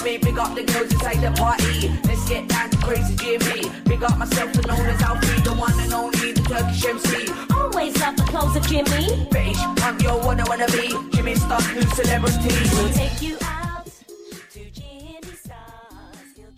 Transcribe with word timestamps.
You 0.00 0.06
can't 0.06 0.22
me. 0.22 0.30
Big 0.30 0.38
up 0.38 0.54
the 0.54 0.64
girls 0.64 0.92
inside 0.92 1.20
the 1.20 1.30
party. 1.36 1.88
Let's 2.04 2.28
get 2.28 2.48
down 2.48 2.70
to 2.70 2.76
crazy 2.78 3.16
Jimmy. 3.16 3.70
Big 3.84 4.02
up 4.02 4.18
myself 4.18 4.54
and 4.54 4.66
known 4.66 4.86
as 4.86 5.02
Alfie, 5.02 5.40
the 5.42 5.54
one 5.54 5.78
and 5.80 5.92
only, 5.92 6.32
the 6.32 6.42
Turkish 6.42 6.84
MC. 6.84 7.32
Always 7.54 7.98
love 8.00 8.16
the 8.16 8.22
clothes 8.24 8.56
of 8.56 8.66
Jimmy. 8.66 9.26
British 9.30 9.58
punk, 9.76 10.02
yo, 10.02 10.18
wanna 10.18 10.44
wanna 10.48 10.66
be 10.68 10.88
Jimmy 11.12 11.34
Star, 11.34 11.60
new 11.74 11.82
celebrity. 11.82 12.54
We'll 12.74 12.92
take 12.92 13.22
you 13.22 13.36
out 13.42 13.86
to 14.50 14.70
Jimmy 14.70 15.34
Stars. 15.34 16.36
He'll 16.36 16.52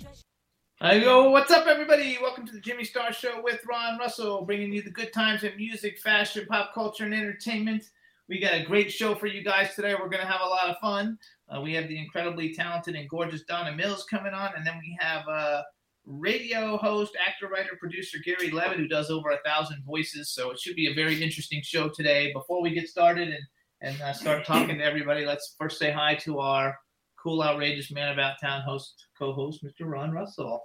Hi, 0.80 0.94
yo, 0.94 1.30
what's 1.30 1.50
up, 1.50 1.66
everybody? 1.66 2.18
Welcome 2.20 2.46
to 2.46 2.52
the 2.52 2.60
Jimmy 2.60 2.84
Star 2.84 3.12
Show 3.12 3.40
with 3.42 3.60
Ron 3.68 3.98
Russell, 3.98 4.44
bringing 4.44 4.72
you 4.72 4.82
the 4.82 4.90
good 4.90 5.12
times 5.12 5.42
in 5.42 5.56
music, 5.56 5.98
fashion, 5.98 6.46
pop 6.46 6.74
culture, 6.74 7.04
and 7.04 7.14
entertainment. 7.14 7.90
We 8.28 8.40
got 8.40 8.54
a 8.54 8.64
great 8.64 8.90
show 8.90 9.14
for 9.14 9.26
you 9.26 9.42
guys 9.42 9.74
today. 9.74 9.94
We're 9.94 10.08
going 10.08 10.24
to 10.24 10.30
have 10.30 10.40
a 10.40 10.48
lot 10.48 10.68
of 10.68 10.76
fun. 10.80 11.18
Uh, 11.48 11.60
we 11.60 11.74
have 11.74 11.88
the 11.88 11.98
incredibly 11.98 12.54
talented 12.54 12.94
and 12.94 13.08
gorgeous 13.08 13.42
Donna 13.42 13.72
Mills 13.72 14.04
coming 14.08 14.32
on, 14.32 14.50
and 14.56 14.66
then 14.66 14.78
we 14.78 14.96
have 15.00 15.26
uh, 15.28 15.62
radio 16.06 16.76
host, 16.76 17.16
actor, 17.26 17.48
writer, 17.48 17.76
producer 17.78 18.18
Gary 18.24 18.50
Leavitt, 18.50 18.78
who 18.78 18.88
does 18.88 19.10
over 19.10 19.30
a 19.30 19.38
thousand 19.44 19.82
voices. 19.84 20.32
So 20.32 20.50
it 20.50 20.58
should 20.58 20.76
be 20.76 20.90
a 20.90 20.94
very 20.94 21.22
interesting 21.22 21.60
show 21.62 21.88
today. 21.88 22.32
Before 22.32 22.62
we 22.62 22.70
get 22.70 22.88
started 22.88 23.28
and 23.28 23.42
and 23.80 24.00
uh, 24.00 24.12
start 24.12 24.44
talking 24.46 24.78
to 24.78 24.84
everybody, 24.84 25.26
let's 25.26 25.54
first 25.58 25.78
say 25.78 25.90
hi 25.90 26.14
to 26.16 26.38
our 26.38 26.76
cool, 27.22 27.42
outrageous 27.42 27.90
man 27.90 28.12
about 28.12 28.40
town 28.40 28.62
host, 28.62 29.06
co-host, 29.18 29.64
Mr. 29.64 29.86
Ron 29.86 30.10
Russell. 30.10 30.62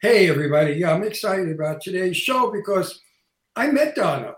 Hey, 0.00 0.28
everybody. 0.28 0.74
Yeah, 0.74 0.92
I'm 0.92 1.02
excited 1.02 1.50
about 1.50 1.82
today's 1.82 2.16
show 2.16 2.50
because 2.50 3.00
I 3.56 3.70
met 3.70 3.94
Donna. 3.94 4.34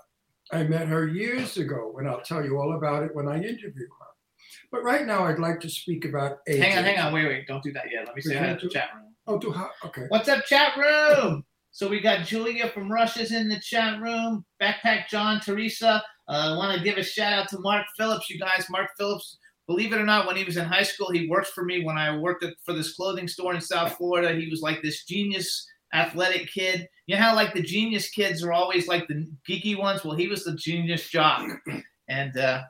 I 0.53 0.65
met 0.65 0.89
her 0.89 1.07
years 1.07 1.57
ago, 1.57 1.95
and 1.99 2.09
I'll 2.09 2.23
tell 2.23 2.45
you 2.45 2.59
all 2.59 2.77
about 2.77 3.03
it 3.03 3.15
when 3.15 3.29
I 3.29 3.37
interview 3.37 3.87
her. 3.87 4.07
But 4.73 4.83
right 4.83 5.07
now, 5.07 5.25
I'd 5.25 5.39
like 5.39 5.61
to 5.61 5.69
speak 5.69 6.05
about. 6.05 6.39
Hang 6.47 6.79
on, 6.79 6.85
hang 6.85 6.99
on, 6.99 7.13
wait, 7.13 7.27
wait, 7.27 7.47
don't 7.47 7.63
do 7.63 7.73
that 7.73 7.87
yet. 7.93 8.07
Let 8.07 8.17
me 8.17 8.23
say 8.23 8.37
hi 8.37 8.55
to 8.55 8.67
the 8.67 8.73
chat 8.73 8.91
room. 8.95 9.15
Oh, 9.27 9.39
do 9.39 9.53
how? 9.53 9.71
Okay. 9.85 10.07
What's 10.09 10.29
up, 10.29 10.45
chat 10.45 10.77
room? 10.77 11.45
So 11.73 11.89
we 11.89 12.01
got 12.01 12.27
Julia 12.27 12.69
from 12.69 12.91
Russia's 12.91 13.33
in 13.33 13.49
the 13.49 13.61
chat 13.61 14.01
room. 14.01 14.45
Backpack 14.61 15.09
John, 15.09 15.41
Teresa. 15.41 16.03
Uh, 16.29 16.55
I 16.55 16.57
want 16.57 16.77
to 16.77 16.83
give 16.83 16.97
a 16.97 17.05
shout 17.05 17.33
out 17.33 17.49
to 17.51 17.59
Mark 17.61 17.87
Phillips. 17.97 18.29
You 18.29 18.39
guys, 18.39 18.67
Mark 18.71 18.91
Phillips. 18.99 19.39
Believe 19.69 19.93
it 19.93 20.01
or 20.01 20.05
not, 20.05 20.27
when 20.27 20.35
he 20.35 20.43
was 20.43 20.57
in 20.57 20.65
high 20.65 20.83
school, 20.83 21.11
he 21.13 21.29
worked 21.29 21.49
for 21.49 21.65
me 21.65 21.85
when 21.85 21.97
I 21.97 22.17
worked 22.17 22.45
for 22.65 22.73
this 22.75 22.97
clothing 22.97 23.29
store 23.29 23.55
in 23.55 23.61
South 23.61 23.97
Florida. 23.97 24.35
He 24.35 24.49
was 24.51 24.63
like 24.63 24.83
this 24.83 25.05
genius 25.05 25.65
athletic 25.93 26.51
kid. 26.53 26.89
You 27.07 27.17
know 27.17 27.23
how 27.23 27.35
like 27.35 27.55
the 27.55 27.63
genius 27.63 28.09
kids 28.11 28.43
are 28.45 28.53
always 28.53 28.89
like 28.89 29.07
the 29.09 29.27
geeky 29.49 29.79
ones? 29.79 30.05
Well, 30.05 30.17
he 30.17 30.29
was 30.29 30.45
the 30.45 30.55
genius 30.55 31.09
jock, 31.09 31.49
and 32.09 32.37
uh, 32.37 32.63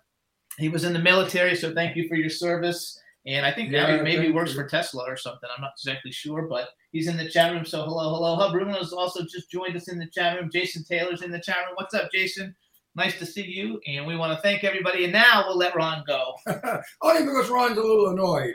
he 0.58 0.68
was 0.68 0.84
in 0.84 0.92
the 0.92 0.98
military. 0.98 1.54
So 1.56 1.74
thank 1.74 1.96
you 1.96 2.08
for 2.08 2.14
your 2.16 2.30
service. 2.30 2.98
And 3.26 3.44
I 3.44 3.52
think 3.52 3.70
now 3.70 3.86
Yeah, 3.86 3.96
he 3.98 4.02
maybe 4.02 4.32
works 4.32 4.54
you. 4.54 4.56
for 4.62 4.66
Tesla 4.66 5.04
or 5.06 5.16
something. 5.16 5.48
I'm 5.54 5.60
not 5.60 5.72
exactly 5.76 6.10
sure, 6.10 6.46
but 6.48 6.70
he's 6.90 7.06
in 7.06 7.18
the 7.18 7.28
chat 7.28 7.52
room. 7.52 7.66
So 7.66 7.84
hello, 7.84 8.14
hello. 8.14 8.34
Hub 8.36 8.52
Bruno's 8.52 8.94
also 8.94 9.24
just 9.24 9.50
joined 9.50 9.76
us 9.76 9.92
in 9.92 9.98
the 9.98 10.06
chat 10.08 10.38
room. 10.40 10.48
Jason 10.50 10.84
Taylor's 10.84 11.20
in 11.20 11.30
the 11.30 11.38
chat 11.38 11.58
room. 11.66 11.74
What's 11.74 11.92
up, 11.94 12.10
Jason? 12.10 12.54
Nice 12.96 13.18
to 13.18 13.26
see 13.26 13.44
you. 13.44 13.78
And 13.86 14.06
we 14.06 14.16
want 14.16 14.34
to 14.34 14.42
thank 14.42 14.64
everybody. 14.64 15.04
And 15.04 15.12
now 15.12 15.44
we'll 15.46 15.58
let 15.58 15.76
Ron 15.76 16.02
go. 16.06 16.32
Only 17.02 17.24
because 17.24 17.50
Ron's 17.50 17.76
a 17.76 17.82
little 17.82 18.08
annoyed. 18.08 18.54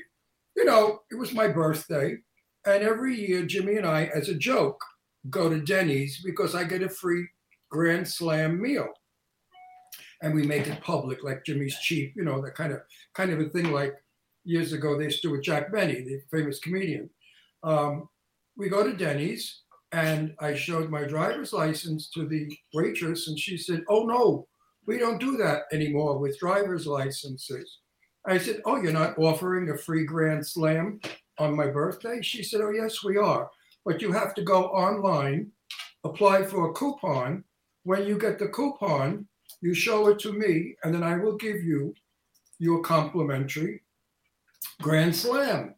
You 0.57 0.65
know, 0.65 1.01
it 1.11 1.15
was 1.15 1.31
my 1.31 1.47
birthday, 1.47 2.17
and 2.65 2.83
every 2.83 3.15
year 3.15 3.45
Jimmy 3.45 3.77
and 3.77 3.85
I, 3.85 4.05
as 4.13 4.29
a 4.29 4.35
joke, 4.35 4.83
go 5.29 5.49
to 5.49 5.61
Denny's 5.61 6.21
because 6.23 6.55
I 6.55 6.63
get 6.63 6.83
a 6.83 6.89
free 6.89 7.27
Grand 7.69 8.07
Slam 8.07 8.61
meal. 8.61 8.87
And 10.21 10.33
we 10.33 10.43
make 10.43 10.67
it 10.67 10.81
public, 10.81 11.23
like 11.23 11.45
Jimmy's 11.45 11.77
cheap, 11.79 12.13
you 12.15 12.23
know, 12.23 12.41
that 12.41 12.55
kind 12.55 12.71
of 12.71 12.79
kind 13.13 13.31
of 13.31 13.39
a 13.39 13.49
thing 13.49 13.71
like 13.71 13.93
years 14.43 14.73
ago 14.73 14.97
they 14.97 15.05
used 15.05 15.21
to 15.21 15.27
do 15.27 15.31
with 15.33 15.43
Jack 15.43 15.71
Benny, 15.71 16.01
the 16.01 16.21
famous 16.31 16.59
comedian. 16.59 17.09
Um, 17.63 18.07
we 18.55 18.69
go 18.69 18.83
to 18.83 18.95
Denny's 18.95 19.61
and 19.91 20.33
I 20.39 20.55
showed 20.55 20.89
my 20.89 21.03
driver's 21.03 21.53
license 21.53 22.09
to 22.11 22.27
the 22.27 22.49
waitress 22.73 23.27
and 23.27 23.37
she 23.37 23.57
said, 23.57 23.83
Oh 23.89 24.05
no, 24.05 24.47
we 24.87 24.97
don't 24.97 25.19
do 25.19 25.37
that 25.37 25.63
anymore 25.71 26.17
with 26.17 26.39
driver's 26.39 26.87
licenses. 26.87 27.79
I 28.25 28.37
said, 28.37 28.61
Oh, 28.65 28.81
you're 28.81 28.93
not 28.93 29.17
offering 29.17 29.69
a 29.69 29.77
free 29.77 30.05
Grand 30.05 30.45
Slam 30.45 30.99
on 31.39 31.55
my 31.55 31.67
birthday? 31.67 32.21
She 32.21 32.43
said, 32.43 32.61
Oh, 32.61 32.71
yes, 32.71 33.03
we 33.03 33.17
are. 33.17 33.49
But 33.85 34.01
you 34.01 34.11
have 34.11 34.33
to 34.35 34.41
go 34.41 34.65
online, 34.65 35.51
apply 36.03 36.45
for 36.45 36.69
a 36.69 36.73
coupon. 36.73 37.43
When 37.83 38.07
you 38.07 38.17
get 38.17 38.39
the 38.39 38.47
coupon, 38.47 39.27
you 39.61 39.73
show 39.73 40.07
it 40.07 40.19
to 40.19 40.33
me, 40.33 40.75
and 40.83 40.93
then 40.93 41.03
I 41.03 41.17
will 41.17 41.37
give 41.37 41.63
you 41.63 41.93
your 42.59 42.81
complimentary 42.81 43.81
Grand 44.81 45.15
Slam. 45.15 45.75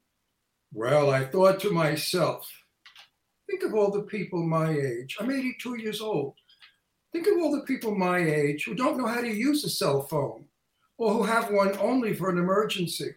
Well, 0.74 1.12
I 1.12 1.26
thought 1.26 1.60
to 1.62 1.72
myself, 1.72 2.50
think 3.50 3.64
of 3.64 3.74
all 3.74 3.92
the 3.92 4.04
people 4.04 4.46
my 4.46 4.72
age. 4.72 5.18
I'm 5.20 5.32
82 5.32 5.80
years 5.80 6.02
old. 6.02 6.36
Think 7.12 7.28
of 7.28 7.42
all 7.42 7.52
the 7.52 7.66
people 7.66 7.96
my 7.96 8.20
age 8.20 8.66
who 8.66 8.76
don't 8.76 8.98
know 8.98 9.08
how 9.08 9.22
to 9.22 9.34
use 9.34 9.64
a 9.64 9.70
cell 9.70 10.04
phone 10.04 10.46
or 10.98 11.14
who 11.14 11.24
have 11.24 11.52
one 11.52 11.78
only 11.78 12.14
for 12.14 12.30
an 12.30 12.38
emergency. 12.38 13.12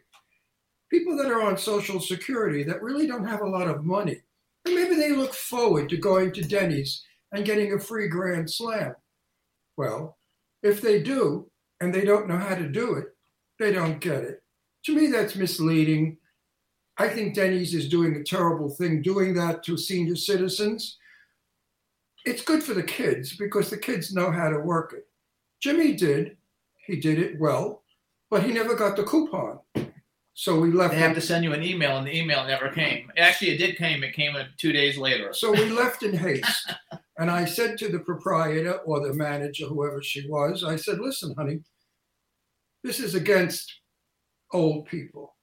People 0.90 1.16
that 1.16 1.30
are 1.30 1.42
on 1.42 1.56
Social 1.56 2.00
Security 2.00 2.64
that 2.64 2.82
really 2.82 3.06
don't 3.06 3.26
have 3.26 3.42
a 3.42 3.48
lot 3.48 3.68
of 3.68 3.84
money. 3.84 4.20
And 4.64 4.74
maybe 4.74 4.96
they 4.96 5.12
look 5.12 5.34
forward 5.34 5.88
to 5.88 5.96
going 5.96 6.32
to 6.32 6.42
Denny's 6.42 7.04
and 7.32 7.44
getting 7.44 7.72
a 7.72 7.78
free 7.78 8.08
Grand 8.08 8.50
Slam. 8.50 8.94
Well, 9.76 10.18
if 10.62 10.80
they 10.80 11.02
do 11.02 11.50
and 11.80 11.94
they 11.94 12.04
don't 12.04 12.28
know 12.28 12.36
how 12.36 12.54
to 12.54 12.68
do 12.68 12.94
it, 12.94 13.06
they 13.58 13.72
don't 13.72 14.00
get 14.00 14.24
it. 14.24 14.42
To 14.86 14.94
me, 14.94 15.06
that's 15.06 15.36
misleading. 15.36 16.16
I 16.98 17.08
think 17.08 17.34
Denny's 17.34 17.74
is 17.74 17.88
doing 17.88 18.16
a 18.16 18.24
terrible 18.24 18.68
thing 18.68 19.00
doing 19.00 19.32
that 19.34 19.62
to 19.64 19.76
senior 19.76 20.16
citizens. 20.16 20.98
It's 22.26 22.42
good 22.42 22.62
for 22.62 22.74
the 22.74 22.82
kids 22.82 23.36
because 23.36 23.70
the 23.70 23.78
kids 23.78 24.12
know 24.12 24.30
how 24.30 24.50
to 24.50 24.58
work 24.58 24.92
it. 24.94 25.06
Jimmy 25.60 25.94
did. 25.94 26.36
He 26.86 26.96
did 26.96 27.18
it 27.18 27.38
well, 27.38 27.82
but 28.30 28.42
he 28.42 28.52
never 28.52 28.74
got 28.74 28.96
the 28.96 29.04
coupon. 29.04 29.60
So 30.40 30.58
we 30.58 30.70
left. 30.70 30.94
They 30.94 30.98
have 31.00 31.10
in- 31.10 31.16
to 31.16 31.20
send 31.20 31.44
you 31.44 31.52
an 31.52 31.62
email, 31.62 31.98
and 31.98 32.06
the 32.06 32.16
email 32.16 32.46
never 32.46 32.70
came. 32.70 33.12
Actually, 33.18 33.50
it 33.50 33.58
did 33.58 33.76
came. 33.76 34.02
It 34.02 34.14
came 34.14 34.34
two 34.56 34.72
days 34.72 34.96
later. 34.96 35.34
So 35.34 35.52
we 35.52 35.68
left 35.68 36.02
in 36.02 36.16
haste. 36.16 36.72
And 37.18 37.30
I 37.30 37.44
said 37.44 37.76
to 37.76 37.88
the 37.90 37.98
proprietor 37.98 38.78
or 38.86 39.06
the 39.06 39.12
manager, 39.12 39.66
whoever 39.66 40.02
she 40.02 40.26
was, 40.26 40.64
I 40.64 40.76
said, 40.76 41.00
listen, 41.00 41.34
honey, 41.36 41.60
this 42.82 42.98
is 42.98 43.14
against 43.14 43.70
old 44.54 44.86
people. 44.86 45.36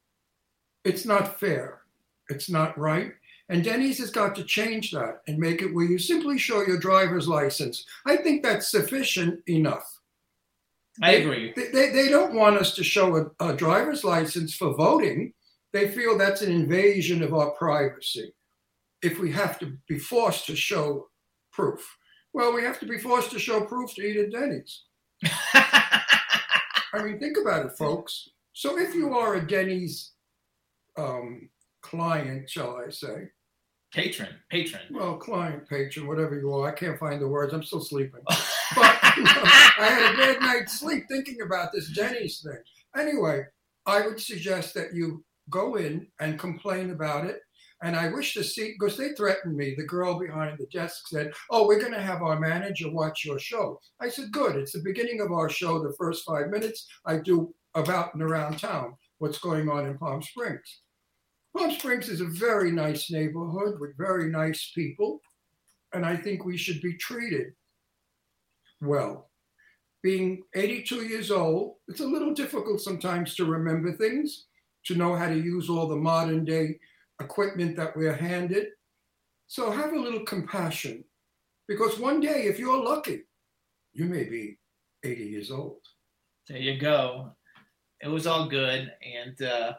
It's 0.83 1.05
not 1.05 1.39
fair. 1.39 1.81
It's 2.29 2.49
not 2.49 2.75
right. 2.79 3.11
And 3.49 3.63
Denny's 3.63 3.99
has 3.99 4.09
got 4.09 4.35
to 4.37 4.43
change 4.43 4.89
that 4.89 5.21
and 5.27 5.37
make 5.37 5.61
it 5.61 5.71
where 5.71 5.85
you 5.85 5.99
simply 5.99 6.39
show 6.39 6.65
your 6.65 6.79
driver's 6.79 7.27
license. 7.27 7.85
I 8.07 8.17
think 8.17 8.41
that's 8.41 8.71
sufficient 8.71 9.41
enough. 9.47 9.96
I 11.01 11.11
They- 11.11 11.21
agree. 11.23 11.53
They, 11.55 11.89
they, 11.91 12.09
don't 12.09 12.33
want 12.33 12.57
us 12.57 12.73
to 12.75 12.83
show 12.83 13.15
a, 13.39 13.45
a 13.49 13.55
driver's 13.55 14.03
license 14.03 14.55
for 14.55 14.73
voting. 14.73 15.33
They 15.73 15.89
feel 15.89 16.17
that's 16.17 16.41
an 16.41 16.51
invasion 16.51 17.21
of 17.21 17.33
our 17.33 17.51
privacy. 17.51 18.33
If 19.03 19.19
we 19.19 19.31
have 19.33 19.59
to 19.59 19.77
be 19.87 19.99
forced 19.99 20.47
to 20.47 20.55
show 20.55 21.07
proof, 21.51 21.81
well, 22.33 22.53
we 22.53 22.63
have 22.63 22.79
to 22.79 22.85
be 22.87 22.97
forced 22.97 23.31
to 23.31 23.39
show 23.39 23.61
proof 23.61 23.93
to 23.95 24.01
eat 24.01 24.17
at 24.17 24.31
Denny's. 24.31 24.83
I 25.53 27.03
mean, 27.03 27.19
think 27.19 27.37
about 27.37 27.65
it, 27.65 27.77
folks. 27.77 28.29
So 28.53 28.77
if 28.79 28.95
you 28.95 29.13
are 29.13 29.35
a 29.35 29.45
Denny's 29.47 30.11
um, 30.97 31.49
client, 31.81 32.49
shall 32.49 32.77
I 32.77 32.89
say, 32.89 33.29
patron, 33.93 34.29
patron. 34.49 34.81
well, 34.91 35.17
client, 35.17 35.67
patron, 35.69 36.07
whatever 36.07 36.39
you 36.39 36.51
are, 36.53 36.69
I 36.69 36.71
can't 36.75 36.97
find 36.99 37.21
the 37.21 37.27
words. 37.27 37.53
I'm 37.53 37.63
still 37.63 37.81
sleeping. 37.81 38.21
But 38.75 38.96
I 39.25 39.87
had 39.89 40.13
a 40.13 40.17
bad 40.17 40.41
night's 40.41 40.79
sleep 40.79 41.05
thinking 41.09 41.41
about 41.41 41.71
this 41.71 41.89
Denny's 41.89 42.41
thing. 42.41 42.61
Anyway, 42.97 43.43
I 43.85 44.05
would 44.05 44.19
suggest 44.19 44.73
that 44.73 44.93
you 44.93 45.23
go 45.49 45.75
in 45.75 46.07
and 46.19 46.39
complain 46.39 46.91
about 46.91 47.25
it. 47.25 47.41
And 47.83 47.95
I 47.95 48.09
wish 48.09 48.33
to 48.33 48.43
see, 48.43 48.73
because 48.73 48.97
they 48.97 49.13
threatened 49.13 49.55
me. 49.55 49.75
The 49.75 49.83
girl 49.83 50.19
behind 50.19 50.57
the 50.57 50.65
desk 50.67 51.07
said, 51.07 51.31
Oh, 51.51 51.67
we're 51.67 51.79
going 51.79 51.93
to 51.93 52.01
have 52.01 52.23
our 52.23 52.39
manager 52.39 52.91
watch 52.91 53.23
your 53.23 53.37
show. 53.37 53.79
I 53.99 54.09
said, 54.09 54.31
Good. 54.31 54.55
It's 54.55 54.71
the 54.71 54.81
beginning 54.83 55.21
of 55.21 55.31
our 55.31 55.49
show. 55.49 55.79
The 55.79 55.95
first 55.97 56.25
five 56.25 56.49
minutes, 56.49 56.87
I 57.05 57.17
do 57.17 57.53
about 57.75 58.15
and 58.15 58.23
around 58.23 58.59
town 58.59 58.95
what's 59.19 59.37
going 59.37 59.69
on 59.69 59.85
in 59.85 59.97
Palm 59.97 60.23
Springs. 60.23 60.81
Palm 61.55 61.71
Springs 61.71 62.09
is 62.09 62.21
a 62.21 62.25
very 62.25 62.71
nice 62.71 63.11
neighborhood 63.11 63.79
with 63.79 63.97
very 63.97 64.29
nice 64.29 64.71
people. 64.73 65.21
And 65.93 66.05
I 66.05 66.17
think 66.17 66.45
we 66.45 66.57
should 66.57 66.81
be 66.81 66.97
treated 66.97 67.53
well. 68.81 69.29
Being 70.03 70.43
82 70.55 71.07
years 71.07 71.31
old, 71.31 71.75
it's 71.87 72.01
a 72.01 72.05
little 72.05 72.33
difficult 72.33 72.81
sometimes 72.81 73.35
to 73.35 73.45
remember 73.45 73.91
things, 73.93 74.45
to 74.85 74.95
know 74.95 75.15
how 75.15 75.27
to 75.27 75.37
use 75.37 75.69
all 75.69 75.87
the 75.87 75.95
modern 75.95 76.45
day 76.45 76.79
equipment 77.21 77.75
that 77.77 77.95
we're 77.95 78.15
handed. 78.15 78.67
So 79.47 79.71
have 79.71 79.93
a 79.93 79.99
little 79.99 80.23
compassion 80.25 81.03
because 81.67 81.99
one 81.99 82.19
day, 82.19 82.43
if 82.43 82.59
you're 82.59 82.81
lucky, 82.81 83.23
you 83.93 84.05
may 84.05 84.23
be 84.23 84.57
80 85.03 85.23
years 85.23 85.51
old. 85.51 85.79
There 86.47 86.57
you 86.57 86.79
go. 86.79 87.31
It 88.01 88.07
was 88.07 88.27
all 88.27 88.47
good, 88.47 88.91
and 89.01 89.41
uh, 89.41 89.73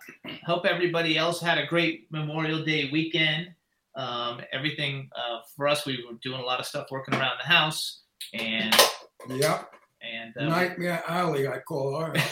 hope 0.44 0.66
everybody 0.66 1.16
else 1.16 1.40
had 1.40 1.56
a 1.56 1.66
great 1.66 2.08
Memorial 2.10 2.64
Day 2.64 2.90
weekend. 2.92 3.48
Um, 3.96 4.40
everything 4.52 5.08
uh, 5.16 5.40
for 5.56 5.68
us, 5.68 5.86
we 5.86 6.04
were 6.04 6.18
doing 6.20 6.40
a 6.40 6.44
lot 6.44 6.58
of 6.58 6.66
stuff 6.66 6.88
working 6.90 7.14
around 7.14 7.38
the 7.40 7.46
house, 7.46 8.02
and 8.34 8.74
Yep. 9.28 9.70
and 10.02 10.36
uh, 10.36 10.48
Nightmare 10.48 11.02
Alley, 11.06 11.48
I 11.48 11.58
call 11.60 12.00
her. 12.00 12.14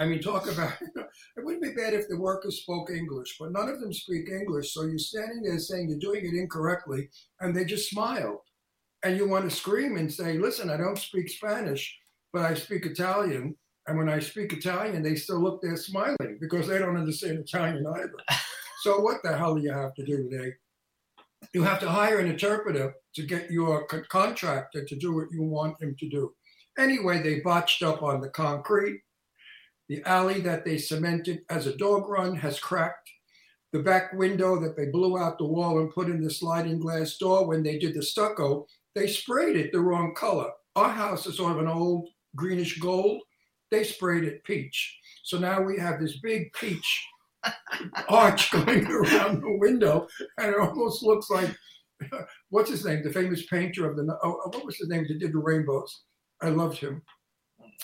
I 0.00 0.06
mean, 0.06 0.20
talk 0.20 0.50
about 0.50 0.74
it 0.80 1.44
wouldn't 1.44 1.62
be 1.62 1.72
bad 1.72 1.92
if 1.92 2.08
the 2.08 2.16
workers 2.18 2.62
spoke 2.62 2.90
English, 2.90 3.36
but 3.38 3.52
none 3.52 3.68
of 3.68 3.80
them 3.80 3.92
speak 3.92 4.28
English. 4.28 4.72
So 4.72 4.84
you're 4.84 4.98
standing 4.98 5.42
there 5.42 5.58
saying 5.58 5.88
you're 5.88 5.98
doing 5.98 6.24
it 6.24 6.38
incorrectly, 6.38 7.08
and 7.40 7.54
they 7.54 7.64
just 7.64 7.90
smile. 7.90 8.44
And 9.04 9.16
you 9.16 9.28
want 9.28 9.48
to 9.48 9.56
scream 9.56 9.96
and 9.96 10.12
say, 10.12 10.38
Listen, 10.38 10.70
I 10.70 10.76
don't 10.76 10.98
speak 10.98 11.28
Spanish, 11.28 11.96
but 12.32 12.42
I 12.42 12.54
speak 12.54 12.86
Italian. 12.86 13.56
And 13.86 13.96
when 13.96 14.08
I 14.08 14.18
speak 14.18 14.52
Italian, 14.52 15.02
they 15.02 15.14
still 15.14 15.40
look 15.40 15.62
there 15.62 15.76
smiling 15.76 16.38
because 16.40 16.68
they 16.68 16.78
don't 16.78 16.96
understand 16.96 17.38
Italian 17.38 17.86
either. 17.86 18.12
so 18.82 19.00
what 19.00 19.16
the 19.24 19.36
hell 19.36 19.54
do 19.54 19.62
you 19.62 19.72
have 19.72 19.94
to 19.94 20.04
do 20.04 20.28
today? 20.28 20.52
You 21.54 21.62
have 21.62 21.80
to 21.80 21.88
hire 21.88 22.18
an 22.18 22.28
interpreter 22.28 22.94
to 23.14 23.22
get 23.22 23.50
your 23.50 23.86
co- 23.86 24.02
contractor 24.08 24.84
to 24.84 24.96
do 24.96 25.14
what 25.14 25.32
you 25.32 25.42
want 25.42 25.80
him 25.80 25.96
to 25.98 26.08
do. 26.08 26.32
Anyway, 26.78 27.22
they 27.22 27.40
botched 27.40 27.82
up 27.82 28.02
on 28.02 28.20
the 28.20 28.28
concrete. 28.28 29.00
The 29.88 30.02
alley 30.04 30.40
that 30.42 30.64
they 30.64 30.78
cemented 30.78 31.40
as 31.48 31.66
a 31.66 31.76
dog 31.76 32.08
run 32.08 32.36
has 32.36 32.60
cracked. 32.60 33.08
The 33.72 33.82
back 33.82 34.12
window 34.12 34.60
that 34.60 34.76
they 34.76 34.86
blew 34.86 35.18
out 35.18 35.38
the 35.38 35.44
wall 35.44 35.78
and 35.78 35.92
put 35.92 36.08
in 36.08 36.22
the 36.22 36.30
sliding 36.30 36.78
glass 36.78 37.16
door 37.16 37.46
when 37.46 37.62
they 37.62 37.78
did 37.78 37.94
the 37.94 38.02
stucco, 38.02 38.66
they 38.94 39.06
sprayed 39.06 39.56
it 39.56 39.72
the 39.72 39.80
wrong 39.80 40.14
color. 40.14 40.50
Our 40.76 40.90
house 40.90 41.26
is 41.26 41.36
sort 41.36 41.52
of 41.52 41.58
an 41.58 41.68
old 41.68 42.08
greenish 42.36 42.78
gold. 42.78 43.22
They 43.70 43.84
sprayed 43.84 44.24
it 44.24 44.44
peach. 44.44 44.98
So 45.24 45.38
now 45.38 45.60
we 45.60 45.78
have 45.78 46.00
this 46.00 46.18
big 46.20 46.52
peach 46.52 47.06
arch 48.08 48.50
going 48.52 48.86
around 48.86 49.42
the 49.42 49.56
window, 49.58 50.06
and 50.38 50.54
it 50.54 50.60
almost 50.60 51.02
looks 51.02 51.30
like 51.30 51.54
what's 52.50 52.70
his 52.70 52.84
name? 52.84 53.02
The 53.02 53.12
famous 53.12 53.46
painter 53.46 53.88
of 53.88 53.96
the 53.96 54.16
oh, 54.22 54.40
what 54.52 54.64
was 54.64 54.76
his 54.76 54.88
name 54.88 55.06
that 55.08 55.18
did 55.18 55.32
the 55.32 55.38
rainbows? 55.38 56.04
I 56.42 56.50
loved 56.50 56.78
him. 56.78 57.02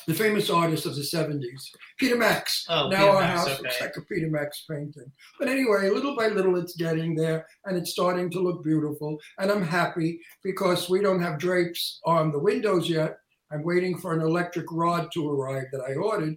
The 0.07 0.15
famous 0.15 0.51
artist 0.51 0.87
of 0.87 0.97
the 0.97 1.03
70s, 1.03 1.71
Peter 1.99 2.17
Max. 2.17 2.67
Oh, 2.69 2.89
now 2.89 2.99
Peter 2.99 3.11
our 3.11 3.21
Max, 3.21 3.49
house 3.49 3.63
looks 3.63 3.81
like 3.81 3.97
a 3.97 4.03
Peter 4.03 4.29
Max 4.29 4.65
painting. 4.69 5.11
But 5.39 5.49
anyway, 5.49 5.89
little 5.89 6.17
by 6.17 6.29
little, 6.29 6.57
it's 6.57 6.77
getting 6.77 7.15
there 7.15 7.47
and 7.65 7.77
it's 7.77 7.93
starting 7.93 8.29
to 8.31 8.41
look 8.41 8.65
beautiful. 8.65 9.19
And 9.39 9.51
I'm 9.51 9.63
happy 9.63 10.21
because 10.43 10.91
we 10.91 11.01
don't 11.01 11.23
have 11.23 11.39
drapes 11.39 12.01
on 12.05 12.33
the 12.33 12.39
windows 12.39 12.89
yet. 12.89 13.17
I'm 13.53 13.63
waiting 13.63 13.97
for 13.97 14.13
an 14.13 14.21
electric 14.21 14.67
rod 14.73 15.11
to 15.15 15.31
arrive 15.31 15.67
that 15.73 15.85
I 15.89 15.95
ordered. 15.95 16.37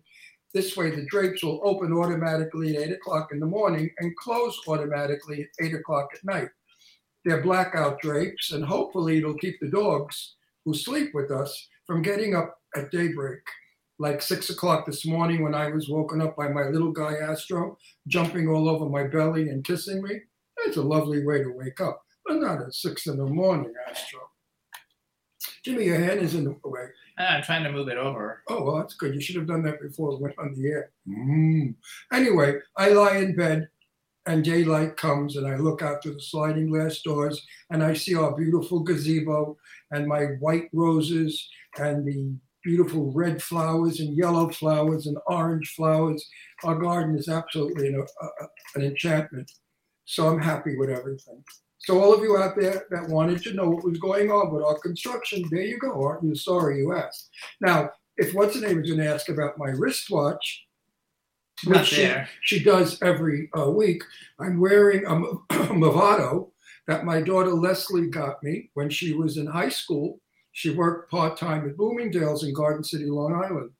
This 0.53 0.77
way, 0.77 0.89
the 0.91 1.05
drapes 1.05 1.44
will 1.44 1.61
open 1.63 1.94
automatically 1.94 2.75
at 2.77 2.89
8 2.89 2.91
o'clock 2.94 3.29
in 3.31 3.39
the 3.39 3.45
morning 3.45 3.89
and 3.99 4.15
close 4.15 4.57
automatically 4.67 5.41
at 5.41 5.65
8 5.65 5.75
o'clock 5.75 6.09
at 6.13 6.23
night. 6.23 6.49
They're 7.25 7.41
blackout 7.41 7.99
drapes, 7.99 8.53
and 8.53 8.63
hopefully, 8.63 9.17
it'll 9.17 9.38
keep 9.38 9.59
the 9.59 9.69
dogs 9.69 10.35
who 10.63 10.73
sleep 10.73 11.11
with 11.13 11.31
us 11.31 11.67
from 11.85 12.01
getting 12.01 12.35
up 12.35 12.57
at 12.75 12.91
daybreak. 12.91 13.41
Like 13.99 14.21
6 14.21 14.49
o'clock 14.51 14.85
this 14.85 15.05
morning, 15.05 15.44
when 15.44 15.55
I 15.55 15.69
was 15.69 15.89
woken 15.89 16.21
up 16.21 16.38
by 16.38 16.47
my 16.47 16.69
little 16.69 16.91
guy 16.91 17.15
Astro 17.15 17.77
jumping 18.07 18.47
all 18.47 18.69
over 18.69 18.88
my 18.88 19.03
belly 19.07 19.50
and 19.50 19.63
kissing 19.63 20.01
me. 20.01 20.22
That's 20.63 20.77
a 20.77 20.81
lovely 20.81 21.25
way 21.25 21.43
to 21.43 21.50
wake 21.50 21.81
up, 21.81 22.01
but 22.25 22.36
not 22.36 22.62
at 22.62 22.74
6 22.74 23.07
in 23.07 23.17
the 23.17 23.25
morning, 23.25 23.74
Astro. 23.89 24.22
Jimmy, 25.63 25.86
your 25.86 26.00
hand 26.00 26.22
is 26.22 26.36
in 26.36 26.45
the 26.45 26.55
way. 26.63 26.88
Ah, 27.19 27.36
I'm 27.38 27.43
trying 27.43 27.63
to 27.63 27.71
move 27.71 27.88
it 27.88 27.97
over. 27.97 28.43
Oh, 28.47 28.63
well, 28.63 28.75
that's 28.77 28.93
good. 28.95 29.15
You 29.15 29.21
should 29.21 29.36
have 29.38 29.47
done 29.47 29.63
that 29.63 29.81
before 29.81 30.13
it 30.13 30.21
went 30.21 30.38
on 30.38 30.53
the 30.53 30.67
air. 30.67 30.91
Mm. 31.07 31.74
Anyway, 32.13 32.59
I 32.77 32.89
lie 32.89 33.17
in 33.17 33.36
bed 33.36 33.69
and 34.27 34.43
daylight 34.43 34.97
comes 34.97 35.36
and 35.36 35.47
I 35.47 35.55
look 35.55 35.81
out 35.81 36.03
through 36.03 36.15
the 36.15 36.21
sliding 36.21 36.69
glass 36.69 37.01
doors 37.01 37.43
and 37.71 37.81
I 37.83 37.93
see 37.93 38.13
our 38.15 38.36
beautiful 38.36 38.81
gazebo 38.81 39.57
and 39.91 40.05
my 40.07 40.25
white 40.39 40.69
roses 40.74 41.50
and 41.79 42.05
the 42.05 42.36
beautiful 42.63 43.12
red 43.13 43.41
flowers 43.41 44.00
and 44.01 44.15
yellow 44.17 44.50
flowers 44.50 45.07
and 45.07 45.17
orange 45.27 45.74
flowers. 45.75 46.24
Our 46.65 46.77
garden 46.77 47.17
is 47.17 47.29
absolutely 47.29 47.88
an, 47.88 47.95
a, 47.95 48.25
a- 48.25 48.47
an 48.75 48.81
enchantment. 48.83 49.50
So 50.05 50.27
I'm 50.27 50.41
happy 50.41 50.77
with 50.77 50.89
everything. 50.89 51.43
So 51.79 52.01
all 52.01 52.13
of 52.13 52.22
you 52.22 52.38
out 52.38 52.55
there 52.57 52.86
that 52.89 53.07
wanted 53.07 53.41
to 53.43 53.53
know 53.53 53.69
what 53.69 53.84
was 53.84 54.00
going 54.00 54.31
on 54.31 54.51
with 54.51 54.63
our 54.63 54.77
construction, 54.79 55.43
there 55.51 55.62
you 55.62 55.77
go. 55.77 56.03
Aren't 56.03 56.24
you 56.24 56.36
sorry 56.36 56.79
you 56.79 56.93
asked? 56.93 57.29
Now, 57.62 57.91
if 58.17 58.34
what's 58.34 58.55
her 58.55 58.67
name 58.67 58.81
is 58.81 58.89
going 58.89 59.00
to 59.00 59.13
ask 59.13 59.29
about 59.29 59.57
my 59.57 59.69
wristwatch, 59.69 60.65
which 61.65 61.86
she, 61.86 62.01
there. 62.01 62.29
she 62.41 62.63
does 62.63 63.01
every 63.01 63.50
uh, 63.57 63.69
week, 63.69 64.03
I'm 64.39 64.60
wearing 64.60 65.05
a 65.10 65.15
Movado 65.74 66.50
that 66.88 67.05
my 67.05 67.22
daughter 67.22 67.51
Leslie 67.51 68.10
got 68.10 68.41
me 68.43 68.69
when 68.74 68.89
she 68.89 69.13
was 69.13 69.38
in 69.38 69.46
high 69.46 69.69
school. 69.69 70.19
She 70.53 70.72
worked 70.72 71.12
part 71.12 71.38
time 71.38 71.67
at 71.69 71.77
Bloomingdale's 71.77 72.43
in 72.43 72.53
Garden 72.53 72.84
City, 72.84 73.05
Long 73.05 73.36
Island, 73.36 73.72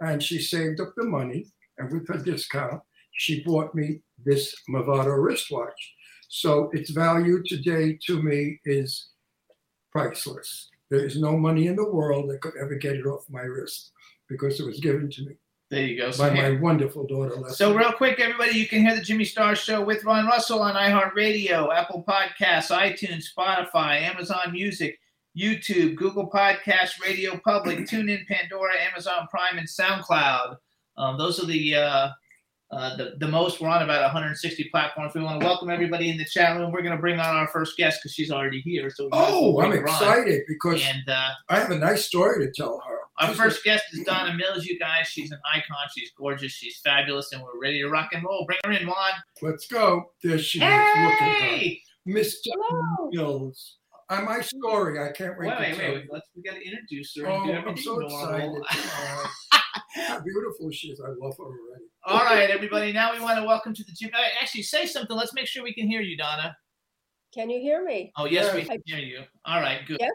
and 0.00 0.22
she 0.22 0.38
saved 0.40 0.80
up 0.80 0.92
the 0.96 1.04
money. 1.04 1.46
And 1.78 1.92
with 1.92 2.08
her 2.08 2.22
discount, 2.22 2.82
she 3.12 3.42
bought 3.44 3.74
me 3.74 4.00
this 4.24 4.54
Movado 4.68 5.22
wristwatch. 5.22 5.94
So 6.28 6.70
its 6.72 6.90
value 6.90 7.42
today 7.42 7.98
to 8.06 8.22
me 8.22 8.60
is 8.64 9.08
priceless. 9.92 10.68
There 10.90 11.04
is 11.04 11.18
no 11.18 11.36
money 11.36 11.66
in 11.66 11.76
the 11.76 11.90
world 11.90 12.30
that 12.30 12.40
could 12.40 12.54
ever 12.60 12.74
get 12.74 12.96
it 12.96 13.06
off 13.06 13.24
my 13.30 13.42
wrist 13.42 13.92
because 14.28 14.60
it 14.60 14.66
was 14.66 14.80
given 14.80 15.10
to 15.10 15.22
me 15.24 15.32
There 15.70 15.86
you 15.86 15.96
go. 15.96 16.10
So, 16.10 16.28
by 16.28 16.34
my 16.34 16.52
wonderful 16.60 17.06
daughter 17.06 17.34
Leslie. 17.36 17.54
so 17.54 17.74
real 17.74 17.92
quick, 17.92 18.20
everybody, 18.20 18.52
you 18.52 18.66
can 18.66 18.82
hear 18.82 18.94
the 18.94 19.02
Jimmy 19.02 19.24
Star 19.24 19.54
Show 19.54 19.82
with 19.82 20.04
Ron 20.04 20.26
Russell 20.26 20.62
on 20.62 20.74
iHeartRadio, 20.74 21.74
Apple 21.74 22.04
Podcasts, 22.06 22.70
iTunes, 22.70 23.24
Spotify, 23.36 24.02
Amazon 24.02 24.52
Music, 24.52 24.98
YouTube, 25.36 25.96
Google 25.96 26.30
Podcasts, 26.30 27.02
Radio 27.02 27.40
Public, 27.44 27.80
TuneIn, 27.80 28.26
Pandora, 28.26 28.74
Amazon 28.90 29.26
Prime, 29.30 29.58
and 29.58 29.68
SoundCloud. 29.68 30.56
Um, 30.96 31.18
those 31.18 31.42
are 31.42 31.46
the 31.46 31.74
uh, 31.74 32.08
uh, 32.70 32.96
the 32.96 33.12
the 33.18 33.28
most. 33.28 33.60
We're 33.60 33.68
on 33.68 33.82
about 33.82 34.02
160 34.02 34.64
platforms. 34.70 35.12
We 35.14 35.22
want 35.22 35.40
to 35.40 35.46
welcome 35.46 35.70
everybody 35.70 36.10
in 36.10 36.16
the 36.16 36.24
chat 36.24 36.56
room. 36.58 36.72
We're 36.72 36.82
going 36.82 36.96
to 36.96 37.00
bring 37.00 37.20
on 37.20 37.36
our 37.36 37.48
first 37.48 37.76
guest 37.76 38.00
because 38.02 38.14
she's 38.14 38.30
already 38.30 38.60
here. 38.62 38.90
So 38.90 39.04
we 39.04 39.10
might 39.10 39.22
as 39.26 39.32
well 39.32 39.42
Oh, 39.44 39.60
I'm 39.60 39.70
bring 39.70 39.82
on. 39.82 39.88
excited 39.88 40.42
because 40.48 40.82
And 40.84 41.08
uh, 41.08 41.28
I 41.48 41.58
have 41.60 41.70
a 41.70 41.78
nice 41.78 42.04
story 42.04 42.44
to 42.46 42.52
tell 42.52 42.80
her. 42.86 42.98
our 43.20 43.28
She's 43.28 43.36
first 43.36 43.64
guest 43.64 43.84
is 43.92 44.04
Donna 44.04 44.34
Mills. 44.34 44.64
You 44.66 44.78
guys, 44.78 45.06
she's 45.08 45.30
an 45.30 45.38
icon. 45.52 45.76
She's 45.96 46.10
gorgeous. 46.18 46.52
She's 46.52 46.78
fabulous, 46.82 47.32
and 47.32 47.42
we're 47.42 47.60
ready 47.60 47.80
to 47.80 47.88
rock 47.88 48.08
and 48.12 48.24
roll. 48.24 48.44
Bring 48.46 48.58
her 48.64 48.72
in, 48.72 48.86
Juan. 48.86 49.12
Let's 49.42 49.66
go. 49.68 50.10
There 50.22 50.38
she 50.38 50.58
is. 50.58 50.62
Look 50.62 50.70
at 50.72 51.18
her. 51.20 51.24
Hey! 51.44 51.80
Miss 52.06 52.40
Hello. 52.44 53.08
Mills. 53.12 53.76
Uh, 54.10 54.20
my 54.20 54.40
story. 54.42 54.98
I 55.02 55.12
can't 55.12 55.38
wait 55.38 55.48
Wait, 55.48 55.54
to 55.54 55.60
wait, 55.62 55.76
tell 55.78 55.92
wait. 55.94 56.04
you. 56.04 56.08
Let's 56.10 56.28
we 56.36 56.42
got 56.42 56.54
to 56.56 56.62
introduce 56.66 57.16
her. 57.16 57.26
Oh, 57.28 57.42
and 57.44 57.64
do 57.64 57.70
I'm 57.70 57.76
so 57.78 57.96
normal. 57.96 58.62
excited. 58.62 59.60
How 59.94 60.20
beautiful 60.20 60.70
she 60.70 60.88
is. 60.88 61.00
I 61.00 61.08
love 61.08 61.36
her 61.38 61.44
already. 61.44 61.84
All 62.06 62.24
right, 62.24 62.50
everybody. 62.50 62.92
Now 62.92 63.12
we 63.12 63.20
want 63.20 63.38
to 63.38 63.44
welcome 63.46 63.74
to 63.74 63.84
the 63.84 63.92
gym. 63.92 64.10
uh, 64.14 64.22
Actually, 64.40 64.62
say 64.62 64.86
something. 64.86 65.16
Let's 65.16 65.34
make 65.34 65.46
sure 65.46 65.62
we 65.62 65.74
can 65.74 65.88
hear 65.88 66.00
you, 66.00 66.16
Donna. 66.16 66.56
Can 67.32 67.50
you 67.50 67.60
hear 67.60 67.84
me? 67.84 68.12
Oh, 68.16 68.26
yes, 68.26 68.54
we 68.54 68.64
can 68.64 68.78
hear 68.84 68.98
you. 68.98 69.22
All 69.44 69.60
right, 69.60 69.80
good. 69.86 69.96
Yes. 70.00 70.10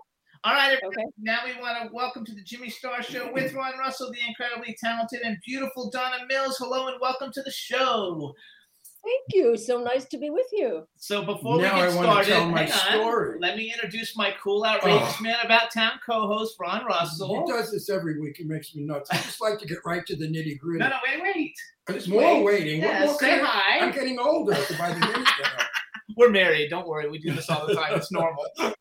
All 0.46 0.54
right, 0.54 0.68
everybody. 0.72 1.02
Okay. 1.02 1.12
Now 1.20 1.40
we 1.46 1.60
want 1.62 1.82
to 1.84 1.94
welcome 1.94 2.24
to 2.26 2.34
the 2.34 2.44
Jimmy 2.44 2.70
Star 2.70 3.04
Show 3.04 3.30
with 3.34 3.54
Ron 3.54 3.78
Russell, 3.78 4.10
the 4.12 4.20
incredibly 4.26 4.78
talented 4.82 5.20
and 5.22 5.38
beautiful 5.46 5.90
Donna 5.90 6.26
Mills. 6.30 6.56
Hello 6.58 6.88
and 6.88 6.96
welcome 7.02 7.32
to 7.34 7.42
the 7.42 7.52
show. 7.52 8.34
Thank 9.04 9.24
you. 9.34 9.58
So 9.58 9.82
nice 9.82 10.06
to 10.06 10.18
be 10.18 10.30
with 10.30 10.48
you. 10.52 10.86
So 10.98 11.24
before 11.24 11.58
Now 11.62 11.76
we 11.76 11.82
I 11.82 11.88
get 11.88 11.96
wanna 11.96 12.08
started, 12.12 12.30
tell 12.32 12.50
my 12.50 12.64
hang 12.64 12.72
on. 12.72 13.02
story. 13.04 13.38
Let 13.40 13.56
me 13.58 13.72
introduce 13.74 14.16
my 14.18 14.34
cool, 14.44 14.66
outrageous 14.66 15.16
Oh. 15.20 15.24
man 15.24 15.38
about 15.44 15.72
town 15.72 15.94
co-host 16.06 16.56
Ron 16.60 16.86
Russell. 16.86 17.46
He 17.46 17.52
does 17.52 17.72
this 17.72 17.90
every 17.90 18.20
week. 18.20 18.36
He 18.38 18.44
makes 18.44 18.76
me 18.76 18.84
nuts. 18.84 19.10
I 19.12 19.16
just 19.18 19.40
like 19.42 19.58
to 19.60 19.66
get 19.66 19.78
right 19.86 20.06
to 20.06 20.16
the 20.16 20.28
nitty 20.28 20.60
gritty. 20.60 20.80
No, 20.80 20.90
no, 20.90 20.98
wait, 21.06 21.22
wait. 21.24 21.54
There's 21.88 22.08
more 22.08 22.22
wait. 22.22 22.44
waiting. 22.44 22.82
What 22.82 22.88
Yeah, 22.94 23.06
more 23.06 23.20
say 23.20 23.30
can 23.30 23.46
I- 23.46 23.48
hi. 23.48 23.86
I'm 23.86 23.92
getting 23.94 24.20
older 24.20 24.54
by 24.78 24.92
the 24.92 25.00
minute 25.00 25.16
now. 25.44 25.66
We're 26.18 26.30
married. 26.32 26.70
Don't 26.70 26.88
worry. 26.88 27.08
We 27.10 27.20
do 27.20 27.32
this 27.34 27.50
all 27.50 27.66
the 27.68 27.76
time. 27.76 27.94
It's 27.96 28.12
normal. 28.12 28.46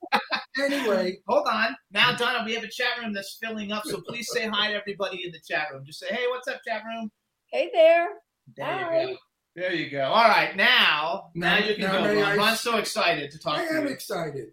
Anyway, 0.60 1.16
Hold 1.28 1.46
on. 1.46 1.76
Now, 1.92 2.16
Donna, 2.16 2.42
we 2.44 2.52
have 2.54 2.64
a 2.64 2.68
chat 2.68 2.98
room 3.00 3.12
that's 3.12 3.38
filling 3.40 3.70
up, 3.70 3.84
so 3.84 4.00
please 4.00 4.26
say 4.32 4.48
hi 4.48 4.72
to 4.72 4.76
everybody 4.76 5.24
in 5.24 5.30
the 5.30 5.38
chat 5.48 5.68
room. 5.72 5.84
Just 5.86 6.00
say, 6.00 6.08
hey, 6.08 6.24
what's 6.30 6.48
up, 6.48 6.60
chat 6.66 6.82
room? 6.84 7.12
Hey 7.52 7.70
there. 7.72 8.08
There 8.56 8.66
Hi. 8.66 9.00
you 9.02 9.06
go. 9.10 9.16
There 9.58 9.74
you 9.74 9.90
go. 9.90 10.02
All 10.04 10.28
right, 10.28 10.54
now, 10.54 11.30
now, 11.34 11.58
Now- 11.58 11.66
you 11.66 11.74
can 11.74 11.82
now 11.84 12.04
go. 12.04 12.20
Ron. 12.20 12.38
I'm 12.38 12.56
so 12.56 12.76
excited 12.76 13.32
to 13.32 13.38
talk 13.40 13.58
I 13.58 13.66
to 13.66 13.74
am 13.74 13.86
you. 13.86 13.92
excited. 13.92 14.50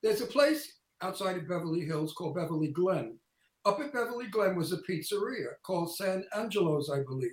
There's 0.00 0.20
a 0.20 0.26
place 0.26 0.78
outside 1.02 1.36
of 1.36 1.48
Beverly 1.48 1.80
Hills 1.80 2.12
called 2.12 2.36
Beverly 2.36 2.68
Glen. 2.68 3.18
Up 3.64 3.80
at 3.80 3.92
Beverly 3.92 4.28
Glen 4.28 4.54
was 4.54 4.72
a 4.72 4.76
pizzeria 4.88 5.54
called 5.64 5.96
San 5.96 6.24
Angelo's, 6.36 6.88
I 6.88 7.02
believe. 7.02 7.30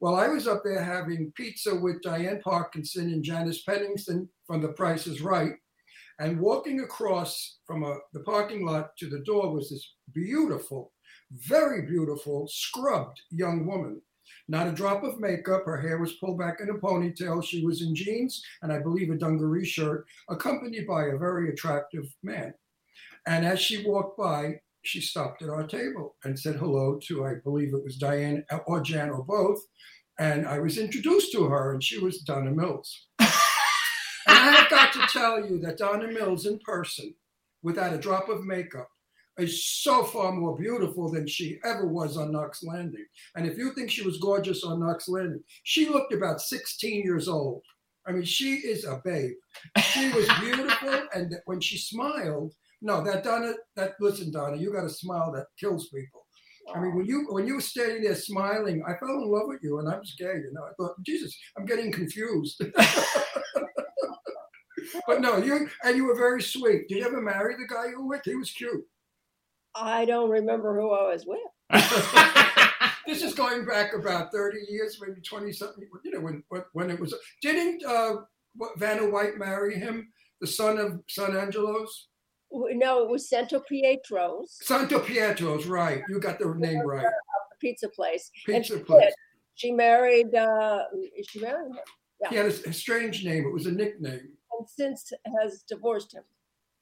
Well, 0.00 0.16
I 0.16 0.26
was 0.26 0.48
up 0.48 0.62
there 0.64 0.82
having 0.82 1.32
pizza 1.36 1.76
with 1.76 2.02
Diane 2.02 2.40
Parkinson 2.42 3.12
and 3.12 3.22
Janice 3.22 3.62
Pennington 3.62 4.28
from 4.44 4.62
The 4.62 4.72
Price 4.72 5.06
is 5.06 5.20
Right. 5.22 5.52
And 6.18 6.40
walking 6.40 6.80
across 6.80 7.58
from 7.66 7.84
a, 7.84 7.98
the 8.14 8.20
parking 8.24 8.66
lot 8.66 8.96
to 8.98 9.08
the 9.08 9.20
door 9.20 9.54
was 9.54 9.70
this 9.70 9.94
beautiful, 10.12 10.92
very 11.30 11.82
beautiful, 11.86 12.48
scrubbed 12.50 13.20
young 13.30 13.64
woman. 13.64 14.02
Not 14.52 14.68
a 14.68 14.72
drop 14.72 15.02
of 15.02 15.18
makeup. 15.18 15.64
Her 15.64 15.80
hair 15.80 15.96
was 15.96 16.12
pulled 16.12 16.38
back 16.38 16.60
in 16.60 16.68
a 16.68 16.74
ponytail. 16.74 17.42
She 17.42 17.64
was 17.64 17.80
in 17.80 17.94
jeans 17.94 18.44
and 18.60 18.70
I 18.70 18.80
believe 18.80 19.08
a 19.08 19.16
dungaree 19.16 19.64
shirt, 19.64 20.04
accompanied 20.28 20.86
by 20.86 21.06
a 21.06 21.16
very 21.16 21.48
attractive 21.48 22.04
man. 22.22 22.52
And 23.26 23.46
as 23.46 23.60
she 23.60 23.82
walked 23.82 24.18
by, 24.18 24.60
she 24.82 25.00
stopped 25.00 25.40
at 25.40 25.48
our 25.48 25.66
table 25.66 26.16
and 26.24 26.38
said 26.38 26.56
hello 26.56 27.00
to, 27.04 27.24
I 27.24 27.36
believe 27.42 27.72
it 27.72 27.82
was 27.82 27.96
Diane 27.96 28.44
or 28.66 28.82
Jan 28.82 29.08
or 29.08 29.24
both. 29.24 29.58
And 30.18 30.46
I 30.46 30.58
was 30.58 30.76
introduced 30.76 31.32
to 31.32 31.44
her, 31.44 31.72
and 31.72 31.82
she 31.82 31.98
was 31.98 32.18
Donna 32.18 32.50
Mills. 32.50 33.06
and 33.20 33.30
I 34.26 34.52
have 34.52 34.68
got 34.68 34.92
to 34.92 35.18
tell 35.18 35.42
you 35.48 35.60
that 35.60 35.78
Donna 35.78 36.08
Mills 36.08 36.44
in 36.44 36.58
person, 36.58 37.14
without 37.62 37.94
a 37.94 37.98
drop 37.98 38.28
of 38.28 38.44
makeup, 38.44 38.90
is 39.42 39.64
so 39.64 40.04
far 40.04 40.32
more 40.32 40.56
beautiful 40.56 41.10
than 41.10 41.26
she 41.26 41.58
ever 41.64 41.86
was 41.86 42.16
on 42.16 42.32
Knots 42.32 42.62
Landing. 42.62 43.04
And 43.36 43.46
if 43.46 43.58
you 43.58 43.72
think 43.74 43.90
she 43.90 44.02
was 44.02 44.18
gorgeous 44.18 44.64
on 44.64 44.80
Knots 44.80 45.08
Landing, 45.08 45.42
she 45.64 45.88
looked 45.88 46.12
about 46.12 46.40
16 46.40 47.02
years 47.02 47.28
old. 47.28 47.62
I 48.06 48.12
mean, 48.12 48.24
she 48.24 48.54
is 48.54 48.84
a 48.84 49.00
babe. 49.04 49.34
She 49.78 50.10
was 50.12 50.28
beautiful, 50.40 51.02
and 51.14 51.34
when 51.44 51.60
she 51.60 51.78
smiled, 51.78 52.52
no, 52.80 53.04
that 53.04 53.22
Donna, 53.22 53.52
that 53.76 53.92
listen, 54.00 54.32
Donna, 54.32 54.56
you 54.56 54.72
got 54.72 54.84
a 54.84 54.90
smile 54.90 55.30
that 55.32 55.46
kills 55.58 55.88
people. 55.88 56.26
I 56.74 56.80
mean, 56.80 56.96
when 56.96 57.06
you 57.06 57.26
when 57.30 57.46
you 57.46 57.56
were 57.56 57.60
standing 57.60 58.02
there 58.02 58.14
smiling, 58.14 58.82
I 58.86 58.94
fell 58.98 59.22
in 59.22 59.30
love 59.30 59.46
with 59.46 59.60
you, 59.62 59.78
and 59.78 59.88
I 59.88 59.98
was 59.98 60.14
gay. 60.18 60.34
You 60.34 60.50
know, 60.52 60.62
I 60.64 60.72
thought, 60.76 61.02
Jesus, 61.04 61.36
I'm 61.56 61.64
getting 61.64 61.92
confused. 61.92 62.60
but 65.06 65.20
no, 65.20 65.38
you 65.38 65.68
and 65.84 65.96
you 65.96 66.06
were 66.06 66.16
very 66.16 66.42
sweet. 66.42 66.88
Did 66.88 66.98
you 66.98 67.04
ever 67.04 67.20
marry 67.20 67.54
the 67.54 67.72
guy 67.72 67.88
you 67.88 68.00
were 68.00 68.08
with? 68.08 68.22
He 68.24 68.34
was 68.34 68.50
cute. 68.50 68.84
I 69.74 70.04
don't 70.04 70.30
remember 70.30 70.78
who 70.78 70.90
I 70.90 71.12
was 71.12 71.26
with. 71.26 71.38
this 73.06 73.22
is 73.22 73.34
going 73.34 73.64
back 73.64 73.94
about 73.94 74.32
30 74.32 74.58
years, 74.68 74.98
maybe 75.00 75.20
20 75.20 75.52
something. 75.52 75.88
You 76.04 76.10
know, 76.12 76.20
when 76.20 76.42
when, 76.48 76.62
when 76.72 76.90
it 76.90 77.00
was. 77.00 77.14
Didn't 77.40 77.84
uh, 77.84 78.16
what, 78.56 78.78
Vanna 78.78 79.08
White 79.08 79.38
marry 79.38 79.78
him, 79.78 80.12
the 80.40 80.46
son 80.46 80.78
of 80.78 81.00
San 81.08 81.36
Angelo's? 81.36 82.08
No, 82.50 83.02
it 83.02 83.08
was 83.08 83.30
Santo 83.30 83.60
Pietro's, 83.60 84.58
Santo 84.60 85.00
Pietro's, 85.00 85.66
right. 85.66 86.02
You 86.08 86.20
got 86.20 86.38
the 86.38 86.54
name 86.54 86.80
right. 86.80 87.06
pizza 87.60 87.88
place. 87.88 88.30
Pizza 88.44 88.76
she 88.76 88.84
place. 88.84 89.04
did. 89.04 89.14
She 89.54 89.72
married. 89.72 90.34
Uh, 90.34 90.82
she 91.28 91.40
married 91.40 91.70
him, 91.70 91.78
He 92.28 92.36
had 92.36 92.46
a, 92.46 92.68
a 92.68 92.72
strange 92.72 93.24
name. 93.24 93.46
It 93.46 93.52
was 93.52 93.66
a 93.66 93.72
nickname. 93.72 94.36
and 94.58 94.68
since 94.68 95.12
has 95.40 95.64
divorced 95.66 96.12
him. 96.12 96.24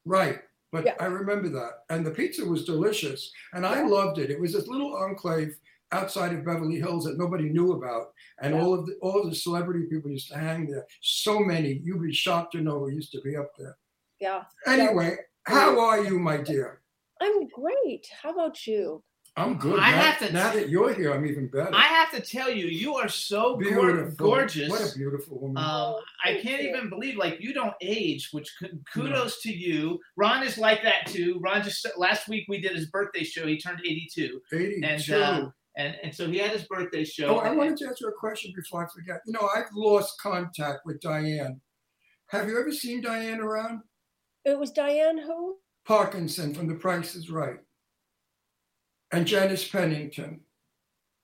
Right. 0.05 0.41
But 0.73 0.85
Yeah. 0.85 0.95
I 1.01 1.07
remember 1.07 1.49
that. 1.51 1.85
And 1.91 2.07
the 2.07 2.11
pizza 2.11 2.45
was 2.45 2.65
delicious. 2.65 3.33
And 3.55 3.67
I 3.67 3.83
loved 3.87 4.19
it. 4.19 4.31
It 4.31 4.41
was 4.41 4.53
this 4.53 4.69
little 4.69 4.95
enclave 4.95 5.57
outside 5.93 6.33
of 6.33 6.45
Beverly 6.45 6.77
Hills 6.79 7.05
that 7.05 7.19
nobody 7.19 7.49
knew 7.49 7.73
about. 7.73 8.13
And 8.41 8.55
Yeah. 8.55 8.63
all 8.63 8.75
of 8.75 8.87
the 8.87 8.95
all 9.03 9.21
of 9.23 9.29
the 9.31 9.35
celebrity 9.37 9.87
people 9.87 10.11
used 10.11 10.29
to 10.29 10.39
hang 10.39 10.67
there. 10.71 10.87
So 11.01 11.41
many. 11.41 11.81
You'd 11.85 12.03
be 12.03 12.13
shocked 12.13 12.53
to 12.53 12.61
know 12.61 12.79
who 12.81 12.91
used 12.91 13.13
to 13.13 13.21
be 13.23 13.37
up 13.37 13.51
there. 13.59 13.77
Yeah, 14.21 14.45
Anyway, 14.67 15.17
how 15.45 15.81
are 15.81 16.05
you, 16.05 16.19
my 16.19 16.37
dear? 16.37 16.83
I'm 17.23 17.49
great. 17.49 18.07
How 18.23 18.31
about 18.33 18.67
you? 18.67 19.03
I'm 19.37 19.59
good. 19.59 19.79
I 19.79 19.93
now, 19.93 19.97
have 20.03 20.19
to- 20.19 20.33
now 20.33 20.53
that 20.53 20.69
you're 20.69 20.93
here, 20.93 21.13
I'm 21.15 21.25
even 21.25 21.47
better. 21.49 21.71
I 21.73 21.83
have 21.85 22.11
to 22.13 22.21
tell 22.21 22.51
you, 22.51 22.67
you 22.67 22.97
are 22.97 23.09
so 23.09 23.57
beautiful. 23.57 24.15
gorgeous. 24.17 24.69
What 24.69 24.81
a 24.83 24.97
beautiful 24.99 25.39
woman. 25.41 25.63
Um, 25.63 25.97
I 26.25 26.41
can't 26.43 26.63
you. 26.63 26.69
even 26.71 26.91
believe 26.91 27.17
like 27.17 27.41
you 27.41 27.55
don't 27.55 27.75
age, 27.81 28.29
which 28.33 28.53
ku- 28.59 28.79
kudos 28.93 29.41
to 29.43 29.53
you. 29.53 30.01
Ron 30.17 30.43
is 30.43 30.59
like 30.59 30.83
that 30.83 31.07
too. 31.07 31.39
Ron 31.43 31.63
just 31.63 31.87
last 31.97 32.29
week 32.29 32.47
we 32.49 32.61
did 32.61 32.73
his 32.75 32.91
birthday 32.91 33.23
show. 33.25 33.47
He 33.47 33.57
turned 33.59 33.81
82, 33.85 34.41
82. 34.53 34.85
and 34.85 35.11
uh, 35.23 35.51
and 35.77 35.97
and 36.03 36.15
so 36.15 36.29
he 36.29 36.39
had 36.39 36.51
his 36.51 36.65
birthday 36.65 37.05
show. 37.05 37.37
Oh, 37.37 37.39
I 37.39 37.53
wanted 37.53 37.77
to 37.79 37.87
ask 37.89 38.01
you 38.01 38.09
a 38.09 38.13
question 38.13 38.53
before 38.57 38.85
I 38.85 38.89
forget. 38.93 39.21
You 39.27 39.33
know, 39.33 39.49
I've 39.55 39.71
lost 39.73 40.21
contact 40.21 40.81
with 40.85 41.01
Diane. 41.01 41.61
Have 42.27 42.49
you 42.49 42.59
ever 42.61 42.73
seen 42.73 43.01
Diane 43.01 43.41
around? 43.41 43.81
It 44.45 44.59
was 44.59 44.71
Diane 44.73 45.19
who? 45.19 45.57
Parkinson 45.87 46.53
from 46.55 46.67
The 46.67 46.75
Price 46.75 47.15
is 47.15 47.31
Right. 47.31 47.59
And 49.13 49.27
Janice 49.27 49.67
Pennington. 49.69 50.41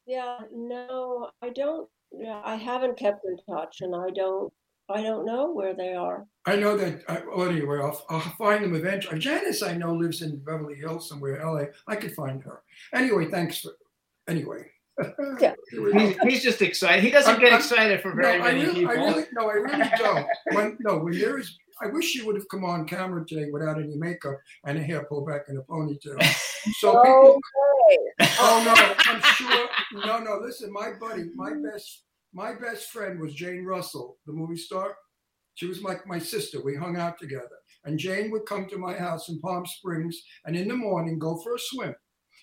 Yeah, 0.06 0.38
no, 0.52 1.30
I 1.42 1.50
don't. 1.50 1.88
Yeah, 2.12 2.40
I 2.44 2.56
haven't 2.56 2.96
kept 2.96 3.24
in 3.24 3.36
touch, 3.48 3.80
and 3.80 3.94
I 3.94 4.10
don't. 4.10 4.52
I 4.88 5.02
don't 5.02 5.26
know 5.26 5.50
where 5.52 5.74
they 5.74 5.94
are. 5.94 6.26
I 6.46 6.54
know 6.54 6.76
that, 6.76 7.02
I, 7.08 7.20
well, 7.34 7.48
anyway, 7.48 7.80
I'll, 7.80 8.00
I'll 8.08 8.20
find 8.20 8.62
them 8.62 8.76
eventually. 8.76 9.16
Uh, 9.16 9.18
Janice, 9.18 9.60
I 9.60 9.76
know, 9.76 9.92
lives 9.92 10.22
in 10.22 10.36
Beverly 10.38 10.76
Hills 10.76 11.08
somewhere, 11.08 11.40
LA. 11.44 11.64
I 11.88 11.96
could 11.96 12.14
find 12.14 12.40
her. 12.44 12.62
Anyway, 12.94 13.26
thanks 13.28 13.58
for, 13.58 13.72
anyway. 14.28 14.70
Yeah. 15.40 15.54
Here 15.70 15.82
we 15.82 15.92
go. 15.92 15.98
He's, 15.98 16.16
he's 16.22 16.42
just 16.44 16.62
excited. 16.62 17.02
He 17.02 17.10
doesn't 17.10 17.32
I'm- 17.32 17.40
get 17.40 17.50
I'm- 17.52 17.60
excited 17.60 18.00
for 18.00 18.14
No, 18.14 18.22
very 18.22 18.40
I 18.40 18.52
many 18.52 18.60
really, 18.60 18.74
people. 18.74 18.90
I 18.90 18.94
really, 18.94 19.24
no, 19.32 19.50
I 19.50 19.54
really 19.54 19.90
don't. 19.98 20.26
When, 20.52 20.76
no, 20.80 20.98
when 20.98 21.18
there 21.18 21.38
is, 21.40 21.58
I 21.82 21.88
wish 21.88 22.06
she 22.06 22.22
would 22.22 22.36
have 22.36 22.48
come 22.48 22.64
on 22.64 22.86
camera 22.86 23.24
today 23.26 23.46
without 23.52 23.78
any 23.80 23.96
makeup 23.96 24.36
and 24.64 24.78
a 24.78 24.82
hair 24.82 25.04
pulled 25.04 25.26
back 25.28 25.42
in 25.48 25.56
a 25.58 25.62
ponytail. 25.62 26.22
So 26.80 27.00
people, 27.02 27.38
Okay. 28.20 28.30
oh 28.40 28.62
no, 28.64 29.12
I'm 29.12 29.20
sure. 29.20 29.68
No, 30.06 30.18
no, 30.18 30.38
listen, 30.42 30.72
my 30.72 30.92
buddy, 30.98 31.24
my 31.34 31.52
best, 31.54 32.04
my 32.32 32.54
best 32.54 32.90
friend 32.90 33.20
was 33.20 33.34
Jane 33.34 33.64
Russell, 33.64 34.16
the 34.26 34.32
movie 34.32 34.56
star. 34.56 34.96
She 35.54 35.66
was 35.66 35.82
like 35.82 36.06
my 36.06 36.18
sister. 36.18 36.60
We 36.62 36.74
hung 36.74 36.96
out 36.96 37.18
together, 37.18 37.56
and 37.84 37.98
Jane 37.98 38.30
would 38.32 38.46
come 38.46 38.66
to 38.68 38.78
my 38.78 38.94
house 38.94 39.28
in 39.28 39.38
Palm 39.40 39.64
Springs, 39.64 40.20
and 40.44 40.56
in 40.56 40.68
the 40.68 40.74
morning 40.76 41.18
go 41.18 41.36
for 41.42 41.54
a 41.54 41.58
swim, 41.58 41.94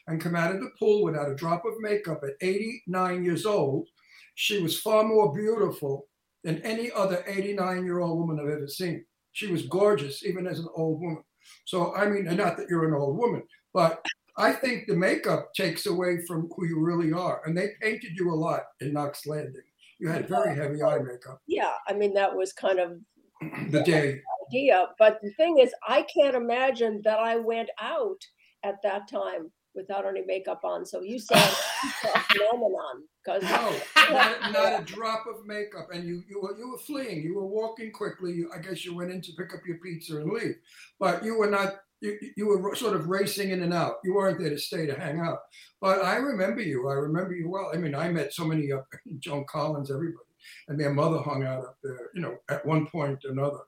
and 0.08 0.22
come 0.22 0.36
out 0.36 0.56
of 0.56 0.62
the 0.62 0.72
pool 0.80 1.04
without 1.04 1.30
a 1.30 1.36
drop 1.36 1.66
of 1.66 1.74
makeup. 1.80 2.22
At 2.24 2.36
89 2.42 3.24
years 3.24 3.46
old, 3.46 3.88
she 4.36 4.62
was 4.62 4.80
far 4.80 5.04
more 5.04 5.34
beautiful 5.34 6.08
than 6.44 6.62
any 6.64 6.92
other 6.92 7.24
89 7.28 7.84
year 7.86 8.00
old 8.00 8.18
woman 8.20 8.40
I've 8.40 8.52
ever 8.52 8.68
seen. 8.68 9.06
She 9.34 9.48
was 9.48 9.68
gorgeous, 9.68 10.24
even 10.26 10.48
as 10.48 10.60
an 10.60 10.70
old 10.76 11.02
woman. 11.02 11.24
So, 11.66 11.94
I 11.96 12.08
mean, 12.08 12.24
not 12.24 12.56
that 12.58 12.70
you're 12.70 12.88
an 12.88 12.94
old 12.94 13.18
woman, 13.18 13.44
but 13.74 14.04
I 14.38 14.54
think 14.54 14.88
the 14.88 14.96
makeup 14.96 15.54
takes 15.54 15.86
away 15.86 16.26
from 16.26 16.50
who 16.56 16.66
you 16.66 16.80
really 16.80 17.12
are. 17.12 17.42
And 17.46 17.56
they 17.58 17.72
painted 17.82 18.14
you 18.16 18.32
a 18.32 18.36
lot 18.36 18.64
in 18.80 18.94
Knots 18.94 19.26
Landing. 19.28 19.62
You 20.00 20.10
had 20.10 20.28
very 20.28 20.56
heavy 20.56 20.82
eye 20.82 21.00
makeup 21.00 21.40
Yeah, 21.48 21.74
I 21.88 21.94
mean 21.94 22.14
that 22.16 22.36
was 22.36 22.52
kind 22.54 22.80
of 22.80 22.94
the 23.72 23.84
day. 23.84 24.22
idea. 24.50 24.88
But 24.98 25.20
the 25.22 25.32
thing 25.32 25.60
is, 25.60 25.74
I 25.88 26.04
can't 26.04 26.36
imagine 26.36 27.02
that 27.04 27.20
I 27.20 27.36
went 27.38 27.70
out 27.80 28.22
at 28.64 28.82
that 28.84 29.10
time 29.10 29.52
without 29.76 30.06
any 30.06 30.24
makeup 30.26 30.62
on. 30.64 30.86
So 30.86 31.02
you 31.02 31.20
saw 31.20 31.36
a 31.36 32.20
phenomenon 32.32 33.04
because 33.24 33.44
No, 33.44 33.76
not, 34.12 34.52
not 34.52 34.82
a 34.82 34.84
drop 34.84 35.26
of 35.28 35.46
makeup. 35.46 35.88
And 35.92 36.08
you, 36.08 36.24
you 36.30 36.42
were 36.42 36.58
you 36.58 36.72
were 36.72 36.78
fleeing. 36.78 37.24
You 37.24 37.36
were 37.36 37.48
walking 37.48 37.92
quickly. 37.92 38.34
You, 38.34 38.52
I 38.56 38.60
guess 38.60 38.86
you 38.86 38.96
went 38.96 39.12
in 39.12 39.22
to 39.22 39.32
pick 39.34 39.54
up 39.54 39.62
your 39.66 39.78
pizza 39.78 40.18
and 40.18 40.32
leave. 40.32 40.56
But 41.00 41.24
you 41.24 41.38
were 41.38 41.50
not. 41.50 41.76
You, 42.02 42.20
you 42.36 42.48
were 42.48 42.76
sort 42.76 42.98
of 42.98 43.08
racing 43.08 43.52
in 43.52 43.64
and 43.64 43.74
out. 43.74 43.96
You 44.04 44.14
weren't 44.14 44.38
there 44.38 44.50
to 44.50 44.58
stay 44.58 44.86
to 44.86 45.00
hang 45.00 45.22
out. 45.22 45.40
But 45.80 46.04
I 46.04 46.16
remember 46.16 46.62
you. 46.62 46.90
I 46.90 46.94
remember 46.96 47.34
you 47.34 47.50
well. 47.50 47.72
I 47.74 47.78
mean, 47.78 47.96
I 47.96 48.10
met 48.10 48.34
so 48.34 48.46
many 48.46 48.72
uh, 48.72 48.80
Joan 49.20 49.46
Collins, 49.50 49.90
everybody, 49.90 50.26
and 50.68 50.80
their 50.80 50.94
mother 50.94 51.20
hung 51.20 51.46
out 51.46 51.64
up 51.64 51.78
there. 51.82 52.10
You 52.14 52.22
know, 52.22 52.38
at 52.50 52.66
one 52.66 52.88
point 52.88 53.24
or 53.26 53.32
another. 53.32 53.60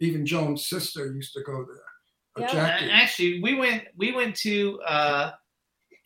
Even 0.00 0.26
Joan's 0.26 0.66
sister 0.66 1.14
used 1.14 1.32
to 1.34 1.42
go 1.42 1.64
there. 1.64 1.84
Yeah. 2.36 2.46
Uh, 2.46 2.52
Jackie. 2.52 2.90
Actually, 2.90 3.42
we 3.42 3.54
went 3.54 3.84
we 3.96 4.12
went 4.12 4.34
to 4.36 4.80
uh, 4.86 5.32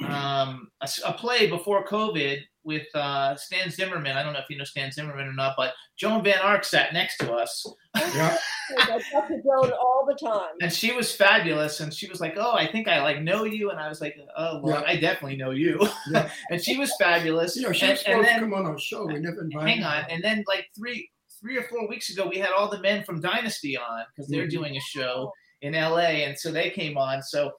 um, 0.05 0.69
a, 0.81 0.85
s- 0.85 1.01
a 1.05 1.13
play 1.13 1.49
before 1.49 1.87
COVID 1.87 2.39
with 2.65 2.87
uh, 2.95 3.35
Stan 3.37 3.71
Zimmerman. 3.71 4.17
I 4.17 4.23
don't 4.23 4.33
know 4.33 4.39
if 4.41 4.45
you 4.51 4.59
know 4.59 4.65
Stan 4.65 4.93
Zimmerman 4.93 5.27
or 5.27 5.33
not, 5.33 5.55
but 5.57 5.73
Joan 5.99 6.23
Van 6.23 6.39
Ark 6.41 6.65
sat 6.65 6.93
next 6.93 7.17
to 7.19 7.33
us, 7.33 7.67
Yeah. 7.97 8.37
I 8.79 9.01
talk 9.11 9.29
to 9.29 9.43
Joan 9.43 9.73
all 9.73 10.05
the 10.07 10.15
time. 10.15 10.51
and 10.61 10.71
she 10.73 10.93
was 10.93 11.15
fabulous. 11.15 11.81
And 11.81 11.93
she 11.93 12.07
was 12.09 12.21
like, 12.21 12.35
"Oh, 12.37 12.53
I 12.53 12.71
think 12.71 12.87
I 12.87 13.03
like 13.03 13.23
know 13.23 13.45
you," 13.45 13.71
and 13.71 13.81
I 13.81 13.89
was 13.89 14.01
like, 14.03 14.15
"Oh, 14.37 14.61
well, 14.63 14.83
Yeah. 14.83 14.87
I 14.87 14.97
definitely 14.97 15.39
know 15.39 15.51
you." 15.53 15.81
Yeah. 16.11 16.31
and 16.51 16.63
she 16.63 16.77
was 16.77 16.93
fabulous. 17.01 17.57
You 17.57 17.63
know, 17.63 17.73
she 17.73 17.87
and, 17.87 17.93
was 17.93 18.03
and 18.03 18.15
supposed 18.15 18.29
to 18.29 18.33
then 18.35 18.41
come 18.41 18.55
on 18.55 18.67
our 18.67 18.79
show. 18.79 19.07
We 19.07 19.19
never 19.19 19.43
invited 19.43 19.69
hang 19.69 19.83
on, 19.85 20.03
her. 20.03 20.07
and 20.11 20.23
then 20.23 20.45
like 20.47 20.67
three 20.77 21.11
three 21.41 21.57
or 21.57 21.63
four 21.65 21.89
weeks 21.89 22.11
ago, 22.11 22.29
we 22.29 22.37
had 22.39 22.51
all 22.51 22.69
the 22.69 22.81
men 22.81 23.03
from 23.05 23.21
Dynasty 23.21 23.77
on 23.79 24.05
because 24.15 24.29
they're 24.29 24.47
Mhm. 24.47 24.51
doing 24.51 24.77
a 24.77 24.81
show 24.81 25.33
in 25.63 25.73
LA, 25.75 26.25
and 26.27 26.39
so 26.39 26.53
they 26.53 26.69
came 26.71 26.99
on. 26.99 27.23
So 27.23 27.53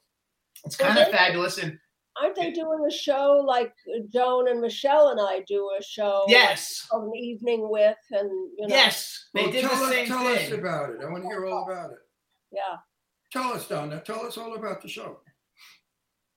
it's 0.65 0.77
Well, 0.79 0.89
kind 0.89 0.99
of 0.99 1.09
fabulous. 1.11 1.57
And 1.57 1.77
Aren't 2.21 2.35
they 2.35 2.51
doing 2.51 2.79
a 2.87 2.91
show 2.91 3.43
like 3.45 3.73
Joan 4.13 4.49
and 4.49 4.59
Michelle 4.61 5.09
and 5.09 5.19
I 5.21 5.43
do 5.47 5.69
a 5.79 5.83
show? 5.83 6.25
yes, 6.27 6.87
of 6.91 7.03
an 7.03 7.11
evening 7.15 7.69
with, 7.69 7.97
and 8.11 8.29
you 8.57 8.67
know, 8.67 8.75
yes, 8.75 9.27
they 9.33 9.43
Well, 9.43 9.51
did 9.51 9.61
tell 9.61 9.77
the 9.79 9.85
us, 9.85 9.91
same 9.91 10.07
tell 10.07 10.27
us 10.27 10.51
about 10.51 10.89
it. 10.91 10.97
I 11.01 11.09
want 11.09 11.23
to 11.23 11.29
hear 11.29 11.45
all 11.45 11.65
about 11.69 11.91
it. 11.91 11.97
yeah. 12.51 12.77
Tell 13.31 13.53
us, 13.53 13.67
Donna. 13.67 14.01
Tell 14.05 14.25
us 14.25 14.37
all 14.37 14.55
about 14.55 14.81
the 14.81 14.87
show. 14.89 15.19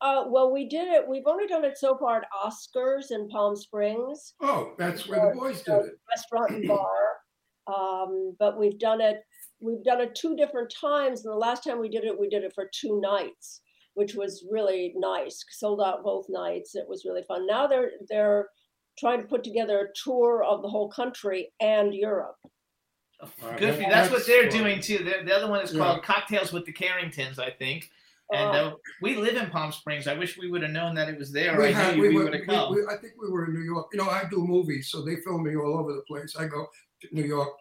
Uh, 0.03 0.25
well, 0.29 0.53
we 0.53 0.69
did 0.69 0.89
it. 0.89 1.07
We've 1.09 1.27
only 1.27 1.47
done 1.47 1.65
it 1.65 1.79
so 1.79 1.97
far 1.97 2.19
at 2.19 2.25
Oscars 2.45 3.13
in 3.13 3.29
Palm 3.29 3.55
Springs. 3.57 4.35
Oh, 4.43 4.75
that's 4.77 5.09
where 5.09 5.33
the 5.33 5.41
boys 5.41 5.63
did 5.63 5.75
it. 5.75 5.93
restaurant 6.11 6.51
and 6.51 6.69
bar. 6.69 6.89
Um, 7.73 8.35
but 8.39 8.59
we've 8.59 8.79
done 8.79 9.01
it. 9.01 9.21
We've 9.61 9.85
done 9.85 10.01
it 10.01 10.15
two 10.17 10.37
different 10.37 10.75
times, 10.79 11.25
and 11.25 11.33
the 11.33 11.37
last 11.39 11.63
time 11.65 11.81
we 11.81 11.89
did 11.89 12.05
it, 12.05 12.19
we 12.19 12.29
did 12.29 12.43
it 12.43 12.53
for 12.53 12.69
two 12.75 13.01
nights, 13.01 13.62
which 13.95 14.15
was 14.15 14.45
really 14.51 14.93
nice. 14.97 15.45
Sold 15.51 15.81
out 15.81 16.03
both 16.03 16.27
nights. 16.29 16.75
It 16.75 16.87
was 16.89 17.05
really 17.05 17.23
fun. 17.29 17.47
Now 17.47 17.67
they're 17.67 17.93
they're 18.09 18.49
trying 18.99 19.21
to 19.23 19.27
put 19.27 19.43
together 19.45 19.79
a 19.81 19.93
tour 20.05 20.43
of 20.45 20.63
the 20.63 20.69
whole 20.69 20.91
country 20.91 21.51
and 21.61 21.95
Europe. 21.95 22.37
Good 23.57 23.75
for 23.77 23.81
you. 23.83 23.89
That's, 23.89 24.11
what 24.11 24.27
they're 24.27 24.51
fun. 24.51 24.59
doing 24.61 24.81
too. 24.81 24.99
The, 24.99 25.25
the 25.25 25.35
other 25.35 25.49
one 25.49 25.63
is 25.63 25.73
Yeah. 25.73 25.79
called 25.81 26.03
Cocktails 26.03 26.53
with 26.53 26.67
the 26.67 26.73
Carringtons, 26.73 27.39
I 27.39 27.51
think. 27.51 27.89
And 28.33 28.49
Uh, 28.51 28.53
uh, 28.53 28.75
we 29.01 29.17
live 29.17 29.37
in 29.37 29.49
Palm 29.51 29.73
Springs. 29.73 30.09
I 30.09 30.15
wish 30.15 30.37
we 30.39 30.51
would 30.51 30.63
have 30.63 30.73
known 30.73 30.95
that 30.97 31.09
it 31.09 31.19
was 31.19 31.31
there. 31.33 31.57
We 31.59 31.69
I 31.69 31.73
had, 31.73 31.97
knew 31.97 32.03
we 32.03 32.09
we, 32.09 32.15
were, 32.17 32.25
would 32.25 32.33
have 32.35 32.41
we- 32.43 32.47
come. 32.55 32.75
we- 32.75 32.87
I 32.87 32.97
think 32.97 33.13
we 33.23 33.31
were 33.31 33.45
in 33.47 33.53
New 33.55 33.61
York. 33.61 33.87
You 33.93 33.99
know, 33.99 34.09
I 34.09 34.25
do 34.31 34.39
movies, 34.45 34.89
so 34.91 35.03
they 35.03 35.17
film 35.17 35.45
me 35.45 35.55
all 35.57 35.79
over 35.79 35.93
the 35.93 36.03
place. 36.03 36.35
I 36.37 36.47
go 36.47 36.67
to 37.03 37.09
New 37.13 37.25
York, 37.25 37.53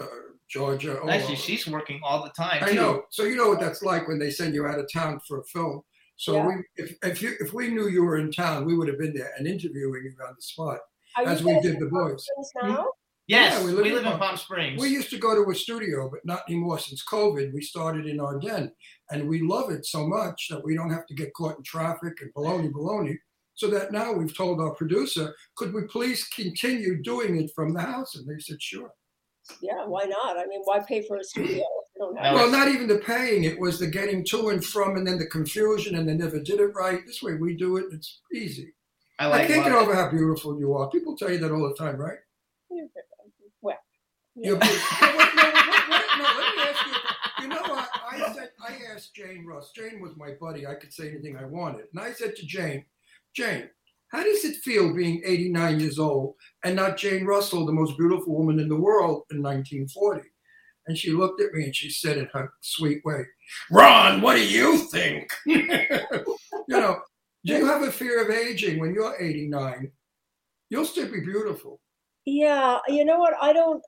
uh, 0.00 0.06
Georgia. 0.48 1.00
all 1.00 1.10
Actually, 1.10 1.34
over. 1.34 1.42
she's 1.42 1.66
working 1.66 2.00
all 2.04 2.22
the 2.22 2.30
time. 2.30 2.62
I 2.62 2.68
too. 2.70 2.74
know. 2.74 3.02
So 3.10 3.24
you 3.24 3.36
know 3.36 3.48
what 3.48 3.60
that's 3.60 3.82
like 3.82 4.06
when 4.08 4.18
they 4.18 4.30
send 4.30 4.54
you 4.54 4.66
out 4.66 4.78
of 4.78 4.86
town 4.92 5.20
for 5.26 5.40
a 5.40 5.44
film. 5.44 5.82
So 6.16 6.34
Yeah. 6.34 6.46
we, 6.46 6.54
if 6.76 6.96
if 7.02 7.22
you 7.22 7.34
if 7.40 7.52
we 7.52 7.68
knew 7.68 7.88
you 7.88 8.04
were 8.04 8.18
in 8.18 8.30
town, 8.30 8.64
we 8.64 8.76
would 8.76 8.88
have 8.88 8.98
been 8.98 9.14
there 9.14 9.32
and 9.36 9.46
interviewing 9.46 10.02
you 10.04 10.14
on 10.26 10.34
the 10.36 10.42
spot, 10.42 10.78
are 11.16 11.24
as 11.26 11.42
we 11.42 11.58
did 11.60 11.78
the 11.80 11.86
boys. 11.86 12.24
Now? 12.62 12.86
Yes, 13.26 13.54
Yeah, 13.54 13.64
we 13.64 13.70
we 13.70 13.76
live, 13.76 13.84
live 13.86 13.92
in 13.92 13.98
in 13.98 14.04
Palm- 14.04 14.20
Palm 14.20 14.36
Springs. 14.36 14.80
We 14.80 14.88
used 14.90 15.08
to 15.10 15.18
go 15.18 15.34
to 15.34 15.50
a 15.50 15.54
studio, 15.54 16.10
but 16.10 16.20
not 16.26 16.42
anymore 16.48 16.78
since 16.78 17.02
COVID. 17.04 17.52
We 17.54 17.62
started 17.62 18.06
in 18.06 18.20
our 18.20 18.38
den, 18.38 18.70
and 19.10 19.26
we 19.28 19.40
love 19.40 19.70
it 19.70 19.86
so 19.86 20.06
much 20.06 20.48
that 20.50 20.62
we 20.62 20.74
don't 20.76 20.90
have 20.90 21.06
to 21.06 21.14
get 21.14 21.32
caught 21.32 21.56
in 21.56 21.62
traffic 21.64 22.12
and 22.20 22.32
baloney, 22.34 22.70
baloney. 22.70 23.16
So 23.54 23.68
that 23.68 23.92
now 23.92 24.12
we've 24.12 24.36
told 24.36 24.60
our 24.60 24.74
producer, 24.74 25.34
could 25.56 25.72
we 25.72 25.82
please 25.84 26.24
continue 26.28 27.00
doing 27.02 27.40
it 27.40 27.50
from 27.54 27.72
the 27.72 27.80
house? 27.80 28.14
And 28.16 28.28
they 28.28 28.40
said, 28.40 28.60
sure. 28.60 28.90
Yeah, 29.60 29.84
why 29.86 30.04
not? 30.04 30.38
I 30.38 30.46
mean, 30.46 30.62
why 30.64 30.80
pay 30.80 31.06
for 31.06 31.16
a 31.16 31.24
studio? 31.24 31.64
don't 31.96 32.14
Well, 32.14 32.50
not 32.50 32.68
even 32.68 32.88
the 32.88 32.98
paying; 32.98 33.44
it 33.44 33.58
was 33.58 33.78
the 33.78 33.86
getting 33.86 34.24
to 34.26 34.48
and 34.48 34.64
from, 34.64 34.96
and 34.96 35.06
then 35.06 35.18
the 35.18 35.26
confusion, 35.26 35.96
and 35.96 36.08
they 36.08 36.14
never 36.14 36.40
did 36.40 36.60
it 36.60 36.74
right. 36.74 37.00
This 37.06 37.22
way, 37.22 37.34
we 37.34 37.56
do 37.56 37.76
it; 37.76 37.86
it's 37.92 38.20
easy. 38.32 38.72
I 39.18 39.26
I 39.26 39.28
like 39.28 39.48
can't 39.48 39.64
get 39.64 39.72
over 39.72 39.94
how 39.94 40.10
beautiful 40.10 40.58
you 40.58 40.74
are. 40.74 40.88
People 40.90 41.16
tell 41.16 41.30
you 41.30 41.38
that 41.38 41.52
all 41.52 41.68
the 41.68 41.76
time, 41.76 41.96
right? 41.96 42.18
Well, 43.62 43.76
You're 44.34 44.56
beautiful. 44.56 45.06
no, 45.06 45.16
wait, 45.16 45.36
wait, 45.36 45.44
wait, 45.44 46.06
no, 46.18 46.24
let 46.24 46.56
me 46.56 46.62
ask 46.62 46.86
you. 46.86 47.42
You 47.42 47.48
know 47.48 47.62
what? 47.62 47.88
I 48.10 48.32
said 48.32 48.50
I 48.60 48.78
asked 48.92 49.14
Jane 49.14 49.46
Russ. 49.46 49.70
Jane 49.72 50.00
was 50.00 50.16
my 50.16 50.32
buddy. 50.40 50.66
I 50.66 50.74
could 50.74 50.92
say 50.92 51.10
anything 51.10 51.36
I 51.36 51.44
wanted, 51.44 51.86
and 51.92 52.00
I 52.00 52.12
said 52.12 52.34
to 52.36 52.46
Jane, 52.46 52.84
Jane, 53.34 53.68
how 54.14 54.22
does 54.22 54.44
it 54.44 54.56
feel 54.58 54.94
being 54.94 55.20
89 55.24 55.80
years 55.80 55.98
old 55.98 56.36
and 56.64 56.76
not 56.76 56.96
Jane 56.96 57.24
Russell, 57.24 57.66
the 57.66 57.72
most 57.72 57.98
beautiful 57.98 58.36
woman 58.36 58.60
in 58.60 58.68
the 58.68 58.76
world 58.76 59.24
in 59.32 59.42
1940? 59.42 60.22
And 60.86 60.96
she 60.96 61.10
looked 61.10 61.40
at 61.40 61.52
me 61.52 61.64
and 61.64 61.74
she 61.74 61.90
said 61.90 62.18
in 62.18 62.28
her 62.32 62.52
sweet 62.60 63.04
way, 63.04 63.24
Ron, 63.72 64.20
what 64.20 64.36
do 64.36 64.46
you 64.46 64.78
think? 64.88 65.28
you 65.46 65.66
know, 66.68 67.00
do 67.44 67.54
you 67.54 67.66
have 67.66 67.82
a 67.82 67.90
fear 67.90 68.22
of 68.22 68.30
aging 68.30 68.78
when 68.78 68.94
you're 68.94 69.16
89? 69.20 69.90
You'll 70.70 70.84
still 70.84 71.10
be 71.10 71.20
beautiful. 71.20 71.80
Yeah, 72.24 72.78
you 72.86 73.04
know 73.04 73.18
what? 73.18 73.34
I 73.40 73.52
don't. 73.52 73.82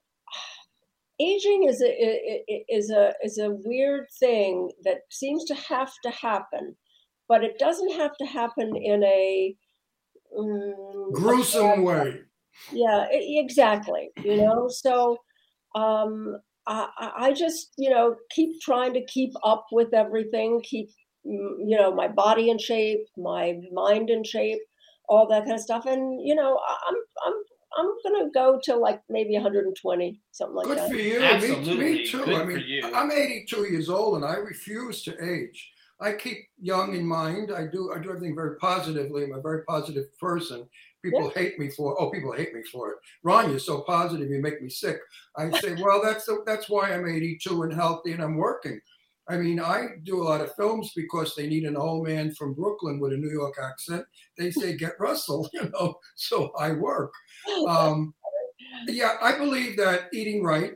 Aging 1.21 1.65
is 1.69 1.83
a 1.83 2.45
is 2.69 2.91
a 2.91 3.15
is 3.23 3.39
a 3.39 3.57
weird 3.65 4.05
thing 4.21 4.71
that 4.85 4.99
seems 5.11 5.45
to 5.47 5.55
have 5.55 5.91
to 6.03 6.11
happen, 6.11 6.77
but 7.29 7.43
it 7.43 7.59
doesn't 7.59 7.93
have 7.93 8.15
to 8.19 8.27
happen 8.27 8.77
in 8.77 9.03
a 9.03 9.57
mm, 10.39 11.13
Gruesome 11.13 11.83
way. 11.83 12.21
Yeah, 12.73 13.07
exactly. 13.11 14.11
You 14.25 14.37
know, 14.37 14.69
so 14.69 15.19
um, 15.75 16.39
I, 16.67 16.89
I 16.99 17.13
I 17.27 17.33
just 17.33 17.73
you 17.77 17.91
know 17.91 18.17
keep 18.31 18.61
trying 18.61 18.95
to 18.95 19.05
keep 19.07 19.33
up 19.45 19.67
with 19.73 19.93
everything, 19.95 20.61
keep 20.63 20.89
you 21.25 21.77
know 21.79 21.95
my 21.95 22.09
body 22.09 22.51
in 22.51 22.59
shape, 22.59 23.01
my 23.17 23.59
mind 23.73 24.11
in 24.11 24.25
shape, 24.25 24.61
all 25.09 25.27
that 25.29 25.43
kind 25.43 25.55
of 25.55 25.61
stuff, 25.61 25.87
and 25.87 26.21
you 26.27 26.35
know 26.35 26.59
I- 26.67 26.79
I'm 26.89 26.97
I'm 27.27 27.35
I'm 27.79 27.93
gonna 28.05 28.31
go 28.33 28.59
to 28.65 28.77
like 28.77 29.03
maybe 29.11 29.35
120, 29.35 30.21
something 30.33 30.57
like 30.57 30.67
Good 30.67 30.79
that. 30.79 30.91
Good 30.91 30.97
for 30.97 31.03
you. 31.03 31.21
Me, 31.21 31.27
Absolutely. 31.27 31.77
me 31.77 32.07
too. 32.07 32.25
Good 32.25 32.35
I 32.35 32.41
for 32.41 32.47
mean, 32.47 32.65
you. 32.67 32.91
I'm 32.95 33.11
82 33.11 33.65
years 33.71 33.89
old 33.91 34.17
and 34.17 34.25
I 34.25 34.37
refuse 34.37 35.03
to 35.05 35.23
age. 35.23 35.73
I 36.01 36.13
keep 36.13 36.39
young 36.61 36.95
in 36.95 37.07
mind. 37.07 37.51
I 37.51 37.67
do. 37.67 37.93
I 37.93 37.99
do 37.99 38.11
everything 38.11 38.35
very 38.35 38.57
positively. 38.57 39.25
I'm 39.25 39.33
a 39.33 39.41
very 39.41 39.65
positive 39.65 40.05
person. 40.19 40.69
People 41.03 41.31
hate 41.31 41.59
me 41.59 41.71
for. 41.71 42.01
Oh, 42.01 42.11
people 42.11 42.33
hate 42.33 42.53
me 42.53 42.63
for 42.71 42.91
it. 42.91 42.97
Ron, 43.23 43.51
you're 43.51 43.59
so 43.59 43.83
positive. 43.83 44.29
You 44.29 44.43
make 44.43 44.61
me 44.61 44.69
sick. 44.69 44.99
I 45.37 45.51
say, 45.61 45.75
well, 45.81 46.03
that's 46.03 46.27
the, 46.27 46.43
that's 46.45 46.69
why 46.69 46.93
I'm 46.93 47.09
82 47.09 47.63
and 47.63 47.73
healthy 47.73 48.13
and 48.13 48.23
I'm 48.23 48.37
working. 48.37 48.81
I 49.29 49.37
mean, 49.37 49.59
I 49.59 49.87
do 50.05 50.23
a 50.23 50.25
lot 50.25 50.41
of 50.41 50.55
films 50.55 50.93
because 50.95 51.35
they 51.35 51.49
need 51.49 51.65
an 51.65 51.77
old 51.77 52.07
man 52.07 52.35
from 52.35 52.55
Brooklyn 52.55 53.01
with 53.01 53.13
a 53.13 53.17
New 53.17 53.31
York 53.31 53.55
accent. 53.63 54.05
They 54.39 54.51
say, 54.51 54.77
get 54.77 55.01
Russell, 55.01 55.49
you 55.55 55.71
know. 55.71 55.99
So 56.15 56.53
I 56.59 56.73
work. 56.73 57.13
Um, 57.69 58.15
yeah, 58.87 59.17
I 59.21 59.37
believe 59.37 59.77
that 59.79 60.09
eating 60.13 60.43
right, 60.43 60.73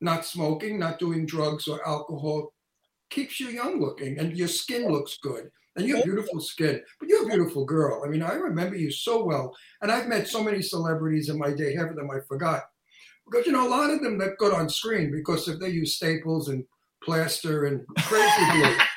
not 0.00 0.24
smoking, 0.24 0.78
not 0.78 0.98
doing 0.98 1.24
drugs 1.26 1.68
or 1.68 1.86
alcohol, 1.86 2.53
keeps 3.14 3.38
you 3.38 3.48
young 3.48 3.80
looking 3.80 4.18
and 4.18 4.36
your 4.36 4.48
skin 4.48 4.90
looks 4.90 5.18
good. 5.22 5.50
And 5.76 5.86
you 5.86 5.96
have 5.96 6.04
beautiful 6.04 6.40
skin, 6.40 6.80
but 7.00 7.08
you're 7.08 7.24
a 7.24 7.28
beautiful 7.28 7.64
girl. 7.64 8.02
I 8.04 8.08
mean, 8.08 8.22
I 8.22 8.34
remember 8.34 8.76
you 8.76 8.92
so 8.92 9.24
well. 9.24 9.52
And 9.82 9.90
I've 9.90 10.06
met 10.06 10.28
so 10.28 10.42
many 10.42 10.62
celebrities 10.62 11.30
in 11.30 11.38
my 11.38 11.52
day, 11.52 11.74
half 11.74 11.90
of 11.90 11.96
them 11.96 12.10
I 12.12 12.20
forgot. 12.28 12.62
Because, 13.26 13.46
you 13.46 13.52
know, 13.52 13.66
a 13.66 13.70
lot 13.70 13.90
of 13.90 14.00
them 14.00 14.16
that 14.18 14.38
got 14.38 14.52
on 14.52 14.68
screen 14.68 15.10
because 15.10 15.48
if 15.48 15.58
they 15.58 15.70
use 15.70 15.96
staples 15.96 16.48
and 16.48 16.64
plaster 17.02 17.64
and 17.64 17.84
crazy 17.98 18.50
glue. 18.52 18.76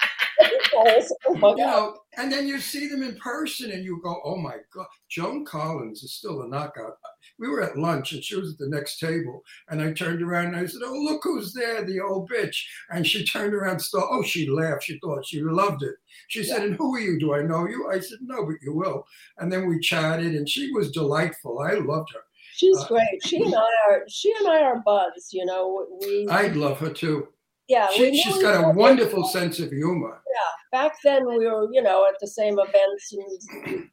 assholes. 0.86 1.12
Oh 1.42 1.56
you 1.58 1.66
know, 1.66 1.98
and 2.18 2.32
then 2.32 2.48
you 2.48 2.60
see 2.60 2.88
them 2.88 3.04
in 3.04 3.16
person 3.18 3.72
and 3.72 3.84
you 3.84 4.00
go, 4.04 4.20
oh 4.24 4.38
my 4.38 4.58
God, 4.74 4.88
Joan 5.10 5.46
Collins 5.46 6.04
is 6.04 6.14
still 6.14 6.42
a 6.42 6.48
knockout. 6.48 6.98
We 7.40 7.50
were 7.50 7.62
at 7.62 7.78
lunch 7.78 8.14
and 8.14 8.24
she 8.24 8.36
was 8.36 8.54
at 8.54 8.58
the 8.58 8.70
next 8.70 9.00
table. 9.00 9.44
And 9.70 9.82
I 9.82 9.94
turned 9.94 10.22
around 10.22 10.48
and 10.48 10.58
I 10.58 10.66
said, 10.66 10.82
oh, 10.84 10.94
look 10.94 11.22
who's 11.24 11.54
there, 11.54 11.84
the 11.84 12.00
old 12.00 12.30
bitch. 12.30 12.64
And 12.90 13.06
she 13.06 13.24
turned 13.26 13.54
around 13.54 13.74
and 13.74 13.82
thought, 13.82 14.10
oh, 14.10 14.24
she 14.24 14.50
laughed. 14.50 14.84
She 14.84 15.00
thought 15.00 15.26
she 15.26 15.42
loved 15.42 15.84
it. 15.84 15.96
She 16.30 16.44
said, 16.44 16.64
and 16.64 16.76
who 16.76 16.96
are 16.96 17.00
you? 17.00 17.20
Do 17.20 17.36
I 17.36 17.44
know 17.44 17.68
you? 17.68 17.90
I 17.92 18.00
said, 18.00 18.20
no, 18.22 18.46
but 18.46 18.56
you 18.62 18.74
will. 18.74 19.06
And 19.38 19.52
then 19.52 19.68
we 19.68 19.80
chatted 19.80 20.36
and 20.36 20.50
she 20.50 20.72
was 20.72 20.92
delightful. 20.92 21.60
I 21.60 21.74
loved 21.74 22.12
her. 22.14 22.22
She's 22.54 22.78
Uh, 22.78 22.88
great. 22.88 23.24
She 23.24 23.38
and 23.44 23.54
I 23.54 23.68
are 23.90 24.04
she 24.08 24.34
and 24.40 24.48
I 24.48 24.62
are 24.64 24.82
buds. 24.84 25.30
You 25.32 25.46
know, 25.46 25.86
we 26.02 26.28
I'd 26.28 26.56
love 26.56 26.80
her 26.80 26.90
too. 26.90 27.28
Yeah. 27.68 27.88
she, 27.92 28.22
has 28.22 28.42
got 28.42 28.66
a 28.66 28.70
wonderful 28.70 29.26
sense 29.26 29.60
of 29.60 29.72
humor. 29.72 30.22
Yeah, 30.28 30.80
back 30.80 30.98
then 31.04 31.28
we 31.28 31.46
were 31.46 31.68
you 31.72 31.82
know 31.82 32.06
at 32.08 32.16
the 32.20 32.28
same 32.28 32.60
events 32.60 33.14
and 33.14 33.90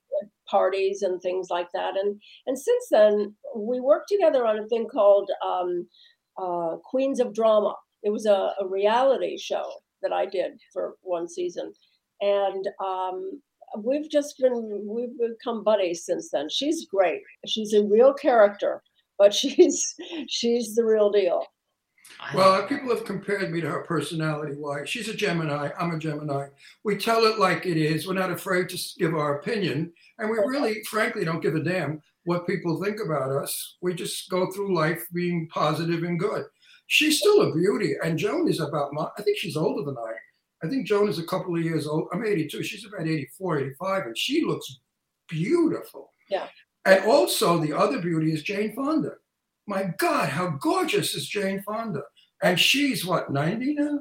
parties 0.48 1.02
and 1.02 1.20
things 1.20 1.48
like 1.50 1.68
that. 1.74 1.94
And 1.96 2.20
and 2.46 2.58
since 2.58 2.86
then 2.90 3.34
we 3.56 3.80
worked 3.80 4.08
together 4.08 4.46
on 4.46 4.58
a 4.58 4.66
thing 4.68 4.86
called 4.88 5.30
um, 5.44 5.86
uh, 6.38 6.76
queens 6.84 7.20
of 7.20 7.34
drama. 7.34 7.74
It 8.02 8.10
was 8.10 8.26
a, 8.26 8.52
a 8.60 8.66
reality 8.68 9.38
show 9.38 9.64
that 10.02 10.12
i 10.12 10.26
did 10.26 10.60
for 10.72 10.96
one 11.00 11.26
season. 11.26 11.72
And 12.20 12.68
um, 12.84 13.40
we've 13.78 14.10
just 14.10 14.38
been 14.38 14.82
we've 14.86 15.18
become 15.18 15.64
buddies 15.64 16.04
since 16.04 16.30
then. 16.30 16.48
She's 16.50 16.86
great. 16.86 17.22
She's 17.46 17.72
a 17.72 17.84
real 17.84 18.12
character 18.14 18.82
but 19.18 19.34
she's 19.40 19.94
she's 20.28 20.74
the 20.74 20.84
real 20.84 21.10
deal 21.10 21.44
Well, 22.34 22.66
people 22.66 22.88
have 22.90 23.04
compared 23.04 23.50
me 23.50 23.60
to 23.60 23.68
her 23.68 23.82
personality 23.82 24.54
Why? 24.56 24.84
She's 24.84 25.08
a 25.08 25.14
Gemini. 25.14 25.70
I'm 25.78 25.92
a 25.92 25.98
Gemini. 25.98 26.48
We 26.82 26.96
tell 26.96 27.24
it 27.24 27.38
like 27.38 27.66
it 27.66 27.76
is. 27.76 28.06
We're 28.06 28.14
not 28.14 28.30
afraid 28.30 28.68
to 28.70 28.78
give 28.98 29.14
our 29.14 29.38
opinion. 29.38 29.92
And 30.18 30.30
we 30.30 30.38
really, 30.38 30.82
frankly, 30.84 31.24
don't 31.24 31.42
give 31.42 31.54
a 31.54 31.62
damn 31.62 32.02
what 32.24 32.46
people 32.46 32.82
think 32.82 32.98
about 33.04 33.30
us. 33.30 33.76
We 33.82 33.94
just 33.94 34.30
go 34.30 34.50
through 34.50 34.74
life 34.74 35.06
being 35.12 35.48
positive 35.48 36.02
and 36.02 36.18
good. 36.18 36.44
She's 36.86 37.18
still 37.18 37.42
a 37.42 37.54
beauty. 37.54 37.94
And 38.02 38.18
Joan 38.18 38.48
is 38.48 38.60
about 38.60 38.92
my, 38.92 39.08
I 39.18 39.22
think 39.22 39.38
she's 39.38 39.56
older 39.56 39.84
than 39.84 39.96
I. 39.96 40.12
I 40.64 40.68
think 40.68 40.86
Joan 40.86 41.08
is 41.08 41.18
a 41.18 41.26
couple 41.26 41.54
of 41.54 41.62
years 41.62 41.86
old. 41.86 42.08
I'm 42.12 42.24
82. 42.24 42.62
She's 42.62 42.86
about 42.86 43.06
84, 43.06 43.58
85. 43.60 44.06
And 44.06 44.18
she 44.18 44.44
looks 44.44 44.80
beautiful. 45.28 46.10
Yeah. 46.30 46.48
And 46.86 47.04
also, 47.04 47.58
the 47.58 47.72
other 47.72 48.00
beauty 48.00 48.32
is 48.32 48.42
Jane 48.42 48.74
Fonda. 48.74 49.14
My 49.66 49.90
God, 49.98 50.28
how 50.28 50.50
gorgeous 50.60 51.14
is 51.14 51.26
Jane 51.28 51.62
Fonda? 51.62 52.02
And 52.42 52.58
she's 52.60 53.04
what, 53.06 53.30
90 53.32 53.74
now? 53.74 54.00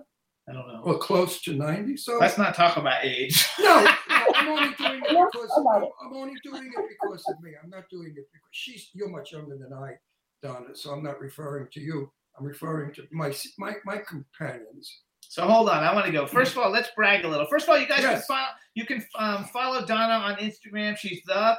I 0.49 0.52
don't 0.54 0.67
know. 0.67 0.82
Or 0.84 0.97
close 0.97 1.41
to 1.43 1.54
90? 1.54 1.95
So, 1.97 2.17
Let's 2.17 2.38
not 2.38 2.54
talk 2.54 2.76
about 2.76 3.06
age. 3.06 3.45
no, 3.60 3.82
no, 4.10 4.26
I'm 4.36 4.49
only 4.49 4.73
doing 4.78 5.02
it 5.02 5.08
because 5.32 5.58
about 5.58 5.84
it. 5.84 5.89
I'm 6.04 6.13
only 6.13 6.34
doing 6.43 6.65
it 6.65 6.86
because 6.99 7.23
of 7.30 7.41
me. 7.41 7.52
I'm 7.63 7.69
not 7.69 7.86
doing 7.89 8.10
it 8.10 8.28
because 8.34 8.49
she's, 8.52 8.89
you're 8.93 9.08
much 9.10 9.32
younger 9.32 9.58
than 9.58 9.71
I, 9.71 9.93
Donna. 10.41 10.76
So 10.76 10.91
I'm 10.91 11.02
not 11.04 11.21
referring 11.21 11.67
to 11.71 11.80
you. 11.80 12.12
I'm 12.38 12.45
referring 12.45 12.93
to 12.95 13.04
my, 13.12 13.34
my, 13.58 13.76
my 13.86 13.97
companions. 13.99 15.02
So 15.21 15.47
hold 15.47 15.69
on, 15.69 15.82
I 15.84 15.93
want 15.93 16.06
to 16.08 16.12
go. 16.12 16.28
First 16.28 16.52
of 16.52 16.58
all, 16.58 16.69
let's 16.69 16.89
brag 16.95 17.23
a 17.23 17.28
little. 17.28 17.45
First 17.47 17.63
of 17.65 17.69
all, 17.69 17.80
you 17.80 17.88
guys 17.88 18.02
Yes. 18.02 18.26
can 18.28 18.36
follow. 18.36 18.47
You 18.76 18.86
can 18.86 19.06
um, 19.17 19.45
follow 19.45 19.86
Donna 19.86 20.15
on 20.15 20.36
Instagram. 20.36 20.97
She's 20.97 21.21
the 21.26 21.56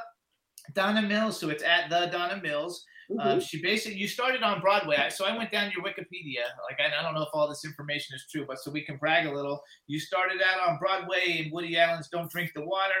Donna 0.73 1.01
Mills, 1.01 1.39
so 1.39 1.49
it's 1.49 1.63
at 1.63 1.89
the 1.89 2.05
Donna 2.11 2.39
Mills. 2.41 2.83
Um, 3.19 3.39
she 3.39 3.61
basically 3.61 3.99
you 3.99 4.07
started 4.07 4.41
on 4.41 4.61
Broadway, 4.61 4.97
so 5.09 5.25
I 5.25 5.37
went 5.37 5.51
down 5.51 5.71
your 5.71 5.83
Wikipedia. 5.83 6.43
Like 6.69 6.79
I, 6.79 6.99
I 6.99 7.03
don't 7.03 7.13
know 7.13 7.21
if 7.21 7.29
all 7.33 7.47
this 7.47 7.65
information 7.65 8.15
is 8.15 8.25
true, 8.31 8.45
but 8.47 8.59
so 8.59 8.71
we 8.71 8.81
can 8.81 8.97
brag 8.97 9.27
a 9.27 9.33
little. 9.33 9.61
You 9.87 9.99
started 9.99 10.41
out 10.41 10.67
on 10.67 10.79
Broadway 10.79 11.43
in 11.45 11.51
Woody 11.51 11.77
Allen's 11.77 12.09
"Don't 12.09 12.31
Drink 12.31 12.51
the 12.55 12.65
Water." 12.65 12.93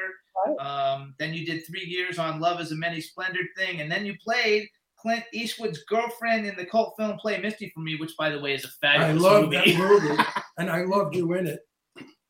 Um, 0.59 1.15
then 1.17 1.33
you 1.33 1.45
did 1.45 1.65
three 1.65 1.85
years 1.85 2.19
on 2.19 2.39
"Love 2.39 2.59
Is 2.61 2.71
a 2.71 2.75
Many 2.75 3.01
Splendored 3.01 3.47
Thing," 3.57 3.81
and 3.81 3.91
then 3.91 4.05
you 4.05 4.15
played 4.23 4.67
Clint 4.99 5.23
Eastwood's 5.33 5.83
girlfriend 5.85 6.45
in 6.45 6.55
the 6.55 6.65
cult 6.65 6.95
film 6.97 7.17
"Play 7.17 7.39
Misty 7.39 7.71
for 7.73 7.79
Me," 7.79 7.95
which, 7.95 8.15
by 8.17 8.29
the 8.29 8.39
way, 8.39 8.53
is 8.53 8.65
a 8.65 8.69
fabulous 8.81 9.21
love 9.21 9.45
movie. 9.45 9.73
that 9.73 9.77
movie, 9.77 10.23
and 10.57 10.69
I 10.69 10.83
loved 10.83 11.15
you 11.15 11.33
in 11.33 11.47
it. 11.47 11.59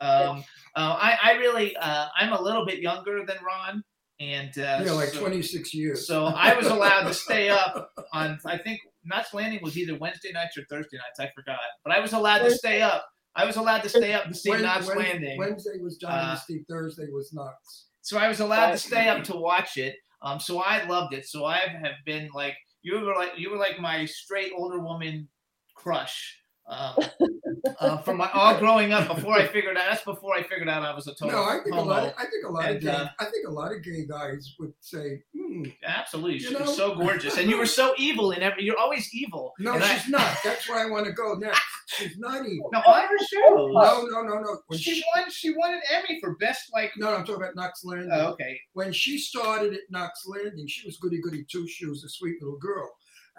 Um, 0.01 0.43
uh, 0.75 0.97
I, 0.99 1.17
I 1.23 1.31
really, 1.33 1.75
uh, 1.77 2.07
I'm 2.17 2.33
a 2.33 2.41
little 2.41 2.65
bit 2.65 2.79
younger 2.79 3.25
than 3.25 3.37
Ron, 3.45 3.83
and 4.19 4.57
uh, 4.57 4.81
Yeah, 4.85 4.91
like 4.93 5.09
so, 5.09 5.19
26 5.19 5.73
years. 5.73 6.07
so 6.07 6.25
I 6.25 6.55
was 6.55 6.67
allowed 6.67 7.03
to 7.07 7.13
stay 7.13 7.49
up 7.49 7.91
on. 8.13 8.39
I 8.45 8.57
think 8.57 8.79
Knots 9.03 9.33
Landing 9.33 9.59
was 9.61 9.77
either 9.77 9.97
Wednesday 9.97 10.31
nights 10.31 10.57
or 10.57 10.63
Thursday 10.69 10.97
nights. 10.97 11.19
I 11.19 11.31
forgot, 11.35 11.59
but 11.83 11.93
I 11.95 11.99
was 11.99 12.13
allowed 12.13 12.39
to 12.39 12.51
stay 12.51 12.81
up. 12.81 13.05
I 13.35 13.45
was 13.45 13.57
allowed 13.57 13.83
to 13.83 13.89
stay 13.89 14.13
up 14.13 14.25
to 14.27 14.33
see 14.33 14.51
Knots 14.51 14.87
Landing. 14.87 15.37
Wednesday 15.37 15.77
was 15.81 15.99
Uh, 16.03 16.09
Dynasty, 16.09 16.65
Thursday 16.69 17.07
was 17.11 17.33
Knots. 17.33 17.87
So 18.01 18.17
I 18.17 18.27
was 18.27 18.39
allowed 18.39 18.71
to 18.71 18.77
stay 18.77 19.09
up 19.09 19.23
to 19.25 19.35
watch 19.35 19.77
it. 19.77 19.95
Um, 20.21 20.39
so 20.39 20.59
I 20.59 20.85
loved 20.85 21.13
it. 21.13 21.25
So 21.25 21.43
I 21.45 21.57
have 21.57 21.95
been 22.05 22.29
like 22.33 22.55
you 22.81 22.99
were 22.99 23.13
like 23.15 23.31
you 23.37 23.51
were 23.51 23.57
like 23.57 23.79
my 23.79 24.05
straight 24.05 24.51
older 24.55 24.79
woman 24.79 25.27
crush. 25.75 26.39
Um, 26.67 26.95
uh, 27.79 27.97
from 27.99 28.17
my 28.17 28.29
all 28.33 28.57
growing 28.57 28.91
up 28.91 29.07
before 29.13 29.33
I 29.33 29.47
figured 29.47 29.77
out 29.77 29.83
that's 29.89 30.03
before 30.03 30.35
I 30.35 30.41
figured 30.41 30.67
out 30.67 30.81
I 30.83 30.95
was 30.95 31.05
a 31.07 31.13
total 31.13 31.31
No, 31.39 31.43
I 31.43 31.59
think 31.63 31.75
a 31.75 31.79
homo. 31.79 31.89
lot. 31.91 32.03
Of, 32.05 32.13
I 32.17 32.25
think 32.25 32.45
a 32.45 32.51
lot 32.51 32.65
And, 32.65 32.75
of 32.77 32.81
gay. 32.83 32.89
uh, 32.89 33.07
I 33.19 33.25
think 33.25 33.47
a 33.47 33.51
lot 33.51 33.71
of 33.71 33.83
gay 33.83 34.05
guys 34.07 34.55
would 34.59 34.73
say, 34.79 35.21
hmm, 35.37 35.65
Absolutely, 35.83 36.33
You 36.39 36.39
she 36.49 36.55
was 36.55 36.75
so 36.75 36.95
gorgeous, 36.95 37.37
and 37.37 37.49
you 37.49 37.57
were 37.57 37.65
so 37.67 37.93
evil 37.97 38.31
in 38.31 38.41
every. 38.41 38.63
You're 38.63 38.79
always 38.79 39.07
evil. 39.13 39.53
"No, 39.59 39.73
And 39.73 39.83
I- 39.83 39.95
she's 39.97 40.09
not." 40.09 40.37
That's 40.43 40.67
where 40.67 40.79
I 40.79 40.89
want 40.89 41.05
to 41.05 41.11
go 41.13 41.33
next. 41.35 41.61
She's 41.87 42.17
not 42.17 42.45
evil. 42.47 42.69
No, 42.73 42.79
on 42.79 43.01
her 43.09 43.17
shows. 43.19 43.71
No, 43.73 44.07
no, 44.09 44.21
no, 44.23 44.39
no. 44.39 44.57
When 44.67 44.79
she 44.79 44.95
she, 44.95 45.03
won. 45.15 45.29
She 45.29 45.51
won 45.55 45.73
an 45.73 45.81
Emmy 45.91 46.19
for 46.19 46.35
best 46.37 46.71
like. 46.73 46.91
no, 46.97 47.13
I'm 47.13 47.21
talking 47.25 47.35
about 47.43 47.55
Knots 47.55 47.83
Landing. 47.85 48.09
Oh, 48.11 48.31
okay. 48.31 48.59
When 48.73 48.91
she 48.91 49.17
started 49.19 49.73
at 49.73 49.81
Knots 49.91 50.25
Landing, 50.27 50.67
she 50.67 50.85
was 50.87 50.97
goody 50.97 51.21
goody 51.21 51.45
two 51.49 51.67
shoes, 51.67 52.03
a 52.03 52.09
sweet 52.09 52.41
little 52.41 52.57
girl. 52.57 52.89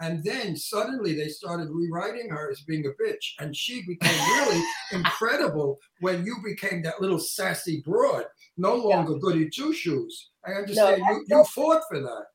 And 0.01 0.23
then 0.23 0.57
suddenly 0.57 1.15
they 1.15 1.29
started 1.29 1.69
rewriting 1.71 2.29
her 2.29 2.51
as 2.51 2.61
being 2.61 2.85
a 2.87 3.03
bitch, 3.03 3.33
and 3.39 3.57
she 3.57 3.83
became 3.87 4.19
really 4.37 4.63
incredible 4.93 5.79
when 6.01 6.25
you 6.25 6.37
became 6.45 6.83
that 6.83 7.01
little 7.01 7.19
sassy 7.19 7.83
broad, 7.85 8.25
no 8.59 8.75
longer 8.75 9.15
goody 9.15 9.49
two 9.49 9.73
shoes. 9.73 10.31
I 10.47 10.53
understand 10.53 11.03
you, 11.09 11.25
you 11.29 11.45
fought 11.45 11.83
for 11.89 12.01
that. 12.01 12.27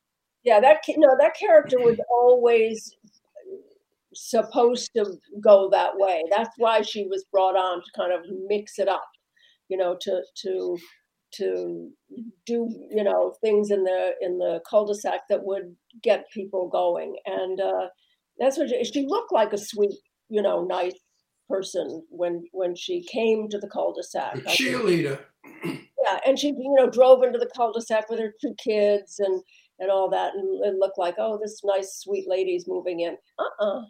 yeah 0.43 0.59
that 0.59 0.81
no 0.97 1.15
that 1.19 1.35
character 1.35 1.79
was 1.79 1.97
always 2.09 2.95
supposed 4.13 4.89
to 4.95 5.17
go 5.39 5.69
that 5.69 5.91
way 5.95 6.23
that's 6.29 6.49
why 6.57 6.81
she 6.81 7.07
was 7.07 7.23
brought 7.31 7.55
on 7.55 7.81
to 7.81 7.91
kind 7.95 8.11
of 8.11 8.21
mix 8.47 8.77
it 8.77 8.89
up 8.89 9.09
you 9.69 9.77
know 9.77 9.95
to 10.01 10.21
to 10.35 10.77
to 11.33 11.89
do 12.45 12.67
you 12.89 13.03
know 13.03 13.33
things 13.41 13.71
in 13.71 13.83
the 13.83 14.11
in 14.21 14.37
the 14.37 14.61
cul-de-sac 14.69 15.21
that 15.29 15.43
would 15.43 15.75
get 16.01 16.29
people 16.31 16.67
going 16.67 17.15
and 17.25 17.59
uh 17.61 17.87
that's 18.39 18.57
what 18.57 18.69
she, 18.69 18.83
she 18.83 19.05
looked 19.07 19.31
like 19.31 19.53
a 19.53 19.57
sweet 19.57 19.97
you 20.29 20.41
know 20.41 20.63
nice 20.63 20.99
person 21.49 22.03
when 22.09 22.43
when 22.51 22.75
she 22.75 23.03
came 23.03 23.49
to 23.49 23.57
the 23.57 23.67
cul-de-sac 23.67 24.37
A 24.37 24.41
cheerleader. 24.41 25.19
yeah, 25.63 26.19
and 26.25 26.37
she 26.39 26.47
you 26.47 26.75
know 26.77 26.89
drove 26.89 27.23
into 27.23 27.39
the 27.39 27.49
cul-de-sac 27.55 28.09
with 28.09 28.19
her 28.19 28.33
two 28.41 28.55
kids 28.57 29.19
and 29.19 29.41
and 29.81 29.91
all 29.91 30.09
that, 30.11 30.33
and 30.35 30.63
it 30.65 30.75
looked 30.79 30.97
like 30.97 31.15
oh, 31.17 31.37
this 31.41 31.61
nice 31.65 31.95
sweet 31.99 32.29
lady's 32.29 32.65
moving 32.67 33.01
in. 33.01 33.17
Uh-uh. 33.37 33.81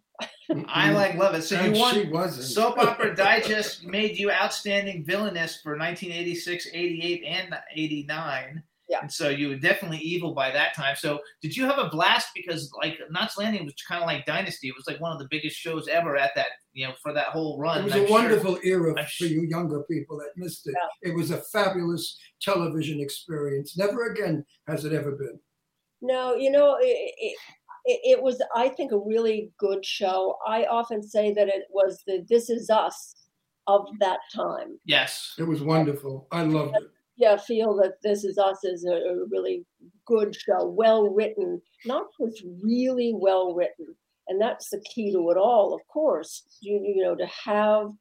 I 0.68 0.92
like 0.92 1.16
love 1.16 1.36
it. 1.36 1.44
So 1.44 1.56
And 1.58 1.76
you 1.76 1.82
won. 1.82 1.94
she 1.94 2.08
wasn't. 2.08 2.46
Soap 2.46 2.78
Opera 2.80 3.16
Digest 3.16 3.86
made 3.86 4.18
you 4.18 4.32
outstanding 4.32 5.06
villainess 5.06 5.60
for 5.62 5.78
1986, 5.78 6.68
88, 6.74 7.24
and 7.26 7.56
89. 7.76 8.64
Yeah. 8.90 8.98
And 9.04 9.12
so 9.12 9.30
you 9.30 9.48
were 9.48 9.56
definitely 9.56 10.00
evil 10.00 10.34
by 10.34 10.52
that 10.52 10.76
time. 10.76 10.98
So 10.98 11.22
did 11.42 11.56
you 11.56 11.66
have 11.66 11.80
a 11.80 11.88
blast? 11.88 12.28
Because 12.36 12.70
like 12.78 12.98
Knots 13.10 13.38
Landing 13.38 13.64
was 13.64 13.74
kind 13.88 14.04
of 14.04 14.08
like 14.08 14.26
Dynasty. 14.26 14.68
It 14.68 14.76
was 14.76 14.84
like 14.86 15.00
one 15.00 15.14
of 15.14 15.20
the 15.20 15.28
biggest 15.32 15.56
shows 15.56 15.88
ever 15.88 16.18
at 16.18 16.32
that, 16.36 16.48
you 16.74 16.86
know, 16.86 16.94
for 17.02 17.14
that 17.14 17.28
whole 17.28 17.58
run. 17.58 17.80
It 17.80 17.84
was 17.86 17.94
And 17.94 18.02
a 18.02 18.04
I'm 18.04 18.08
sure- 18.10 18.18
wonderful 18.20 18.60
era 18.66 18.90
I'm 18.98 19.06
for 19.06 19.10
sure- 19.10 19.28
you 19.30 19.44
younger 19.50 19.84
people 19.90 20.18
that 20.18 20.32
missed 20.36 20.68
it. 20.68 20.76
It 21.04 21.16
was 21.16 21.32
a 21.32 21.38
fabulous 21.38 22.18
television 22.42 23.00
experience. 23.00 23.78
Never 23.78 24.12
again 24.12 24.44
has 24.68 24.84
it 24.84 24.92
ever 24.92 25.14
been. 25.14 25.40
No, 26.02 26.36
you 26.36 26.52
know, 26.52 26.78
it, 26.80 27.14
it, 27.18 27.38
it 27.86 28.18
it 28.18 28.24
was 28.24 28.42
I 28.56 28.70
think 28.70 28.92
a 28.92 28.98
really 28.98 29.52
good 29.58 29.86
show. 29.86 30.38
I 30.48 30.66
often 30.66 31.02
say 31.04 31.34
that 31.34 31.48
it 31.48 31.64
was 31.70 32.02
the 32.08 32.26
This 32.30 32.50
Is 32.50 32.70
Us 32.70 33.16
of 33.68 33.88
that 34.00 34.20
time. 34.34 34.80
Yes. 34.86 35.36
It 35.38 35.44
was 35.44 35.62
wonderful. 35.62 36.28
I 36.32 36.44
loved 36.44 36.76
it. 36.78 36.90
Yeah, 37.18 37.38
feel 37.38 37.76
that 37.78 38.02
This 38.02 38.24
Is 38.24 38.38
Us 38.38 38.64
is 38.64 38.86
a, 38.86 38.94
a 38.94 39.26
really 39.30 39.64
good 40.06 40.36
show, 40.36 40.66
well 40.66 41.10
written. 41.10 41.62
Not 41.86 42.08
just 42.20 42.44
really 42.64 43.14
well 43.16 43.54
written, 43.54 43.96
and 44.28 44.42
that's 44.42 44.70
the 44.70 44.82
key 44.82 45.12
to 45.12 45.30
it 45.30 45.38
all. 45.38 45.76
Of 45.76 45.82
course, 45.88 46.44
you 46.62 46.82
you 46.84 47.04
know 47.04 47.16
to 47.16 47.28
have 47.46 47.92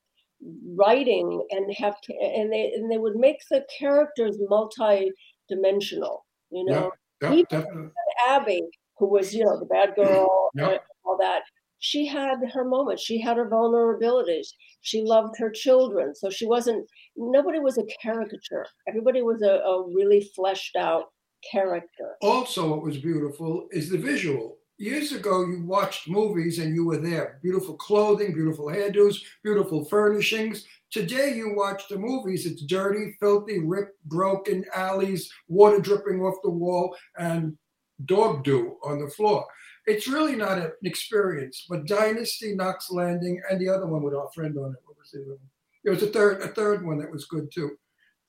writing 0.74 1.46
and 1.50 1.74
have 1.76 1.96
and 2.08 2.50
they 2.52 2.72
and 2.74 2.90
they 2.90 2.98
would 2.98 3.16
make 3.16 3.40
the 3.50 3.64
characters 3.78 4.38
multi-dimensional. 4.48 6.24
You 6.50 6.64
know, 6.64 6.90
Yeah, 7.22 7.32
Even 7.32 7.44
definitely. 7.50 7.90
Abby, 8.28 8.62
who 8.98 9.06
was 9.08 9.34
you 9.34 9.44
know 9.44 9.58
the 9.58 9.66
bad 9.66 9.94
girl 9.96 10.50
Yeah. 10.54 10.70
and 10.70 10.80
all 11.04 11.16
that, 11.20 11.42
she 11.78 12.06
had 12.06 12.38
her 12.52 12.64
moments. 12.64 13.02
She 13.02 13.20
had 13.20 13.36
her 13.36 13.48
vulnerabilities. 13.48 14.48
She 14.82 15.02
loved 15.02 15.34
her 15.38 15.50
children. 15.50 16.14
So 16.14 16.28
she 16.30 16.46
wasn't, 16.46 16.86
nobody 17.16 17.58
was 17.58 17.78
a 17.78 17.84
caricature. 18.02 18.66
Everybody 18.88 19.22
was 19.22 19.42
a, 19.42 19.60
a 19.60 19.86
really 19.94 20.30
fleshed 20.36 20.76
out 20.76 21.06
character. 21.50 22.16
Also, 22.20 22.68
what 22.68 22.82
was 22.82 22.98
beautiful 22.98 23.66
is 23.70 23.88
the 23.88 23.96
visual. 23.98 24.58
Years 24.80 25.12
ago, 25.12 25.44
you 25.44 25.62
watched 25.62 26.08
movies 26.08 26.58
and 26.58 26.74
you 26.74 26.86
were 26.86 26.96
there. 26.96 27.38
Beautiful 27.42 27.74
clothing, 27.74 28.32
beautiful 28.32 28.68
hairdos, 28.68 29.16
beautiful 29.44 29.84
furnishings. 29.84 30.64
Today, 30.90 31.34
you 31.34 31.54
watch 31.54 31.86
the 31.90 31.98
movies, 31.98 32.46
it's 32.46 32.62
dirty, 32.62 33.14
filthy, 33.20 33.58
ripped, 33.58 34.02
broken 34.06 34.64
alleys, 34.74 35.30
water 35.48 35.80
dripping 35.80 36.22
off 36.22 36.36
the 36.42 36.48
wall, 36.48 36.96
and 37.18 37.58
dog 38.06 38.42
dew 38.42 38.78
on 38.82 38.98
the 39.00 39.10
floor. 39.10 39.44
It's 39.84 40.08
really 40.08 40.34
not 40.34 40.56
an 40.56 40.72
experience. 40.82 41.66
But 41.68 41.86
Dynasty, 41.86 42.54
Knots 42.54 42.90
Landing, 42.90 43.38
and 43.50 43.60
the 43.60 43.68
other 43.68 43.86
one 43.86 44.02
with 44.02 44.14
our 44.14 44.30
friend 44.34 44.56
on 44.56 44.70
it. 44.70 44.80
What 44.86 44.96
was 44.96 45.10
the 45.12 45.20
other 45.20 45.32
one? 45.32 45.50
There 45.84 45.92
was 45.92 46.02
a 46.02 46.06
third, 46.06 46.40
a 46.40 46.48
third 46.48 46.86
one 46.86 46.96
that 47.00 47.12
was 47.12 47.26
good 47.26 47.52
too. 47.52 47.72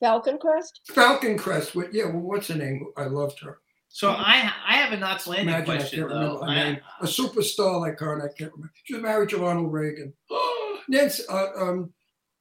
Falcon 0.02 0.38
Crest? 0.38 0.82
Falcon 0.90 1.38
Crest. 1.38 1.76
With 1.76 1.94
yeah, 1.94 2.08
well, 2.08 2.20
what's 2.20 2.50
her 2.50 2.56
name? 2.56 2.88
I 2.98 3.06
loved 3.06 3.40
her. 3.40 3.60
So 3.94 4.10
I 4.12 4.52
I 4.68 4.74
have 4.78 4.94
a 4.94 4.98
Knots 4.98 5.28
Landing 5.28 5.50
Imagine 5.50 5.70
I 5.72 5.78
question 5.78 6.00
can't 6.00 6.10
though. 6.10 6.16
remember 6.40 6.46
her 6.46 6.50
I- 6.52 6.56
name. 6.72 6.80
A 7.02 7.06
superstar 7.06 7.80
like 7.82 8.00
her, 8.00 8.14
and 8.14 8.24
I 8.24 8.28
can't 8.38 8.52
remember. 8.54 8.72
She 8.84 8.94
was 8.94 9.04
married 9.04 9.30
to 9.30 9.38
Ronald 9.38 9.72
Reagan. 9.72 10.14
Nancy, 10.88 11.24
uh, 11.30 11.48
um, 11.58 11.94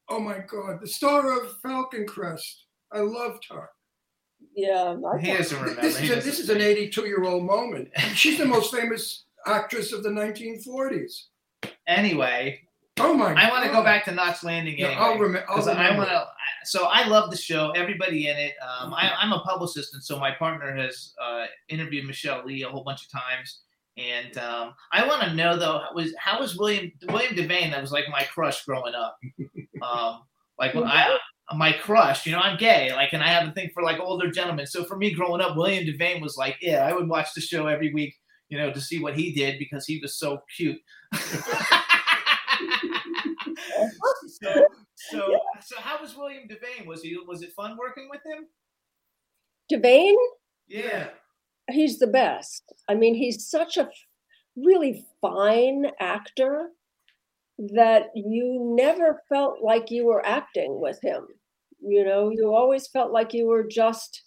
oh 0.08 0.20
my 0.20 0.38
God, 0.38 0.80
the 0.80 0.86
star 0.86 1.32
of 1.40 1.56
Falcon 1.60 2.06
Crest. 2.06 2.66
I 2.92 3.00
loved 3.00 3.46
her. 3.50 3.68
Yeah. 4.56 4.96
I 5.14 5.18
he 5.20 5.32
doesn't 5.36 5.60
remember. 5.60 5.82
This 5.82 6.00
is, 6.00 6.10
a, 6.10 6.14
this 6.16 6.38
is 6.40 6.50
an 6.50 6.60
82 6.60 7.02
year 7.06 7.24
old 7.24 7.44
moment. 7.44 7.88
She's 8.14 8.38
the 8.38 8.46
most 8.46 8.74
famous 8.74 9.24
actress 9.46 9.92
of 9.92 10.02
the 10.02 10.08
1940s. 10.08 11.24
Anyway, 11.86 12.60
Oh 12.98 13.14
my 13.14 13.32
I 13.34 13.50
want 13.50 13.64
to 13.64 13.70
go 13.70 13.82
back 13.82 14.04
to 14.06 14.12
Knots 14.12 14.42
Landing 14.44 14.78
Yeah, 14.78 14.88
anyway. 14.88 15.00
I'll 15.02 15.18
remember. 15.18 15.44
I'll 15.48 15.56
because 15.56 15.68
I 15.68 15.96
want 15.96 16.08
to. 16.10 16.26
So 16.64 16.84
I 16.84 17.06
love 17.06 17.30
the 17.30 17.36
show. 17.36 17.70
Everybody 17.70 18.28
in 18.28 18.36
it. 18.36 18.54
Um, 18.62 18.92
I, 18.94 19.12
I'm 19.18 19.32
a 19.32 19.40
publicist, 19.40 19.94
and 19.94 20.02
so 20.02 20.18
my 20.18 20.32
partner 20.32 20.74
has 20.74 21.14
uh, 21.22 21.46
interviewed 21.68 22.06
Michelle 22.06 22.44
Lee 22.44 22.62
a 22.62 22.68
whole 22.68 22.84
bunch 22.84 23.04
of 23.04 23.10
times. 23.10 23.62
And 23.96 24.38
um, 24.38 24.74
I 24.92 25.06
want 25.06 25.22
to 25.22 25.34
know 25.34 25.56
though, 25.56 25.82
was 25.94 26.14
how 26.18 26.40
was 26.40 26.56
William 26.56 26.90
William 27.08 27.34
Devane? 27.34 27.70
That 27.70 27.82
was 27.82 27.92
like 27.92 28.04
my 28.10 28.24
crush 28.24 28.64
growing 28.64 28.94
up. 28.94 29.18
Um, 29.82 30.24
like 30.58 30.74
when 30.74 30.84
I 30.84 31.16
my 31.56 31.72
crush, 31.72 32.26
you 32.26 32.32
know, 32.32 32.38
I'm 32.38 32.56
gay, 32.58 32.92
like, 32.92 33.12
and 33.12 33.22
I 33.22 33.28
have 33.28 33.48
a 33.48 33.52
thing 33.52 33.70
for 33.74 33.82
like 33.82 33.98
older 33.98 34.30
gentlemen. 34.30 34.66
So 34.66 34.84
for 34.84 34.96
me 34.96 35.12
growing 35.12 35.40
up, 35.40 35.56
William 35.56 35.84
Devane 35.84 36.20
was 36.20 36.36
like, 36.36 36.56
yeah, 36.60 36.86
I 36.86 36.92
would 36.92 37.08
watch 37.08 37.28
the 37.34 37.40
show 37.40 37.66
every 37.66 37.92
week, 37.92 38.14
you 38.50 38.58
know, 38.58 38.70
to 38.72 38.80
see 38.80 39.00
what 39.00 39.16
he 39.16 39.32
did 39.32 39.58
because 39.58 39.86
he 39.86 39.98
was 40.00 40.18
so 40.18 40.42
cute. 40.54 40.78
so, 44.42 44.66
so, 45.10 45.38
so 45.62 45.76
how 45.80 46.00
was 46.00 46.16
William 46.16 46.48
Devane? 46.48 46.86
Was 46.86 47.02
he 47.02 47.16
was 47.26 47.42
it 47.42 47.52
fun 47.52 47.76
working 47.78 48.08
with 48.10 48.20
him? 48.24 48.46
Devane, 49.72 50.16
Yeah. 50.68 51.10
he's 51.70 51.98
the 51.98 52.06
best. 52.06 52.72
I 52.88 52.94
mean, 52.94 53.14
he's 53.14 53.46
such 53.48 53.76
a 53.76 53.90
really 54.56 55.06
fine 55.20 55.86
actor 56.00 56.70
that 57.58 58.06
you 58.14 58.74
never 58.76 59.22
felt 59.28 59.62
like 59.62 59.90
you 59.90 60.06
were 60.06 60.24
acting 60.26 60.80
with 60.80 60.98
him. 61.02 61.26
You 61.82 62.04
know, 62.04 62.30
you 62.30 62.52
always 62.54 62.88
felt 62.88 63.12
like 63.12 63.32
you 63.32 63.46
were 63.46 63.66
just 63.66 64.22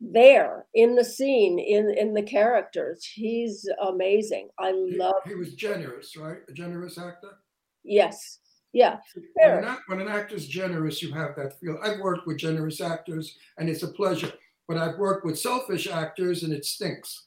there 0.00 0.66
in 0.74 0.94
the 0.94 1.04
scene, 1.04 1.58
in 1.58 1.90
in 1.96 2.12
the 2.12 2.22
characters. 2.22 3.04
He's 3.14 3.66
amazing. 3.80 4.50
I 4.58 4.72
He- 4.72 4.96
love. 4.96 5.22
He 5.26 5.34
was 5.34 5.54
generous, 5.54 6.16
right? 6.16 6.38
A 6.48 6.52
generous 6.52 6.98
actor. 6.98 7.38
Yes, 7.82 8.40
yeah, 8.76 8.98
When 9.34 9.64
an, 9.64 9.76
when 9.86 10.00
an 10.02 10.08
actor's 10.08 10.46
generous, 10.46 11.02
you 11.02 11.10
have 11.12 11.34
that 11.36 11.58
feel. 11.58 11.78
I've 11.82 11.98
worked 12.00 12.26
with 12.26 12.36
generous 12.36 12.82
actors, 12.82 13.38
and 13.56 13.70
it's 13.70 13.82
a 13.82 13.88
pleasure. 13.88 14.30
But 14.68 14.76
I've 14.76 14.98
worked 14.98 15.24
with 15.24 15.38
selfish 15.38 15.88
actors, 15.88 16.42
and 16.42 16.52
it 16.52 16.64
stinks. 16.66 17.24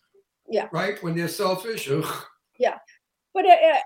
Yeah. 0.48 0.68
Right? 0.72 1.02
When 1.02 1.16
they're 1.16 1.28
selfish, 1.28 1.90
ugh. 1.90 2.06
Yeah. 2.60 2.78
but 3.34 3.46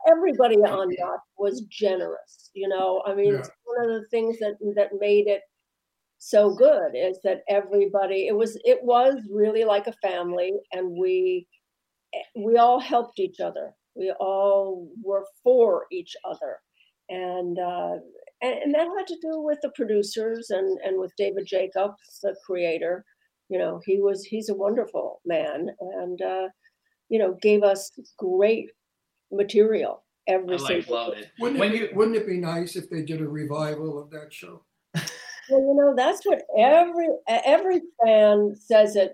everybody 0.10 0.56
on 0.56 0.90
that 0.90 1.20
was 1.38 1.62
generous 1.70 2.50
you 2.54 2.68
know 2.68 3.04
i 3.06 3.14
mean 3.14 3.34
Yeah. 3.34 3.40
it's 3.40 3.50
one 3.66 3.90
of 3.90 4.02
the 4.02 4.08
things 4.10 4.40
that 4.40 4.56
that 4.76 4.90
made 5.00 5.28
it 5.28 5.42
so 6.18 6.54
good 6.56 6.92
is 6.96 7.20
that 7.24 7.42
everybody 7.50 8.28
it 8.28 8.36
was 8.36 8.58
it 8.64 8.80
was 8.82 9.16
really 9.30 9.64
like 9.66 9.88
a 9.88 10.00
family 10.08 10.54
and 10.72 10.86
we 10.98 11.48
eh, 12.16 12.28
we 12.46 12.58
all 12.58 12.80
helped 12.80 13.20
each 13.20 13.40
other 13.42 13.72
we 13.96 14.12
all 14.20 14.90
were 15.04 15.26
for 15.44 15.86
each 15.92 16.16
other 16.24 16.58
and 17.14 17.60
uh 17.60 17.96
and, 18.42 18.56
and 18.64 18.74
that 18.76 18.88
had 18.98 19.08
to 19.08 19.18
do 19.22 19.40
with 19.40 19.60
the 19.62 19.72
producers 19.76 20.50
and 20.50 20.80
and 20.86 21.00
with 21.00 21.12
david 21.18 21.46
jacobs 21.46 22.20
the 22.24 22.36
creator 22.46 23.06
you 23.50 23.60
know 23.60 23.82
he 23.86 24.00
was 24.00 24.24
he's 24.24 24.50
a 24.50 24.56
wonderful 24.56 25.22
man 25.26 25.70
and 26.02 26.22
uh 26.22 26.48
you 27.10 27.20
know 27.20 27.38
gave 27.42 27.64
us 27.64 27.92
great 28.18 28.70
material 29.32 30.04
every 30.28 30.56
I 30.56 30.60
like 30.60 30.68
single 30.68 30.94
love 30.94 31.14
it. 31.18 31.32
wouldn't, 31.40 31.60
When 31.60 31.74
it 31.74 31.82
you 31.82 31.88
be, 31.90 31.94
wouldn't 31.96 32.18
it 32.18 32.28
be 32.28 32.38
nice 32.38 32.76
if 32.76 32.90
they 32.90 33.04
did 33.04 33.22
a 33.22 33.28
revival 33.28 34.02
of 34.02 34.10
that 34.12 34.34
show? 34.34 34.64
Well, 35.50 35.62
you 35.62 35.76
know, 35.76 35.94
that's 35.96 36.26
what 36.26 36.42
every 36.58 37.08
every 37.28 37.82
fan 38.04 38.56
says 38.56 38.96
it 38.96 39.14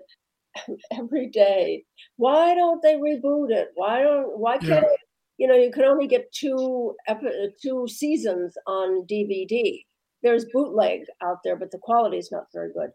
every 0.92 1.28
day. 1.28 1.84
Why 2.16 2.54
don't 2.54 2.82
they 2.82 2.94
reboot 2.94 3.50
it? 3.50 3.68
Why 3.74 4.02
don't 4.02 4.38
why 4.38 4.58
can't 4.58 4.68
Yeah. 4.68 4.80
it, 4.84 4.99
you 5.40 5.46
know 5.48 5.54
you 5.64 5.72
can 5.72 5.84
only 5.84 6.06
get 6.06 6.30
two 6.32 6.94
epi- 7.08 7.54
two 7.62 7.88
seasons 7.88 8.56
on 8.66 9.06
DVD. 9.06 9.84
There's 10.22 10.44
bootleg 10.52 11.00
out 11.22 11.38
there, 11.42 11.56
but 11.56 11.70
the 11.70 11.78
quality 11.78 12.18
is 12.18 12.30
not 12.30 12.44
very 12.52 12.70
good. 12.78 12.90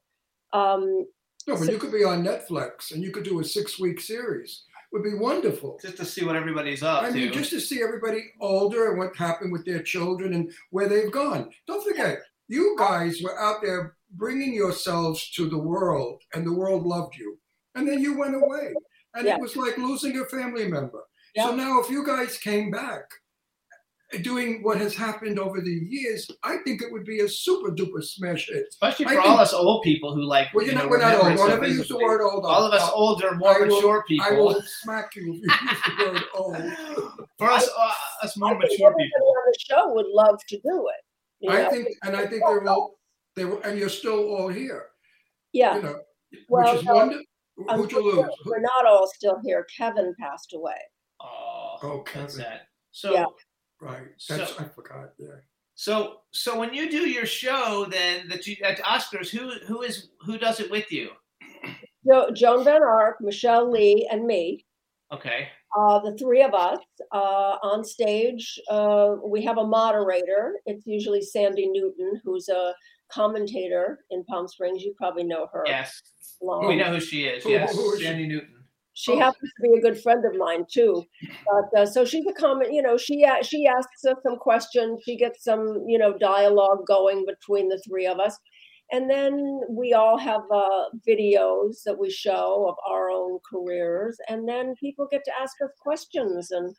Um, 0.53 1.07
No, 1.47 1.53
but 1.55 1.65
So- 1.65 1.71
you 1.73 1.77
could 1.77 1.91
be 1.91 2.03
on 2.03 2.23
Netflix 2.23 2.91
and 2.91 3.03
you 3.03 3.11
could 3.11 3.23
do 3.23 3.39
a 3.39 3.43
six 3.43 3.79
week 3.79 3.99
series. 3.99 4.63
It 4.67 4.93
Would 4.93 5.03
be 5.03 5.13
wonderful. 5.29 5.77
Just 5.81 5.97
to 5.97 6.05
see 6.05 6.23
what 6.25 6.35
everybody's 6.35 6.81
up 6.83 7.03
I 7.03 7.09
to. 7.09 7.15
mean, 7.15 7.31
just 7.33 7.51
to 7.51 7.59
see 7.59 7.83
everybody 7.83 8.21
older 8.39 8.89
and 8.89 8.97
what 8.99 9.15
happened 9.15 9.51
with 9.51 9.63
their 9.65 9.83
children 9.83 10.33
and 10.33 10.51
where 10.71 10.87
they've 10.89 11.11
gone. 11.11 11.49
Don't 11.67 11.83
forget, 11.87 12.19
you 12.47 12.75
guys 12.79 13.21
were 13.23 13.37
out 13.39 13.61
there 13.61 13.95
bringing 14.11 14.53
yourselves 14.53 15.29
to 15.31 15.47
the 15.49 15.57
world, 15.73 16.23
and 16.33 16.45
the 16.47 16.53
world 16.61 16.83
loved 16.85 17.15
you. 17.17 17.37
And 17.75 17.87
then 17.87 17.99
you 17.99 18.17
went 18.17 18.35
away, 18.35 18.73
and 19.15 19.25
Yeah. 19.27 19.35
it 19.35 19.41
was 19.41 19.55
like 19.55 19.77
losing 19.77 20.17
a 20.19 20.25
family 20.25 20.67
member. 20.67 21.03
Yeah. 21.35 21.49
So 21.49 21.55
now, 21.55 21.79
if 21.81 21.89
you 21.89 22.05
guys 22.05 22.37
came 22.37 22.71
back, 22.71 23.03
doing 24.21 24.61
what 24.63 24.77
has 24.77 24.95
happened 24.95 25.37
over 25.39 25.59
the 25.59 25.71
years, 25.89 26.29
I 26.43 26.57
think 26.63 26.81
it 26.81 26.89
would 26.91 27.03
be 27.03 27.19
a 27.21 27.27
super 27.27 27.71
duper 27.71 28.01
smash 28.01 28.47
hit. 28.47 28.65
Especially 28.69 29.05
I 29.07 29.09
for 29.09 29.15
think- 29.15 29.25
all 29.27 29.39
us 29.39 29.53
old 29.53 29.83
people 29.83 30.15
who 30.15 30.21
like. 30.23 30.47
Well, 30.53 30.63
you 30.65 30.71
you're 30.71 30.81
know, 30.81 30.87
we're 30.87 30.99
not 30.99 31.15
old. 31.21 31.33
it 31.33 31.37
so 31.37 31.63
use 31.65 31.87
the 31.89 31.97
word 31.97 32.21
old. 32.21 32.45
All 32.45 32.63
of 32.63 32.71
us 32.73 32.81
I'll- 32.83 32.93
older, 32.95 33.35
more 33.35 33.55
I 33.55 33.59
will- 33.67 33.75
mature 33.75 34.03
people. 34.07 34.25
I 34.25 34.31
will 34.39 34.61
smack 34.81 35.15
you 35.15 35.41
if 35.43 35.61
you 35.61 35.69
use 35.69 35.81
the 35.97 36.05
word 36.05 36.23
old. 36.35 37.27
For 37.37 37.49
us, 37.49 37.67
uh, 37.77 37.91
us 38.23 38.37
more 38.37 38.51
I 38.51 38.53
mature 38.53 38.71
everybody 38.87 39.03
people. 39.09 39.27
on 39.27 39.51
the 39.51 39.59
show 39.59 39.93
would 39.93 40.07
love 40.13 40.39
to 40.47 40.55
do 40.59 40.87
it. 40.87 41.01
you 41.41 41.51
I 41.51 41.63
know? 41.63 41.69
think, 41.71 41.87
and 42.03 42.15
I 42.15 42.25
think 42.27 42.43
they're 42.47 42.65
all, 42.69 42.95
they 43.35 43.43
were, 43.43 43.59
and 43.61 43.77
you're 43.77 43.89
still 43.89 44.19
all 44.33 44.47
here. 44.47 44.85
yeah. 45.51 45.75
You 45.75 45.81
know, 45.81 45.99
Well, 46.47 46.71
which 46.71 46.79
is 46.81 46.85
no, 46.85 46.93
wonderful. 46.95 47.25
Who'd 47.75 47.91
you 47.91 48.03
lose? 48.21 48.29
We're 48.45 48.59
not 48.61 48.85
all 48.85 49.07
still 49.13 49.39
here. 49.43 49.65
Kevin 49.75 50.13
passed 50.19 50.53
away. 50.53 50.75
Oh, 51.83 51.87
Oh, 51.91 52.03
that's 52.13 52.35
Kevin. 52.37 52.51
that. 52.51 52.61
So, 52.91 53.13
Yeah. 53.13 53.25
Right. 53.81 54.07
That's 54.29 54.51
So- 54.55 54.59
I 54.59 54.63
forgot. 54.69 55.09
Yeah. 55.17 55.27
so, 55.75 56.21
so 56.31 56.57
when 56.57 56.73
you 56.73 56.89
do 56.89 57.09
your 57.09 57.25
show, 57.25 57.85
then 57.89 58.27
that 58.29 58.47
you 58.47 58.55
at 58.63 58.77
Oscars, 58.79 59.29
who 59.29 59.51
who 59.67 59.81
is 59.81 60.09
who 60.21 60.37
does 60.37 60.59
it 60.59 60.71
with 60.71 60.91
you? 60.91 61.09
Jo- 62.07 62.31
Joan 62.31 62.63
Van 62.63 62.81
Ark, 62.83 63.17
Michelle 63.19 63.69
Lee, 63.69 64.07
and 64.11 64.25
me. 64.25 64.65
Okay. 65.11 65.49
uh, 65.77 65.99
the 65.99 66.15
three 66.17 66.41
of 66.41 66.53
us 66.53 66.79
uh, 67.11 67.57
on 67.61 67.83
stage. 67.83 68.59
Uh, 68.69 69.15
we 69.25 69.43
have 69.43 69.57
a 69.57 69.67
moderator. 69.67 70.59
It's 70.65 70.85
usually 70.87 71.21
Sandy 71.21 71.67
Newton, 71.67 72.21
who's 72.23 72.47
a 72.49 72.73
commentator 73.11 73.99
in 74.11 74.23
Palm 74.25 74.47
Springs. 74.47 74.83
You 74.83 74.93
probably 74.97 75.23
know 75.23 75.47
her. 75.51 75.63
Yes, 75.67 76.01
Long. 76.41 76.67
we 76.67 76.75
know 76.75 76.85
who 76.93 76.99
she 77.01 77.25
is. 77.25 77.43
Who- 77.43 77.49
Yes, 77.51 77.75
who 77.75 77.93
is 77.93 77.99
she? 77.99 78.05
Sandy 78.05 78.27
Newton. 78.27 78.63
She 78.97 79.11
Oh. 79.11 79.19
happens 79.19 79.51
to 79.57 79.61
be 79.61 79.77
a 79.77 79.81
good 79.81 80.01
friend 80.01 80.23
of 80.25 80.35
mine 80.37 80.65
too. 80.71 81.03
But 81.45 81.79
uh, 81.79 81.85
so 81.85 82.05
she's 82.05 82.25
a 82.27 82.33
comment. 82.33 82.71
You 82.73 82.81
know, 82.81 82.97
she 82.97 83.23
a- 83.23 83.43
she 83.43 83.67
asks 83.67 84.03
us 84.05 84.15
some 84.23 84.37
questions. 84.37 85.01
She 85.05 85.15
gets 85.17 85.43
some 85.43 85.83
you 85.87 85.97
know 85.97 86.17
dialogue 86.17 86.85
going 86.87 87.25
between 87.25 87.67
the 87.69 87.77
three 87.87 88.07
of 88.07 88.19
us. 88.19 88.37
And 88.91 89.09
then 89.09 89.33
we 89.69 89.93
all 89.93 90.17
have 90.17 90.41
uh, 90.53 90.83
videos 91.07 91.81
that 91.85 91.97
we 91.99 92.09
show 92.11 92.67
of 92.69 92.75
our 92.87 93.09
own 93.09 93.39
careers, 93.51 94.15
and 94.29 94.47
then 94.47 94.75
people 94.79 95.07
get 95.11 95.23
to 95.25 95.31
ask 95.41 95.55
us 95.65 95.71
questions, 95.81 96.51
and 96.51 96.73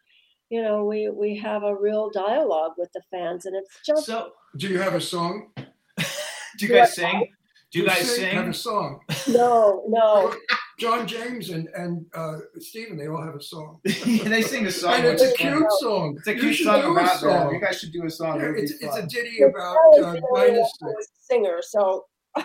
you 0.48 0.62
know 0.62 0.84
we 0.84 1.10
we 1.10 1.36
have 1.36 1.64
a 1.64 1.74
real 1.76 2.08
dialogue 2.10 2.74
with 2.78 2.90
the 2.94 3.02
fans, 3.10 3.44
and 3.46 3.56
it's 3.56 3.80
just 3.84 4.06
So, 4.06 4.30
Do 4.56 4.68
you 4.68 4.78
have 4.80 4.94
a 4.94 5.00
song? 5.00 5.50
do 6.58 6.66
you 6.66 6.72
guys 6.72 6.94
sing? 6.94 7.26
Do 7.72 7.80
you 7.80 7.86
guys 7.86 8.16
Have 8.18 8.48
a 8.48 8.54
song. 8.54 9.00
no, 9.28 9.84
no. 9.88 10.32
John 10.78 11.06
James 11.06 11.50
and 11.50 11.68
and 11.76 12.04
uh, 12.14 12.38
Stephen, 12.58 12.98
they 12.98 13.08
all 13.08 13.22
have 13.22 13.34
a 13.34 13.42
song, 13.42 13.80
they 13.84 14.42
sing 14.42 14.66
a 14.66 14.70
song. 14.70 14.94
and 14.94 15.06
it's 15.06 15.22
a 15.22 15.26
which 15.26 15.32
is 15.32 15.36
cute 15.38 15.72
song. 15.80 16.16
It's 16.18 16.26
a 16.28 16.34
You 16.34 16.40
cute 16.40 16.54
should 16.56 16.66
song 16.66 16.80
do 16.82 16.86
a 16.88 16.92
about 16.92 17.04
that. 17.06 17.20
song. 17.20 17.54
You 17.54 17.60
guys 17.60 17.78
should 17.80 17.92
do 17.92 18.04
a 18.04 18.10
song. 18.10 18.40
Yeah, 18.40 18.52
it's, 18.56 18.72
it's 18.72 18.84
a 18.84 18.88
fun. 19.00 19.08
ditty 19.08 19.38
Well, 19.40 19.50
about 19.50 19.76
Charlie's 19.76 20.04
uh, 20.04 20.12
the 20.12 20.26
only 20.32 20.50
minus 20.52 20.72
one 20.80 20.90
who 20.90 20.96
was 20.96 21.06
a 21.06 21.22
singer, 21.32 21.58
so 21.62 22.04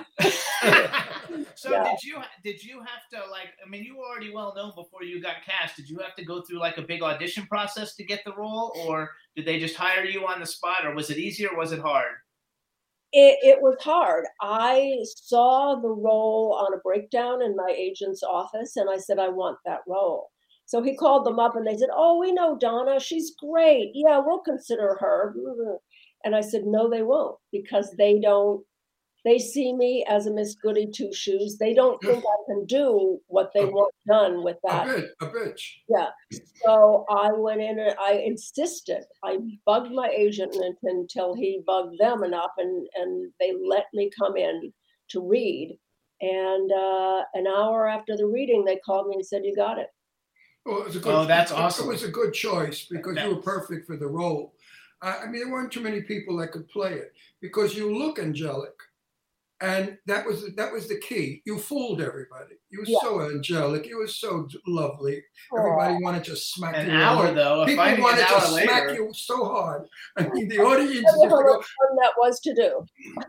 so 1.55 1.71
Yeah. 1.71 1.83
did 1.91 2.03
you 2.03 2.15
did 2.43 2.63
you 2.63 2.79
have 2.79 3.03
to 3.11 3.29
like 3.29 3.49
I 3.65 3.69
mean 3.69 3.83
you 3.83 3.97
were 3.97 4.05
already 4.05 4.33
well 4.33 4.53
known 4.55 4.71
before 4.75 5.03
you 5.03 5.21
got 5.21 5.43
cast. 5.45 5.75
Did 5.75 5.89
you 5.89 5.97
have 5.99 6.15
to 6.15 6.23
go 6.23 6.41
through 6.41 6.59
like 6.59 6.77
a 6.77 6.81
big 6.81 7.01
audition 7.03 7.45
process 7.47 7.95
to 7.95 8.03
get 8.03 8.21
the 8.25 8.33
role, 8.35 8.71
or 8.87 9.11
did 9.35 9.45
they 9.45 9.59
just 9.59 9.75
hire 9.75 10.05
you 10.05 10.25
on 10.25 10.39
the 10.39 10.45
spot, 10.45 10.85
or 10.85 10.95
was 10.95 11.09
it 11.09 11.17
easy 11.17 11.45
or 11.45 11.55
was 11.57 11.71
it 11.71 11.79
hard? 11.79 12.13
It, 13.13 13.39
it 13.43 13.61
was 13.61 13.75
hard. 13.81 14.25
I 14.41 14.99
saw 15.03 15.75
the 15.75 15.89
role 15.89 16.55
on 16.59 16.73
a 16.73 16.81
breakdown 16.81 17.41
in 17.41 17.55
my 17.55 17.73
agent's 17.75 18.23
office, 18.23 18.77
and 18.77 18.89
I 18.89 18.97
said, 18.97 19.19
I 19.19 19.29
want 19.29 19.57
that 19.65 19.81
role. 19.87 20.29
So 20.65 20.81
he 20.81 20.95
called 20.95 21.25
them 21.25 21.39
up, 21.39 21.55
and 21.55 21.67
they 21.67 21.77
said, 21.77 21.89
Oh, 21.93 22.17
we 22.19 22.31
know 22.31 22.57
Donna. 22.57 22.99
She's 22.99 23.35
great. 23.37 23.91
Yeah, 23.93 24.21
we'll 24.25 24.39
consider 24.39 24.97
her. 24.99 25.35
And 26.23 26.35
I 26.35 26.41
said, 26.41 26.63
No, 26.65 26.89
they 26.89 27.01
won't, 27.03 27.37
because 27.51 27.93
they 27.97 28.19
don't. 28.19 28.63
They 29.23 29.37
see 29.37 29.71
me 29.73 30.03
as 30.09 30.25
a 30.25 30.33
Miss 30.33 30.55
Goody 30.55 30.87
Two 30.87 31.13
Shoes. 31.13 31.57
They 31.57 31.73
don't 31.73 32.01
think 32.01 32.23
I 32.23 32.51
can 32.51 32.65
do 32.65 33.19
what 33.27 33.51
they 33.53 33.65
want 33.65 33.93
done 34.07 34.43
with 34.43 34.57
a 34.65 34.67
that. 34.67 35.11
a 35.21 35.25
bitch. 35.27 35.61
Yeah. 35.87 36.07
So 36.63 37.05
I 37.09 37.31
went 37.31 37.61
in 37.61 37.77
and 37.77 37.95
I 37.99 38.13
insisted. 38.13 39.03
I 39.23 39.37
bugged 39.65 39.91
my 39.91 40.09
agent 40.09 40.55
until 40.83 41.35
he 41.35 41.61
bugged 41.65 41.99
them 41.99 42.23
enough, 42.23 42.51
and 42.57 42.87
and 42.95 43.31
they 43.39 43.53
let 43.63 43.85
me 43.93 44.09
come 44.17 44.37
in 44.37 44.73
to 45.09 45.21
read. 45.21 45.77
And 46.21 46.71
uh, 46.71 47.23
an 47.33 47.47
hour 47.47 47.87
after 47.87 48.15
the 48.17 48.25
reading, 48.27 48.63
they 48.65 48.77
called 48.77 49.07
me 49.07 49.15
and 49.15 49.25
said, 49.25 49.45
"You 49.45 49.55
got 49.55 49.77
it." 49.77 49.87
Well, 50.65 50.81
it 50.81 50.85
was 50.87 50.95
a 50.95 50.99
good. 50.99 51.13
Oh, 51.13 51.25
that's 51.25 51.51
it- 51.51 51.57
awesome. 51.57 51.87
It 51.87 51.93
was 51.93 52.03
a 52.03 52.09
good 52.09 52.33
choice 52.33 52.87
because 52.89 53.17
you 53.17 53.35
were 53.35 53.41
perfect 53.41 53.85
for 53.85 53.97
the 53.97 54.07
role. 54.07 54.55
I 55.01 55.19
I 55.19 55.25
mean, 55.27 55.41
there 55.41 55.51
weren't 55.51 55.71
too 55.71 55.81
many 55.81 56.01
people 56.01 56.37
that 56.37 56.51
could 56.51 56.67
play 56.69 56.93
it 56.93 57.13
because 57.39 57.75
you 57.75 57.95
look 57.95 58.19
angelic, 58.19 58.73
and 59.61 59.97
that 60.07 60.25
was 60.25 60.43
that 60.55 60.71
was 60.73 60.87
the 60.87 60.97
key. 60.99 61.41
You 61.45 61.57
fooled 61.59 62.01
everybody. 62.01 62.55
You 62.69 62.79
were 62.79 62.85
Yeah. 62.87 62.97
so 63.01 63.21
angelic. 63.21 63.85
You 63.87 63.97
were 63.99 64.07
so 64.07 64.45
d- 64.49 64.59
lovely. 64.67 65.21
Everybody 65.57 66.03
wanted 66.03 66.23
to 66.25 66.35
smack 66.35 66.75
An 66.75 66.89
you. 66.89 66.95
hour 66.95 67.25
around. 67.25 67.35
though, 67.35 67.65
People 67.65 67.83
finding 67.83 67.97
an 67.99 68.03
wanted 68.03 68.27
to 68.27 68.33
hour 68.33 68.41
smack 68.41 68.87
later. 68.87 68.93
you 68.95 69.11
so 69.13 69.45
hard. 69.45 69.87
I 70.17 70.27
mean, 70.29 70.47
the 70.47 70.59
audience 70.59 70.89
I 70.91 70.93
used 70.93 71.05
don't 71.05 71.29
to 71.29 71.35
know 71.35 71.43
go, 71.43 71.53
fun 71.61 71.95
that 72.01 72.13
was 72.17 72.39
to 72.41 72.53
do. 72.55 72.85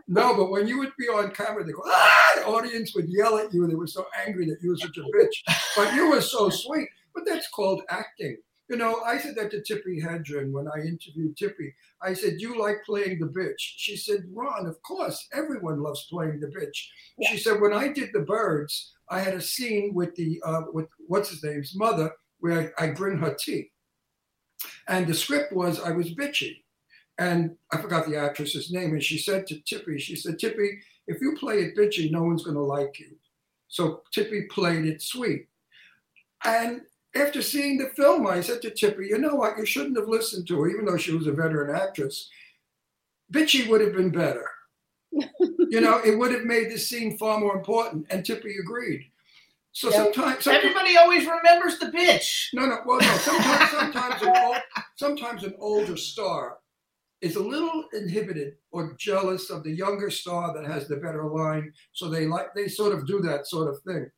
no, 0.07 0.35
but 0.35 0.49
when 0.49 0.67
you 0.67 0.79
would 0.79 0.93
be 0.97 1.07
on 1.07 1.31
camera, 1.31 1.63
they 1.63 1.71
go, 1.71 1.83
ah, 1.85 2.31
the 2.37 2.45
audience 2.47 2.93
would 2.95 3.05
yell 3.09 3.37
at 3.37 3.53
you. 3.53 3.67
They 3.67 3.75
were 3.75 3.87
so 3.87 4.05
angry 4.25 4.45
that 4.47 4.57
you 4.61 4.69
were 4.71 4.77
such 4.77 4.97
a 4.97 5.01
bitch. 5.01 5.55
But 5.75 5.93
you 5.93 6.09
were 6.09 6.21
so 6.21 6.49
sweet. 6.49 6.87
But 7.13 7.25
that's 7.25 7.47
called 7.49 7.83
acting. 7.89 8.37
You 8.73 8.79
know, 8.79 9.01
I 9.05 9.19
said 9.19 9.35
that 9.35 9.51
to 9.51 9.57
Tippi 9.57 10.03
Hedren 10.03 10.51
when 10.51 10.67
I 10.67 10.79
interviewed 10.79 11.37
Tippi. 11.37 11.75
I 12.01 12.13
said, 12.15 12.41
You 12.41 12.59
like 12.59 12.83
playing 12.83 13.19
the 13.19 13.27
bitch? 13.27 13.59
She 13.59 13.95
said, 13.95 14.23
Ron, 14.33 14.65
of 14.65 14.81
course, 14.81 15.27
everyone 15.31 15.83
loves 15.83 16.07
playing 16.09 16.39
the 16.39 16.47
bitch. 16.47 16.87
She 17.21 17.37
said, 17.37 17.61
When 17.61 17.71
I 17.71 17.89
did 17.89 18.09
the 18.13 18.21
birds, 18.21 18.93
I 19.11 19.19
had 19.19 19.35
a 19.35 19.41
scene 19.41 19.93
with 19.93 20.15
the 20.15 20.41
uh, 20.43 20.61
with 20.73 20.87
what's 21.05 21.29
his 21.29 21.43
name's 21.43 21.75
mother 21.75 22.13
where 22.39 22.73
I, 22.79 22.85
I 22.85 22.89
bring 22.93 23.19
her 23.19 23.35
tea. 23.39 23.69
And 24.87 25.05
the 25.05 25.13
script 25.13 25.53
was 25.53 25.79
I 25.79 25.91
was 25.91 26.15
bitchy. 26.15 26.63
And 27.19 27.55
I 27.71 27.77
forgot 27.79 28.07
the 28.07 28.17
actress's 28.17 28.71
name. 28.71 28.93
And 28.93 29.03
she 29.03 29.19
said 29.19 29.45
to 29.47 29.55
Tippi, 29.57 29.99
she 29.99 30.15
said, 30.15 30.39
Tippi, 30.39 30.79
if 31.05 31.21
you 31.21 31.37
play 31.39 31.59
it 31.59 31.77
bitchy, 31.77 32.09
no 32.09 32.23
one's 32.23 32.43
going 32.43 32.57
to 32.57 32.63
like 32.63 32.97
you. 32.97 33.11
So 33.67 34.01
Tippi 34.17 34.49
played 34.49 34.85
it 34.85 35.03
sweet. 35.03 35.45
And 36.43 36.81
after 37.15 37.41
seeing 37.41 37.77
the 37.77 37.89
film, 37.89 38.25
I 38.27 38.41
said 38.41 38.61
to 38.63 38.71
Tippi, 38.71 39.07
you 39.09 39.17
know 39.17 39.35
what? 39.35 39.57
You 39.57 39.65
shouldn't 39.65 39.97
have 39.97 40.07
listened 40.07 40.47
to 40.47 40.59
her, 40.61 40.69
even 40.69 40.85
though 40.85 40.97
she 40.97 41.13
was 41.13 41.27
a 41.27 41.31
veteran 41.31 41.75
actress. 41.75 42.29
Bitchy 43.31 43.67
would 43.67 43.81
have 43.81 43.93
been 43.93 44.09
better. 44.09 44.45
you 45.11 45.79
know, 45.81 45.99
it 46.03 46.17
would 46.17 46.31
have 46.31 46.43
made 46.43 46.71
the 46.71 46.77
scene 46.77 47.17
far 47.17 47.39
more 47.39 47.55
important. 47.55 48.07
And 48.09 48.23
Tippi 48.23 48.59
agreed. 48.59 49.05
So 49.71 49.89
Yeah. 49.89 49.97
sometimes, 50.03 50.43
sometimes 50.43 50.63
Everybody 50.65 50.97
always 50.97 51.25
remembers 51.27 51.79
the 51.79 51.87
bitch. 51.87 52.47
no, 52.53 52.65
no. 52.65 52.79
Well, 52.85 52.99
no. 52.99 53.17
Sometimes, 53.17 53.71
sometimes, 53.71 54.21
an 54.21 54.33
old, 54.43 54.57
sometimes 54.95 55.43
an 55.43 55.55
older 55.59 55.97
star 55.97 56.57
is 57.21 57.35
a 57.37 57.43
little 57.43 57.85
inhibited 57.93 58.55
or 58.71 58.93
jealous 58.99 59.49
of 59.49 59.63
the 59.63 59.71
younger 59.71 60.09
star 60.11 60.53
that 60.53 60.65
has 60.69 60.87
the 60.87 60.97
better 60.97 61.23
line. 61.25 61.73
So 61.93 62.07
they 62.09 62.25
like 62.27 62.53
they 62.53 62.67
sort 62.67 62.93
of 62.93 63.07
do 63.07 63.19
that 63.21 63.47
sort 63.47 63.67
of 63.69 63.81
thing. 63.83 64.09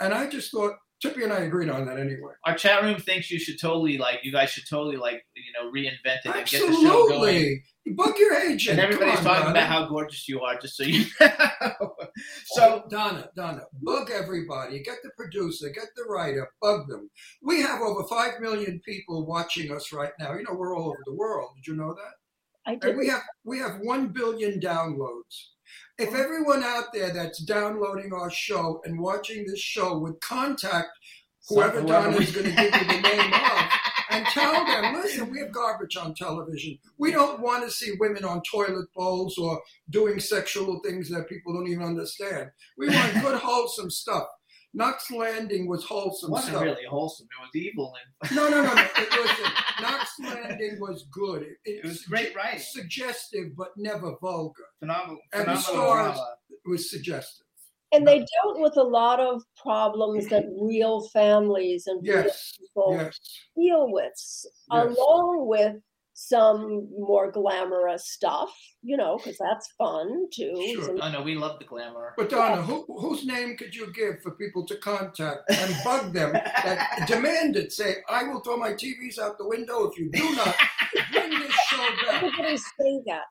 And 0.00 0.12
I 0.12 0.26
just 0.28 0.50
thought 0.50 0.74
Tippi 1.04 1.22
and 1.22 1.32
I 1.32 1.40
agreed 1.40 1.68
on 1.68 1.86
that 1.86 1.98
anyway. 1.98 2.32
Our 2.44 2.54
chat 2.56 2.82
room 2.82 2.98
thinks 3.00 3.30
you 3.30 3.38
should 3.38 3.60
totally 3.60 3.98
like 3.98 4.20
you 4.24 4.32
guys 4.32 4.50
should 4.50 4.64
totally 4.68 4.96
like 4.96 5.24
you 5.36 5.52
know 5.54 5.70
reinvent 5.70 6.18
it 6.24 6.26
and 6.26 6.34
get 6.34 6.50
the 6.50 6.72
show 6.72 7.08
going. 7.08 7.08
Absolutely. 7.08 7.62
Bug 7.94 8.18
your 8.18 8.34
agent. 8.34 8.78
And 8.78 8.80
everybody's 8.80 9.18
on, 9.20 9.24
talking 9.24 9.40
Donna. 9.44 9.50
about 9.52 9.66
how 9.68 9.86
gorgeous 9.88 10.28
you 10.28 10.40
are, 10.40 10.58
just 10.58 10.76
so 10.76 10.82
you 10.82 11.04
know. 11.20 11.94
so 12.46 12.82
oh, 12.84 12.88
Donna, 12.90 13.30
Donna, 13.36 13.62
bug 13.82 14.10
everybody. 14.10 14.82
Get 14.82 14.96
the 15.02 15.10
producer, 15.16 15.68
get 15.70 15.86
the 15.96 16.04
writer, 16.04 16.50
bug 16.60 16.86
them. 16.88 17.08
We 17.42 17.62
have 17.62 17.80
over 17.80 18.02
five 18.08 18.40
million 18.40 18.80
people 18.84 19.24
watching 19.24 19.70
us 19.72 19.92
right 19.92 20.12
now. 20.18 20.34
You 20.34 20.42
know, 20.42 20.54
we're 20.54 20.76
all 20.76 20.88
over 20.88 20.98
the 21.06 21.14
world. 21.14 21.50
Did 21.56 21.66
you 21.70 21.76
know 21.76 21.94
that? 21.94 22.12
I 22.66 22.72
And 22.72 22.80
did. 22.82 22.96
we 22.98 23.06
have 23.08 23.22
we 23.44 23.58
have 23.58 23.78
one 23.80 24.08
billion 24.08 24.60
downloads. 24.60 25.46
If 25.98 26.14
everyone 26.14 26.62
out 26.62 26.92
there 26.92 27.12
that's 27.12 27.42
downloading 27.42 28.12
our 28.12 28.30
show 28.30 28.80
and 28.84 29.00
watching 29.00 29.44
this 29.46 29.58
show 29.58 29.98
would 29.98 30.20
contact 30.20 30.90
whoever 31.48 31.82
Donna 31.82 32.16
is 32.18 32.30
going 32.30 32.46
to 32.46 32.52
give 32.52 32.72
you 32.72 32.86
the 32.86 33.00
name 33.02 33.32
of 33.32 33.68
and 34.10 34.26
tell 34.26 34.64
them, 34.64 34.94
listen, 34.94 35.30
we 35.30 35.40
have 35.40 35.50
garbage 35.50 35.96
on 35.96 36.14
television. 36.14 36.78
We 36.98 37.10
don't 37.10 37.40
want 37.40 37.64
to 37.64 37.70
see 37.70 37.94
women 37.98 38.24
on 38.24 38.42
toilet 38.48 38.86
bowls 38.94 39.36
or 39.38 39.60
doing 39.90 40.20
sexual 40.20 40.80
things 40.84 41.10
that 41.10 41.28
people 41.28 41.52
don't 41.52 41.68
even 41.68 41.84
understand. 41.84 42.50
We 42.76 42.88
want 42.88 43.14
good, 43.14 43.40
wholesome 43.42 43.90
stuff. 43.90 44.24
Knots 44.74 45.10
Landing 45.10 45.66
was 45.66 45.82
it 45.82 45.86
wholesome 45.86 46.30
wasn't 46.30 46.50
stuff. 46.50 46.62
really 46.64 46.84
wholesome. 46.88 47.26
It 47.26 47.42
was 47.42 47.56
evil 47.64 47.94
and 48.22 48.30
No, 48.36 48.48
no, 48.48 48.62
no, 48.62 48.74
no. 48.74 48.82
It, 48.82 49.10
listen, 49.10 49.52
Knots 49.82 50.12
Landing 50.20 50.78
was 50.80 51.06
good. 51.10 51.42
It, 51.42 51.56
it 51.64 51.84
was 51.84 52.02
great 52.02 52.34
writing. 52.36 52.60
Suggestive, 52.60 53.56
but 53.56 53.68
never 53.76 54.14
vulgar. 54.20 54.64
Phenomenal, 54.80 55.18
And 55.32 55.40
the 55.42 55.56
phenomenal 55.56 55.62
stars- 55.62 56.14
drama. 56.16 56.26
It 56.50 56.68
was 56.70 56.90
suggestive. 56.90 57.46
and 57.92 58.06
they 58.06 58.18
dealt 58.18 58.60
with 58.60 58.76
a 58.76 58.82
lot 58.82 59.20
of 59.20 59.42
problems 59.56 60.26
that 60.28 60.44
real 60.60 61.08
families 61.08 61.86
and 61.86 62.02
real 62.06 62.16
Yes, 62.24 62.58
people 62.60 62.92
yes. 62.92 63.18
deal 63.56 63.90
with, 63.90 64.12
along 64.70 65.46
with 65.48 65.76
some 66.20 66.88
more 66.98 67.30
glamorous 67.30 68.10
stuff, 68.10 68.50
you 68.82 68.96
know, 68.96 69.16
because 69.18 69.38
that's 69.38 69.70
fun 69.78 70.26
too. 70.34 70.72
Sure. 70.74 70.98
Some- 70.98 71.12
no, 71.12 71.22
we 71.22 71.36
love 71.36 71.60
the 71.60 71.64
glamour. 71.64 72.12
But 72.16 72.28
Donna, 72.28 72.60
who, 72.60 72.84
whose 72.88 73.24
name 73.24 73.56
could 73.56 73.72
you 73.72 73.92
give 73.92 74.20
for 74.20 74.32
people 74.32 74.66
to 74.66 74.76
contact 74.78 75.48
and 75.48 75.76
bug 75.84 76.12
them? 76.12 76.32
That 76.32 77.04
demand 77.06 77.54
it. 77.56 77.70
Say, 77.72 77.98
I 78.08 78.24
will 78.24 78.40
throw 78.40 78.56
my 78.56 78.72
TVs 78.72 79.20
out 79.20 79.38
the 79.38 79.46
window 79.46 79.88
if 79.88 79.96
you 79.96 80.10
do 80.10 80.34
not 80.34 80.56
bring 81.12 81.30
this 81.38 81.52
show 81.52 81.86
back. 82.06 82.24
Everybody 82.24 82.56
say 82.56 83.00
that. 83.06 83.22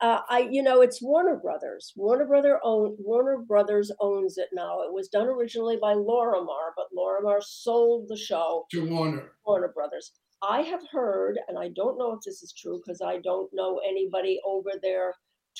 Uh, 0.00 0.20
I, 0.28 0.48
you 0.50 0.64
know, 0.64 0.82
it's 0.82 1.00
Warner 1.00 1.36
Brothers. 1.36 1.92
Warner 1.96 2.26
Brother 2.26 2.58
own 2.64 2.96
Warner 2.98 3.38
Brothers 3.38 3.92
owns 4.00 4.36
it 4.36 4.48
now. 4.52 4.80
It 4.82 4.92
was 4.92 5.08
done 5.08 5.28
originally 5.28 5.78
by 5.80 5.94
Lorimar, 5.94 6.72
but 6.76 6.86
Lorimar 6.94 7.40
sold 7.40 8.06
the 8.08 8.16
show 8.16 8.66
To 8.72 8.84
Warner. 8.90 9.30
Warner 9.46 9.68
Brothers. 9.68 10.10
I 10.42 10.62
have 10.62 10.82
heard, 10.90 11.38
and 11.48 11.58
I 11.58 11.68
don't 11.68 11.98
know 11.98 12.12
if 12.12 12.20
this 12.24 12.42
is 12.42 12.52
true 12.52 12.80
because 12.84 13.00
I 13.00 13.18
don't 13.18 13.50
know 13.52 13.80
anybody 13.86 14.40
over 14.44 14.70
there 14.82 15.14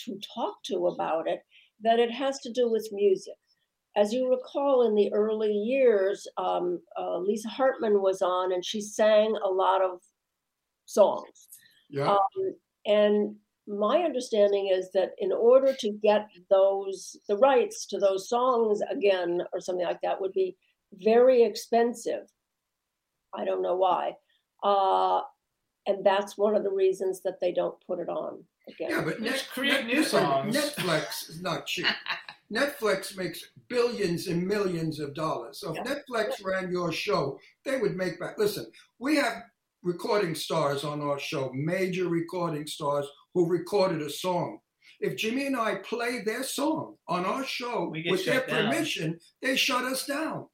to 0.05 0.19
talk 0.35 0.57
to 0.67 0.89
about 0.89 1.29
it, 1.29 1.41
that 1.83 1.99
it 1.99 2.11
has 2.11 2.39
to 2.41 2.53
do 2.53 2.71
with 2.71 2.89
music. 2.93 3.35
As 3.97 4.13
you 4.13 4.29
recall, 4.29 4.87
in 4.87 4.95
the 4.95 5.11
early 5.13 5.53
years, 5.53 6.27
um, 6.37 6.81
uh, 6.99 7.19
Lisa 7.19 7.49
Hartman 7.49 8.03
was 8.03 8.21
on 8.21 8.53
and 8.53 8.65
she 8.65 8.81
sang 8.81 9.35
a 9.43 9.49
lot 9.49 9.83
of 9.83 10.01
songs. 10.85 11.49
Yeah. 11.89 12.13
Um, 12.13 12.55
and 12.85 13.37
my 13.67 14.03
understanding 14.03 14.71
is 14.73 14.91
that 14.93 15.13
in 15.19 15.33
order 15.33 15.75
to 15.81 15.91
get 15.91 16.29
those 16.51 17.17
the 17.29 17.37
rights 17.39 17.87
to 17.87 17.99
those 17.99 18.29
songs 18.29 18.81
again 18.91 19.43
or 19.53 19.61
something 19.61 19.87
like 19.87 20.01
that 20.03 20.21
would 20.21 20.33
be 20.33 20.57
very 20.93 21.43
expensive. 21.43 22.29
I 23.35 23.45
don't 23.45 23.63
know 23.63 23.77
why. 23.77 24.13
Uh, 24.63 25.21
and 25.87 26.05
that's 26.05 26.37
one 26.37 26.57
of 26.57 26.65
the 26.65 26.71
reasons 26.71 27.21
that 27.23 27.41
they 27.41 27.53
don't 27.53 27.77
put 27.87 28.01
it 28.01 28.09
on 28.09 28.43
again. 28.69 28.91
Yeah, 28.91 29.03
but 29.03 29.23
Just 29.23 29.45
Net- 29.45 29.49
create 29.53 29.87
Net- 29.87 29.95
new 29.95 30.05
songs. 30.05 30.57
Netflix 30.57 31.31
is 31.31 31.41
not 31.43 31.67
cheap. 31.67 31.87
Netflix 32.53 33.17
makes 33.17 33.43
billions 33.69 34.29
and 34.29 34.47
millions 34.47 35.01
of 35.01 35.15
dollars. 35.15 35.61
So 35.61 35.71
if 35.75 35.77
Yeah. 35.77 35.95
Netflix 35.95 36.45
ran 36.45 36.71
your 36.71 36.93
show, 36.93 37.39
they 37.65 37.79
would 37.79 37.97
make 37.97 38.19
back. 38.21 38.39
Listen, 38.39 38.67
we 38.99 39.17
have 39.17 39.43
recording 39.83 40.35
stars 40.35 40.85
on 40.85 41.01
our 41.01 41.19
show, 41.19 41.51
major 41.55 42.09
recording 42.09 42.67
stars 42.67 43.07
who 43.35 43.49
recorded 43.49 44.03
a 44.03 44.11
song. 44.11 44.59
If 45.01 45.17
Jimmy 45.17 45.47
and 45.47 45.57
I 45.57 45.77
play 45.77 46.23
their 46.25 46.43
song 46.43 46.97
on 47.07 47.25
our 47.27 47.45
show 47.45 47.89
We 47.93 48.07
with 48.11 48.25
their 48.25 48.37
shut 48.37 48.49
down. 48.49 48.71
permission, 48.73 49.19
they 49.43 49.55
shut 49.57 49.85
us 49.85 50.07
down. 50.07 50.47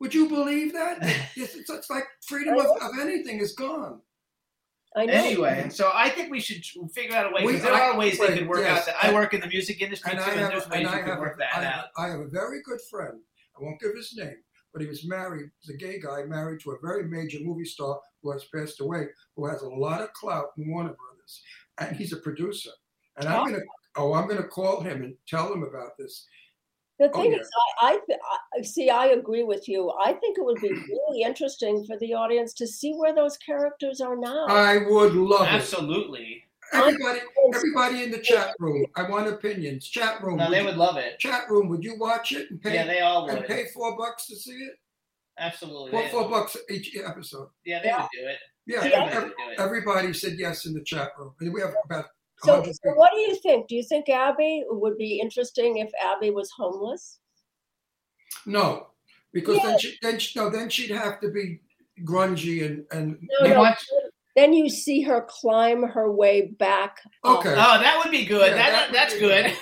Would 0.00 0.14
you 0.14 0.28
believe 0.28 0.72
that? 0.72 0.98
It's, 1.36 1.54
it's, 1.54 1.70
it's 1.70 1.90
like 1.90 2.04
freedom 2.26 2.58
of, 2.58 2.66
of 2.66 2.90
anything 3.00 3.40
is 3.40 3.52
gone. 3.54 4.00
I 4.96 5.06
know. 5.06 5.12
Anyway, 5.12 5.68
so 5.70 5.90
I 5.92 6.08
think 6.10 6.30
we 6.30 6.38
should 6.40 6.62
figure 6.92 7.16
out 7.16 7.30
a 7.32 7.34
way 7.34 7.44
We- 7.44 7.56
there 7.56 7.72
I- 7.74 7.88
are 7.90 7.98
ways 7.98 8.18
wait, 8.18 8.30
they 8.30 8.38
could 8.38 8.48
work 8.48 8.60
yes, 8.60 8.80
out 8.80 8.86
that. 8.86 8.96
I 9.02 9.08
and- 9.08 9.16
work 9.16 9.34
in 9.34 9.40
the 9.40 9.48
music 9.48 9.82
industry 9.82 10.12
And 10.12 10.20
too, 10.20 10.24
I 10.30 10.34
and 10.34 10.52
there's 10.52 10.68
ways 10.68 10.72
and 10.72 10.82
you 10.82 10.88
can 10.88 11.06
have, 11.06 11.18
work 11.18 11.38
that 11.38 11.56
I, 11.56 11.64
out. 11.66 11.84
I 11.96 12.08
have 12.08 12.20
a 12.20 12.28
very 12.28 12.62
good 12.62 12.80
friend. 12.90 13.18
I 13.58 13.62
won't 13.62 13.80
give 13.80 13.94
his 13.96 14.16
name, 14.16 14.36
but 14.72 14.82
he 14.82 14.88
was 14.88 15.04
married. 15.06 15.50
He's 15.60 15.74
a 15.74 15.78
gay 15.78 16.00
guy 16.00 16.22
married 16.24 16.60
to 16.60 16.72
a 16.72 16.78
very 16.80 17.04
major 17.08 17.38
movie 17.40 17.64
star 17.64 17.98
who 18.22 18.30
has 18.32 18.44
passed 18.54 18.80
away, 18.80 19.06
who 19.36 19.46
has 19.46 19.62
a 19.62 19.68
lot 19.68 20.00
of 20.00 20.12
clout 20.12 20.46
in 20.58 20.70
Warner 20.70 20.94
Brothers, 20.94 21.42
and 21.78 21.96
he's 21.96 22.12
a 22.12 22.18
producer. 22.18 22.70
And 23.16 23.28
I'm 23.28 23.40
Oh. 23.40 23.44
gonna, 23.46 23.62
oh, 23.96 24.12
I'm 24.14 24.28
gonna 24.28 24.46
call 24.46 24.80
him 24.80 25.02
and 25.02 25.14
tell 25.28 25.52
him 25.52 25.62
about 25.64 25.96
this. 25.98 26.26
The 27.00 27.10
Oh, 27.12 27.20
thing 27.22 27.32
yeah. 27.32 27.38
is, 27.40 27.50
I, 27.80 27.98
I, 28.08 28.58
I 28.58 28.62
see. 28.62 28.88
I 28.88 29.06
agree 29.06 29.42
with 29.42 29.68
you. 29.68 29.92
I 30.04 30.12
think 30.12 30.38
it 30.38 30.44
would 30.44 30.60
be 30.60 30.70
really 30.70 31.22
interesting 31.22 31.84
for 31.86 31.98
the 31.98 32.14
audience 32.14 32.52
to 32.54 32.66
see 32.68 32.92
where 32.94 33.14
those 33.14 33.36
characters 33.38 34.00
are 34.00 34.16
now. 34.16 34.46
I 34.46 34.78
would 34.78 35.14
love 35.14 35.42
it. 35.48 35.54
Absolutely. 35.54 36.44
Everybody, 36.72 37.20
everybody 37.52 38.02
in 38.04 38.10
the 38.10 38.18
chat 38.18 38.54
room. 38.60 38.86
I 38.96 39.08
want 39.08 39.28
opinions. 39.28 39.88
Chat 39.88 40.22
room. 40.22 40.36
No, 40.36 40.44
would 40.48 40.54
they 40.54 40.60
you- 40.60 40.66
would 40.66 40.76
love 40.76 40.96
it. 40.96 41.18
Chat 41.18 41.50
room. 41.50 41.68
Would 41.68 41.82
you 41.84 41.98
watch 41.98 42.30
it 42.32 42.50
and 42.50 42.60
pay 42.62 42.74
Yeah, 42.74 42.86
they 42.86 43.00
all 43.00 43.28
and 43.28 43.38
would. 43.40 43.48
pay 43.48 43.66
four 43.74 43.96
bucks 43.96 44.26
to 44.28 44.36
see 44.36 44.52
it? 44.52 44.74
Absolutely. 45.38 45.90
Four, 45.90 46.08
four 46.10 46.28
bucks 46.28 46.56
each 46.70 46.96
episode. 47.04 47.48
Yeah, 47.64 47.82
they 47.82 47.88
would 47.92 48.08
do 48.12 48.28
it. 48.28 48.38
Yeah, 48.66 48.76
Everybody 48.78 49.16
ev- 49.16 49.22
would 49.24 49.32
do 49.36 49.50
it. 49.52 49.58
everybody 49.60 50.12
said 50.12 50.34
yes 50.38 50.64
in 50.66 50.72
the 50.74 50.82
chat 50.84 51.10
room. 51.18 51.34
And 51.40 51.52
we 51.52 51.60
have 51.60 51.74
about 51.84 52.06
so, 52.44 52.62
so 52.64 52.94
what 52.94 53.12
do 53.12 53.18
you 53.20 53.36
think? 53.36 53.68
Do 53.68 53.74
you 53.74 53.82
think 53.82 54.08
Abby 54.08 54.64
would 54.68 54.96
be 54.98 55.20
interesting 55.20 55.78
if 55.78 55.90
Abby 56.02 56.30
was 56.30 56.50
homeless? 56.56 57.18
No, 58.46 58.88
because 59.32 59.56
Yeah. 59.58 59.66
then 59.70 59.78
she, 59.78 59.98
then 60.02 60.18
she, 60.18 60.38
no, 60.38 60.50
then 60.50 60.68
she'd 60.68 60.90
have 60.90 61.20
to 61.20 61.28
be 61.30 61.60
grungy 62.02 62.64
and 62.66 62.84
and 62.90 63.18
No, 63.40 63.48
no. 63.48 63.60
watch- 63.60 63.86
Then 64.36 64.52
you 64.52 64.68
see 64.68 65.00
her 65.02 65.24
climb 65.28 65.84
her 65.84 66.10
way 66.10 66.48
back. 66.58 66.98
up. 67.22 67.38
Okay. 67.38 67.52
Oh, 67.52 67.78
that 67.78 68.00
would 68.02 68.10
be 68.10 68.24
good. 68.24 68.50
Yeah, 68.50 68.56
that, 68.56 68.70
that 68.72 68.92
that's 68.92 69.14
be 69.14 69.20
good. 69.20 69.52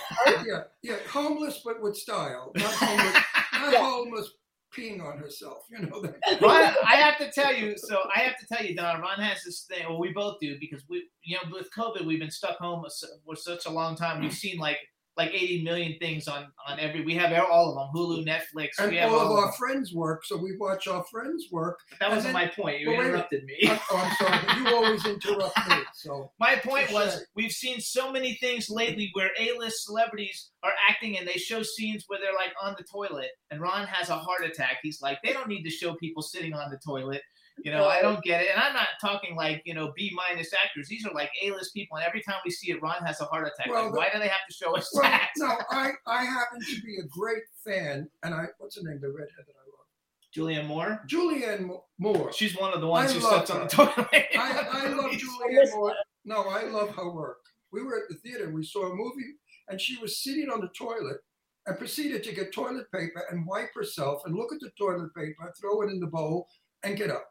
yeah, 0.47 0.62
yeah, 0.83 0.97
homeless 1.11 1.61
but 1.64 1.83
with 1.83 1.95
style, 1.97 2.53
not 2.57 2.72
homeless, 2.72 3.22
not 3.53 3.72
Yeah. 3.72 3.91
homeless 3.91 4.30
peeing 4.77 5.05
on 5.05 5.18
herself. 5.18 5.64
You 5.70 5.87
know 5.87 6.01
that. 6.03 6.16
Ron, 6.41 6.75
I 6.85 6.97
have 6.97 7.18
to 7.18 7.31
tell 7.31 7.55
you. 7.55 7.77
So 7.77 8.01
I 8.14 8.20
have 8.20 8.37
to 8.39 8.47
tell 8.47 8.64
you, 8.64 8.75
Don. 8.75 9.01
Ron 9.01 9.18
has 9.18 9.43
this 9.45 9.66
thing. 9.68 9.87
Well, 9.89 9.99
we 9.99 10.12
both 10.12 10.39
do 10.41 10.57
because 10.59 10.85
we, 10.89 11.05
you 11.23 11.37
know, 11.37 11.51
with 11.53 11.68
COVID, 11.77 12.07
we've 12.07 12.20
been 12.20 12.31
stuck 12.31 12.59
home 12.59 12.85
for 13.27 13.37
such 13.37 13.66
a 13.66 13.70
long 13.70 13.97
time. 13.97 14.20
We've 14.20 14.33
seen 14.33 14.59
like 14.59 14.79
like 15.17 15.31
80 15.35 15.63
million 15.63 15.99
things 15.99 16.27
on 16.29 16.47
on 16.67 16.81
every. 16.81 17.05
We 17.05 17.15
have 17.17 17.33
all 17.51 17.69
of 17.71 17.75
them: 17.77 17.89
Hulu, 17.95 18.25
Netflix. 18.27 18.71
And 18.79 18.91
we 18.91 18.97
have 18.97 19.13
all 19.13 19.19
all, 19.21 19.27
of 19.33 19.39
our 19.39 19.47
them. 19.47 19.55
friends 19.59 19.93
work, 19.95 20.25
so 20.25 20.37
we 20.37 20.57
watch 20.59 20.87
our 20.89 21.05
friends 21.11 21.47
work. 21.53 21.79
That 22.01 22.09
wasn't 22.11 22.33
then- 22.35 22.47
my 22.47 22.47
point. 22.49 22.81
You 22.81 22.89
Well, 22.91 22.99
wait 22.99 23.05
a 23.07 23.13
minute. 23.13 23.27
interrupted 23.33 23.45
me. 23.45 23.59
Oh, 23.91 23.97
I'm 23.97 24.17
sorry, 24.17 24.39
but 24.47 24.57
you 24.59 24.77
always 24.77 25.05
interrupt 25.07 25.69
me. 25.69 25.77
So 25.95 26.33
My 26.41 26.57
point 26.57 26.91
was 26.93 27.25
we've 27.37 27.51
seen 27.53 27.81
so 27.81 28.11
many 28.11 28.35
things 28.41 28.71
lately 28.71 29.11
where 29.13 29.31
A-list 29.39 29.85
celebrities 29.85 30.51
are 30.63 30.73
acting 30.89 31.19
and 31.19 31.27
they 31.29 31.33
show 31.35 31.63
scenes 31.63 32.05
where 32.07 32.19
they're 32.21 32.33
like 32.35 32.53
on 32.63 32.75
the 32.79 32.85
toilet 32.85 33.31
and 33.51 33.61
Ron 33.61 33.87
has 33.87 34.09
a 34.09 34.17
heart 34.17 34.45
attack. 34.45 34.79
He's 34.83 35.03
like, 35.03 35.19
they 35.23 35.33
don't 35.33 35.49
need 35.49 35.65
to 35.65 35.71
show 35.71 35.95
people 35.97 36.23
sitting 36.23 36.55
on 36.55 36.71
the 36.71 36.79
toilet. 36.87 37.21
You 37.63 37.71
know, 37.71 37.87
I 37.87 38.01
don't 38.03 38.23
get 38.25 38.43
it. 38.43 38.49
And 38.53 38.61
I'm 38.61 38.73
not 38.73 38.89
talking 39.01 39.37
like, 39.37 39.63
you 39.65 39.75
know, 39.75 39.93
B 39.95 40.11
minus 40.15 40.53
actors. 40.53 40.89
These 40.89 41.07
are 41.07 41.13
like 41.13 41.31
A-list 41.43 41.75
people 41.75 41.97
and 41.97 42.07
every 42.07 42.23
time 42.23 42.37
we 42.45 42.51
see 42.51 42.73
it, 42.73 42.83
Ron 42.83 43.05
has 43.05 43.21
a 43.21 43.25
heart 43.27 43.47
attack. 43.47 43.71
Well, 43.71 43.85
like, 43.85 43.93
the- 43.93 43.99
why 43.99 44.09
do 44.13 44.19
they 44.19 44.29
have 44.29 44.47
to 44.49 44.55
show 44.55 44.75
us 44.77 44.91
well, 44.95 45.03
that? 45.03 45.31
no, 45.37 45.57
I 45.71 45.93
I 46.07 46.25
happen 46.25 46.61
to 46.61 46.81
be 46.83 46.97
a 46.99 47.07
great 47.09 47.43
fan, 47.65 48.09
and 48.23 48.35
I 48.35 48.47
what's 48.59 48.77
her 48.77 48.83
name, 48.83 49.01
the 49.01 49.09
redhead 49.11 49.45
that 49.47 49.55
I 49.55 49.67
love, 49.69 49.87
Julianne 50.35 50.67
Moore? 50.67 51.01
Julianne 51.07 51.79
Moore. 51.99 52.33
She's 52.33 52.57
one 52.57 52.73
of 52.73 52.81
the 52.81 52.87
ones 52.87 53.11
I 53.11 53.15
who 53.15 53.21
sits 53.21 53.51
on 53.51 53.61
the 53.61 53.67
toilet. 53.69 54.09
I, 54.13 54.67
I 54.73 54.89
love 54.89 55.11
Julianne 55.13 55.73
Moore. 55.75 55.95
No, 56.25 56.43
I 56.49 56.63
love 56.65 56.95
her 56.97 57.11
work. 57.11 57.39
We 57.71 57.83
were 57.83 57.97
at 57.97 58.09
the 58.09 58.17
theater 58.17 58.45
and 58.47 58.55
we 58.55 58.65
saw 58.65 58.91
a 58.91 58.95
movie, 58.95 59.35
and 59.69 59.81
she 59.81 59.97
was 59.99 60.23
sitting 60.23 60.49
on 60.51 60.61
the 60.61 60.69
toilet 60.77 61.19
and 61.67 61.79
proceeded 61.79 62.25
to 62.25 62.35
get 62.35 62.53
toilet 62.53 62.91
paper 62.93 63.25
and 63.31 63.47
wipe 63.47 63.71
herself 63.75 64.23
and 64.27 64.35
look 64.35 64.53
at 64.53 64.61
the 64.61 64.71
toilet 64.79 65.15
paper, 65.15 65.53
throw 65.61 65.83
it 65.83 65.91
in 65.91 66.01
the 66.01 66.07
bowl, 66.07 66.49
and 66.83 66.97
get 66.97 67.11
up. 67.11 67.25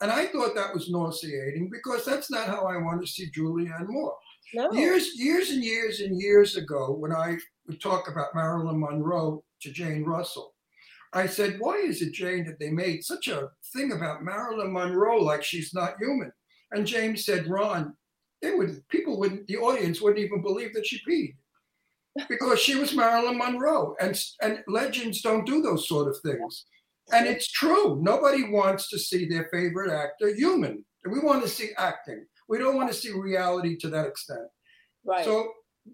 And 0.00 0.10
I 0.10 0.26
thought 0.26 0.54
that 0.54 0.72
was 0.72 0.90
nauseating 0.90 1.68
because 1.70 2.04
that's 2.04 2.30
not 2.30 2.46
how 2.46 2.66
I 2.66 2.76
want 2.78 3.02
to 3.02 3.06
see 3.06 3.30
Julianne 3.30 3.88
Moore. 3.88 4.16
No. 4.54 4.72
Years, 4.72 5.12
years 5.16 5.50
and 5.50 5.62
years 5.62 6.00
and 6.00 6.20
years 6.20 6.56
ago, 6.56 6.92
when 6.92 7.12
I 7.12 7.36
would 7.66 7.80
talk 7.80 8.08
about 8.08 8.34
Marilyn 8.34 8.80
Monroe 8.80 9.44
to 9.62 9.70
Jane 9.70 10.04
Russell, 10.04 10.54
I 11.12 11.26
said, 11.26 11.60
"Why 11.60 11.76
is 11.76 12.02
it, 12.02 12.12
Jane, 12.12 12.44
that 12.46 12.58
they 12.58 12.70
made 12.70 13.04
such 13.04 13.28
a 13.28 13.50
thing 13.72 13.92
about 13.92 14.24
Marilyn 14.24 14.72
Monroe 14.72 15.22
like 15.22 15.44
she's 15.44 15.74
not 15.74 15.98
human?" 15.98 16.32
And 16.72 16.86
James 16.86 17.24
said, 17.24 17.48
"Ron, 17.48 17.94
they 18.42 18.54
would 18.54 18.86
people 18.88 19.18
wouldn't, 19.18 19.46
the 19.46 19.58
audience 19.58 20.00
wouldn't 20.00 20.24
even 20.24 20.42
believe 20.42 20.72
that 20.74 20.86
she 20.86 21.00
peed 21.08 21.36
because 22.28 22.58
she 22.58 22.74
was 22.76 22.94
Marilyn 22.94 23.38
Monroe, 23.38 23.96
and 24.00 24.20
and 24.40 24.64
legends 24.66 25.20
don't 25.20 25.46
do 25.46 25.60
those 25.62 25.86
sort 25.86 26.08
of 26.08 26.18
things." 26.20 26.64
And 27.12 27.26
it's 27.26 27.48
true. 27.50 27.98
Nobody 28.00 28.50
wants 28.50 28.88
to 28.90 28.98
see 28.98 29.26
their 29.28 29.48
favorite 29.52 29.90
actor 29.92 30.34
human. 30.34 30.84
We 31.10 31.18
want 31.20 31.42
to 31.42 31.48
see 31.48 31.70
acting. 31.78 32.24
We 32.48 32.58
don't 32.58 32.76
want 32.76 32.90
to 32.92 32.96
see 32.96 33.10
reality 33.12 33.76
to 33.78 33.88
that 33.90 34.06
extent. 34.06 34.46
right. 35.04 35.24
So 35.24 35.52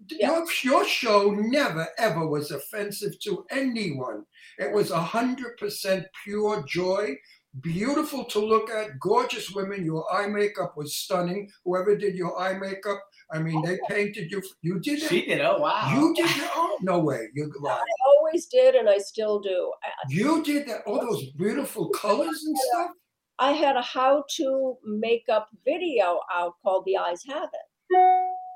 Yeah. 0.09 0.35
your, 0.35 0.45
your 0.63 0.85
show 0.85 1.31
never 1.31 1.87
ever 1.97 2.27
was 2.27 2.51
offensive 2.51 3.17
to 3.21 3.45
anyone. 3.49 4.25
It 4.59 4.71
was 4.73 4.91
a 4.91 4.99
hundred 5.01 5.57
percent 5.57 6.05
pure 6.23 6.63
joy, 6.67 7.15
beautiful 7.61 8.23
to 8.25 8.39
look 8.39 8.69
at, 8.69 8.99
gorgeous 8.99 9.51
women. 9.51 9.85
Your 9.85 10.11
eye 10.13 10.27
makeup 10.27 10.75
was 10.77 10.95
stunning. 10.95 11.49
Whoever 11.65 11.95
did 11.95 12.15
your 12.15 12.39
eye 12.39 12.57
makeup, 12.57 13.03
I 13.31 13.39
mean, 13.39 13.61
they 13.63 13.77
oh. 13.77 13.87
painted 13.89 14.31
you. 14.31 14.41
You 14.61 14.79
did 14.79 15.03
it. 15.03 15.09
She 15.09 15.25
did. 15.25 15.41
Oh, 15.41 15.59
wow. 15.59 15.93
You 15.93 16.13
did 16.13 16.35
your 16.35 16.49
own. 16.55 16.77
No 16.81 16.99
way. 16.99 17.27
You 17.33 17.51
lied. 17.61 17.77
I 17.77 18.07
always 18.07 18.45
did, 18.47 18.75
and 18.75 18.89
I 18.89 18.97
still 18.97 19.39
do. 19.39 19.71
You 20.09 20.43
did 20.43 20.67
that. 20.67 20.81
All 20.85 21.01
those 21.01 21.29
beautiful 21.31 21.89
colors 21.95 22.43
and 22.45 22.57
stuff. 22.57 22.91
I 23.39 23.51
had 23.51 23.75
a 23.75 23.81
how-to 23.81 24.77
makeup 24.83 25.49
video 25.63 26.21
out 26.33 26.53
called 26.63 26.85
"The 26.85 26.97
Eyes 26.97 27.21
Have 27.27 27.49
It." 27.53 27.97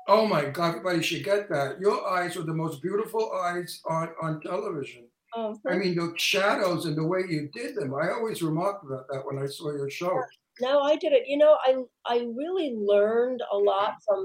Oh 0.08 0.26
my 0.26 0.46
God! 0.46 0.70
Everybody 0.70 1.02
should 1.02 1.22
get 1.22 1.48
that. 1.50 1.78
Your 1.80 2.08
eyes 2.08 2.34
were 2.34 2.42
the 2.42 2.54
most 2.54 2.82
beautiful 2.82 3.32
eyes 3.32 3.80
on 3.88 4.10
on 4.20 4.40
television. 4.40 5.06
Oh, 5.34 5.58
I 5.68 5.76
mean, 5.76 5.94
the 5.94 6.12
shadows 6.16 6.84
and 6.86 6.96
the 6.96 7.06
way 7.06 7.20
you 7.28 7.48
did 7.52 7.76
them. 7.76 7.94
I 7.94 8.10
always 8.10 8.42
remarked 8.42 8.84
about 8.84 9.06
that 9.10 9.24
when 9.24 9.38
I 9.38 9.46
saw 9.46 9.70
your 9.72 9.88
show. 9.90 10.22
no, 10.60 10.80
I 10.80 10.96
did 10.96 11.12
it. 11.12 11.26
You 11.26 11.38
know, 11.38 11.56
I 11.64 11.76
I 12.04 12.18
really 12.36 12.74
learned 12.76 13.42
a 13.50 13.56
lot 13.56 13.94
from. 14.06 14.24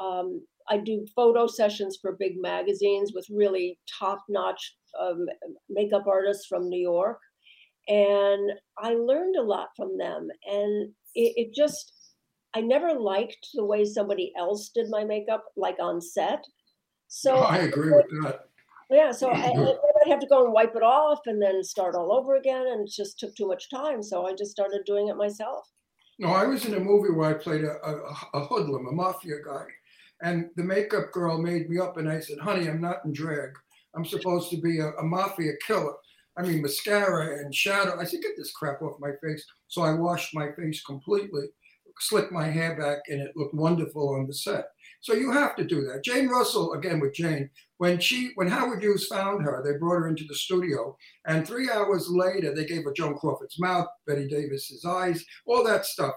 Um, 0.00 0.46
I 0.70 0.76
do 0.78 1.06
photo 1.16 1.46
sessions 1.46 1.98
for 2.00 2.12
big 2.12 2.34
magazines 2.40 3.12
with 3.14 3.26
really 3.30 3.78
top-notch 3.98 4.76
um, 5.00 5.24
makeup 5.70 6.06
artists 6.06 6.46
from 6.46 6.68
New 6.68 6.78
York, 6.80 7.18
and 7.88 8.52
I 8.78 8.94
learned 8.94 9.36
a 9.36 9.42
lot 9.42 9.70
from 9.76 9.96
them. 9.98 10.28
And 10.44 10.92
it, 11.14 11.32
it 11.36 11.54
just, 11.54 11.92
I 12.54 12.60
never 12.60 12.94
liked 12.94 13.48
the 13.54 13.64
way 13.64 13.84
somebody 13.84 14.32
else 14.36 14.70
did 14.74 14.86
my 14.90 15.04
makeup, 15.04 15.44
like 15.56 15.76
on 15.80 16.00
set. 16.00 16.44
So 17.08 17.36
I 17.36 17.58
agree 17.58 17.92
with 17.92 18.06
that. 18.22 18.48
Yeah, 18.90 19.12
so 19.12 19.30
I- 19.30 19.52
I'd 20.08 20.12
have 20.12 20.20
to 20.20 20.26
go 20.26 20.44
and 20.44 20.54
wipe 20.54 20.74
it 20.74 20.82
off 20.82 21.20
and 21.26 21.40
then 21.40 21.62
start 21.62 21.94
all 21.94 22.12
over 22.12 22.36
again, 22.36 22.66
and 22.66 22.88
it 22.88 22.90
just 22.90 23.18
took 23.18 23.36
too 23.36 23.46
much 23.46 23.68
time. 23.68 24.02
So 24.02 24.26
I 24.26 24.32
just 24.32 24.50
started 24.50 24.80
doing 24.86 25.08
it 25.08 25.16
myself. 25.16 25.66
No, 26.18 26.28
I 26.28 26.46
was 26.46 26.64
in 26.64 26.74
a 26.74 26.80
movie 26.80 27.12
where 27.12 27.28
I 27.28 27.34
played 27.34 27.62
a, 27.62 27.76
a, 27.84 28.38
a 28.38 28.44
hoodlum, 28.46 28.86
a 28.88 28.92
mafia 28.92 29.36
guy, 29.44 29.66
and 30.22 30.48
the 30.56 30.64
makeup 30.64 31.12
girl 31.12 31.36
made 31.36 31.68
me 31.68 31.78
up, 31.78 31.98
and 31.98 32.08
I 32.08 32.20
said, 32.20 32.38
"Honey, 32.38 32.68
I'm 32.68 32.80
not 32.80 33.04
in 33.04 33.12
drag. 33.12 33.50
I'm 33.94 34.06
supposed 34.06 34.50
to 34.50 34.56
be 34.56 34.80
a, 34.80 34.88
a 34.92 35.02
mafia 35.02 35.52
killer. 35.66 35.94
I 36.38 36.42
mean, 36.42 36.62
mascara 36.62 37.40
and 37.40 37.54
shadow." 37.54 38.00
I 38.00 38.04
said, 38.04 38.22
"Get 38.22 38.32
this 38.38 38.52
crap 38.52 38.80
off 38.80 38.98
my 39.00 39.12
face." 39.22 39.44
So 39.66 39.82
I 39.82 39.92
washed 39.92 40.34
my 40.34 40.52
face 40.52 40.82
completely, 40.84 41.48
slicked 42.00 42.32
my 42.32 42.46
hair 42.46 42.78
back, 42.78 43.00
and 43.08 43.20
it 43.20 43.36
looked 43.36 43.54
wonderful 43.54 44.14
on 44.14 44.26
the 44.26 44.34
set. 44.34 44.68
So 45.02 45.12
you 45.12 45.30
have 45.32 45.54
to 45.56 45.64
do 45.64 45.82
that. 45.82 46.02
Jane 46.02 46.28
Russell, 46.28 46.72
again 46.72 46.98
with 46.98 47.12
Jane, 47.12 47.50
when 47.78 47.98
she 47.98 48.32
when 48.34 48.48
Howard 48.48 48.82
Hughes 48.82 49.06
found 49.06 49.44
her, 49.44 49.62
they 49.64 49.78
brought 49.78 50.00
her 50.00 50.08
into 50.08 50.24
the 50.24 50.34
studio, 50.34 50.96
and 51.26 51.46
three 51.46 51.70
hours 51.70 52.08
later 52.08 52.54
they 52.54 52.66
gave 52.66 52.84
her 52.84 52.92
Joan 52.92 53.16
Crawford's 53.16 53.58
mouth, 53.58 53.86
Bette 54.06 54.28
Davis's 54.28 54.84
eyes, 54.84 55.24
all 55.46 55.64
that 55.64 55.86
stuff. 55.86 56.14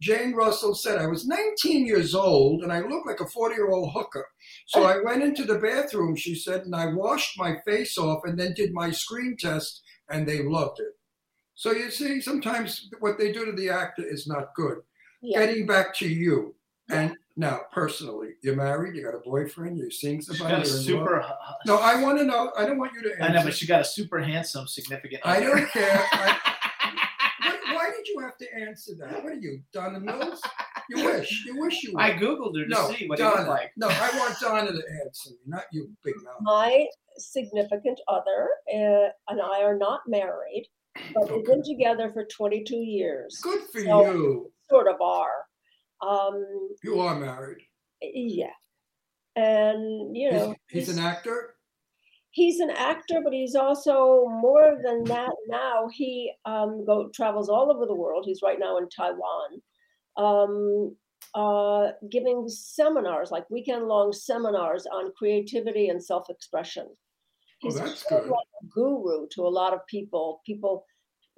Jane 0.00 0.32
Russell 0.32 0.74
said, 0.74 0.98
I 0.98 1.06
was 1.06 1.26
19 1.26 1.86
years 1.86 2.14
old 2.14 2.62
and 2.62 2.72
I 2.72 2.80
looked 2.80 3.06
like 3.06 3.20
a 3.20 3.26
40 3.26 3.54
year 3.54 3.70
old 3.70 3.92
hooker. 3.92 4.26
So 4.66 4.84
I 4.84 4.98
went 5.04 5.22
into 5.22 5.44
the 5.44 5.58
bathroom, 5.58 6.16
she 6.16 6.34
said, 6.34 6.62
and 6.62 6.74
I 6.74 6.86
washed 6.86 7.38
my 7.38 7.56
face 7.66 7.98
off 7.98 8.22
and 8.24 8.38
then 8.38 8.54
did 8.54 8.72
my 8.72 8.90
screen 8.90 9.36
test, 9.38 9.82
and 10.08 10.26
they 10.26 10.42
loved 10.42 10.80
it. 10.80 10.94
So 11.54 11.72
you 11.72 11.90
see, 11.90 12.22
sometimes 12.22 12.88
what 13.00 13.18
they 13.18 13.32
do 13.32 13.44
to 13.44 13.52
the 13.52 13.68
actor 13.68 14.02
is 14.02 14.26
not 14.26 14.54
good. 14.56 14.78
Yeah. 15.20 15.44
Getting 15.44 15.66
back 15.66 15.94
to 15.96 16.08
you, 16.08 16.54
and 16.88 17.14
Now, 17.40 17.60
personally, 17.72 18.32
you're 18.42 18.54
married, 18.54 18.94
you 18.94 19.02
got 19.02 19.14
a 19.14 19.18
boyfriend, 19.20 19.78
you're 19.78 19.90
seeing 19.90 20.20
She 20.20 20.26
somebody. 20.34 20.56
got 20.56 20.66
a 20.66 20.68
you're 20.68 20.78
super. 20.78 21.20
love. 21.22 21.36
No, 21.64 21.78
I 21.78 22.02
want 22.02 22.18
to 22.18 22.24
know. 22.24 22.52
I 22.54 22.66
don't 22.66 22.76
want 22.76 22.92
you 22.92 23.00
to 23.04 23.12
answer. 23.12 23.22
I 23.24 23.32
know, 23.32 23.42
but 23.44 23.54
she 23.54 23.66
got 23.66 23.80
a 23.80 23.84
super 23.84 24.18
handsome, 24.20 24.66
significant. 24.66 25.22
Other. 25.24 25.36
I 25.36 25.40
don't 25.40 25.70
care. 25.70 26.04
I, 26.12 26.36
why, 27.40 27.74
why 27.74 27.90
did 27.96 28.06
you 28.08 28.18
have 28.20 28.36
to 28.36 28.46
answer 28.54 28.92
that? 29.00 29.24
What 29.24 29.32
are 29.32 29.36
you, 29.36 29.62
Donna 29.72 30.00
Mills? 30.00 30.42
You 30.90 31.02
wish. 31.02 31.44
You 31.46 31.58
wish 31.58 31.82
you 31.82 31.94
were. 31.94 32.00
I 32.02 32.10
googled 32.12 32.58
her 32.58 32.64
to 32.64 32.68
no, 32.68 32.92
see 32.92 33.06
what 33.08 33.18
he 33.18 33.24
Donna. 33.24 33.36
looked 33.38 33.48
like. 33.48 33.72
No, 33.78 33.88
I 33.88 34.10
want 34.18 34.38
Donna 34.38 34.70
to 34.72 34.82
answer 35.06 35.30
me, 35.30 35.36
not 35.46 35.62
you, 35.72 35.90
big 36.04 36.16
mouth. 36.22 36.34
My 36.42 36.84
significant 37.16 37.98
other 38.06 38.48
uh, 38.70 39.08
and 39.28 39.40
I 39.40 39.62
are 39.62 39.78
not 39.78 40.00
married, 40.06 40.66
but 41.14 41.34
we've 41.34 41.46
been 41.46 41.62
together 41.62 42.10
for 42.12 42.26
22 42.26 42.76
years. 42.76 43.38
Good 43.42 43.62
for 43.72 43.80
So- 43.80 44.12
you. 44.12 44.52
Sort 44.68 44.88
of 44.88 45.00
are. 45.00 45.46
Um, 46.02 46.68
You 46.82 47.00
are 47.00 47.14
married. 47.18 47.58
yeah. 48.02 48.52
And, 49.36 50.16
you 50.16 50.30
know, 50.32 50.54
He's, 50.68 50.86
he's 50.86 50.96
an 50.98 51.02
actor. 51.04 51.54
he's 52.32 52.60
an 52.60 52.70
actor, 52.70 53.20
but 53.22 53.32
he's 53.32 53.54
also 53.54 54.26
more 54.28 54.78
than 54.84 55.04
that 55.04 55.32
now. 55.48 55.88
He 55.92 56.32
um, 56.44 56.84
go 56.84 57.10
travels 57.14 57.48
all 57.48 57.70
over 57.72 57.86
the 57.86 57.94
world. 57.94 58.24
He's 58.26 58.42
right 58.42 58.58
now 58.58 58.78
in 58.78 58.88
Taiwan, 58.88 59.60
um, 60.16 60.96
uh, 61.34 61.92
giving 62.10 62.48
seminars, 62.48 63.30
like 63.30 63.48
weekend 63.50 63.86
long 63.86 64.12
seminars 64.12 64.86
on 64.92 65.12
creativity 65.16 65.88
and 65.88 66.02
self 66.02 66.28
expression. 66.28 66.86
Oh, 66.88 66.96
He's 67.60 67.74
that's 67.76 68.02
good. 68.04 68.24
like 68.26 68.48
a 68.62 68.66
guru 68.66 69.26
to 69.34 69.42
a 69.42 69.48
lot 69.48 69.72
of 69.74 69.86
people. 69.86 70.40
People, 70.44 70.84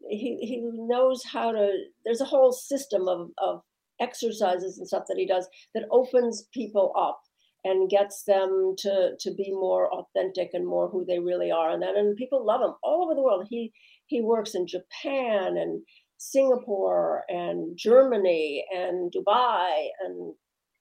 he 0.09 0.39
he 0.41 0.63
knows 0.63 1.23
how 1.25 1.53
to. 1.53 1.73
There's 2.05 2.21
a 2.23 2.25
whole 2.27 2.53
system 2.53 3.07
of 3.09 3.31
of 3.39 3.63
exercises 4.03 4.79
and 4.79 4.87
stuff 4.89 5.05
that 5.09 5.17
he 5.19 5.27
does 5.27 5.49
that 5.75 5.87
opens 5.91 6.45
people 6.53 6.93
up 6.97 7.21
and 7.65 7.89
gets 7.91 8.25
them 8.25 8.75
to 8.79 8.95
to 9.21 9.31
be 9.35 9.51
more 9.53 9.85
authentic 9.93 10.51
and 10.53 10.67
more 10.67 10.89
who 10.89 11.05
they 11.05 11.19
really 11.19 11.51
are 11.51 11.71
and 11.71 11.83
that 11.83 11.97
and 11.97 12.17
people 12.17 12.45
love 12.45 12.61
him 12.61 12.75
all 12.83 13.05
over 13.05 13.15
the 13.15 13.23
world 13.23 13.47
he 13.49 13.73
he 14.07 14.21
works 14.21 14.55
in 14.55 14.67
japan 14.67 15.57
and 15.57 15.83
singapore 16.19 17.25
and 17.29 17.77
germany 17.77 18.65
and 18.75 19.13
dubai 19.13 19.89
and 20.05 20.35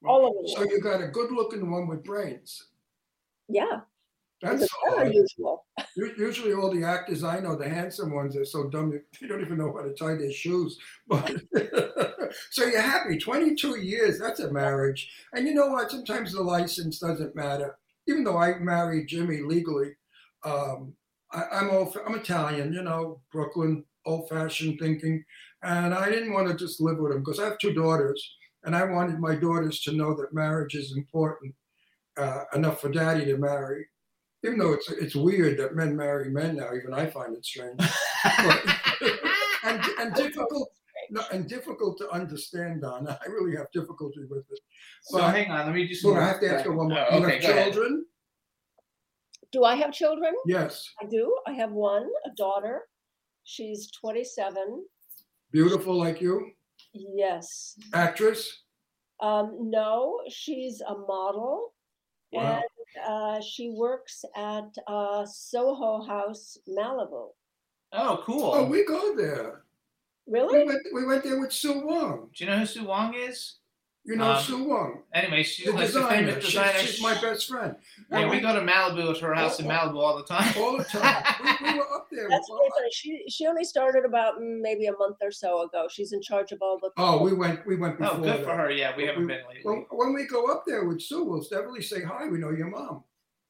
all 0.06 0.22
over 0.26 0.40
the 0.42 0.50
So 0.54 0.60
world 0.60 0.72
you 0.72 0.82
got 0.82 1.02
a 1.02 1.08
good 1.08 1.32
looking 1.32 1.70
one 1.72 1.88
with 1.88 2.04
brains. 2.04 2.70
yeah 3.48 3.82
That's 4.42 4.64
it's 4.64 4.74
very 4.84 4.96
hard. 4.96 5.08
unusual 5.08 5.66
Usually, 6.18 6.54
all 6.54 6.72
the 6.72 6.84
actors 6.86 7.24
I 7.24 7.40
know, 7.42 7.56
the 7.56 7.68
handsome 7.70 8.14
ones, 8.14 8.36
are 8.38 8.46
so 8.46 8.70
dumb 8.70 8.92
they 9.22 9.28
don't 9.28 9.42
even 9.42 9.58
know 9.58 9.74
how 9.76 9.84
to 9.84 9.94
tie 9.94 10.16
their 10.16 10.32
shoes. 10.32 10.80
But 11.08 11.32
so 12.50 12.66
you're 12.66 12.82
happy. 12.82 13.18
22 13.18 13.80
years, 13.80 14.20
that's 14.20 14.40
a 14.40 14.52
marriage. 14.52 15.10
And 15.34 15.48
you 15.48 15.54
know 15.54 15.68
what? 15.68 15.92
Sometimes 15.92 16.34
the 16.34 16.42
license 16.42 17.00
doesn't 17.00 17.36
matter. 17.36 17.78
Even 18.08 18.24
though 18.24 18.38
I 18.38 18.58
married 18.60 19.08
Jimmy 19.08 19.42
legally, 19.42 19.92
um, 20.44 20.94
I, 21.32 21.44
I'm 21.52 21.70
old, 21.70 21.96
I'm 22.06 22.16
Italian, 22.16 22.74
you 22.74 22.82
know, 22.82 23.22
Brooklyn, 23.32 23.84
old-fashioned 24.06 24.80
thinking, 24.80 25.24
and 25.64 25.94
I 25.94 26.10
didn't 26.10 26.34
want 26.34 26.48
to 26.48 26.56
just 26.56 26.82
live 26.82 26.98
with 26.98 27.12
him 27.12 27.20
because 27.20 27.40
I 27.40 27.46
have 27.46 27.60
two 27.60 27.74
daughters, 27.74 28.36
and 28.64 28.76
I 28.76 28.84
wanted 28.86 29.20
my 29.20 29.36
daughters 29.36 29.82
to 29.82 29.92
know 29.92 30.16
that 30.16 30.34
marriage 30.34 30.74
is 30.74 30.98
important 30.98 31.54
uh, 32.18 32.44
enough 32.54 32.82
for 32.82 32.90
daddy 32.90 33.26
to 33.26 33.38
marry 33.38 33.86
even 34.44 34.58
though 34.58 34.74
it's 34.74 34.90
it's 34.92 35.16
weird 35.16 35.58
that 35.60 35.76
men 35.76 35.96
marry 35.96 36.30
men 36.30 36.56
now, 36.56 36.74
even 36.74 36.94
I 36.94 37.06
find 37.08 37.36
it 37.36 37.46
strange. 37.46 37.80
But- 38.24 38.64
and 39.64 39.84
and 40.00 40.14
difficult 40.14 40.72
no, 41.12 41.22
and 41.32 41.48
difficult 41.48 41.98
to 42.00 42.10
understand, 42.10 42.82
Donna. 42.82 43.20
I 43.26 43.30
really 43.30 43.56
have 43.58 43.70
difficulty 43.72 44.22
with 44.30 44.46
it. 44.50 44.60
So 45.04 45.18
Well, 45.18 45.30
hang 45.30 45.52
on, 45.52 45.66
let 45.68 45.76
me 45.76 45.88
do 45.88 45.94
some. 45.94 46.12
Look, 46.12 46.22
I 46.22 46.28
have 46.28 46.40
to 46.40 46.54
ask 46.56 46.66
you 46.66 46.72
one 46.74 46.90
more. 46.90 47.06
Oh, 47.12 47.18
you 47.20 47.26
okay, 47.26 47.34
have 47.36 47.42
go 47.44 47.50
ahead. 47.52 47.74
children? 47.74 48.06
do 49.52 49.66
i 49.66 49.76
have 49.76 49.92
children 49.92 50.34
Yes. 50.46 50.88
i 51.02 51.06
do 51.06 51.24
i 51.46 51.52
have 51.52 51.72
one 51.74 52.08
a 52.26 52.30
daughter 52.38 52.84
she's 53.44 53.92
27 53.92 54.86
Beautiful 55.52 55.94
like 56.06 56.22
you? 56.22 56.52
yes 56.94 57.78
Actress? 57.94 58.64
Um, 59.20 59.58
no, 59.70 60.22
she's 60.30 60.80
a 60.82 60.96
model, 60.96 61.74
Wow. 62.32 62.62
and 62.64 63.06
uh, 63.08 63.42
she 63.42 63.70
works 63.78 64.24
at 64.38 64.70
uh, 64.88 65.26
Soho 65.28 66.02
House, 66.04 66.58
Malibu. 66.68 67.28
Oh, 67.94 68.24
cool. 68.26 68.52
Oh, 68.56 68.66
we 68.66 68.84
go 68.86 69.16
there. 69.16 69.62
We 70.28 70.40
Really? 70.40 70.66
went 70.66 70.80
we 70.94 71.06
went 71.06 71.24
there 71.24 71.40
with 71.40 71.52
Sue 71.52 71.86
Wong. 71.86 72.30
Do 72.36 72.44
you 72.44 72.50
know 72.50 72.60
who 72.60 72.66
Sue 72.66 72.86
Wong 72.86 73.14
is? 73.14 73.56
You 74.04 74.16
know 74.16 74.32
Um, 74.32 74.42
Sue 74.42 74.64
Wong. 74.64 75.04
Anyway, 75.14 75.44
she's 75.44 75.66
The 75.68 75.74
like 75.74 75.82
the 75.82 75.86
designer. 76.00 76.10
famous 76.32 76.36
She's, 76.46 76.54
designer. 76.54 76.80
she's 76.80 77.02
my 77.04 77.22
best 77.22 77.48
friend. 77.48 77.76
Yeah, 78.12 78.30
we 78.32 78.40
go 78.40 78.56
to 78.56 78.62
Malibu 78.62 79.14
to 79.20 79.26
her 79.28 79.36
house 79.36 79.60
in 79.60 79.68
Malibu 79.68 79.98
all 79.98 80.18
the 80.18 80.24
time. 80.24 80.52
all 80.58 80.76
the 80.78 80.84
time. 80.86 81.24
we, 81.62 81.72
we 81.74 81.78
were 81.78 81.94
up 81.94 82.08
there. 82.12 82.28
That's 82.28 82.50
really 82.50 82.70
funny. 82.76 82.90
She 82.92 83.24
she 83.30 83.46
only 83.46 83.64
started 83.64 84.04
about 84.06 84.42
maybe 84.42 84.88
a 84.88 84.94
month 84.94 85.18
or 85.22 85.32
so 85.32 85.62
ago. 85.64 85.88
She's 85.90 86.14
in 86.14 86.22
charge 86.22 86.52
of 86.52 86.60
all 86.64 86.80
the. 86.80 86.90
Oh, 86.98 87.22
we 87.24 87.34
went 87.34 87.64
we 87.68 87.76
went 87.76 88.00
before 88.00 88.16
Oh, 88.16 88.18
good 88.22 88.40
that. 88.40 88.44
for 88.44 88.56
her. 88.56 88.72
Yeah, 88.72 88.96
we 88.98 89.06
haven't 89.06 89.22
We- 89.28 89.34
been 89.34 89.44
lately. 89.48 89.62
When, 89.64 89.86
when 89.92 90.14
we 90.14 90.26
go 90.26 90.52
up 90.52 90.64
there 90.66 90.86
with 90.86 91.02
Sue, 91.02 91.24
we'll 91.24 91.42
definitely 91.42 91.84
say 91.84 92.02
hi. 92.02 92.28
We 92.28 92.40
know 92.40 92.50
your 92.52 92.70
mom. 92.70 93.04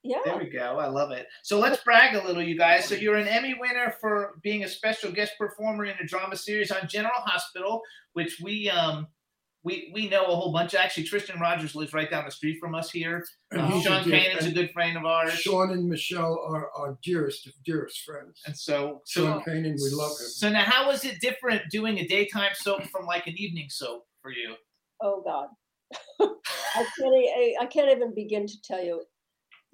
Yeah. 0.04 0.18
There 0.26 0.38
we 0.38 0.50
go. 0.50 0.78
I 0.80 0.88
love 0.88 1.12
it. 1.12 1.28
So 1.44 1.60
let's 1.60 1.84
brag 1.84 2.16
a 2.16 2.26
little, 2.26 2.42
you 2.42 2.58
guys. 2.58 2.86
So 2.86 2.96
you're 2.96 3.16
an 3.16 3.28
Emmy 3.28 3.54
winner 3.60 3.96
for 4.02 4.40
being 4.42 4.64
a 4.64 4.68
special 4.68 5.12
guest 5.12 5.34
performer 5.38 5.86
in 5.86 5.96
a 6.02 6.06
drama 6.06 6.36
series 6.36 6.72
on 6.72 6.88
General 6.88 7.20
Hospital, 7.20 7.82
which 8.14 8.40
we 8.42 8.70
um 8.70 9.08
we 9.64 9.92
we 9.94 10.10
know 10.10 10.24
a 10.26 10.36
whole 10.36 10.52
bunch. 10.52 10.74
Actually, 10.74 11.04
Tristan 11.04 11.40
Rogers 11.40 11.76
lives 11.76 11.94
right 11.94 12.10
down 12.10 12.26
the 12.26 12.32
street 12.32 12.58
from 12.60 12.74
us 12.74 12.90
here. 12.90 13.24
And 13.52 13.72
he's 13.74 13.84
Sean 13.84 14.04
dear- 14.04 14.36
is 14.40 14.48
a 14.48 14.52
good 14.52 14.72
friend 14.72 14.98
of 14.98 15.06
ours, 15.06 15.34
Sean 15.34 15.70
and 15.72 15.88
Michelle 15.88 16.44
are 16.50 16.72
our 16.76 16.98
dearest, 17.04 17.48
dearest 17.64 18.02
friends. 18.02 18.42
and 18.48 18.58
so 18.58 19.02
so 19.06 19.26
Sean 19.26 19.44
Kanan, 19.44 19.76
we 19.76 19.92
love 19.92 20.12
him. 20.12 20.28
So 20.30 20.50
now, 20.50 20.64
how 20.64 20.88
was 20.88 21.06
it 21.06 21.22
different 21.22 21.62
doing 21.70 22.00
a 22.00 22.08
daytime 22.08 22.54
soap 22.56 22.84
from 22.86 23.06
like 23.06 23.28
an 23.28 23.36
evening 23.38 23.68
soap 23.70 24.08
for 24.24 24.32
you? 24.32 24.56
Oh 25.00 25.22
God. 25.24 25.50
I 26.22 26.86
can't. 26.98 27.16
e- 27.16 27.58
I 27.62 27.66
can't 27.68 27.92
even 27.92 28.16
begin 28.16 28.48
to 28.48 28.62
tell 28.64 28.84
you. 28.84 29.04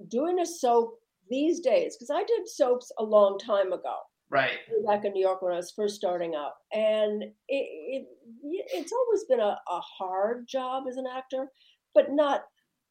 Doing 0.10 0.40
a 0.40 0.46
soap 0.46 1.00
these 1.30 1.60
days, 1.60 1.96
because 1.96 2.10
I 2.10 2.24
did 2.24 2.48
soaps 2.48 2.92
a 3.00 3.04
long 3.04 3.38
time 3.40 3.74
ago. 3.74 3.96
Right. 4.30 4.58
back 4.86 5.06
in 5.06 5.14
New 5.14 5.22
York 5.22 5.42
when 5.42 5.54
I 5.54 5.56
was 5.58 5.72
first 5.72 5.96
starting 5.96 6.36
out, 6.36 6.52
and 6.74 7.24
it, 7.24 7.34
it 7.48 8.08
it's 8.44 8.92
always 8.92 9.24
been 9.24 9.40
a, 9.40 9.58
a 9.70 9.80
hard 9.80 10.46
job 10.50 10.84
as 10.90 10.98
an 10.98 11.06
actor, 11.08 11.48
but 11.96 12.12
not 12.12 12.44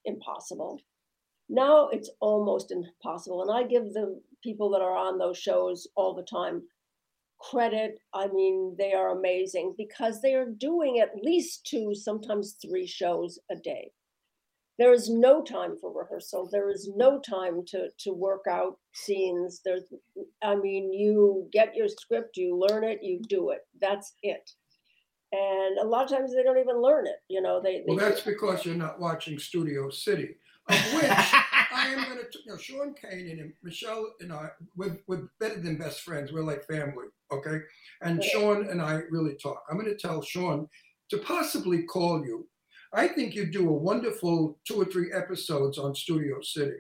impossible. 0.07 0.81
Now 1.51 1.89
it's 1.89 2.11
almost 2.21 2.73
impossible, 2.73 3.43
and 3.43 3.51
I 3.51 3.69
give 3.69 3.93
the 3.93 4.19
people 4.43 4.71
that 4.71 4.81
are 4.81 4.97
on 4.97 5.19
those 5.19 5.37
shows 5.39 5.87
all 5.95 6.15
the 6.15 6.23
time 6.23 6.63
credit. 7.39 7.99
I 8.15 8.29
mean, 8.29 8.75
they 8.79 8.93
are 8.93 9.17
amazing 9.17 9.75
because 9.77 10.21
they 10.21 10.35
are 10.35 10.47
doing 10.47 11.01
at 11.01 11.23
least 11.23 11.67
two, 11.67 11.95
sometimes 11.95 12.57
three 12.63 12.87
shows 12.87 13.39
a 13.51 13.57
day. 13.57 13.91
There 14.79 14.93
is 14.93 15.09
no 15.09 15.43
time 15.43 15.77
for 15.81 15.91
rehearsal. 15.91 16.49
There 16.53 16.71
is 16.71 16.91
no 16.95 17.19
time 17.21 17.65
to 17.69 17.89
to 18.01 18.13
work 18.13 18.45
out 18.49 18.79
scenes. 18.93 19.61
There's 19.65 19.85
I 20.43 20.55
mean, 20.57 20.93
you 20.93 21.49
get 21.53 21.75
your 21.75 21.89
script, 21.89 22.37
you 22.37 22.57
learn 22.57 22.85
it, 22.85 23.03
you 23.03 23.21
do 23.29 23.51
it. 23.51 23.61
That's 23.81 24.15
it. 24.23 24.51
And 25.33 25.79
a 25.79 25.85
lot 25.85 26.05
of 26.05 26.11
times 26.11 26.35
they 26.35 26.43
don't 26.43 26.59
even 26.59 26.81
learn 26.81 27.07
it. 27.07 27.17
You 27.29 27.43
know, 27.43 27.61
they. 27.63 27.79
they 27.79 27.85
Well, 27.87 27.97
that's 27.97 28.21
because 28.21 28.65
you're 28.65 28.75
not 28.75 29.01
watching 29.01 29.39
Studio 29.39 29.91
City, 29.91 30.37
of 30.69 30.77
which 30.95 31.05
I 31.05 31.89
am 31.89 32.05
going 32.05 32.19
to. 32.19 32.39
You 32.45 32.53
know, 32.53 32.59
Sean 32.59 32.95
Kanan 32.95 33.41
and 33.41 33.53
Michelle 33.63 34.13
and 34.21 34.33
I, 34.33 34.51
we're, 34.77 34.99
we're 35.09 35.29
better 35.41 35.61
than 35.61 35.77
best 35.77 36.03
friends. 36.03 36.33
We're 36.33 36.45
like 36.45 36.65
family, 36.65 37.07
okay? 37.33 37.59
And 38.03 38.23
Yeah. 38.23 38.29
Sean 38.31 38.69
and 38.69 38.81
I 38.81 39.03
really 39.11 39.35
talk. 39.35 39.65
I'm 39.69 39.79
going 39.79 39.91
to 39.91 39.97
tell 39.97 40.23
Sean 40.23 40.69
to 41.11 41.19
possibly 41.19 41.83
call 41.83 42.25
you. 42.25 42.47
I 42.93 43.09
think 43.09 43.35
you 43.35 43.47
do 43.47 43.69
a 43.69 43.73
wonderful 43.73 44.59
two 44.67 44.81
or 44.81 44.85
three 44.85 45.13
episodes 45.13 45.79
on 45.79 45.95
Studio 45.95 46.41
City. 46.43 46.79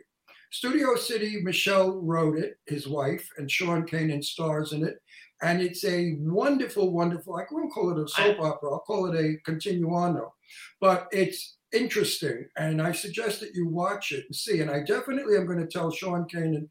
Studio 0.50 0.94
City, 0.94 1.40
Michelle 1.42 2.00
wrote 2.00 2.38
it, 2.38 2.58
his 2.66 2.86
wife, 2.86 3.28
and 3.36 3.50
Sean 3.50 3.86
Kanan 3.86 4.24
stars 4.24 4.72
in 4.72 4.84
it. 4.84 4.96
And 5.42 5.60
it's 5.60 5.84
a 5.84 6.16
wonderful, 6.20 6.92
wonderful, 6.92 7.36
I 7.36 7.44
won't 7.50 7.72
call 7.72 7.90
it 7.90 8.02
a 8.02 8.08
soap 8.08 8.40
opera, 8.40 8.72
I'll 8.72 8.78
call 8.80 9.12
it 9.12 9.20
a 9.20 9.36
continuano. 9.44 10.32
But 10.80 11.08
it's 11.12 11.56
interesting. 11.72 12.46
And 12.56 12.80
I 12.80 12.92
suggest 12.92 13.40
that 13.40 13.54
you 13.54 13.68
watch 13.68 14.12
it 14.12 14.24
and 14.26 14.34
see. 14.34 14.60
And 14.60 14.70
I 14.70 14.82
definitely 14.82 15.36
am 15.36 15.46
going 15.46 15.58
to 15.58 15.66
tell 15.66 15.90
Sean 15.90 16.26
Kanan 16.32 16.68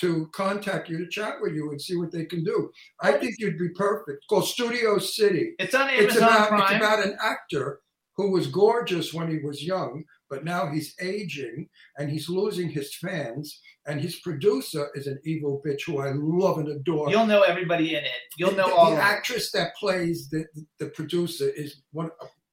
to 0.00 0.28
contact 0.32 0.88
you 0.88 0.98
to 0.98 1.08
chat 1.08 1.34
with 1.40 1.52
you 1.54 1.70
and 1.70 1.80
see 1.80 1.96
what 1.96 2.10
they 2.12 2.24
can 2.24 2.42
do. 2.44 2.70
I 3.02 3.12
think 3.12 3.34
you'd 3.38 3.58
be 3.58 3.70
perfect. 3.70 4.18
It's 4.18 4.26
called 4.26 4.46
Studio 4.46 4.98
City. 4.98 5.54
It's 5.58 5.74
on 5.74 5.90
It's 5.90 6.16
Amazon 6.16 6.22
about, 6.22 6.48
Prime. 6.48 6.62
it's 6.62 6.84
about 6.84 7.06
an 7.06 7.16
actor 7.22 7.80
who 8.18 8.30
was 8.32 8.48
gorgeous 8.48 9.14
when 9.14 9.30
he 9.30 9.38
was 9.38 9.64
young, 9.64 10.02
but 10.28 10.44
now 10.44 10.68
he's 10.70 10.94
aging 11.00 11.68
and 11.96 12.10
he's 12.10 12.28
losing 12.28 12.68
his 12.68 12.94
fans. 12.96 13.60
And 13.86 14.00
his 14.00 14.16
producer 14.20 14.88
is 14.94 15.06
an 15.06 15.18
evil 15.24 15.62
bitch 15.64 15.82
who 15.86 16.00
I 16.00 16.10
love 16.14 16.58
and 16.58 16.68
adore. 16.68 17.08
You'll 17.10 17.26
know 17.26 17.42
everybody 17.42 17.94
in 17.94 18.04
it. 18.04 18.10
You'll 18.36 18.50
The- 18.50 18.56
know 18.56 18.68
the, 18.68 18.74
all 18.74 18.86
the 18.86 18.90
of 18.92 18.98
them. 18.98 19.06
actress 19.06 19.50
that 19.52 19.74
plays 19.76 20.28
the, 20.28 20.44
the 20.80 20.86
producer 20.88 21.48
is 21.48 21.80
one. 21.92 22.10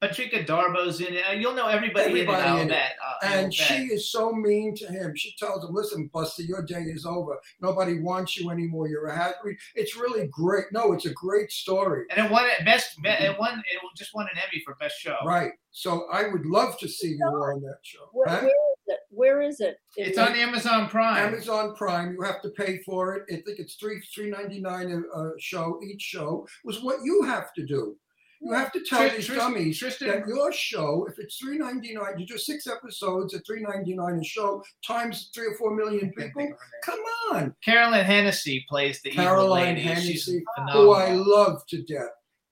But 0.07 0.15
Patricia 0.15 0.43
Darbo's 0.43 1.01
in 1.01 1.13
it. 1.13 1.23
You'll 1.39 1.53
know 1.53 1.67
everybody, 1.67 2.05
Everybody 2.05 2.49
in 2.49 2.57
it. 2.57 2.61
In 2.61 2.67
it. 2.67 2.69
bet. 2.69 2.91
Uh, 3.03 3.25
And 3.27 3.45
bet. 3.47 3.53
she 3.53 3.73
is 3.85 4.11
so 4.11 4.31
mean 4.31 4.75
to 4.75 4.85
him. 4.87 5.15
She 5.15 5.35
tells 5.37 5.63
him, 5.63 5.73
"Listen, 5.73 6.07
Buster, 6.13 6.43
your 6.43 6.61
day 6.63 6.81
is 6.83 7.05
over. 7.05 7.39
Nobody 7.61 7.99
wants 7.99 8.37
you 8.37 8.49
anymore. 8.51 8.87
You're 8.87 9.07
a 9.07 9.15
hat." 9.15 9.35
It's 9.75 9.95
really 9.95 10.27
great. 10.27 10.65
No, 10.71 10.93
it's 10.93 11.05
a 11.05 11.13
great 11.13 11.51
story. 11.51 12.05
and 12.09 12.25
it 12.25 12.31
won 12.31 12.45
it 12.45 12.63
best. 12.65 12.97
It 13.03 13.39
won. 13.39 13.59
It 13.59 13.79
just 13.97 14.13
won 14.13 14.27
an 14.31 14.37
Emmy 14.47 14.61
for 14.63 14.75
best 14.75 14.97
show. 14.99 15.17
Right. 15.25 15.51
So 15.71 16.07
I 16.11 16.27
would 16.29 16.45
love 16.45 16.77
to 16.79 16.87
see 16.87 17.09
you 17.19 17.25
on 17.25 17.61
that 17.61 17.79
show. 17.83 18.05
Where, 18.13 18.27
Huh? 18.29 18.41
where 18.41 18.47
is 18.49 18.87
it? 18.87 18.99
Where 19.09 19.41
is 19.41 19.59
it? 19.59 19.77
Is 19.97 20.09
It's 20.09 20.17
it- 20.17 20.21
on 20.21 20.35
Amazon 20.35 20.87
Prime. 20.89 21.17
Amazon 21.17 21.75
Prime, 21.75 22.13
you 22.13 22.21
have 22.21 22.41
to 22.43 22.49
pay 22.51 22.77
for 22.85 23.15
it. 23.15 23.23
I 23.29 23.41
think 23.41 23.59
it's 23.59 23.75
three 23.75 23.99
three 24.13 24.29
ninety 24.29 24.59
nine 24.61 24.91
a, 24.91 25.19
a 25.19 25.33
show. 25.39 25.79
Each 25.83 26.01
show 26.01 26.47
was 26.63 26.81
what 26.83 26.97
you 27.03 27.23
have 27.23 27.53
to 27.55 27.65
do. 27.65 27.97
You 28.41 28.53
have 28.53 28.71
to 28.73 28.81
tell 28.83 28.99
Tris- 28.99 29.15
these 29.15 29.25
Tris- 29.27 29.37
dummies 29.37 29.79
Tristan- 29.79 30.07
that 30.09 30.27
your 30.27 30.51
show, 30.51 31.05
if 31.09 31.17
it's 31.19 31.37
three 31.37 31.57
ninety 31.57 31.93
nine, 31.93 32.19
you 32.19 32.25
do 32.27 32.37
six 32.37 32.67
episodes 32.67 33.33
at 33.33 33.45
three 33.45 33.61
ninety 33.61 33.95
nine 33.95 34.19
a 34.19 34.23
show 34.23 34.63
times 34.85 35.29
three 35.33 35.47
or 35.47 35.55
four 35.55 35.75
million 35.75 36.11
people. 36.17 36.47
Come 36.83 36.99
on, 37.31 37.55
Carolyn 37.63 38.03
Hennessy 38.05 38.65
plays 38.69 39.01
the 39.01 39.09
Caroline 39.11 39.77
evil 39.77 39.85
lady. 39.93 40.01
She's 40.01 40.25
Hennessy, 40.27 40.43
phenomenal. 40.55 40.83
who 40.83 40.91
I 40.93 41.11
love 41.13 41.65
to 41.67 41.81
death 41.83 42.09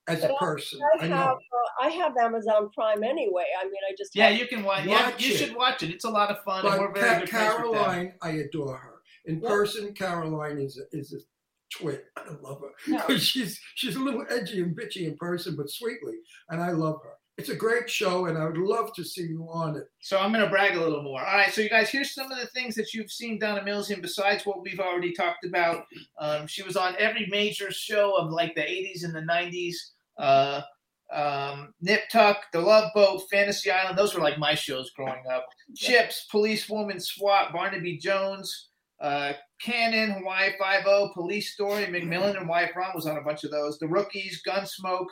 as 0.07 0.23
a 0.23 0.27
But 0.27 0.36
I- 0.36 0.39
person. 0.39 0.79
I 0.81 0.97
I 0.97 1.01
have 1.07 1.09
know. 1.09 1.15
uh, 1.36 1.84
I 1.86 1.89
have 1.89 2.17
Amazon 2.17 2.69
Prime 2.73 3.03
anyway. 3.03 3.45
I 3.59 3.65
mean, 3.65 3.73
I 3.89 3.93
just 3.97 4.15
Yeah, 4.15 4.29
have- 4.29 4.39
you 4.39 4.47
can 4.47 4.63
watch. 4.63 4.86
Yeah, 4.86 5.09
you 5.17 5.34
it. 5.34 5.38
should 5.38 5.55
watch 5.55 5.84
it. 5.84 5.89
It's 5.91 6.05
a 6.05 6.09
lot 6.09 6.29
of 6.31 6.43
fun, 6.43 6.65
and 6.65 6.79
we're 6.79 6.89
But 6.91 6.99
very 7.01 7.13
Ca- 7.13 7.19
good 7.21 7.29
friends 7.29 7.53
with. 7.69 7.73
Caroline, 7.73 8.13
I 8.21 8.29
adore 8.31 8.77
her. 8.77 9.01
In 9.25 9.39
Yeah. 9.41 9.49
person, 9.49 9.93
Caroline 9.93 10.57
is 10.59 10.77
a, 10.79 10.97
is 10.97 11.13
a 11.13 11.17
twit. 11.78 12.05
I 12.17 12.24
love 12.41 12.61
her 12.61 12.71
Yeah. 12.88 13.03
because 13.05 13.24
she's 13.24 13.59
she's 13.76 13.95
a 13.95 13.99
little 13.99 14.26
edgy 14.30 14.61
and 14.61 14.76
bitchy 14.78 15.07
in 15.07 15.15
person, 15.17 15.55
but 15.55 15.69
sweetly, 15.69 16.15
and 16.49 16.61
I 16.61 16.71
love 16.71 16.99
her. 17.03 17.11
It's 17.38 17.49
a 17.49 17.55
great 17.55 17.89
show, 17.89 18.28
and 18.28 18.38
I 18.38 18.45
would 18.45 18.57
love 18.59 18.93
to 18.93 19.03
see 19.03 19.24
you 19.24 19.47
on 19.51 19.76
it. 19.76 19.86
So 20.01 20.19
I'm 20.19 20.32
going 20.32 20.43
to 20.43 20.49
brag 20.51 20.76
a 20.76 20.80
little 20.80 21.01
more. 21.01 21.19
All 21.19 21.36
right, 21.36 21.51
so 21.51 21.61
you 21.61 21.69
guys, 21.69 21.89
here's 21.89 22.13
some 22.13 22.32
of 22.32 22.38
the 22.39 22.45
things 22.53 22.76
that 22.76 22.93
you've 22.93 23.09
seen 23.11 23.39
Donna 23.39 23.63
Mills 23.63 23.89
in 23.89 24.01
besides 24.01 24.45
what 24.45 24.61
we've 24.61 24.80
already 24.80 25.13
talked 25.13 25.43
about. 25.43 25.86
Um, 26.19 26.45
she 26.45 26.61
was 26.61 26.78
on 26.78 26.93
every 26.99 27.26
major 27.32 27.71
show 27.71 28.15
of 28.15 28.30
like 28.32 28.53
the 28.53 28.61
80s 28.61 29.03
and 29.03 29.15
the 29.15 29.21
90s. 29.21 29.76
Uh, 30.19 30.61
um, 31.11 31.74
Nip 31.82 32.01
Tuck, 32.11 32.38
The 32.53 32.59
Love 32.61 32.91
Boat, 32.93 33.24
Fantasy 33.32 33.71
Island. 33.71 33.97
Those 33.97 34.13
were 34.13 34.21
like 34.21 34.38
my 34.38 34.53
shows 34.53 34.91
growing 34.91 35.24
up. 35.32 35.47
Chips, 35.76 36.28
Police 36.30 36.69
Woman, 36.69 36.99
SWAT, 36.99 37.51
Barnaby 37.51 37.97
Jones, 37.97 38.69
uh, 39.04 39.34
Cannon, 39.62 40.12
Hawaii 40.12 40.51
Five 40.58 40.86
O, 40.88 41.12
Police 41.14 41.54
Story, 41.54 41.86
McMillan 41.86 42.38
and 42.38 42.47
Wyatt 42.47 42.74
Braun 42.74 42.91
was 42.95 43.06
on 43.06 43.18
a 43.18 43.22
bunch 43.22 43.43
of 43.43 43.51
those. 43.51 43.78
The 43.78 43.88
Rookies, 43.88 44.41
Gunsmoke. 44.47 45.08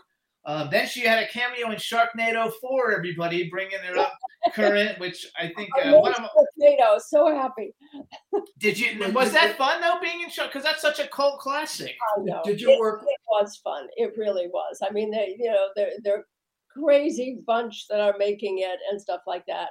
Um, 0.46 0.70
then 0.72 0.88
she 0.88 1.02
had 1.02 1.22
a 1.22 1.28
cameo 1.28 1.70
in 1.70 1.78
Sharknado 1.78 2.52
4, 2.62 2.98
everybody, 2.98 3.48
bringing 3.50 3.78
it 3.88 3.98
up 3.98 4.14
current, 4.54 4.98
which 5.00 5.28
I 5.38 5.52
think 5.56 5.70
I 5.78 5.90
uh, 5.90 5.92
love 5.92 6.02
one 6.02 6.14
of 6.16 6.30
Sharknado. 6.60 7.00
So 7.00 7.28
happy. 7.36 7.76
did 8.58 8.80
you 8.80 9.12
was 9.14 9.34
that 9.34 9.56
fun 9.58 9.82
though 9.82 10.00
being 10.02 10.22
in 10.22 10.30
Shark 10.30 10.50
because 10.50 10.64
that's 10.64 10.82
such 10.82 11.00
a 11.00 11.08
cult 11.08 11.40
classic. 11.40 11.96
I 12.18 12.22
know. 12.22 12.42
Did 12.44 12.60
you 12.60 12.72
it, 12.72 12.80
work- 12.80 13.04
It 13.04 13.20
was 13.30 13.58
fun. 13.58 13.88
It 13.98 14.14
really 14.18 14.48
was. 14.48 14.80
I 14.82 14.92
mean, 14.92 15.12
they, 15.12 15.36
you 15.38 15.52
know, 15.52 15.68
they're 15.76 15.92
they're 16.04 16.26
crazy 16.76 17.40
bunch 17.46 17.88
that 17.90 18.00
are 18.00 18.16
making 18.18 18.60
it 18.60 18.80
and 18.90 19.00
stuff 19.00 19.22
like 19.28 19.46
that. 19.46 19.70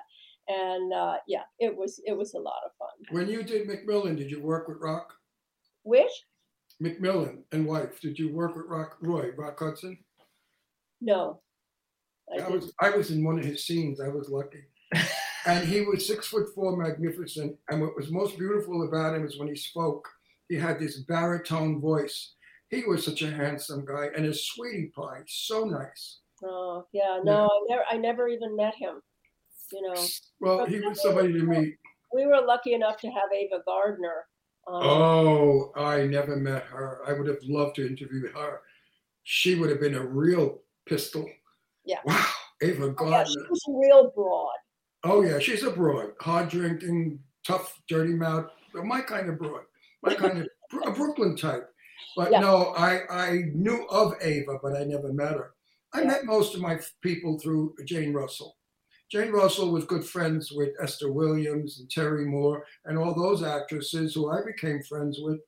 And 0.50 0.92
uh, 0.92 1.16
yeah, 1.28 1.42
it 1.60 1.76
was 1.76 2.00
it 2.04 2.16
was 2.16 2.34
a 2.34 2.38
lot 2.38 2.60
of 2.64 2.72
fun. 2.76 3.14
When 3.16 3.28
you 3.28 3.44
did 3.44 3.68
McMillan, 3.68 4.16
did 4.16 4.30
you 4.30 4.42
work 4.42 4.66
with 4.66 4.78
Rock 4.80 5.12
Which 5.84 6.10
McMillan 6.82 7.42
and 7.52 7.66
wife? 7.66 8.00
Did 8.00 8.18
you 8.18 8.32
work 8.34 8.56
with 8.56 8.66
Rock 8.66 8.96
Roy 9.00 9.30
Rock 9.36 9.60
Hudson? 9.60 9.96
no, 11.00 11.40
I 12.36 12.42
I 12.42 12.48
was 12.48 12.72
I 12.80 12.90
was 12.90 13.12
in 13.12 13.22
one 13.22 13.38
of 13.38 13.44
his 13.44 13.64
scenes. 13.64 14.00
I 14.00 14.08
was 14.08 14.28
lucky. 14.28 14.64
and 15.46 15.68
he 15.68 15.82
was 15.82 16.04
six 16.04 16.26
foot 16.26 16.48
four, 16.52 16.76
magnificent. 16.76 17.56
And 17.68 17.80
what 17.80 17.96
was 17.96 18.10
most 18.10 18.36
beautiful 18.36 18.88
about 18.88 19.14
him 19.14 19.24
is 19.24 19.38
when 19.38 19.48
he 19.48 19.56
spoke, 19.56 20.08
he 20.48 20.56
had 20.56 20.80
this 20.80 20.98
baritone 21.04 21.80
voice. 21.80 22.34
He 22.70 22.82
was 22.84 23.04
such 23.04 23.22
a 23.22 23.30
handsome 23.30 23.84
guy, 23.84 24.08
and 24.16 24.24
his 24.24 24.48
sweetie 24.48 24.90
pie, 24.96 25.22
so 25.28 25.64
nice. 25.64 26.20
Oh 26.42 26.86
yeah, 26.92 27.20
no, 27.22 27.44
I 27.44 27.60
never 27.68 27.84
I 27.92 27.96
never 27.98 28.28
even 28.28 28.56
met 28.56 28.74
him. 28.74 29.00
You 29.72 29.82
know, 29.82 30.02
Well, 30.40 30.66
he 30.66 30.80
was 30.80 31.00
somebody 31.02 31.32
to 31.32 31.42
meet. 31.42 31.76
we 32.12 32.26
were 32.26 32.40
lucky 32.44 32.74
enough 32.74 32.98
to 33.00 33.08
have 33.08 33.32
Ava 33.32 33.62
Gardner. 33.66 34.24
Um, 34.66 34.82
Oh, 34.82 35.72
I 35.76 36.06
never 36.06 36.36
met 36.36 36.64
her. 36.64 37.00
I 37.06 37.12
would 37.12 37.26
have 37.28 37.42
loved 37.44 37.76
to 37.76 37.86
interview 37.86 38.30
her. 38.32 38.62
She 39.22 39.54
would 39.54 39.70
have 39.70 39.80
been 39.80 39.94
a 39.94 40.04
real 40.04 40.62
pistol. 40.86 41.28
Yeah. 41.84 41.98
Wow, 42.04 42.26
Ava 42.62 42.94
oh, 42.98 43.10
yeah, 43.10 43.24
she 43.24 43.38
was 43.48 43.64
real 43.68 44.10
broad. 44.14 44.52
Oh 45.04 45.22
yeah, 45.22 45.38
she's 45.38 45.62
a 45.62 45.70
broad, 45.70 46.12
hard 46.20 46.48
drinking, 46.50 47.20
tough, 47.46 47.80
dirty 47.88 48.12
mouth. 48.12 48.46
My 48.74 49.00
kind 49.00 49.28
of 49.30 49.38
broad, 49.38 49.62
my 50.02 50.14
kind 50.14 50.38
of 50.38 50.48
a 50.86 50.90
Brooklyn 50.90 51.36
type. 51.36 51.68
But 52.16 52.32
Yeah. 52.32 52.40
no, 52.40 52.74
I 52.76 53.00
I 53.08 53.42
knew 53.54 53.86
of 53.88 54.14
Ava, 54.20 54.58
but 54.62 54.76
I 54.76 54.84
never 54.84 55.12
met 55.12 55.32
her. 55.32 55.54
I 55.94 56.02
Yeah. 56.02 56.08
met 56.08 56.24
most 56.26 56.54
of 56.54 56.60
my 56.60 56.78
people 57.02 57.38
through 57.38 57.74
Jane 57.84 58.12
Russell. 58.12 58.56
Jane 59.10 59.32
Russell 59.32 59.72
was 59.72 59.84
good 59.86 60.04
friends 60.04 60.52
with 60.52 60.70
Esther 60.80 61.10
Williams 61.10 61.80
and 61.80 61.90
Terry 61.90 62.24
Moore 62.24 62.64
and 62.84 62.96
all 62.96 63.12
those 63.12 63.42
actresses 63.42 64.14
who 64.14 64.30
I 64.30 64.44
became 64.46 64.82
friends 64.84 65.18
with. 65.20 65.40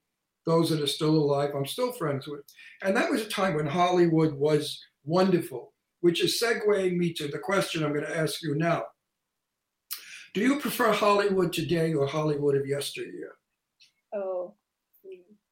Those 0.44 0.70
that 0.70 0.80
are 0.80 0.88
still 0.88 1.14
alive, 1.14 1.50
I'm 1.54 1.66
still 1.66 1.92
friends 1.92 2.26
with. 2.26 2.40
And 2.82 2.96
that 2.96 3.08
was 3.08 3.20
a 3.20 3.28
time 3.28 3.54
when 3.54 3.66
Hollywood 3.66 4.34
was 4.34 4.82
wonderful, 5.04 5.72
which 6.00 6.24
is 6.24 6.42
segueing 6.42 6.96
me 6.96 7.12
to 7.12 7.28
the 7.28 7.38
question 7.38 7.84
I'm 7.84 7.92
going 7.92 8.04
to 8.04 8.18
ask 8.18 8.42
you 8.42 8.56
now. 8.56 8.86
Do 10.34 10.40
you 10.40 10.58
prefer 10.58 10.90
Hollywood 10.90 11.52
today 11.52 11.94
or 11.94 12.08
Hollywood 12.08 12.56
of 12.56 12.66
yesteryear? 12.66 13.34
Oh, 14.12 14.54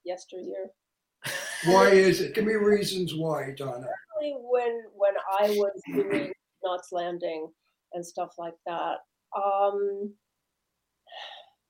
yesteryear. 0.05 0.71
Why 1.67 1.89
is 1.91 2.21
it? 2.21 2.35
Give 2.35 2.45
me 2.45 2.55
reasons 2.55 3.15
why, 3.15 3.55
Donna. 3.57 3.87
When 4.21 4.83
when 4.97 5.13
I 5.41 5.51
was 5.51 5.81
doing 5.95 6.33
Knots 6.65 6.89
Landing 6.91 7.49
and 7.95 8.05
stuff 8.05 8.35
like 8.39 8.55
that. 8.67 8.99
Um, 9.37 10.13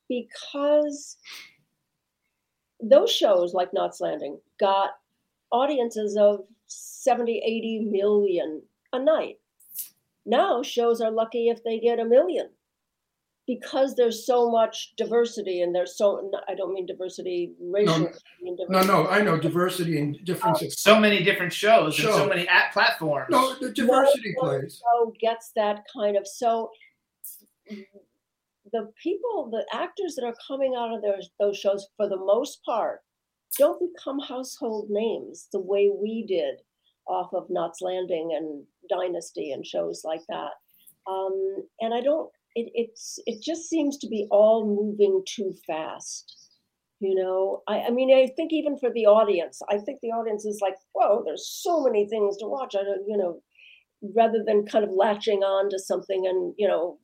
because 0.09 1.19
those 2.83 3.11
shows 3.11 3.55
like 3.55 3.73
Knots 3.73 4.01
Landing 4.01 4.39
got 4.59 4.91
audiences 5.53 6.17
of 6.17 6.45
70, 6.67 7.39
80 7.45 7.81
million 7.91 8.63
a 8.93 8.99
night. 8.99 9.39
Now 10.27 10.63
shows 10.63 11.01
are 11.01 11.11
lucky 11.11 11.49
if 11.49 11.63
they 11.65 11.79
get 11.79 11.99
a 11.99 12.05
million 12.05 12.51
because 13.55 13.95
there's 13.97 14.27
so 14.27 14.39
much 14.51 14.93
diversity 14.97 15.63
and 15.63 15.75
there's 15.75 15.97
so 15.99 16.31
I 16.49 16.55
don't 16.55 16.73
mean 16.73 16.87
diversity 16.87 17.53
racial. 17.61 17.95
I 17.95 17.99
mean 18.43 18.57
No, 18.69 18.81
diversity. 18.81 18.93
no, 18.93 19.09
I 19.09 19.23
know 19.23 19.37
diversity 19.39 19.99
and 19.99 20.17
differences. 20.25 20.75
of 20.75 20.79
So 20.79 21.01
many 21.01 21.23
different 21.25 21.53
shows 21.53 21.99
and 21.99 22.09
so 22.15 22.27
many 22.29 22.47
at 22.49 22.73
platforms. 22.73 23.29
No, 23.31 23.55
the 23.55 23.73
diversity 23.73 24.35
no 24.37 24.41
plays. 24.43 24.81
show 24.83 25.13
gets 25.21 25.51
that 25.57 25.77
kind 25.97 26.17
of 26.17 26.27
so 26.27 26.71
the 28.73 28.83
people 29.03 29.49
the 29.51 29.65
actors 29.73 30.15
that 30.17 30.25
are 30.25 30.35
coming 30.47 30.75
out 30.79 30.93
of 30.95 31.03
those 31.03 31.29
those 31.41 31.59
shows 31.59 31.89
for 31.97 32.09
the 32.09 32.17
most 32.33 32.61
part 32.65 33.01
don't 33.59 33.81
become 33.95 34.19
household 34.21 34.87
names 34.91 35.49
the 35.53 35.61
way 35.61 35.91
we 35.91 36.25
did 36.27 36.55
off 37.09 37.31
of 37.35 37.47
Knots 37.51 37.81
Landing 37.81 38.31
and 38.37 38.65
Dynasty 38.89 39.51
and 39.51 39.67
shows 39.67 40.03
like 40.05 40.21
that. 40.29 40.53
Um, 41.11 41.35
and 41.81 41.93
I 41.93 42.01
don't 42.01 42.31
it, 42.55 42.71
it's 42.75 43.19
it 43.27 43.43
just 43.43 43.69
seems 43.69 43.99
to 43.99 44.09
be 44.09 44.27
all 44.31 44.67
moving 44.67 45.23
too 45.27 45.55
fast. 45.67 46.37
You 47.01 47.15
know, 47.15 47.63
I, 47.67 47.85
I 47.85 47.91
mean, 47.91 48.15
I 48.15 48.31
think 48.37 48.53
even 48.53 48.77
for 48.79 48.91
the 48.93 49.07
audience, 49.07 49.61
I 49.71 49.79
think 49.79 50.01
the 50.03 50.09
audience 50.09 50.45
is 50.45 50.59
like, 50.61 50.75
whoa, 50.93 51.23
there's 51.25 51.49
so 51.49 51.83
many 51.83 52.07
things 52.07 52.37
to 52.39 52.47
watch. 52.47 52.75
I 52.79 52.83
don't, 52.83 53.09
you 53.09 53.17
know, 53.17 53.41
rather 54.15 54.43
than 54.45 54.67
kind 54.67 54.85
of 54.85 54.91
latching 54.91 55.43
on 55.43 55.71
to 55.71 55.79
something 55.79 56.27
and 56.27 56.55
you 56.59 56.69
know 56.69 56.99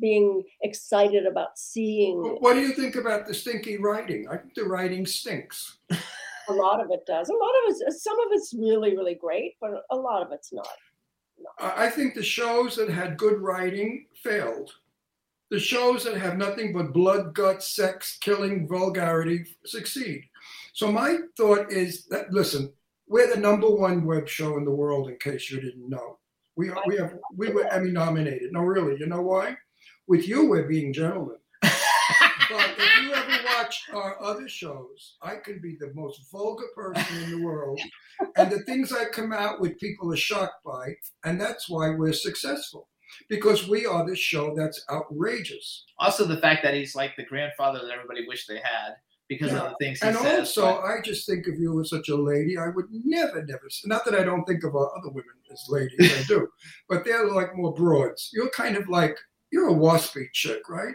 being 0.00 0.44
excited 0.62 1.26
about 1.26 1.58
seeing 1.58 2.22
Wh- 2.22 2.40
What 2.42 2.54
do 2.54 2.60
you 2.60 2.72
think 2.72 2.94
about 2.94 3.26
the 3.26 3.34
stinky 3.34 3.78
writing? 3.78 4.28
I 4.30 4.36
think 4.36 4.54
the 4.54 4.64
writing 4.64 5.04
stinks. 5.06 5.78
a 5.90 6.52
lot 6.52 6.80
of 6.80 6.90
it 6.90 7.04
does 7.06 7.28
a 7.28 7.32
lot 7.34 7.50
of 7.66 7.74
it 7.80 7.92
some 7.92 8.18
of 8.20 8.26
it's 8.32 8.54
really 8.56 8.96
really 8.96 9.14
great 9.14 9.56
but 9.60 9.70
a 9.90 9.96
lot 9.96 10.22
of 10.22 10.32
it's 10.32 10.52
not 10.52 10.68
I 11.58 11.90
think 11.90 12.14
the 12.14 12.22
shows 12.22 12.76
that 12.76 12.88
had 12.88 13.16
good 13.16 13.40
writing 13.40 14.06
failed. 14.22 14.72
The 15.50 15.58
shows 15.58 16.04
that 16.04 16.18
have 16.18 16.36
nothing 16.36 16.72
but 16.72 16.92
blood, 16.92 17.34
guts, 17.34 17.74
sex, 17.74 18.18
killing, 18.20 18.68
vulgarity 18.68 19.44
succeed. 19.64 20.24
So 20.72 20.92
my 20.92 21.18
thought 21.36 21.72
is 21.72 22.04
that 22.06 22.32
listen, 22.32 22.72
we're 23.08 23.34
the 23.34 23.40
number 23.40 23.68
one 23.68 24.04
web 24.04 24.28
show 24.28 24.58
in 24.58 24.64
the 24.64 24.70
world. 24.70 25.08
In 25.08 25.16
case 25.16 25.50
you 25.50 25.60
didn't 25.60 25.88
know, 25.88 26.18
we 26.56 26.68
are, 26.68 26.82
we 26.86 26.96
have 26.96 27.16
we 27.34 27.50
were 27.50 27.66
Emmy 27.66 27.90
nominated. 27.90 28.52
No, 28.52 28.60
really, 28.60 28.98
you 28.98 29.06
know 29.06 29.22
why? 29.22 29.56
With 30.06 30.28
you, 30.28 30.48
we're 30.48 30.68
being 30.68 30.92
gentlemen. 30.92 31.36
But 32.50 32.70
if 32.78 33.02
you 33.02 33.12
ever 33.12 33.44
watch 33.44 33.82
our 33.92 34.22
other 34.22 34.48
shows, 34.48 35.16
I 35.22 35.36
can 35.36 35.60
be 35.60 35.76
the 35.78 35.92
most 35.94 36.30
vulgar 36.30 36.66
person 36.74 37.22
in 37.24 37.30
the 37.38 37.44
world. 37.44 37.80
And 38.36 38.50
the 38.50 38.60
things 38.60 38.92
I 38.92 39.04
come 39.06 39.32
out 39.32 39.60
with, 39.60 39.78
people 39.78 40.12
are 40.12 40.16
shocked 40.16 40.64
by. 40.64 40.94
And 41.24 41.40
that's 41.40 41.68
why 41.68 41.90
we're 41.90 42.12
successful. 42.12 42.88
Because 43.28 43.68
we 43.68 43.86
are 43.86 44.06
the 44.06 44.16
show 44.16 44.54
that's 44.54 44.84
outrageous. 44.90 45.84
Also, 45.98 46.24
the 46.24 46.40
fact 46.40 46.62
that 46.62 46.74
he's 46.74 46.94
like 46.94 47.16
the 47.16 47.24
grandfather 47.24 47.80
that 47.80 47.90
everybody 47.90 48.26
wished 48.26 48.48
they 48.48 48.56
had 48.62 48.94
because 49.28 49.52
Yeah. 49.52 49.62
of 49.64 49.70
the 49.70 49.76
things 49.84 50.00
he 50.00 50.08
And 50.08 50.16
says. 50.16 50.38
also, 50.56 50.62
but- 50.62 50.84
I 50.84 51.00
just 51.02 51.26
think 51.26 51.46
of 51.48 51.54
you 51.58 51.78
as 51.80 51.90
such 51.90 52.08
a 52.08 52.16
lady. 52.16 52.56
I 52.56 52.68
would 52.68 52.86
never, 52.90 53.44
never, 53.44 53.68
not 53.84 54.04
that 54.06 54.14
I 54.14 54.24
don't 54.24 54.44
think 54.44 54.64
of 54.64 54.74
our 54.74 54.90
other 54.96 55.08
women 55.10 55.34
as 55.52 55.64
ladies, 55.68 55.98
I 56.18 56.22
do, 56.24 56.48
but 56.88 57.04
they're 57.04 57.26
like 57.26 57.54
more 57.54 57.74
broads. 57.74 58.30
You're 58.32 58.50
kind 58.50 58.76
of 58.76 58.88
like, 58.88 59.16
you're 59.50 59.68
a 59.68 59.74
waspy 59.74 60.26
chick, 60.32 60.68
right? 60.68 60.94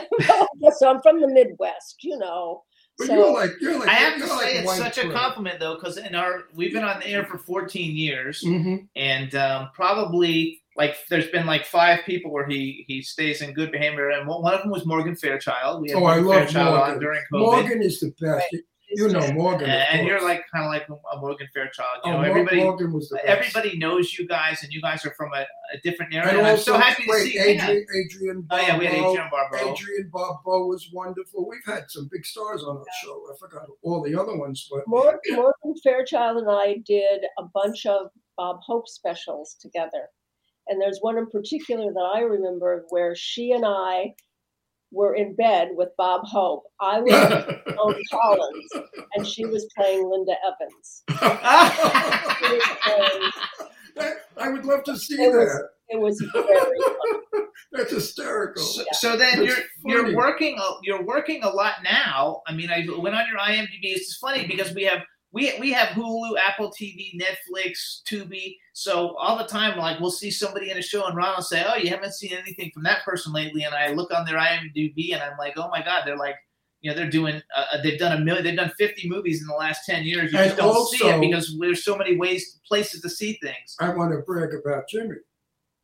so 0.78 0.88
I'm 0.90 1.00
from 1.02 1.20
the 1.20 1.28
Midwest, 1.28 1.96
you 2.02 2.16
know. 2.18 2.62
But 2.96 3.08
so 3.08 3.14
you're 3.14 3.32
like, 3.32 3.50
you're 3.60 3.78
like, 3.80 3.88
I 3.88 3.92
have 3.94 4.12
to 4.14 4.18
you're 4.20 4.28
say 4.28 4.34
like 4.34 4.54
it's 4.54 4.66
white 4.66 4.78
such 4.94 4.98
a 5.04 5.10
compliment 5.10 5.58
though, 5.58 5.74
because 5.74 5.96
in 5.96 6.14
our 6.14 6.44
we've 6.54 6.72
been 6.72 6.84
on 6.84 7.00
the 7.00 7.08
air 7.08 7.24
for 7.24 7.38
14 7.38 7.96
years, 7.96 8.42
Mhm. 8.44 8.86
and 8.94 9.34
um, 9.34 9.70
probably 9.74 10.60
like 10.76 10.96
there's 11.10 11.26
been 11.28 11.44
like 11.46 11.66
five 11.66 12.00
people 12.06 12.30
where 12.32 12.46
he 12.46 12.84
he 12.86 13.02
stays 13.02 13.42
in 13.42 13.52
good 13.52 13.72
behavior, 13.72 14.10
and 14.10 14.28
one 14.28 14.42
one 14.42 14.54
of 14.54 14.60
them 14.62 14.70
was 14.70 14.86
Morgan 14.86 15.16
Fairchild. 15.16 15.82
We 15.82 15.90
had 15.90 15.98
Oh, 16.00 16.04
I 16.04 16.16
love 16.18 16.36
Fairchild 16.44 16.68
on 16.68 16.78
Morgan. 16.78 16.98
during 17.00 17.20
COVID. 17.32 17.40
Morgan 17.40 17.82
is 17.82 17.98
the 18.00 18.12
best. 18.20 18.46
You 18.94 19.08
know 19.08 19.32
Morgan. 19.32 19.68
and, 19.68 20.00
and 20.00 20.06
you're 20.06 20.22
like 20.22 20.44
kind 20.52 20.64
of 20.64 20.70
like 20.70 20.86
a 20.88 21.20
Morgan 21.20 21.48
Fairchild. 21.52 21.98
You 22.04 22.12
oh, 22.12 22.16
know, 22.16 22.22
everybody 22.22 22.58
Morgan 22.58 22.92
was 22.92 23.08
the 23.08 23.16
best. 23.16 23.26
everybody 23.26 23.78
knows 23.78 24.16
you 24.18 24.26
guys, 24.26 24.62
and 24.62 24.72
you 24.72 24.80
guys 24.80 25.04
are 25.04 25.14
from 25.14 25.32
a, 25.32 25.46
a 25.74 25.78
different 25.82 26.14
area. 26.14 26.30
And 26.30 26.38
And 26.38 26.46
I'm 26.46 26.58
so 26.58 26.78
happy 26.78 27.04
to 27.04 27.10
wait, 27.10 27.32
see. 27.32 27.38
Adrienne, 27.38 27.86
Adrienne 27.88 28.46
Oh 28.50 28.60
yeah, 28.60 28.78
we 28.78 28.86
had 28.86 28.94
Adrienne 28.94 29.30
Barbeau. 29.30 29.72
Adrienne 29.72 30.10
Barbeau 30.12 30.66
was 30.66 30.90
wonderful. 30.92 31.48
We've 31.48 31.64
had 31.66 31.84
some 31.88 32.08
big 32.10 32.24
stars 32.24 32.62
on 32.62 32.76
our 32.76 32.84
show. 33.02 33.22
I 33.32 33.36
forgot 33.38 33.66
all 33.82 34.02
the 34.02 34.18
other 34.18 34.36
ones, 34.36 34.68
but 34.70 34.82
Morgan, 34.86 35.36
Morgan 35.36 35.74
Fairchild 35.82 36.38
and 36.38 36.50
I 36.50 36.82
did 36.86 37.24
a 37.38 37.44
bunch 37.54 37.86
of 37.86 38.08
Bob 38.36 38.60
Hope 38.66 38.88
specials 38.88 39.56
together. 39.60 40.08
And 40.66 40.80
there's 40.80 40.98
one 41.00 41.18
in 41.18 41.26
particular 41.26 41.92
that 41.92 42.10
I 42.14 42.20
remember 42.20 42.86
where 42.88 43.14
she 43.14 43.52
and 43.52 43.64
I 43.66 44.14
were 44.94 45.14
in 45.14 45.34
bed 45.34 45.70
with 45.74 45.88
Bob 45.98 46.22
Hope. 46.24 46.62
I 46.80 47.00
was 47.00 47.12
Joan 47.12 48.02
Collins, 48.10 48.88
and 49.14 49.26
she 49.26 49.44
was 49.44 49.66
playing 49.76 50.08
Linda 50.08 50.34
Evans. 50.46 51.02
Playing- 52.38 52.60
That- 53.96 54.16
I 54.36 54.48
would 54.48 54.64
love 54.64 54.82
to 54.84 54.96
see 54.96 55.14
It 55.22 55.32
was- 55.32 55.46
that. 55.52 55.68
it 55.90 56.00
was 56.00 56.20
very 56.32 56.44
fun. 56.82 57.46
That's 57.72 57.92
hysterical. 57.92 58.62
So, 58.62 58.84
so 58.92 59.16
then 59.16 59.36
That's 59.38 59.46
you're 59.46 59.56
funny. 59.56 60.08
you're 60.10 60.16
working 60.16 60.58
a, 60.58 60.68
you're 60.82 61.04
working 61.04 61.44
a 61.44 61.48
lot 61.48 61.74
now. 61.84 62.42
I 62.48 62.54
mean, 62.54 62.70
I 62.70 62.84
went 62.98 63.14
on 63.14 63.24
your 63.28 63.38
IMDb. 63.38 63.68
It's 63.82 64.06
just 64.08 64.20
funny 64.20 64.46
because 64.48 64.74
we 64.74 64.82
have 64.84 65.02
we 65.34 65.52
we 65.58 65.72
have 65.72 65.88
Hulu, 65.88 66.38
Apple 66.38 66.70
TV, 66.70 67.20
Netflix, 67.20 68.02
Tubi. 68.08 68.56
So 68.72 69.16
all 69.16 69.36
the 69.36 69.44
time, 69.44 69.76
like 69.76 70.00
we'll 70.00 70.12
see 70.12 70.30
somebody 70.30 70.70
in 70.70 70.78
a 70.78 70.82
show, 70.82 71.06
and 71.06 71.16
Ron 71.16 71.34
will 71.36 71.42
say, 71.42 71.64
"Oh, 71.66 71.74
you 71.74 71.90
haven't 71.90 72.14
seen 72.14 72.32
anything 72.32 72.70
from 72.72 72.84
that 72.84 73.04
person 73.04 73.32
lately." 73.32 73.64
And 73.64 73.74
I 73.74 73.88
look 73.88 74.14
on 74.14 74.24
their 74.24 74.38
IMDb, 74.38 75.12
and 75.12 75.22
I'm 75.22 75.36
like, 75.36 75.54
"Oh 75.56 75.68
my 75.68 75.82
God!" 75.82 76.04
They're 76.06 76.16
like. 76.16 76.36
You 76.80 76.90
know, 76.90 76.98
they're 76.98 77.08
doing. 77.08 77.40
Uh, 77.56 77.80
they've 77.82 77.98
done 77.98 78.20
a 78.20 78.22
million. 78.22 78.44
They've 78.44 78.54
done 78.54 78.70
fifty 78.76 79.08
movies 79.08 79.40
in 79.40 79.46
the 79.46 79.54
last 79.54 79.86
ten 79.86 80.04
years. 80.04 80.30
You 80.30 80.38
And 80.38 80.50
just 80.50 80.58
don't 80.58 80.86
see 80.86 81.06
it 81.06 81.18
because 81.18 81.56
there's 81.58 81.82
so 81.82 81.96
many 81.96 82.18
ways, 82.18 82.60
places 82.68 83.00
to 83.00 83.08
see 83.08 83.38
things. 83.42 83.74
I 83.80 83.88
want 83.88 84.12
to 84.12 84.18
brag 84.18 84.52
about 84.52 84.86
Jimmy. 84.86 85.16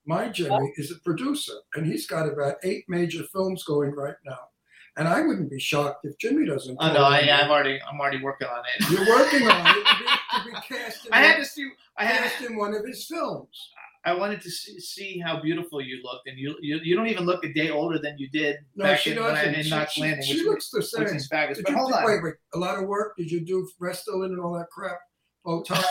My 0.05 0.28
Jimmy 0.28 0.74
is 0.76 0.90
a 0.90 0.96
producer, 0.96 1.55
and 1.74 1.86
he's 1.86 2.07
got 2.07 2.28
about 2.28 2.57
eight 2.64 2.84
major 2.86 3.22
films 3.32 3.64
going 3.64 3.92
right 3.92 4.16
now. 4.26 4.49
And 4.97 5.07
I 5.09 5.22
wouldn't 5.22 5.51
be 5.51 5.59
shocked 5.61 6.05
if 6.05 6.18
Jimmy 6.18 6.47
doesn't. 6.47 6.76
Oh 6.80 6.93
no, 6.93 7.05
I, 7.05 7.22
me. 7.22 7.30
I'm 7.30 7.51
already, 7.51 7.78
I'm 7.91 8.01
already 8.01 8.22
working 8.22 8.49
on 8.49 8.62
it. 8.78 8.91
You're 8.91 9.07
working 9.09 9.49
on 9.49 9.66
it 9.66 9.74
to 9.84 9.99
be, 9.99 10.05
to 10.05 10.45
be 10.61 10.66
cast 10.76 11.07
in, 11.07 11.12
I 11.12 11.18
had 11.22 11.36
to 11.36 11.45
see. 11.45 11.70
I 11.97 12.05
had. 12.05 12.22
cast 12.30 12.43
in 12.43 12.57
one 12.57 12.74
of 12.74 12.84
his 12.84 13.05
films. 13.07 13.70
I 14.05 14.14
wanted 14.14 14.41
to 14.43 14.51
see, 14.51 14.80
see 14.80 15.18
how 15.18 15.41
beautiful 15.43 15.80
you 15.82 16.01
looked, 16.03 16.26
and 16.26 16.38
you, 16.38 16.57
you 16.62 16.80
you 16.82 16.97
don't 16.97 17.07
even 17.09 17.24
look 17.24 17.45
a 17.45 17.53
day 17.53 17.68
older 17.70 17.99
than 17.99 18.16
you 18.18 18.28
did 18.30 18.57
No, 18.74 18.84
back 18.86 19.01
she 19.01 19.11
in, 19.12 19.16
when 19.22 19.26
I, 19.26 19.45
doesn't. 19.45 19.55
in 19.55 19.62
She, 19.64 19.70
Knots 19.70 19.93
she- 19.93 20.01
Landing, 20.01 20.22
she 20.26 20.36
which, 20.38 20.47
looks 20.47 20.70
the 20.70 20.78
which 20.78 21.09
same. 21.09 21.16
is 21.16 21.28
fabulous. 21.28 21.59
Did 21.59 21.64
But 21.66 21.72
you 21.72 21.76
hold 21.78 21.93
on, 21.93 22.05
wait, 22.07 22.22
wait, 22.22 22.34
a 22.55 22.59
lot 22.59 22.78
of 22.82 22.88
work? 22.88 23.16
Did 23.18 23.30
you 23.30 23.41
do 23.41 23.68
Restylane 23.80 24.26
and 24.26 24.41
all 24.41 24.55
that 24.55 24.70
crap? 24.70 24.99
Botox? 25.47 25.84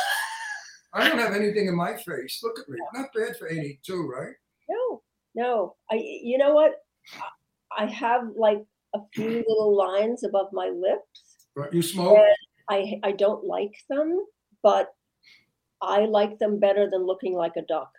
I 0.93 1.07
don't 1.07 1.19
have 1.19 1.33
anything 1.33 1.67
in 1.67 1.75
my 1.75 1.95
face. 1.97 2.39
Look 2.43 2.57
at 2.59 2.67
me. 2.67 2.79
Not 2.95 3.09
bad 3.15 3.37
for 3.37 3.47
82, 3.47 4.07
right? 4.11 4.33
No, 4.67 5.01
no. 5.35 5.75
I, 5.91 5.95
you 6.23 6.39
know 6.39 6.53
what? 6.55 6.73
I 7.77 7.85
have 7.85 8.23
like 8.35 8.63
a 8.95 8.99
few 9.13 9.29
little 9.47 9.75
lines 9.77 10.23
above 10.23 10.47
my 10.53 10.69
lips. 10.69 11.47
Right. 11.55 11.73
You 11.73 11.81
smoke? 11.81 12.17
I, 12.69 12.99
I 13.03 13.11
don't 13.13 13.43
like 13.45 13.73
them, 13.89 14.25
but 14.63 14.89
I 15.81 16.01
like 16.05 16.39
them 16.39 16.59
better 16.59 16.89
than 16.89 17.05
looking 17.05 17.33
like 17.35 17.53
a 17.57 17.61
duck, 17.63 17.91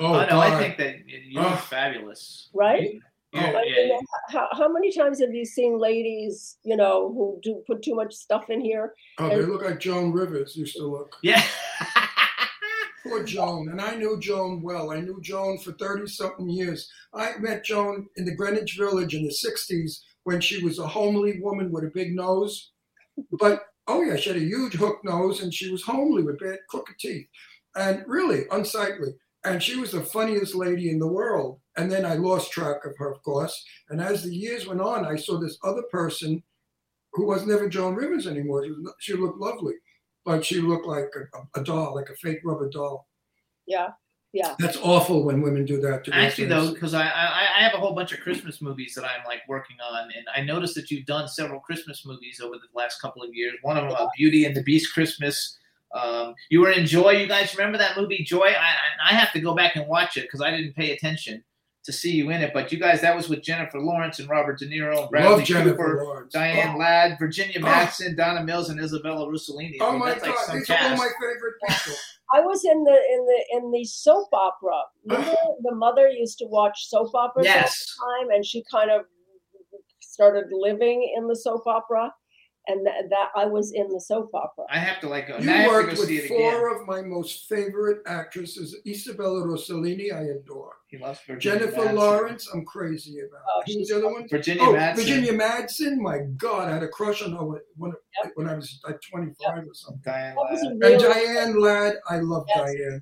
Oh, 0.00 0.14
oh, 0.14 0.26
no, 0.30 0.38
I 0.40 0.56
think 0.60 0.76
that 0.78 1.08
you 1.08 1.18
you 1.18 1.40
look 1.40 1.52
Oh. 1.52 1.56
fabulous. 1.56 2.50
right? 2.54 2.82
You- 2.94 3.00
Oh. 3.34 3.40
I 3.40 3.62
yeah, 3.64 3.88
mean, 3.88 3.98
how, 4.30 4.48
how 4.52 4.72
many 4.72 4.90
times 4.90 5.20
have 5.20 5.34
you 5.34 5.44
seen 5.44 5.78
ladies, 5.78 6.56
you 6.64 6.76
know, 6.78 7.12
who 7.12 7.38
do 7.42 7.62
put 7.66 7.82
too 7.82 7.94
much 7.94 8.14
stuff 8.14 8.48
in 8.48 8.58
here? 8.58 8.94
Oh, 9.18 9.28
they 9.28 9.42
look 9.42 9.62
like 9.62 9.80
Joan 9.80 10.12
Rivers 10.12 10.56
used 10.56 10.76
to 10.76 10.84
look. 10.86 11.14
yeah. 11.22 11.42
Poor 13.04 13.22
Joan. 13.24 13.68
And 13.68 13.80
I 13.80 13.94
knew 13.96 14.18
Joan 14.18 14.62
well. 14.62 14.90
I 14.90 15.00
knew 15.00 15.20
Joan 15.20 15.58
for 15.58 15.72
30 15.72 16.06
something 16.08 16.48
years. 16.48 16.90
I 17.14 17.36
met 17.38 17.64
Joan 17.64 18.08
in 18.16 18.24
the 18.24 18.34
Greenwich 18.34 18.76
Village 18.78 19.14
in 19.14 19.24
the 19.24 19.30
60s 19.30 20.00
when 20.28 20.42
she 20.42 20.62
was 20.62 20.78
a 20.78 20.86
homely 20.86 21.40
woman 21.40 21.72
with 21.72 21.84
a 21.84 21.90
big 21.94 22.14
nose. 22.14 22.72
But, 23.40 23.62
oh, 23.86 24.02
yeah, 24.02 24.16
she 24.16 24.28
had 24.28 24.36
a 24.36 24.44
huge 24.44 24.74
hook 24.74 24.98
nose 25.02 25.40
and 25.40 25.52
she 25.54 25.70
was 25.70 25.82
homely 25.82 26.22
with 26.22 26.38
bad 26.38 26.58
crooked 26.68 26.98
teeth 26.98 27.26
and 27.76 28.04
really 28.06 28.42
unsightly. 28.50 29.14
And 29.46 29.62
she 29.62 29.76
was 29.76 29.92
the 29.92 30.02
funniest 30.02 30.54
lady 30.54 30.90
in 30.90 30.98
the 30.98 31.06
world. 31.06 31.60
And 31.78 31.90
then 31.90 32.04
I 32.04 32.16
lost 32.16 32.52
track 32.52 32.84
of 32.84 32.94
her, 32.98 33.10
of 33.10 33.22
course. 33.22 33.64
And 33.88 34.02
as 34.02 34.22
the 34.22 34.34
years 34.34 34.66
went 34.66 34.82
on, 34.82 35.06
I 35.06 35.16
saw 35.16 35.40
this 35.40 35.56
other 35.64 35.84
person 35.90 36.42
who 37.14 37.24
was 37.24 37.46
never 37.46 37.66
Joan 37.66 37.94
Rivers 37.94 38.26
anymore. 38.26 38.66
She, 38.66 38.70
was, 38.72 38.94
she 38.98 39.12
looked 39.14 39.40
lovely, 39.40 39.76
but 40.26 40.44
she 40.44 40.60
looked 40.60 40.86
like 40.86 41.08
a, 41.16 41.58
a 41.58 41.64
doll, 41.64 41.94
like 41.94 42.10
a 42.10 42.16
fake 42.16 42.40
rubber 42.44 42.68
doll. 42.68 43.08
Yeah, 43.66 43.92
yeah. 44.32 44.54
That's 44.58 44.76
awful 44.82 45.24
when 45.24 45.40
women 45.40 45.64
do 45.64 45.80
that 45.80 46.04
to 46.04 46.14
Actually, 46.14 46.48
though, 46.48 46.72
because 46.72 46.94
I, 46.94 47.02
I 47.06 47.46
I 47.58 47.62
have 47.62 47.74
a 47.74 47.78
whole 47.78 47.94
bunch 47.94 48.12
of 48.12 48.20
Christmas 48.20 48.60
movies 48.60 48.94
that 48.94 49.04
I'm 49.04 49.24
like 49.26 49.40
working 49.48 49.76
on, 49.80 50.04
and 50.14 50.26
I 50.34 50.42
noticed 50.42 50.74
that 50.74 50.90
you've 50.90 51.06
done 51.06 51.28
several 51.28 51.60
Christmas 51.60 52.04
movies 52.04 52.40
over 52.42 52.54
the 52.54 52.78
last 52.78 53.00
couple 53.00 53.22
of 53.22 53.30
years. 53.34 53.54
One 53.62 53.76
of 53.76 53.84
them, 53.84 53.96
uh, 53.98 54.08
Beauty 54.16 54.44
and 54.44 54.54
the 54.54 54.62
Beast 54.62 54.92
Christmas. 54.92 55.56
Um, 55.94 56.34
you 56.50 56.60
were 56.60 56.70
in 56.70 56.84
Joy. 56.84 57.12
You 57.12 57.26
guys 57.26 57.56
remember 57.56 57.78
that 57.78 57.96
movie 57.96 58.22
Joy? 58.22 58.48
I 58.48 58.54
I, 58.56 59.10
I 59.10 59.14
have 59.14 59.32
to 59.32 59.40
go 59.40 59.54
back 59.54 59.76
and 59.76 59.88
watch 59.88 60.16
it 60.18 60.22
because 60.22 60.42
I 60.42 60.50
didn't 60.50 60.74
pay 60.74 60.92
attention 60.92 61.42
to 61.84 61.92
see 61.92 62.10
you 62.10 62.28
in 62.30 62.42
it. 62.42 62.52
But 62.52 62.70
you 62.70 62.78
guys, 62.78 63.00
that 63.00 63.16
was 63.16 63.30
with 63.30 63.42
Jennifer 63.42 63.80
Lawrence 63.80 64.18
and 64.18 64.28
Robert 64.28 64.58
De 64.58 64.66
Niro 64.68 65.00
and 65.00 65.10
Bradley 65.10 65.30
Love 65.30 65.44
Jennifer 65.44 65.70
Cooper, 65.70 66.04
Lawrence. 66.04 66.32
Diane 66.34 66.74
Oh, 66.74 66.78
Ladd, 66.78 67.18
Virginia 67.18 67.58
Oh. 67.64 67.90
Donna 68.14 68.44
Mills, 68.44 68.68
and 68.68 68.78
Isabella 68.78 69.26
Rossellini. 69.26 69.76
I 69.80 69.86
oh 69.86 69.90
mean, 69.92 70.00
my 70.00 70.10
that's 70.10 70.22
like 70.22 70.34
God, 70.34 70.44
some 70.46 70.58
these 70.58 70.68
are 70.70 70.78
all 70.82 70.96
my 70.96 71.08
favorite 71.18 71.54
people. 71.66 71.94
I 72.32 72.40
was 72.40 72.64
in 72.64 72.84
the 72.84 72.92
in 73.14 73.26
the 73.26 73.44
in 73.56 73.70
the 73.72 73.84
soap 73.84 74.28
opera. 74.32 74.82
Remember 75.06 75.36
the 75.62 75.74
mother 75.74 76.08
used 76.08 76.38
to 76.38 76.46
watch 76.46 76.88
soap 76.88 77.14
operas 77.14 77.46
Yes. 77.46 77.96
all 78.02 78.06
the 78.20 78.24
time, 78.26 78.34
and 78.36 78.44
she 78.44 78.62
kind 78.70 78.90
of 78.90 79.02
started 80.00 80.46
living 80.50 81.12
in 81.16 81.28
the 81.28 81.36
soap 81.36 81.66
opera, 81.66 82.12
and 82.68 82.86
th- 82.86 83.10
that 83.10 83.28
I 83.34 83.46
was 83.46 83.72
in 83.74 83.88
the 83.88 84.00
soap 84.00 84.30
opera. 84.34 84.64
I 84.70 84.78
have 84.78 85.00
to 85.00 85.08
like. 85.08 85.28
You 85.28 85.38
now 85.40 85.52
I 85.52 85.56
have 85.56 85.70
to 85.70 85.76
worked 85.76 85.96
go 85.96 86.04
see 86.04 86.16
with 86.16 86.24
it 86.30 86.34
again. 86.34 86.52
four 86.52 86.76
of 86.80 86.86
my 86.86 87.02
most 87.02 87.48
favorite 87.48 87.98
actresses. 88.06 88.76
Isabella 88.86 89.40
Rossellini, 89.46 90.12
I 90.14 90.22
adore. 90.38 90.74
He 90.88 90.98
loves 90.98 91.18
Virginia 91.26 91.58
Jennifer 91.60 91.82
Madsen. 91.88 91.94
Lawrence, 91.94 92.48
I'm 92.52 92.64
crazy 92.64 93.16
about. 93.20 93.42
Oh, 93.56 93.62
Who 93.66 93.78
was 93.78 93.88
the 93.88 93.96
other 93.96 94.12
one? 94.12 94.28
Virginia 94.28 94.62
Oh, 94.62 94.72
Madsen. 94.74 94.96
Virginia 94.96 95.32
Madsen. 95.32 95.96
My 95.98 96.18
God, 96.36 96.68
I 96.68 96.74
had 96.74 96.82
a 96.82 96.88
crush 96.88 97.22
on 97.22 97.32
her 97.32 97.44
when, 97.44 97.60
when, 97.76 97.92
when 98.36 98.48
I 98.48 98.54
was 98.54 98.80
like 98.86 98.98
25 99.10 99.58
or 99.58 99.74
something. 99.74 100.02
Diane 100.04 100.34
That 100.34 100.50
was 100.50 100.62
Ladd. 100.62 100.70
And 100.72 100.80
really, 100.82 100.98
Diane 100.98 101.60
Ladd, 101.60 101.94
I 102.08 102.18
love 102.20 102.44
Yes. 102.48 102.58
Diane. 102.58 103.00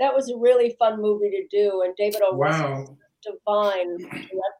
that 0.00 0.14
was 0.14 0.30
a 0.30 0.36
really 0.36 0.74
fun 0.78 1.00
movie 1.00 1.30
to 1.30 1.46
do, 1.50 1.82
and 1.84 1.94
David 1.96 2.22
O. 2.24 2.36
Russell 2.36 2.70
was 2.70 2.88
Wow. 2.88 2.96
a 2.96 3.32
divine 3.32 3.98
director. 3.98 4.57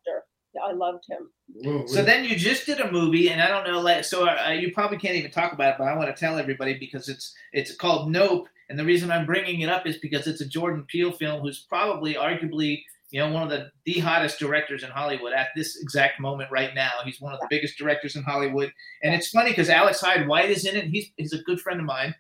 I 0.65 0.73
loved 0.73 1.05
him. 1.09 1.31
Whoa, 1.55 1.87
So 1.87 2.03
then 2.03 2.25
you 2.25 2.37
just 2.37 2.67
did 2.67 2.81
a 2.81 2.91
movie, 2.91 3.31
and 3.31 3.41
I 3.41 3.49
don't 3.49 3.67
know, 3.67 3.81
like, 3.81 4.05
so 4.05 4.29
uh, 4.29 4.51
you 4.51 4.73
probably 4.73 4.99
can't 4.99 5.17
even 5.17 5.31
talk 5.31 5.53
about 5.53 5.75
it, 5.75 5.77
but 5.79 5.89
I 5.89 5.97
want 5.97 6.15
to 6.15 6.19
tell 6.19 6.39
everybody 6.39 6.79
because 6.79 7.09
it's 7.09 7.35
it's 7.53 7.75
called 7.75 8.11
Nope, 8.11 8.49
and 8.69 8.79
the 8.79 8.85
reason 8.85 9.11
I'm 9.11 9.27
bringing 9.27 9.61
it 9.61 9.69
up 9.69 9.87
is 9.87 9.99
because 9.99 10.27
it's 10.27 10.41
a 10.41 10.47
Jordan 10.47 10.85
Peele 10.89 11.13
film, 11.13 11.41
who's 11.41 11.61
probably, 11.69 12.15
arguably, 12.15 12.83
you 13.11 13.21
know, 13.21 13.33
one 13.33 13.43
of 13.43 13.49
the 13.49 13.71
the 13.87 14.01
hottest 14.01 14.39
directors 14.39 14.83
in 14.83 14.91
Hollywood 14.91 15.33
at 15.33 15.49
this 15.57 15.81
exact 15.81 16.21
moment 16.21 16.51
right 16.51 16.75
now. 16.75 16.91
He's 17.05 17.21
one 17.21 17.33
of 17.33 17.41
the 17.41 17.47
biggest 17.49 17.79
directors 17.79 18.17
in 18.17 18.23
Hollywood, 18.23 18.73
and 19.03 19.15
it's 19.15 19.31
funny 19.31 19.51
because 19.51 19.71
Alex 19.71 20.01
Hyde 20.01 20.29
White 20.29 20.51
is 20.51 20.67
in 20.67 20.77
it. 20.77 20.85
He's 20.87 21.11
he's 21.17 21.33
a 21.33 21.43
good 21.43 21.61
friend 21.61 21.81
of 21.81 21.87
mine. 21.87 22.15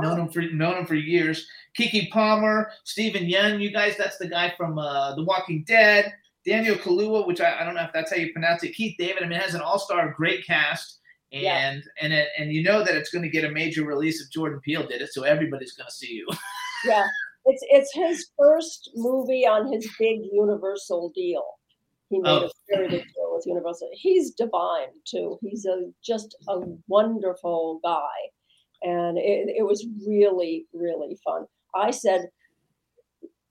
Known 0.00 0.20
him 0.20 0.28
for 0.30 0.40
known 0.40 0.78
him 0.78 0.86
for 0.86 0.94
years. 0.94 1.46
Keke 1.78 2.10
Palmer, 2.10 2.70
Steven 2.84 3.24
Yeun, 3.24 3.60
you 3.60 3.70
guys, 3.70 3.94
that's 3.98 4.16
the 4.16 4.26
guy 4.26 4.54
from 4.56 4.78
uh, 4.78 5.14
The 5.14 5.24
Walking 5.24 5.64
Dead. 5.66 6.12
Daniel 6.44 6.74
Kaluuya, 6.76 7.26
which 7.26 7.40
I, 7.40 7.60
I 7.60 7.64
don't 7.64 7.74
know 7.74 7.82
if 7.84 7.92
that's 7.92 8.10
how 8.10 8.16
you 8.16 8.32
pronounce 8.32 8.62
it. 8.64 8.74
Keith 8.74 8.96
David. 8.98 9.22
I 9.22 9.26
mean, 9.26 9.38
it 9.38 9.42
has 9.42 9.54
an 9.54 9.60
all-star 9.60 10.12
great 10.16 10.44
cast, 10.46 10.98
and 11.32 11.42
Yeah. 11.42 11.80
and 12.00 12.12
it, 12.12 12.28
and 12.38 12.52
you 12.52 12.62
know 12.62 12.82
that 12.84 12.94
it's 12.96 13.10
going 13.10 13.22
to 13.22 13.28
get 13.28 13.44
a 13.44 13.50
major 13.50 13.84
release 13.84 14.20
if 14.20 14.30
Jordan 14.30 14.60
Peele 14.60 14.86
did 14.86 15.02
it, 15.02 15.12
so 15.12 15.22
everybody's 15.22 15.72
going 15.72 15.88
to 15.88 15.94
see 15.94 16.12
you. 16.12 16.26
Yeah, 16.84 17.06
it's 17.44 17.62
it's 17.70 17.94
his 17.94 18.26
first 18.36 18.90
movie 18.96 19.46
on 19.46 19.72
his 19.72 19.88
big 20.00 20.22
Universal 20.32 21.12
deal. 21.14 21.44
He 22.10 22.18
made 22.18 22.28
Oh. 22.28 22.46
a 22.46 22.50
very 22.74 22.88
big 22.88 23.04
deal 23.04 23.32
with 23.36 23.46
Universal. 23.46 23.88
He's 23.92 24.32
divine 24.32 24.88
too. 25.04 25.38
He's 25.42 25.64
a 25.64 25.92
just 26.02 26.34
a 26.48 26.60
wonderful 26.88 27.78
guy, 27.84 28.18
and 28.82 29.16
it, 29.16 29.48
it 29.58 29.62
was 29.64 29.86
really 30.04 30.66
really 30.72 31.16
fun. 31.24 31.46
I 31.72 31.92
said, 31.92 32.30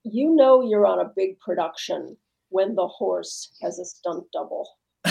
you 0.04 0.36
know, 0.36 0.62
you're 0.62 0.86
on 0.86 1.00
a 1.00 1.12
big 1.16 1.40
production 1.40 2.18
when 2.52 2.76
the 2.76 2.88
horse 2.88 3.54
has 3.62 3.80
a 3.80 3.86
stunt 3.86 4.26
double. 4.32 4.70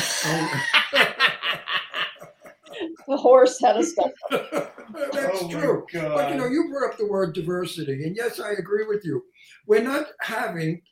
The 3.08 3.16
horse 3.16 3.60
had 3.60 3.76
a 3.76 3.82
stunt. 3.82 4.14
double. 4.30 4.70
That's 5.12 5.42
Oh 5.42 5.48
true. 5.50 5.86
But 5.92 6.30
you 6.30 6.36
know, 6.36 6.46
you 6.46 6.68
brought 6.70 6.92
up 6.92 6.98
the 6.98 7.06
word 7.06 7.34
diversity, 7.34 8.04
and 8.04 8.16
yes, 8.16 8.38
I 8.38 8.52
agree 8.52 8.86
with 8.86 9.04
you. 9.04 9.22
We're 9.66 9.82
not 9.82 10.06
having 10.20 10.82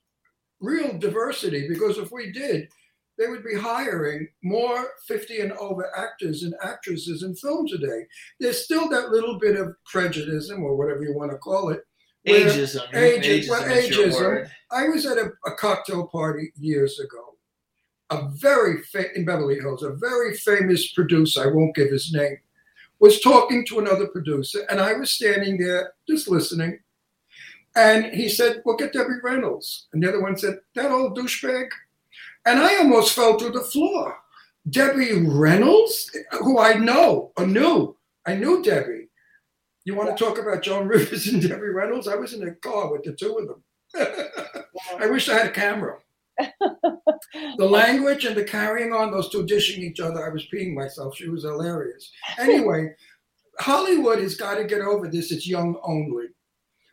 real 0.60 0.98
diversity 0.98 1.68
because 1.68 1.98
if 1.98 2.10
we 2.10 2.32
did, 2.32 2.68
they 3.18 3.26
would 3.26 3.44
be 3.44 3.54
hiring 3.54 4.28
more 4.42 4.88
50 5.06 5.40
and 5.40 5.52
over 5.52 5.90
actors 5.96 6.42
and 6.44 6.54
actresses 6.62 7.22
in 7.22 7.34
film 7.34 7.66
today. 7.66 8.06
There's 8.38 8.64
still 8.64 8.88
that 8.90 9.10
little 9.10 9.38
bit 9.38 9.56
of 9.56 9.74
prejudice 9.86 10.50
or 10.50 10.76
whatever 10.76 11.02
you 11.02 11.14
want 11.14 11.32
to 11.32 11.38
call 11.38 11.70
it. 11.70 11.80
Ageism. 12.28 12.92
Ageism, 12.92 13.48
well, 13.50 13.72
is 13.72 13.90
ageism. 13.90 14.50
I 14.70 14.88
was 14.88 15.06
at 15.06 15.18
a, 15.18 15.32
a 15.46 15.52
cocktail 15.52 16.06
party 16.06 16.52
years 16.58 17.00
ago. 17.00 17.36
A 18.10 18.28
very 18.30 18.82
fa- 18.82 19.14
in 19.14 19.24
Beverly 19.24 19.56
Hills, 19.56 19.82
a 19.82 19.92
very 19.92 20.34
famous 20.34 20.92
producer, 20.92 21.42
I 21.42 21.52
won't 21.52 21.74
give 21.74 21.90
his 21.90 22.12
name, 22.12 22.38
was 23.00 23.20
talking 23.20 23.66
to 23.66 23.78
another 23.78 24.06
producer, 24.08 24.66
and 24.70 24.80
I 24.80 24.94
was 24.94 25.10
standing 25.10 25.58
there 25.58 25.92
just 26.08 26.28
listening. 26.28 26.78
And 27.76 28.06
he 28.06 28.28
said, 28.28 28.62
"Well, 28.64 28.76
get 28.76 28.92
Debbie 28.92 29.20
Reynolds," 29.22 29.88
and 29.92 30.02
the 30.02 30.08
other 30.08 30.22
one 30.22 30.36
said, 30.36 30.58
"That 30.74 30.90
old 30.90 31.16
douchebag." 31.16 31.68
And 32.46 32.58
I 32.58 32.78
almost 32.78 33.14
fell 33.14 33.36
to 33.38 33.50
the 33.50 33.60
floor. 33.60 34.16
Debbie 34.70 35.22
Reynolds, 35.26 36.10
who 36.40 36.58
I 36.58 36.74
know 36.74 37.32
or 37.36 37.46
knew, 37.46 37.96
I 38.26 38.34
knew 38.34 38.62
Debbie. 38.62 39.07
You 39.88 39.94
want 39.94 40.14
to 40.14 40.22
talk 40.22 40.38
about 40.38 40.60
Joan 40.60 40.86
Rivers 40.86 41.28
and 41.32 41.40
Debbie 41.40 41.68
Reynolds? 41.68 42.08
I 42.08 42.14
was 42.14 42.34
in 42.34 42.46
a 42.46 42.54
car 42.56 42.92
with 42.92 43.04
the 43.04 43.14
two 43.14 43.38
of 43.38 43.48
them. 43.48 43.64
I 45.00 45.06
wish 45.06 45.30
I 45.30 45.38
had 45.38 45.46
a 45.46 45.50
camera. 45.50 45.96
the 46.38 47.66
language 47.66 48.26
and 48.26 48.36
the 48.36 48.44
carrying 48.44 48.92
on, 48.92 49.10
those 49.10 49.30
two 49.30 49.46
dishing 49.46 49.82
each 49.82 49.98
other, 49.98 50.22
I 50.22 50.28
was 50.28 50.46
peeing 50.52 50.74
myself. 50.74 51.16
She 51.16 51.30
was 51.30 51.44
hilarious. 51.44 52.12
Anyway, 52.38 52.94
Hollywood 53.60 54.18
has 54.18 54.34
got 54.34 54.56
to 54.56 54.64
get 54.64 54.82
over 54.82 55.08
this. 55.08 55.32
It's 55.32 55.48
young 55.48 55.80
only. 55.82 56.26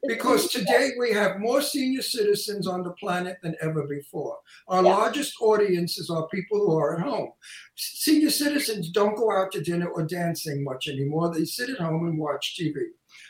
Because 0.08 0.50
today 0.50 0.92
we 1.00 1.12
have 1.14 1.40
more 1.40 1.62
senior 1.62 2.02
citizens 2.02 2.68
on 2.68 2.84
the 2.84 2.92
planet 2.94 3.38
than 3.44 3.56
ever 3.62 3.86
before. 3.88 4.38
Our 4.68 4.84
Yeah. 4.84 4.96
largest 4.96 5.34
audiences 5.42 6.10
are 6.10 6.28
people 6.30 6.60
who 6.60 6.78
are 6.78 6.98
at 6.98 7.02
home. 7.06 7.32
Senior 7.76 8.30
citizens 8.30 8.90
don't 8.90 9.16
go 9.16 9.32
out 9.32 9.52
to 9.54 9.62
dinner 9.62 9.88
or 9.90 10.04
dancing 10.04 10.64
much 10.64 10.88
anymore. 10.88 11.34
They 11.34 11.46
sit 11.46 11.70
at 11.70 11.80
home 11.80 12.08
and 12.08 12.18
watch 12.20 12.56
TV. 12.58 12.76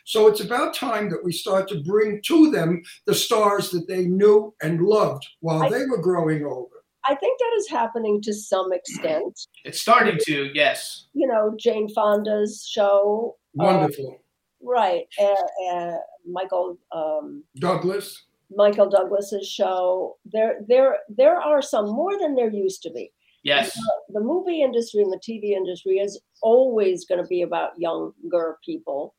So 0.06 0.28
it's 0.28 0.42
about 0.42 0.74
time 0.74 1.10
that 1.10 1.24
we 1.24 1.32
start 1.32 1.68
to 1.70 1.82
bring 1.84 2.22
to 2.28 2.52
them 2.52 2.82
the 3.06 3.16
stars 3.16 3.70
that 3.72 3.88
they 3.88 4.06
knew 4.06 4.54
and 4.62 4.82
loved 4.82 5.26
while 5.42 5.64
I- 5.64 5.70
they 5.70 5.86
were 5.86 6.02
growing 6.02 6.46
older. 6.46 6.72
I 7.08 7.14
think 7.16 7.40
that 7.40 7.54
is 7.60 7.70
happening 7.70 8.20
to 8.24 8.34
some 8.34 8.74
extent. 8.74 9.40
It's 9.64 9.80
starting 9.80 10.18
to, 10.24 10.50
yes. 10.56 11.06
You 11.14 11.28
know, 11.28 11.54
Jane 11.56 11.88
Fonda's 11.90 12.68
show, 12.68 13.38
uh, 13.60 13.64
Wonderful. 13.64 14.20
right? 14.60 15.06
Uh, 15.20 15.36
uh, 15.72 15.98
Michael 16.28 16.78
um, 16.92 17.44
Douglas. 17.58 18.24
Michael 18.54 18.90
Douglas's 18.90 19.48
show. 19.48 20.18
There, 20.26 20.60
there, 20.68 20.98
there 21.10 21.40
are 21.40 21.62
some 21.62 21.88
more 21.88 22.18
than 22.20 22.36
there 22.36 22.52
used 22.52 22.82
to 22.84 22.92
be. 22.92 23.12
Yes. 23.44 23.80
The 24.10 24.22
movie 24.22 24.64
industry 24.64 25.04
and 25.04 25.14
the 25.14 25.20
TV 25.20 25.52
industry 25.52 26.00
is 26.00 26.20
always 26.42 27.06
going 27.06 27.22
to 27.22 27.28
be 27.28 27.44
about 27.44 27.78
younger 27.78 28.58
people 28.66 29.14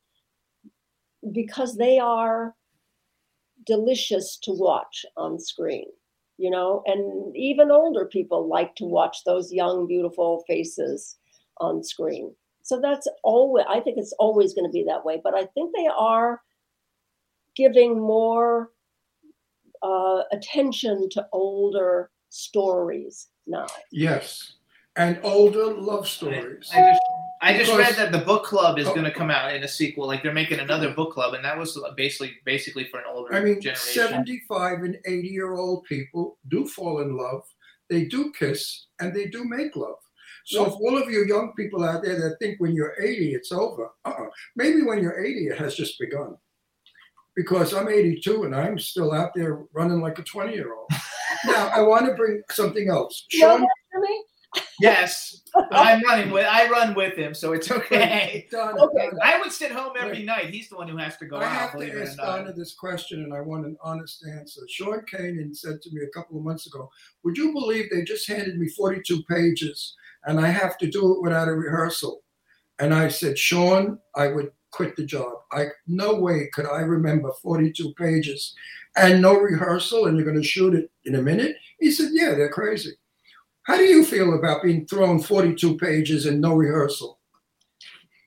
because 1.31 1.77
they 1.77 1.97
are 1.97 2.53
delicious 3.65 4.37
to 4.43 4.51
watch 4.51 5.05
on 5.15 5.39
screen. 5.39 5.85
You 6.37 6.51
know, 6.51 6.83
and 6.85 7.35
even 7.35 7.71
older 7.71 8.05
people 8.05 8.47
like 8.47 8.75
to 8.75 8.85
watch 8.85 9.23
those 9.25 9.51
young, 9.51 9.87
beautiful 9.87 10.43
faces 10.45 11.17
on 11.59 11.83
screen. 11.83 12.35
So 12.61 12.79
that's 12.79 13.07
always, 13.23 13.65
I 13.67 13.79
think 13.79 13.97
it's 13.97 14.13
always 14.19 14.53
going 14.53 14.65
to 14.65 14.71
be 14.71 14.83
that 14.83 15.03
way. 15.03 15.19
But 15.23 15.33
I 15.33 15.45
think 15.45 15.73
they 15.75 15.87
are 15.87 16.41
giving 17.57 17.99
more 17.99 18.69
uh, 19.83 20.21
attention 20.31 21.09
to 21.09 21.27
older 21.33 22.11
stories 22.29 23.27
now. 23.47 23.67
Yes. 23.91 24.53
And 24.95 25.19
older 25.23 25.65
love 25.73 26.07
stories. 26.07 26.69
I 26.73 26.79
just, 26.91 27.01
I 27.41 27.57
just 27.57 27.71
Because- 27.71 27.87
read 27.87 27.95
that 27.97 28.11
the 28.11 28.25
book 28.25 28.43
club 28.45 28.79
is 28.79 28.87
Oh. 28.87 28.93
going 28.93 29.05
to 29.05 29.11
come 29.11 29.29
out 29.29 29.53
in 29.55 29.63
a 29.63 29.67
sequel. 29.67 30.07
Like 30.07 30.23
they're 30.23 30.33
making 30.33 30.59
another 30.59 30.91
book 30.93 31.13
club, 31.13 31.33
and 31.35 31.45
that 31.45 31.57
was 31.57 31.79
basically 31.95 32.35
basically 32.45 32.85
for 32.85 32.97
an 32.99 33.05
older 33.13 33.33
I 33.35 33.41
mean, 33.41 33.61
generation. 33.61 34.07
75 34.07 34.79
and 34.79 34.97
80 35.05 35.27
year 35.27 35.53
old 35.53 35.83
people 35.85 36.39
do 36.47 36.65
fall 36.67 37.01
in 37.01 37.15
love, 37.15 37.43
they 37.89 38.05
do 38.05 38.31
kiss, 38.31 38.87
and 38.99 39.15
they 39.15 39.27
do 39.27 39.43
make 39.43 39.75
love. 39.75 39.97
So, 40.45 40.65
if 40.65 40.73
all 40.73 40.97
of 40.97 41.11
you 41.11 41.25
young 41.25 41.53
people 41.57 41.83
out 41.83 42.01
there 42.03 42.17
that 42.21 42.37
think 42.39 42.59
when 42.59 42.73
you're 42.73 42.95
80 42.99 43.33
it's 43.35 43.51
over, 43.51 43.91
uh-uh. 44.05 44.27
maybe 44.55 44.81
when 44.81 44.99
you're 45.03 45.19
80 45.23 45.47
it 45.49 45.57
has 45.59 45.75
just 45.75 45.99
begun. 45.99 46.37
Because 47.37 47.73
I'm 47.73 47.87
82 47.87 48.43
and 48.43 48.55
I'm 48.55 48.77
still 48.79 49.13
out 49.13 49.31
there 49.35 49.59
running 49.71 50.01
like 50.01 50.17
a 50.19 50.23
20 50.23 50.53
year 50.53 50.73
old. 50.73 50.89
now, 51.45 51.67
I 51.67 51.81
want 51.81 52.07
to 52.07 52.13
bring 52.15 52.41
something 52.51 52.89
else. 52.89 53.25
Sean, 53.29 53.65
for 53.91 54.01
me? 54.01 54.23
Yes, 54.79 55.43
I'm 55.71 56.01
running 56.03 56.31
with. 56.31 56.47
I 56.49 56.67
run 56.69 56.95
with 56.95 57.15
him, 57.15 57.33
so 57.35 57.53
it's 57.53 57.69
okay. 57.71 58.47
Donna, 58.51 58.83
Okay. 58.85 59.09
Donna, 59.09 59.19
I 59.23 59.37
would 59.39 59.51
sit 59.51 59.71
home 59.71 59.93
every 59.99 60.23
night. 60.23 60.49
He's 60.49 60.67
the 60.69 60.77
one 60.77 60.87
who 60.87 60.97
has 60.97 61.17
to 61.17 61.25
go 61.25 61.37
I 61.37 61.45
out. 61.45 61.51
have 61.51 61.71
Believe 61.73 61.91
to 61.91 61.97
it 61.97 62.01
or 62.01 62.03
ask. 62.07 62.17
Donna 62.17 62.53
this 62.53 62.73
question, 62.73 63.23
and 63.23 63.33
I 63.33 63.41
want 63.41 63.65
an 63.65 63.77
honest 63.83 64.25
answer. 64.35 64.61
Sean 64.69 65.01
Kanan 65.11 65.55
said 65.55 65.81
to 65.81 65.89
me 65.93 66.01
a 66.03 66.09
couple 66.17 66.37
of 66.37 66.43
months 66.43 66.65
ago, 66.65 66.89
"Would 67.23 67.37
you 67.37 67.53
believe 67.53 67.89
they 67.91 68.03
just 68.03 68.27
handed 68.27 68.57
me 68.57 68.67
42 68.69 69.21
pages, 69.29 69.95
and 70.25 70.39
I 70.39 70.47
have 70.47 70.77
to 70.79 70.87
do 70.89 71.13
it 71.13 71.21
without 71.21 71.49
a 71.49 71.53
rehearsal?" 71.53 72.23
And 72.79 72.93
I 72.95 73.09
said, 73.09 73.37
"Sean, 73.37 73.99
I 74.15 74.27
would 74.29 74.51
quit 74.77 74.95
the 74.95 75.05
job. 75.05 75.33
I 75.51 75.65
no 75.87 76.13
way 76.15 76.49
could 76.53 76.67
I 76.67 76.81
remember 76.81 77.31
42 77.41 77.93
pages 77.95 78.55
and 78.95 79.21
no 79.21 79.33
rehearsal, 79.33 80.05
and 80.05 80.15
you're 80.15 80.25
going 80.25 80.41
to 80.41 80.47
shoot 80.47 80.75
it 80.75 80.91
in 81.05 81.15
a 81.15 81.21
minute." 81.21 81.57
He 81.79 81.91
said, 81.91 82.11
"Yeah, 82.13 82.35
they're 82.35 82.49
crazy." 82.49 82.91
How 83.63 83.75
do 83.75 83.83
you 83.83 84.05
feel 84.05 84.33
about 84.33 84.63
being 84.63 84.85
thrown 84.85 85.19
42 85.19 85.77
pages 85.77 86.25
and 86.25 86.39
no 86.39 86.53
rehearsal? 86.53 87.19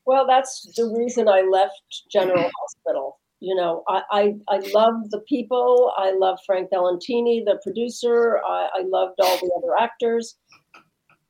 Well, 0.04 0.26
that's 0.26 0.70
the 0.76 0.92
reason 0.98 1.28
I 1.28 1.40
left 1.40 2.04
General 2.10 2.50
Hospital. 2.60 3.18
You 3.40 3.54
know, 3.54 3.82
I, 3.88 4.02
I, 4.10 4.34
I 4.48 4.58
love 4.74 5.08
the 5.10 5.20
people. 5.26 5.94
I 5.96 6.12
love 6.12 6.38
Frank 6.44 6.68
Valentini, 6.68 7.42
the 7.42 7.58
producer. 7.62 8.38
I, 8.46 8.68
I 8.74 8.82
loved 8.82 9.18
all 9.22 9.38
the 9.38 9.50
other 9.56 9.74
actors. 9.80 10.36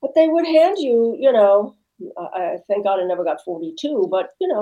But 0.02 0.16
they 0.16 0.26
would 0.26 0.46
hand 0.46 0.78
you, 0.78 1.16
you 1.20 1.30
know, 1.30 1.76
I, 2.18 2.40
I 2.40 2.56
thank 2.68 2.84
God 2.84 3.00
I 3.00 3.04
never 3.04 3.24
got 3.24 3.44
42, 3.44 4.08
but, 4.10 4.30
you 4.40 4.48
know, 4.48 4.60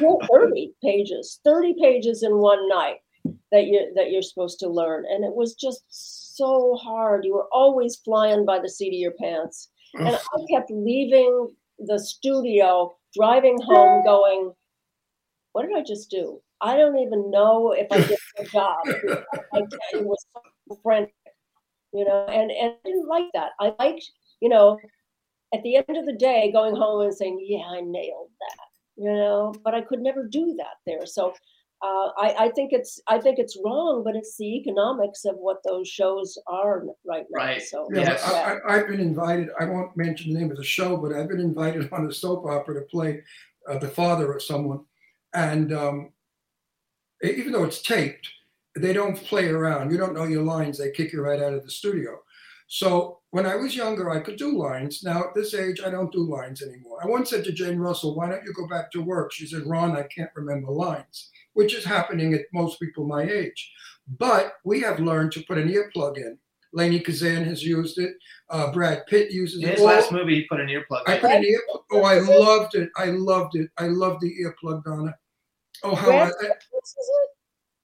well, 0.00 0.18
30 0.32 0.72
pages, 0.82 1.40
30 1.44 1.74
pages 1.80 2.22
in 2.22 2.38
one 2.38 2.68
night 2.68 2.98
that 3.52 3.66
you 3.66 3.92
that 3.96 4.10
you're 4.10 4.22
supposed 4.22 4.58
to 4.60 4.68
learn. 4.68 5.04
And 5.08 5.24
it 5.24 5.34
was 5.34 5.54
just 5.54 5.84
so 6.36 6.76
hard. 6.76 7.24
You 7.24 7.34
were 7.34 7.48
always 7.52 7.96
flying 7.96 8.44
by 8.44 8.58
the 8.60 8.68
seat 8.68 8.94
of 8.94 9.00
your 9.00 9.12
pants. 9.12 9.68
And 9.94 10.08
I 10.08 10.44
kept 10.48 10.70
leaving 10.70 11.48
the 11.78 11.98
studio, 11.98 12.94
driving 13.14 13.60
home, 13.60 14.04
going, 14.04 14.52
What 15.52 15.66
did 15.66 15.76
I 15.76 15.82
just 15.82 16.10
do? 16.10 16.40
I 16.60 16.76
don't 16.76 16.98
even 16.98 17.30
know 17.30 17.72
if 17.72 17.86
I 17.90 18.02
did 18.02 18.18
the 18.36 18.44
job. 18.44 18.76
I 19.54 19.62
it 19.92 20.04
was 20.04 20.24
so 20.34 20.78
frantic, 20.82 21.14
you 21.92 22.04
know, 22.04 22.26
and, 22.26 22.50
and 22.50 22.72
I 22.72 22.88
didn't 22.88 23.08
like 23.08 23.24
that. 23.32 23.52
I 23.58 23.74
liked, 23.78 24.04
you 24.40 24.50
know, 24.50 24.78
at 25.54 25.62
the 25.62 25.76
end 25.76 25.96
of 25.96 26.06
the 26.06 26.12
day, 26.12 26.50
going 26.52 26.76
home 26.76 27.02
and 27.02 27.14
saying, 27.14 27.44
Yeah, 27.46 27.64
I 27.66 27.80
nailed 27.80 28.30
that, 28.40 28.66
you 28.96 29.12
know, 29.12 29.54
but 29.64 29.74
I 29.74 29.80
could 29.82 30.00
never 30.00 30.26
do 30.26 30.54
that 30.58 30.76
there. 30.86 31.06
So 31.06 31.34
uh, 31.82 32.08
I, 32.18 32.34
I 32.38 32.48
think 32.50 32.72
it's 32.72 33.00
I 33.08 33.18
think 33.18 33.38
it's 33.38 33.56
wrong, 33.64 34.02
but 34.04 34.14
it's 34.14 34.36
the 34.36 34.56
economics 34.56 35.24
of 35.24 35.36
what 35.36 35.62
those 35.64 35.88
shows 35.88 36.36
are 36.46 36.84
right 37.06 37.24
now. 37.30 37.44
Right. 37.44 37.62
So 37.62 37.88
Yeah, 37.92 38.00
Yes. 38.02 38.26
but 38.26 38.34
I, 38.34 38.52
I, 38.52 38.76
I've 38.76 38.88
been 38.88 39.00
invited. 39.00 39.48
I 39.58 39.64
won't 39.64 39.96
mention 39.96 40.32
the 40.32 40.38
name 40.38 40.50
of 40.50 40.58
the 40.58 40.64
show, 40.64 40.96
but 40.96 41.12
I've 41.12 41.28
been 41.28 41.40
invited 41.40 41.90
on 41.92 42.06
a 42.06 42.12
soap 42.12 42.44
opera 42.46 42.74
to 42.74 42.82
play 42.82 43.22
uh, 43.68 43.78
the 43.78 43.88
father 43.88 44.32
of 44.32 44.42
someone, 44.42 44.80
and 45.32 45.72
um, 45.72 46.12
even 47.22 47.52
though 47.52 47.64
it's 47.64 47.82
taped, 47.82 48.28
they 48.76 48.92
don't 48.92 49.16
play 49.16 49.48
around. 49.48 49.90
You 49.90 49.96
don't 49.96 50.14
know 50.14 50.24
your 50.24 50.42
lines, 50.42 50.78
they 50.78 50.90
kick 50.90 51.12
you 51.12 51.22
right 51.22 51.40
out 51.40 51.54
of 51.54 51.64
the 51.64 51.70
studio. 51.70 52.18
So 52.68 53.19
when 53.30 53.46
I 53.46 53.54
was 53.56 53.76
younger, 53.76 54.10
I 54.10 54.20
could 54.20 54.36
do 54.36 54.56
lines. 54.58 55.02
Now 55.04 55.20
at 55.24 55.34
this 55.34 55.54
age, 55.54 55.80
I 55.84 55.90
don't 55.90 56.12
do 56.12 56.28
lines 56.28 56.62
anymore. 56.62 56.98
I 57.02 57.06
once 57.06 57.30
said 57.30 57.44
to 57.44 57.52
Jane 57.52 57.78
Russell, 57.78 58.14
"Why 58.16 58.28
don't 58.28 58.44
you 58.44 58.52
go 58.52 58.66
back 58.68 58.90
to 58.92 59.02
work?" 59.02 59.32
She 59.32 59.46
said, 59.46 59.66
"Ron, 59.66 59.96
I 59.96 60.02
can't 60.14 60.30
remember 60.34 60.70
lines," 60.72 61.30
which 61.52 61.74
is 61.74 61.84
happening 61.84 62.34
at 62.34 62.46
most 62.52 62.80
people 62.80 63.06
my 63.06 63.22
age. 63.22 63.72
But 64.18 64.54
we 64.64 64.80
have 64.80 64.98
learned 65.00 65.32
to 65.32 65.44
put 65.44 65.58
an 65.58 65.68
earplug 65.68 66.16
in. 66.16 66.38
Lainie 66.72 67.04
Kazan 67.04 67.44
has 67.44 67.64
used 67.64 67.98
it. 67.98 68.14
Uh, 68.48 68.70
Brad 68.72 69.04
Pitt 69.06 69.30
uses 69.32 69.62
In 69.62 69.68
it. 69.68 69.72
his 69.72 69.80
All- 69.80 69.86
last 69.86 70.12
movie, 70.12 70.36
he 70.36 70.46
put 70.48 70.60
an 70.60 70.68
earplug. 70.68 71.02
I 71.06 71.14
in. 71.16 71.20
put 71.20 71.30
an 71.32 71.44
ear. 71.44 71.60
Oh, 71.92 72.02
I 72.02 72.18
loved 72.20 72.74
it. 72.76 72.90
I 72.96 73.06
loved 73.06 73.56
it. 73.56 73.70
I 73.76 73.88
loved 73.88 74.20
the 74.22 74.32
earplug, 74.42 74.84
Donna. 74.84 75.16
Oh, 75.82 75.94
how 75.94 76.10
I, 76.10 76.26
Brad 76.26 76.32
Pitt 76.40 76.62
uses 76.72 76.96
it. 76.98 77.30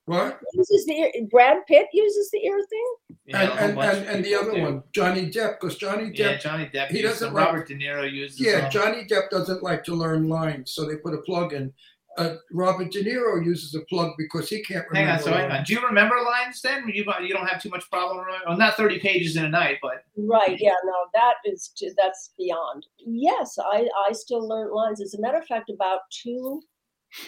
What? 0.07 0.41
Uses 0.55 0.87
the 0.87 0.95
ear, 0.95 1.13
Brad 1.31 1.59
Pitt 1.67 1.89
uses 1.93 2.31
the 2.31 2.39
ear 2.39 2.59
thing. 2.71 2.95
Yeah, 3.27 3.41
and 3.43 3.79
and, 3.79 3.79
and, 3.81 4.07
and 4.09 4.25
the 4.25 4.35
other 4.35 4.53
do. 4.55 4.63
one, 4.63 4.83
Johnny 4.93 5.29
Depp, 5.31 5.61
because 5.61 5.77
Johnny 5.77 6.11
Depp. 6.11 6.19
Yeah, 6.19 6.35
Depp, 6.37 6.41
Johnny 6.43 6.67
Depp. 6.73 6.89
he 6.89 7.03
doesn't 7.03 7.35
like- 7.35 7.47
Robert 7.47 7.69
De 7.69 7.75
Niro 7.75 8.11
uses 8.11 8.41
yeah, 8.41 8.61
them. 8.63 8.71
Johnny 8.71 9.05
Depp 9.05 9.31
doesn't 9.31 9.63
like 9.63 9.83
to 9.85 9.95
learn 9.95 10.29
lines, 10.29 10.73
so 10.73 10.85
they 10.87 10.97
put 10.97 11.13
a 11.15 11.19
plug 11.19 11.53
in. 11.53 11.73
Uh, 12.19 12.37
Robert 12.51 12.91
De 12.93 13.05
Niro 13.05 13.45
uses 13.45 13.75
a 13.75 13.81
plug 13.91 14.13
because 14.17 14.49
he 14.49 14.63
can't 14.63 14.87
Hang 14.95 15.03
remember. 15.05 15.13
on, 15.13 15.19
so 15.23 15.33
hang 15.33 15.51
on. 15.51 15.65
Do 15.65 15.75
you 15.75 15.83
remember 15.87 16.15
lines 16.25 16.63
then? 16.63 16.89
You 16.89 17.05
you 17.21 17.35
don't 17.35 17.47
have 17.47 17.61
too 17.61 17.69
much 17.69 17.85
problem 17.91 18.19
remembering. 18.21 18.41
Well, 18.49 18.57
not 18.57 18.75
thirty 18.75 18.99
pages 18.99 19.37
in 19.37 19.45
a 19.45 19.51
night, 19.51 19.77
but 19.83 20.03
Right. 20.17 20.57
Yeah. 20.59 20.73
No, 20.85 20.95
that 21.13 21.35
is 21.45 21.69
ju- 21.77 21.93
that's 21.99 22.33
beyond. 22.39 22.87
Yes, 23.05 23.59
I 23.59 23.87
I 24.09 24.13
still 24.13 24.49
learn 24.49 24.71
lines. 24.73 25.03
As 25.03 25.13
a 25.13 25.21
matter 25.21 25.37
of 25.37 25.45
fact, 25.47 25.69
about 25.69 26.01
two, 26.11 26.63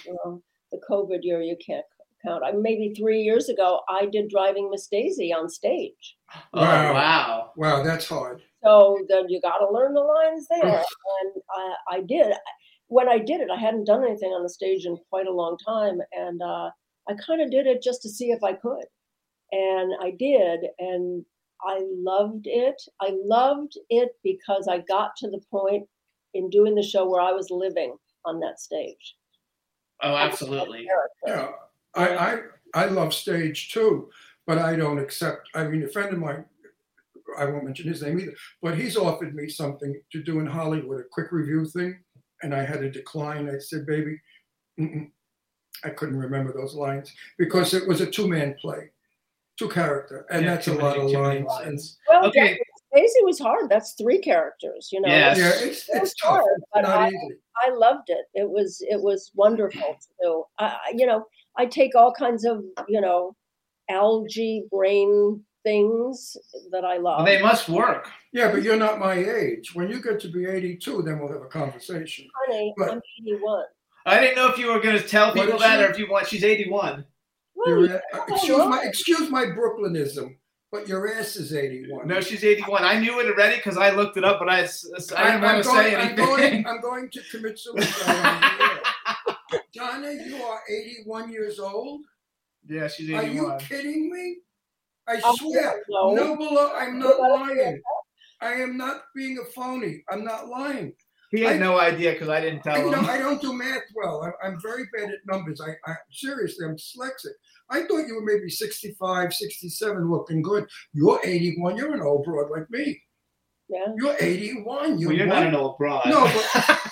well, 0.06 0.42
the 0.72 0.80
COVID 0.90 1.18
year 1.22 1.42
you 1.42 1.56
can't 1.64 1.84
count. 2.24 2.42
I 2.44 2.52
maybe 2.52 2.94
three 2.94 3.22
years 3.22 3.48
ago, 3.48 3.80
I 3.88 4.06
did 4.06 4.28
driving 4.28 4.70
Miss 4.70 4.86
Daisy 4.88 5.32
on 5.32 5.48
stage. 5.48 6.16
oh 6.54 6.60
Wow. 6.60 6.94
wow. 6.94 7.52
Wow, 7.56 7.82
that's 7.82 8.06
hard. 8.08 8.42
So 8.64 8.98
then 9.08 9.28
you 9.28 9.40
got 9.40 9.58
to 9.58 9.70
learn 9.70 9.94
the 9.94 10.00
lines 10.00 10.46
there, 10.48 10.62
and 10.68 11.32
I, 11.50 11.74
I 11.96 12.00
did. 12.00 12.34
When 12.88 13.08
I 13.08 13.18
did 13.18 13.40
it, 13.40 13.50
I 13.50 13.58
hadn't 13.60 13.84
done 13.84 14.04
anything 14.04 14.30
on 14.30 14.42
the 14.42 14.48
stage 14.48 14.84
in 14.86 14.96
quite 15.10 15.26
a 15.26 15.32
long 15.32 15.56
time, 15.64 16.00
and 16.12 16.40
uh, 16.42 16.70
I 17.08 17.14
kind 17.24 17.40
of 17.40 17.50
did 17.50 17.66
it 17.66 17.82
just 17.82 18.02
to 18.02 18.08
see 18.08 18.30
if 18.30 18.42
I 18.42 18.54
could, 18.54 18.84
and 19.52 19.92
I 20.02 20.10
did, 20.18 20.60
and 20.78 21.24
I 21.62 21.80
loved 21.82 22.46
it. 22.46 22.80
I 23.00 23.10
loved 23.24 23.74
it 23.90 24.10
because 24.24 24.68
I 24.68 24.78
got 24.78 25.10
to 25.18 25.30
the 25.30 25.40
point 25.50 25.86
in 26.34 26.50
doing 26.50 26.74
the 26.74 26.82
show 26.82 27.08
where 27.08 27.20
I 27.20 27.32
was 27.32 27.48
living 27.50 27.96
on 28.24 28.40
that 28.40 28.60
stage. 28.60 29.16
Oh, 30.02 30.14
absolutely. 30.14 30.86
Yeah, 31.26 31.50
I, 31.98 32.16
I 32.16 32.38
I 32.74 32.86
love 32.86 33.12
stage 33.14 33.72
too, 33.72 34.10
but 34.46 34.58
I 34.58 34.76
don't 34.76 34.98
accept. 34.98 35.48
I 35.54 35.64
mean, 35.64 35.82
a 35.84 35.88
friend 35.88 36.12
of 36.12 36.18
mine, 36.18 36.44
I 37.38 37.44
won't 37.46 37.64
mention 37.64 37.88
his 37.88 38.02
name 38.02 38.18
either, 38.20 38.34
but 38.62 38.76
he's 38.78 38.96
offered 38.96 39.34
me 39.34 39.48
something 39.48 40.00
to 40.12 40.22
do 40.22 40.40
in 40.40 40.46
Hollywood, 40.46 41.00
a 41.00 41.04
quick 41.10 41.32
review 41.32 41.64
thing, 41.66 41.98
and 42.42 42.54
I 42.54 42.64
had 42.64 42.80
to 42.80 42.90
decline. 42.90 43.48
I 43.48 43.58
said, 43.58 43.86
"Baby, 43.86 44.20
mm-mm." 44.80 45.10
I 45.84 45.90
couldn't 45.90 46.18
remember 46.18 46.52
those 46.52 46.74
lines 46.74 47.12
because 47.38 47.72
it 47.72 47.86
was 47.86 48.00
a 48.00 48.10
two-man 48.10 48.56
play, 48.60 48.90
two 49.58 49.68
character, 49.68 50.26
and 50.30 50.44
Yeah, 50.44 50.54
that's 50.54 50.66
a 50.68 50.74
lot 50.74 50.96
many- 50.96 51.04
of 51.06 51.12
too 51.12 51.18
lines. 51.22 51.36
And 51.38 51.46
lines. 51.46 51.98
Well, 52.08 52.26
Okay. 52.26 52.58
Miss 52.58 52.82
Daisy 52.94 53.24
was 53.24 53.38
hard. 53.38 53.68
That's 53.70 53.92
three 53.92 54.18
characters, 54.18 54.88
you 54.92 55.00
know. 55.00 55.08
Yes. 55.08 55.38
yeah, 55.38 55.68
it's 55.68 55.88
it's 55.90 56.14
tough. 56.20 56.30
hard, 56.40 56.44
It's 56.56 56.64
but 56.74 56.80
not 56.82 56.98
I- 56.98 57.08
easy. 57.08 57.38
I 57.64 57.70
loved 57.70 58.08
it. 58.10 58.24
It 58.34 58.48
was 58.48 58.80
it 58.88 59.00
was 59.00 59.30
wonderful 59.34 59.80
to 60.00 60.08
do. 60.22 60.44
I, 60.58 60.64
I- 60.66 60.94
you 60.96 61.06
know, 61.06 61.26
I 61.58 61.66
take 61.66 61.94
all 61.94 62.12
kinds 62.12 62.44
of 62.44 62.62
you 62.88 63.00
know 63.00 63.34
algae 63.90 64.64
brain 64.70 65.42
things 65.64 66.36
that 66.70 66.84
I 66.84 66.98
love. 66.98 67.18
Well, 67.18 67.26
they 67.26 67.42
must 67.42 67.68
work. 67.68 68.08
Yeah, 68.32 68.50
but 68.52 68.62
you're 68.62 68.76
not 68.76 68.98
my 68.98 69.14
age. 69.14 69.74
When 69.74 69.90
you 69.90 70.00
get 70.02 70.20
to 70.20 70.28
be 70.28 70.46
82, 70.46 71.02
then 71.02 71.18
we'll 71.18 71.32
have 71.32 71.42
a 71.42 71.46
conversation. 71.46 72.28
Honey, 72.46 72.74
But- 72.76 72.90
I'm 72.92 73.00
81. 73.20 73.64
I 74.06 74.20
didn't 74.20 74.36
know 74.36 74.48
if 74.48 74.56
you 74.58 74.68
were 74.68 74.80
going 74.80 74.96
to 74.96 75.06
tell 75.06 75.32
people 75.34 75.58
that 75.58 75.78
she? 75.80 75.84
or 75.84 75.90
if 75.90 75.98
you 75.98 76.08
want. 76.10 76.26
She's 76.28 76.44
eighty-one. 76.44 77.04
Well, 77.54 77.68
Your 77.68 77.86
yeah, 77.86 78.00
a- 78.14 78.18
oh, 78.20 78.24
excuse 78.34 78.58
my 78.58 78.82
excuse 78.84 79.30
my 79.30 79.44
Brooklynism, 79.46 80.36
but 80.72 80.88
your 80.88 81.12
ass 81.12 81.36
is 81.36 81.52
81. 81.52 82.06
No, 82.08 82.20
she's 82.22 82.42
eighty-one. 82.44 82.84
I 82.84 82.98
knew 83.00 83.18
it 83.20 83.26
already 83.26 83.56
because 83.56 83.76
I 83.76 83.90
looked 83.90 84.16
it 84.16 84.24
up, 84.24 84.38
but 84.38 84.48
I, 84.48 84.60
s- 84.62 84.86
s- 84.96 85.12
I 85.12 85.24
didn't 85.24 85.44
I'm 85.44 85.52
want 85.54 85.62
to 85.64 85.68
going, 85.68 85.82
say 85.84 85.96
I'm 85.96 86.14
going, 86.16 86.66
I'm 86.66 86.80
going 86.80 87.10
to 87.10 87.20
commit 87.30 87.58
suicide. 87.58 88.77
on. 89.80 90.02
Donna, 90.02 90.12
you 90.24 90.36
are 90.42 90.60
81 90.68 91.30
years 91.32 91.58
old. 91.58 92.02
yeah, 92.68 92.88
she's 92.88 93.10
81. 93.10 93.24
Are 93.24 93.28
you 93.54 93.58
kidding 93.66 94.10
me? 94.12 94.36
I 95.06 95.20
Oh, 95.24 95.34
swear, 95.36 95.82
no. 95.88 96.14
no, 96.14 96.36
below. 96.36 96.72
I'm 96.74 96.98
not 96.98 97.18
lying. 97.18 97.80
I 98.40 98.52
am 98.52 98.76
not 98.76 99.02
being 99.16 99.38
a 99.38 99.44
phony. 99.52 100.04
I'm 100.10 100.22
not 100.24 100.48
lying. 100.48 100.92
He 101.30 101.40
had 101.42 101.56
I- 101.56 101.58
no 101.58 101.78
idea 101.78 102.12
because 102.12 102.28
I 102.28 102.40
didn't 102.40 102.62
tell 102.62 102.78
you 102.78 102.90
know, 102.90 102.98
him. 102.98 103.06
I 103.06 103.18
don't 103.18 103.40
do 103.40 103.52
math 103.52 103.82
well. 103.94 104.22
I'm, 104.22 104.32
I'm 104.42 104.60
very 104.60 104.84
bad 104.96 105.10
at 105.10 105.18
numbers. 105.26 105.60
I, 105.60 105.70
I 105.90 105.94
seriously, 106.10 106.66
I'm 106.66 106.76
dyslexic. 106.76 107.32
I 107.70 107.82
thought 107.82 108.06
you 108.06 108.14
were 108.14 108.24
maybe 108.24 108.48
65, 108.48 109.34
67, 109.34 110.10
looking 110.10 110.40
good. 110.42 110.66
You're 110.94 111.20
81. 111.22 111.76
You're 111.76 111.92
an 111.94 112.00
old 112.02 112.24
broad 112.24 112.50
like 112.50 112.70
me. 112.70 113.00
Yeah. 113.68 113.86
You're 113.96 114.16
81. 114.18 114.98
You 114.98 115.08
well, 115.08 115.16
you're 115.16 115.26
what? 115.26 115.34
not 115.34 115.46
an 115.46 115.54
old 115.54 115.76
broad. 115.76 116.06
No, 116.06 116.24
but 116.24 116.80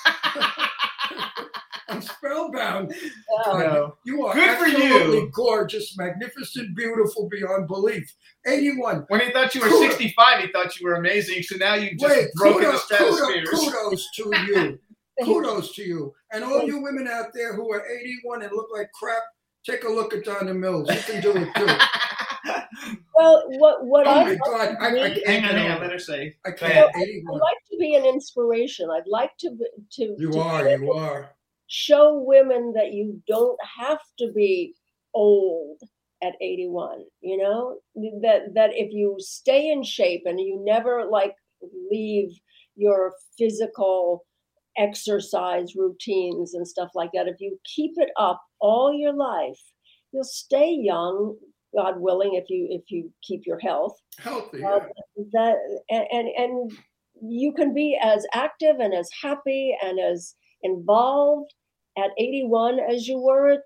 I'm 1.96 2.02
spellbound. 2.16 2.94
Yeah. 2.94 3.52
No. 3.52 3.96
You 4.04 4.24
are 4.26 4.34
Good 4.34 4.58
for 4.58 4.66
you. 4.66 4.76
absolutely 4.94 5.28
gorgeous, 5.32 5.96
magnificent, 5.96 6.76
beautiful 6.76 7.28
beyond 7.28 7.66
belief. 7.68 8.12
81. 8.46 9.04
When 9.08 9.20
he 9.20 9.32
thought 9.32 9.54
you 9.54 9.60
were 9.62 9.68
Kudos. 9.68 9.90
65, 9.96 10.44
he 10.44 10.52
thought 10.52 10.78
you 10.78 10.86
were 10.86 10.94
amazing. 10.94 11.42
So 11.42 11.56
now 11.56 11.74
you've 11.74 11.98
just 11.98 12.14
Wait, 12.14 12.28
broken 12.34 12.64
kudos, 12.64 12.86
the 12.88 12.96
kudos, 12.96 13.18
stratosphere. 13.18 13.46
kudos 13.46 14.10
to 14.16 14.22
you. 14.46 15.24
kudos 15.24 15.74
to 15.74 15.82
you. 15.82 16.14
And 16.32 16.44
all 16.44 16.62
you 16.62 16.80
women 16.82 17.08
out 17.08 17.26
there 17.34 17.54
who 17.54 17.72
are 17.72 17.84
81 17.86 18.42
and 18.42 18.52
look 18.52 18.68
like 18.72 18.90
crap, 18.92 19.22
take 19.64 19.84
a 19.84 19.88
look 19.88 20.14
at 20.14 20.24
Donna 20.24 20.54
Mills. 20.54 20.88
You 20.90 21.00
can 21.00 21.20
do 21.22 21.32
it 21.36 21.48
too. 21.56 21.66
Well, 23.14 23.44
what 23.58 23.84
what 23.86 24.06
Oh 24.06 24.10
I 24.10 24.24
my 24.24 24.34
God. 24.36 24.76
I, 24.78 24.86
I 24.88 24.92
me- 24.92 25.00
can't. 25.00 25.26
hang 25.26 25.44
on, 25.44 25.50
get 25.50 25.56
hang 25.58 25.70
on. 25.72 25.80
Let 25.80 25.90
her 25.92 25.98
say. 25.98 26.36
I 26.44 26.50
can't. 26.50 26.70
ahead. 26.72 26.90
81. 26.94 27.34
I'd 27.34 27.40
like 27.40 27.56
to 27.70 27.76
be 27.78 27.94
an 27.96 28.04
inspiration. 28.04 28.88
I'd 28.90 29.08
like 29.08 29.36
to 29.38 29.50
be- 29.50 29.64
to 29.92 30.14
You 30.18 30.32
to 30.32 30.38
are, 30.40 30.64
be 30.64 30.70
able 30.70 30.84
you 30.84 30.92
are. 30.92 31.30
Show 31.68 32.22
women 32.26 32.72
that 32.74 32.92
you 32.92 33.20
don't 33.26 33.58
have 33.78 34.00
to 34.18 34.30
be 34.32 34.74
old 35.14 35.80
at 36.22 36.34
81 36.40 37.04
you 37.20 37.36
know 37.36 37.76
that 38.22 38.54
that 38.54 38.70
if 38.72 38.92
you 38.92 39.16
stay 39.18 39.70
in 39.70 39.82
shape 39.82 40.22
and 40.24 40.40
you 40.40 40.62
never 40.64 41.04
like 41.10 41.34
leave 41.90 42.30
your 42.74 43.12
physical 43.38 44.24
exercise 44.78 45.74
routines 45.74 46.54
and 46.54 46.66
stuff 46.66 46.90
like 46.94 47.10
that 47.14 47.28
if 47.28 47.36
you 47.40 47.58
keep 47.64 47.92
it 47.96 48.10
up 48.18 48.42
all 48.60 48.94
your 48.94 49.12
life 49.12 49.60
you'll 50.12 50.24
stay 50.24 50.70
young 50.70 51.36
god 51.74 51.94
willing 51.98 52.34
if 52.34 52.48
you 52.48 52.66
if 52.70 52.90
you 52.90 53.12
keep 53.22 53.42
your 53.46 53.58
health 53.58 53.98
Healthy. 54.18 54.64
uh, 54.64 54.80
that 55.32 55.56
and, 55.90 56.06
and 56.12 56.28
and 56.36 56.72
you 57.22 57.52
can 57.52 57.74
be 57.74 57.98
as 58.02 58.26
active 58.32 58.76
and 58.78 58.94
as 58.94 59.08
happy 59.22 59.76
and 59.82 59.98
as 59.98 60.34
involved 60.66 61.54
at 61.96 62.10
81 62.18 62.78
as 62.80 63.08
you 63.08 63.18
were 63.18 63.50
at 63.50 63.60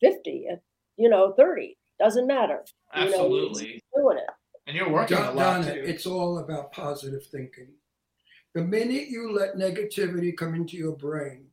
50 0.00 0.46
at 0.52 0.60
you 0.96 1.08
know 1.08 1.32
30 1.36 1.76
doesn't 2.00 2.26
matter 2.26 2.64
you 2.96 3.00
know, 3.02 3.06
Absolutely. 3.06 3.82
doing 3.94 4.18
it 4.18 4.24
And 4.66 4.76
you're 4.76 4.88
working 4.90 5.16
a 5.18 5.20
Don- 5.20 5.36
lot 5.36 5.62
Donna, 5.62 5.74
too. 5.74 5.82
it's 5.84 6.06
all 6.06 6.38
about 6.38 6.72
positive 6.72 7.24
thinking. 7.26 7.68
The 8.54 8.62
minute 8.62 9.08
you 9.08 9.32
let 9.32 9.56
negativity 9.56 10.36
come 10.36 10.54
into 10.54 10.76
your 10.76 10.96
brain, 10.96 11.46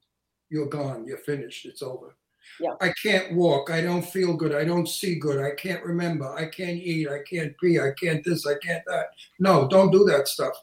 you're 0.49 0.67
gone. 0.67 1.05
You're 1.05 1.17
finished. 1.19 1.65
It's 1.65 1.81
over. 1.81 2.15
Yeah. 2.59 2.75
I 2.81 2.93
can't 3.03 3.33
walk. 3.35 3.69
I 3.69 3.81
don't 3.81 4.01
feel 4.05 4.35
good. 4.35 4.53
I 4.55 4.63
don't 4.63 4.87
see 4.87 5.15
good. 5.15 5.39
I 5.43 5.53
can't 5.55 5.83
remember. 5.83 6.27
I 6.33 6.45
can't 6.45 6.77
eat. 6.77 7.07
I 7.09 7.19
can't 7.29 7.53
pee. 7.59 7.79
I 7.79 7.91
can't 7.99 8.23
this. 8.23 8.45
I 8.47 8.55
can't 8.65 8.83
that. 8.87 9.07
No, 9.39 9.67
don't 9.67 9.91
do 9.91 10.03
that 10.05 10.27
stuff. 10.27 10.53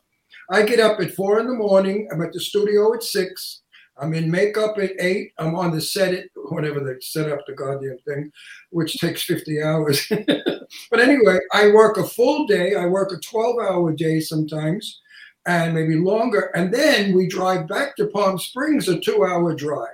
I 0.51 0.63
get 0.63 0.81
up 0.81 1.01
at 1.01 1.15
four 1.15 1.39
in 1.41 1.47
the 1.47 1.55
morning. 1.55 2.09
I'm 2.13 2.23
at 2.23 2.33
the 2.33 2.41
studio 2.41 2.95
at 2.95 3.03
six. 3.03 3.62
I'm 3.99 4.15
in 4.15 4.31
makeup 4.31 4.79
at 4.79 4.93
eight. 4.99 5.33
I'm 5.39 5.55
on 5.55 5.73
the 5.73 5.81
set 5.81 6.15
at 6.15 6.25
whenever 6.35 6.81
they 6.81 6.99
set 7.01 7.31
up 7.31 7.41
the 7.47 7.53
goddamn 7.55 7.99
thing, 8.07 8.31
which 8.71 8.99
takes 8.99 9.23
50 9.23 9.63
hours. 9.63 10.07
but 10.91 11.01
anyway, 11.01 11.39
I 11.53 11.69
work 11.69 11.99
a 11.99 12.07
full 12.07 12.47
day. 12.47 12.75
I 12.75 12.87
work 12.87 13.13
a 13.13 13.19
12 13.19 13.57
hour 13.61 13.93
day 13.93 14.21
sometimes 14.21 15.01
and 15.47 15.75
maybe 15.75 15.97
longer. 15.97 16.51
And 16.55 16.73
then 16.73 17.15
we 17.15 17.27
drive 17.27 17.69
back 17.69 17.97
to 17.97 18.07
Palm 18.09 18.39
Springs, 18.39 18.89
a 18.89 18.99
two 18.99 19.25
hour 19.25 19.55
drive. 19.55 19.89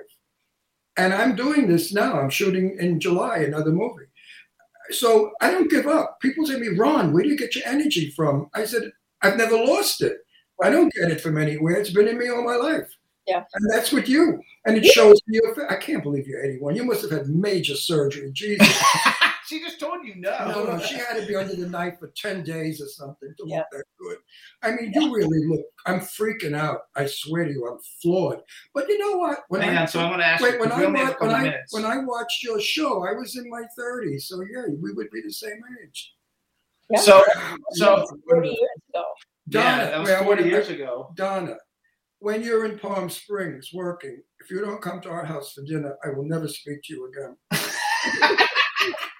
And 0.97 1.13
I'm 1.13 1.35
doing 1.35 1.67
this 1.67 1.93
now. 1.93 2.19
I'm 2.19 2.29
shooting 2.29 2.77
in 2.79 2.99
July 2.99 3.39
another 3.39 3.71
movie. 3.71 4.05
So 4.91 5.31
I 5.41 5.51
don't 5.51 5.69
give 5.69 5.87
up. 5.87 6.19
People 6.21 6.45
say 6.45 6.53
to 6.53 6.59
me, 6.59 6.77
Ron, 6.77 7.13
where 7.13 7.23
do 7.23 7.29
you 7.29 7.37
get 7.37 7.55
your 7.55 7.65
energy 7.65 8.11
from? 8.11 8.49
I 8.53 8.65
said, 8.65 8.91
I've 9.21 9.37
never 9.37 9.55
lost 9.55 10.01
it. 10.01 10.17
I 10.61 10.69
don't 10.69 10.93
get 10.93 11.11
it 11.11 11.21
from 11.21 11.37
anywhere. 11.37 11.75
It's 11.75 11.91
been 11.91 12.07
in 12.07 12.17
me 12.17 12.27
all 12.29 12.43
my 12.43 12.55
life. 12.55 12.89
Yeah. 13.29 13.43
And 13.53 13.71
that's 13.71 13.91
with 13.91 14.09
you. 14.09 14.41
And 14.65 14.77
it 14.77 14.85
shows 14.85 15.19
in 15.27 15.41
I 15.69 15.75
can't 15.75 16.03
believe 16.03 16.27
you're 16.27 16.43
81. 16.43 16.75
You 16.75 16.83
must 16.83 17.01
have 17.03 17.11
had 17.11 17.27
major 17.29 17.75
surgery. 17.75 18.31
Jesus. 18.33 18.67
she 19.47 19.59
just 19.61 19.79
told 19.79 20.05
you 20.05 20.15
no. 20.17 20.31
No, 20.51 20.63
no, 20.63 20.79
she 20.79 20.95
had 20.95 21.13
to 21.19 21.25
be 21.27 21.35
under 21.35 21.55
the 21.55 21.67
knife 21.67 21.99
for 21.99 22.11
10 22.15 22.43
days 22.43 22.81
or 22.81 22.87
something 22.87 23.33
to 23.37 23.43
Yeah. 23.47 23.57
look 23.59 23.65
that 23.71 23.83
good. 23.99 24.17
I 24.63 24.71
mean, 24.71 24.91
you 24.93 25.13
really 25.15 25.45
look, 25.47 25.61
I'm 25.85 25.99
freaking 25.99 26.55
out. 26.55 26.81
I 26.95 27.05
swear 27.05 27.45
to 27.45 27.51
you, 27.51 27.67
I'm 27.67 27.79
floored. 28.01 28.39
But 28.73 28.87
you 28.89 28.97
know 28.97 29.17
what? 29.17 29.39
When 29.49 29.61
Hang 29.61 29.77
I, 29.77 29.81
on, 29.81 29.87
so 29.87 29.99
I'm 30.01 30.09
going 30.09 30.19
to 30.19 30.25
ask 30.25 30.43
wait, 30.43 30.53
you. 30.55 30.59
when 30.59 30.69
'cause 30.69 30.77
I, 30.77 30.81
we 30.81 30.87
only 30.87 30.99
have 30.99 31.15
a 31.21 31.25
wa- 31.25 31.31
when, 31.31 31.35
I, 31.47 31.55
when 31.71 31.85
I 31.85 31.97
watched 32.03 32.43
your 32.43 32.59
show, 32.59 33.05
I 33.07 33.13
was 33.13 33.37
in 33.37 33.49
my 33.49 33.63
30s. 33.79 34.21
So, 34.23 34.41
yeah, 34.41 34.63
we 34.81 34.91
would 34.93 35.09
be 35.11 35.21
the 35.21 35.31
same 35.31 35.59
age. 35.83 36.13
Yeah. 36.89 36.99
So, 36.99 37.23
so 37.73 37.97
Yeah. 37.97 38.05
30 38.35 38.47
years 38.49 38.59
ago. 38.89 39.03
yeah, 39.47 39.61
Donna, 39.77 39.91
that 39.91 39.99
was 39.99 40.09
40 40.09 40.25
wanna- 40.27 40.41
years 40.51 40.69
ago. 40.69 41.11
Donna, 41.15 41.55
when 42.19 42.41
you're 42.43 42.65
in 42.65 42.77
Palm 42.79 43.09
Springs 43.09 43.69
working, 43.73 44.21
if 44.39 44.49
you 44.51 44.61
don't 44.61 44.81
come 44.81 45.01
to 45.01 45.09
our 45.09 45.25
house 45.25 45.53
for 45.53 45.63
dinner, 45.63 45.97
I 46.03 46.09
will 46.09 46.25
never 46.25 46.47
speak 46.47 46.81
to 46.83 46.93
you 46.93 47.11
again. 47.11 47.37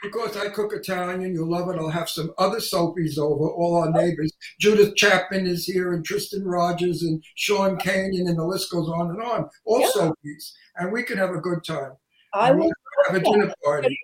because 0.04 0.38
I 0.38 0.50
cook 0.50 0.74
Italian, 0.74 1.34
you'll 1.34 1.50
love 1.50 1.70
it. 1.70 1.80
I'll 1.80 1.90
have 1.90 2.10
some 2.10 2.32
other 2.38 2.58
soapies 2.60 3.18
over, 3.18 3.50
all 3.50 3.78
our 3.78 3.92
neighbors. 3.92 4.32
Judith 4.60 4.96
Chapman 4.96 5.48
is 5.48 5.66
here, 5.66 5.94
and 5.94 6.04
Tristan 6.06 6.46
Rogers, 6.46 7.04
and 7.04 7.24
Sean 7.36 7.78
Kanan, 7.78 8.28
and 8.28 8.38
the 8.38 8.46
list 8.46 8.72
goes 8.72 8.88
on 8.90 9.12
and 9.12 9.22
on. 9.22 9.50
All 9.66 9.82
Yeah. 9.82 9.90
soapies. 9.96 10.52
And 10.76 10.92
we 10.92 11.04
can 11.04 11.18
have 11.18 11.32
a 11.32 11.40
good 11.40 11.64
time. 11.64 11.94
I 12.34 12.52
will 12.52 12.72
have 13.08 13.16
a 13.16 13.20
dinner 13.20 13.54
party. 13.64 14.00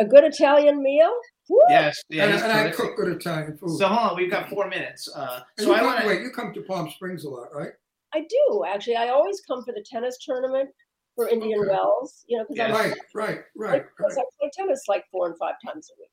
a 0.00 0.04
good 0.04 0.24
Italian 0.24 0.82
meal. 0.82 1.14
Woo! 1.48 1.60
Yes, 1.68 2.02
yeah, 2.08 2.24
and 2.24 2.42
and 2.42 2.52
I 2.52 2.70
cook 2.70 2.96
good 2.96 3.12
Italian 3.12 3.56
food. 3.58 3.78
So 3.78 3.86
hold 3.86 4.10
on, 4.12 4.16
we've 4.16 4.30
got 4.30 4.48
four 4.48 4.66
minutes. 4.68 5.08
Uh, 5.14 5.40
so 5.58 5.66
you 5.66 5.74
I 5.74 5.82
want 5.82 6.00
to. 6.00 6.06
wait, 6.06 6.22
you 6.22 6.30
come 6.30 6.52
to 6.54 6.62
Palm 6.62 6.90
Springs 6.90 7.24
a 7.24 7.28
lot, 7.30 7.54
right? 7.54 7.72
I 8.14 8.20
do 8.20 8.64
actually. 8.66 8.96
I 8.96 9.08
always 9.08 9.40
come 9.46 9.62
for 9.64 9.72
the 9.72 9.84
tennis 9.90 10.16
tournament 10.24 10.70
for 11.16 11.28
Indian 11.28 11.60
Okay. 11.60 11.70
Wells. 11.70 12.24
You 12.26 12.38
know, 12.38 12.44
because 12.48 12.56
Yeah. 12.58 12.66
I'm 12.66 12.90
Right, 12.90 12.94
right, 13.14 13.40
right, 13.56 13.84
because 13.96 14.16
right. 14.16 14.24
I 14.24 14.36
play 14.40 14.50
tennis 14.56 14.82
like 14.88 15.04
four 15.10 15.26
and 15.28 15.36
five 15.38 15.54
times 15.64 15.90
a 15.90 16.00
week. 16.00 16.10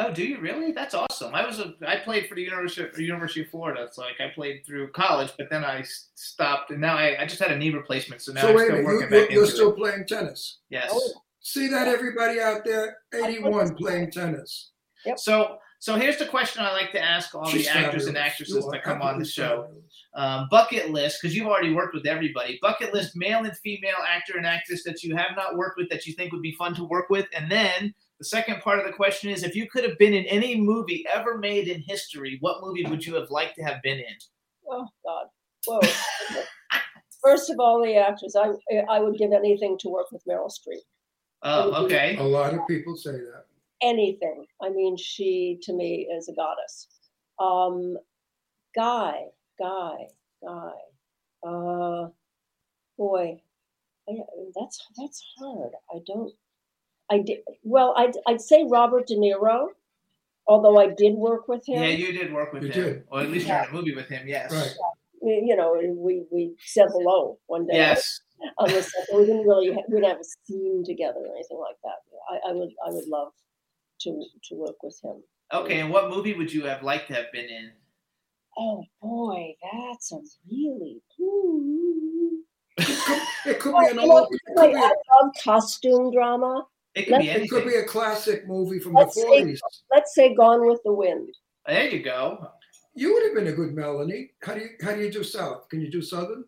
Oh, 0.00 0.12
do 0.12 0.24
you 0.24 0.38
really? 0.40 0.70
That's 0.70 0.94
awesome. 0.94 1.34
I 1.34 1.44
was 1.44 1.58
a. 1.58 1.74
I 1.86 1.96
played 1.96 2.28
for 2.28 2.36
the 2.36 2.42
University 2.42 3.02
University 3.02 3.40
of 3.42 3.48
Florida. 3.48 3.82
It's 3.82 3.98
like 3.98 4.20
I 4.20 4.28
played 4.32 4.62
through 4.64 4.92
college, 4.92 5.32
but 5.36 5.50
then 5.50 5.64
I 5.64 5.82
stopped, 6.14 6.70
and 6.70 6.80
now 6.80 6.96
I, 6.96 7.20
I 7.22 7.26
just 7.26 7.40
had 7.40 7.50
a 7.50 7.56
knee 7.56 7.70
replacement, 7.70 8.22
so 8.22 8.32
now 8.32 8.42
So 8.42 8.48
I'm 8.50 8.54
wait 8.54 8.64
still 8.66 8.76
minute, 8.76 8.86
working 8.86 9.00
you, 9.10 9.16
you're, 9.16 9.24
back 9.26 9.30
you're 9.32 9.42
into 9.44 9.54
still 9.56 9.72
it. 9.72 9.76
playing 9.76 10.04
tennis. 10.06 10.60
Yes. 10.70 10.90
Oh, 10.92 11.12
See 11.40 11.66
that 11.68 11.88
everybody 11.88 12.40
out 12.40 12.64
there, 12.64 12.98
81 13.14 13.74
playing 13.76 14.10
tennis. 14.10 14.70
Yep. 15.06 15.18
So 15.18 15.56
so 15.80 15.94
here's 15.96 16.18
the 16.18 16.26
question 16.26 16.62
I 16.64 16.72
like 16.72 16.90
to 16.92 17.02
ask 17.02 17.34
all 17.34 17.46
She's 17.46 17.66
the 17.66 17.76
actors 17.76 18.06
and 18.06 18.16
actresses 18.16 18.66
that 18.70 18.82
come 18.82 19.00
on 19.00 19.18
the 19.18 19.24
show. 19.24 19.68
Um, 20.14 20.48
bucket 20.50 20.90
list, 20.90 21.18
because 21.20 21.36
you've 21.36 21.46
already 21.46 21.72
worked 21.72 21.94
with 21.94 22.06
everybody. 22.06 22.58
Bucket 22.60 22.92
list, 22.92 23.16
male 23.16 23.44
and 23.44 23.56
female 23.58 23.98
actor 24.08 24.36
and 24.36 24.46
actress 24.46 24.82
that 24.84 25.02
you 25.02 25.14
have 25.14 25.36
not 25.36 25.56
worked 25.56 25.78
with 25.78 25.88
that 25.90 26.06
you 26.06 26.14
think 26.14 26.32
would 26.32 26.42
be 26.42 26.52
fun 26.52 26.74
to 26.74 26.84
work 26.84 27.08
with. 27.10 27.26
And 27.36 27.50
then 27.50 27.94
the 28.18 28.24
second 28.24 28.60
part 28.60 28.80
of 28.80 28.86
the 28.86 28.92
question 28.92 29.30
is 29.30 29.44
if 29.44 29.54
you 29.54 29.68
could 29.70 29.84
have 29.84 29.96
been 29.98 30.14
in 30.14 30.24
any 30.24 30.60
movie 30.60 31.04
ever 31.12 31.38
made 31.38 31.68
in 31.68 31.80
history, 31.82 32.38
what 32.40 32.60
movie 32.60 32.84
would 32.84 33.06
you 33.06 33.14
have 33.14 33.30
liked 33.30 33.54
to 33.56 33.62
have 33.62 33.80
been 33.82 33.98
in? 33.98 34.16
oh 34.70 34.88
God. 35.04 35.26
Whoa. 35.66 35.80
First 37.22 37.50
of 37.50 37.58
all, 37.58 37.82
the 37.82 37.96
actors. 37.96 38.36
I 38.36 38.52
I 38.88 39.00
would 39.00 39.18
give 39.18 39.32
anything 39.32 39.76
to 39.78 39.88
work 39.88 40.10
with 40.12 40.24
Meryl 40.24 40.50
Streep. 40.50 40.82
Oh, 41.42 41.84
okay. 41.84 42.16
A 42.16 42.22
lot 42.22 42.54
of 42.54 42.66
people 42.68 42.96
say 42.96 43.12
that. 43.12 43.44
Anything. 43.82 44.46
I 44.62 44.70
mean, 44.70 44.96
she 44.96 45.58
to 45.62 45.72
me 45.72 46.08
is 46.16 46.28
a 46.28 46.34
goddess. 46.34 46.88
Um, 47.38 47.96
guy, 48.74 49.24
guy, 49.58 49.94
guy. 50.44 50.72
Uh, 51.46 52.08
boy, 52.96 53.40
I, 54.08 54.12
that's 54.58 54.84
that's 54.96 55.24
hard. 55.38 55.70
I 55.90 55.98
don't. 56.06 56.32
I 57.10 57.18
did 57.18 57.38
well. 57.62 57.94
I'd 57.96 58.14
I'd 58.26 58.40
say 58.40 58.64
Robert 58.68 59.06
De 59.06 59.16
Niro, 59.16 59.68
although 60.46 60.78
I 60.78 60.88
did 60.88 61.14
work 61.14 61.46
with 61.48 61.66
him. 61.66 61.82
Yeah, 61.82 61.88
you 61.90 62.12
did 62.12 62.32
work 62.32 62.52
with 62.52 62.64
You 62.64 62.70
him. 62.70 62.82
did. 62.84 63.04
Or 63.10 63.20
at 63.20 63.30
least 63.30 63.46
you're 63.46 63.56
in 63.62 63.68
a 63.68 63.72
movie 63.72 63.94
with 63.94 64.08
him, 64.08 64.26
yes. 64.26 64.52
Right. 64.52 64.72
you 65.22 65.54
know, 65.56 65.80
we 65.96 66.24
we 66.30 66.54
said 66.64 66.88
hello 66.90 67.38
one 67.46 67.66
day. 67.66 67.76
Yes. 67.76 68.20
on 68.58 68.68
the 68.70 68.82
set. 68.82 69.06
We 69.14 69.26
didn't 69.26 69.46
really 69.46 69.70
we 69.70 69.82
didn't 69.90 70.04
have 70.08 70.20
a 70.20 70.24
scene 70.46 70.84
together 70.84 71.20
or 71.20 71.34
anything 71.34 71.58
like 71.58 71.76
that. 71.84 71.98
I, 72.30 72.50
I 72.50 72.52
would 72.52 72.70
I 72.86 72.90
would 72.90 73.06
love 73.08 73.32
to 74.00 74.24
to 74.48 74.54
work 74.54 74.82
with 74.82 74.98
him. 75.02 75.22
Okay, 75.52 75.80
and 75.80 75.90
what 75.90 76.10
movie 76.10 76.34
would 76.34 76.52
you 76.52 76.64
have 76.64 76.82
liked 76.82 77.08
to 77.08 77.14
have 77.14 77.32
been 77.32 77.46
in? 77.46 77.70
Oh 78.56 78.84
boy, 79.00 79.54
that's 79.72 80.12
a 80.12 80.18
really. 80.50 81.00
Ooh. 81.20 82.42
It 83.46 83.58
could 83.60 83.74
Oh, 83.74 83.80
be 83.80 83.86
an 83.86 84.00
you 84.00 84.06
know, 84.06 84.18
old, 84.18 84.28
it 84.34 84.40
could 84.56 84.70
be 84.70 84.76
I 84.76 84.80
a, 84.80 85.22
love 85.24 85.32
costume 85.42 86.12
drama. 86.12 86.66
It 86.94 87.06
could 87.08 87.18
be 87.20 87.26
Let's- 87.28 87.40
it 87.44 87.48
could 87.50 87.66
be 87.66 87.74
a 87.76 87.84
classic 87.84 88.46
movie 88.46 88.78
from 88.78 88.94
Let's 88.94 89.14
the 89.14 89.22
say- 89.22 89.42
40s. 89.44 89.58
Let's 89.92 90.14
say 90.14 90.34
Gone 90.34 90.66
with 90.66 90.80
the 90.84 90.92
Wind. 90.92 91.28
There 91.66 91.88
you 91.88 92.02
go. 92.02 92.48
You 92.94 93.12
would 93.14 93.22
have 93.24 93.34
been 93.34 93.46
a 93.46 93.52
good 93.52 93.74
Melanie. 93.74 94.32
How 94.42 94.54
do 94.54 94.60
you 94.60 94.70
how 94.82 94.94
do 94.94 95.00
you 95.02 95.10
do 95.10 95.22
South? 95.22 95.68
Can 95.68 95.80
you 95.80 95.90
do 95.90 96.02
Southern? 96.02 96.44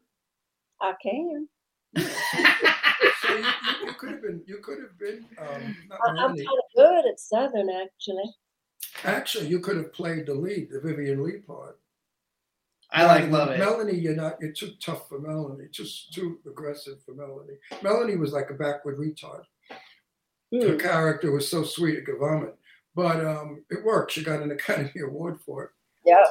I 0.81 0.95
can. 1.03 1.49
So 3.31 3.37
you, 3.37 3.45
you, 3.45 3.87
you 3.87 3.93
could 3.95 4.11
have 4.11 4.23
been 4.23 4.43
you 4.47 4.57
could 4.59 4.79
have 4.81 4.99
been 4.99 5.25
um, 5.39 5.77
not 5.89 5.99
I, 6.05 6.11
I'm 6.25 6.37
kind 6.37 6.41
of 6.41 6.47
good 6.77 7.07
at 7.11 7.21
Southern, 7.21 7.71
actually. 7.71 8.35
Actually, 9.05 9.47
you 9.49 9.61
could 9.61 9.77
have 9.77 9.93
played 9.93 10.27
the 10.27 10.35
lead, 10.35 10.71
the 10.71 10.81
Vivien 10.81 11.23
Leigh 11.25 11.39
part. 11.39 11.79
I 12.93 13.07
like 13.07 13.31
Melanie- 13.31 13.33
love 13.33 13.51
it. 13.51 13.59
Melanie, 13.59 13.99
you're 13.99 14.17
not. 14.17 14.37
You're 14.41 14.53
too 14.53 14.73
tough 14.81 15.09
for 15.09 15.21
Melanie. 15.21 15.69
Just 15.71 16.13
too 16.13 16.39
aggressive 16.47 16.99
for 17.05 17.15
Melanie. 17.15 17.55
Melanie 17.83 18.17
was 18.17 18.33
like 18.33 18.51
a 18.51 18.55
backward 18.55 18.99
retard. 18.99 19.43
Her 20.53 20.73
Hmm. 20.73 20.79
character 20.79 21.31
was 21.31 21.49
so 21.49 21.63
sweet 21.63 21.97
it 21.97 22.05
could 22.07 22.19
vomit, 22.19 22.57
but 22.97 23.25
um, 23.25 23.65
it 23.71 23.85
worked. 23.85 24.11
She 24.13 24.25
got 24.25 24.43
an 24.43 24.51
Academy 24.51 24.91
Award 25.05 25.39
for 25.47 25.65
it. 25.65 25.71
Yeah. 26.05 26.25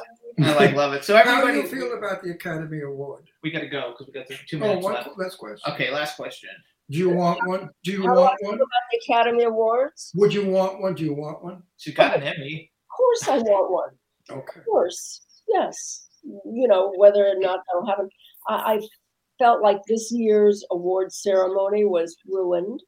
I 0.44 0.54
like 0.54 0.74
love 0.74 0.92
it. 0.92 1.04
So 1.04 1.16
everybody, 1.16 1.46
How 1.46 1.52
do 1.52 1.58
you 1.60 1.66
feel 1.66 1.96
about 1.96 2.22
the 2.22 2.30
Academy 2.32 2.82
Award? 2.82 3.24
we 3.42 3.50
got 3.50 3.60
to 3.60 3.68
go 3.68 3.92
because 3.92 4.06
we 4.06 4.12
got 4.12 4.28
the 4.28 4.36
two 4.46 4.58
Oh, 4.58 4.60
minutes 4.60 4.84
one 4.84 4.94
left. 4.94 5.08
last 5.16 5.38
question. 5.38 5.72
Okay, 5.72 5.90
last 5.90 6.16
question. 6.16 6.50
Do 6.90 6.98
you 6.98 7.10
want 7.10 7.38
one? 7.46 7.68
Do 7.84 7.92
you 7.92 8.02
How 8.06 8.14
do 8.14 8.20
I 8.20 8.22
want 8.24 8.38
feel 8.40 8.48
one? 8.50 8.56
about 8.56 8.84
the 8.90 8.98
Academy 9.06 9.44
Awards? 9.44 10.10
Would 10.16 10.34
you 10.34 10.46
want 10.46 10.80
one? 10.80 10.94
Do 10.94 11.04
you 11.04 11.14
want 11.14 11.42
one? 11.44 11.62
She's 11.78 11.94
got 11.94 12.16
an 12.16 12.22
Emmy. 12.24 12.70
Of 12.90 12.96
course, 12.96 13.28
I 13.28 13.38
want 13.38 13.70
one. 13.70 14.38
Okay. 14.38 14.60
Of 14.60 14.64
course, 14.66 15.20
yes. 15.48 16.08
You 16.24 16.66
know, 16.68 16.92
whether 16.96 17.26
or 17.26 17.36
not 17.38 17.60
I'll 17.74 17.86
have 17.86 18.00
it. 18.00 18.10
I, 18.48 18.74
I 18.74 18.80
felt 19.38 19.62
like 19.62 19.78
this 19.88 20.10
year's 20.12 20.64
award 20.70 21.12
ceremony 21.12 21.84
was 21.84 22.16
ruined. 22.28 22.82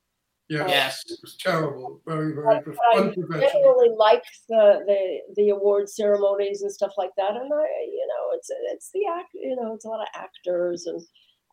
Yeah. 0.49 0.67
Yes. 0.67 1.03
It 1.09 1.19
was 1.23 1.37
terrible. 1.37 2.01
Very, 2.07 2.35
very 2.35 2.45
But 2.45 2.65
prof- 2.65 2.77
I 2.95 2.99
unprofessional. 2.99 3.49
generally 3.49 3.89
like 3.97 4.23
the, 4.49 4.81
the 4.87 5.21
the 5.37 5.49
award 5.51 5.89
ceremonies 5.89 6.61
and 6.63 6.71
stuff 6.73 6.93
like 6.99 7.11
that, 7.17 7.31
and 7.31 7.51
I, 7.55 7.67
you 7.87 8.07
know, 8.09 8.37
it's 8.37 8.51
it's 8.73 8.91
the 8.93 9.01
act, 9.17 9.29
you 9.33 9.57
know, 9.57 9.75
it's 9.75 9.85
a 9.85 9.89
lot 9.89 10.03
of 10.03 10.09
actors, 10.15 10.87
and 10.87 11.01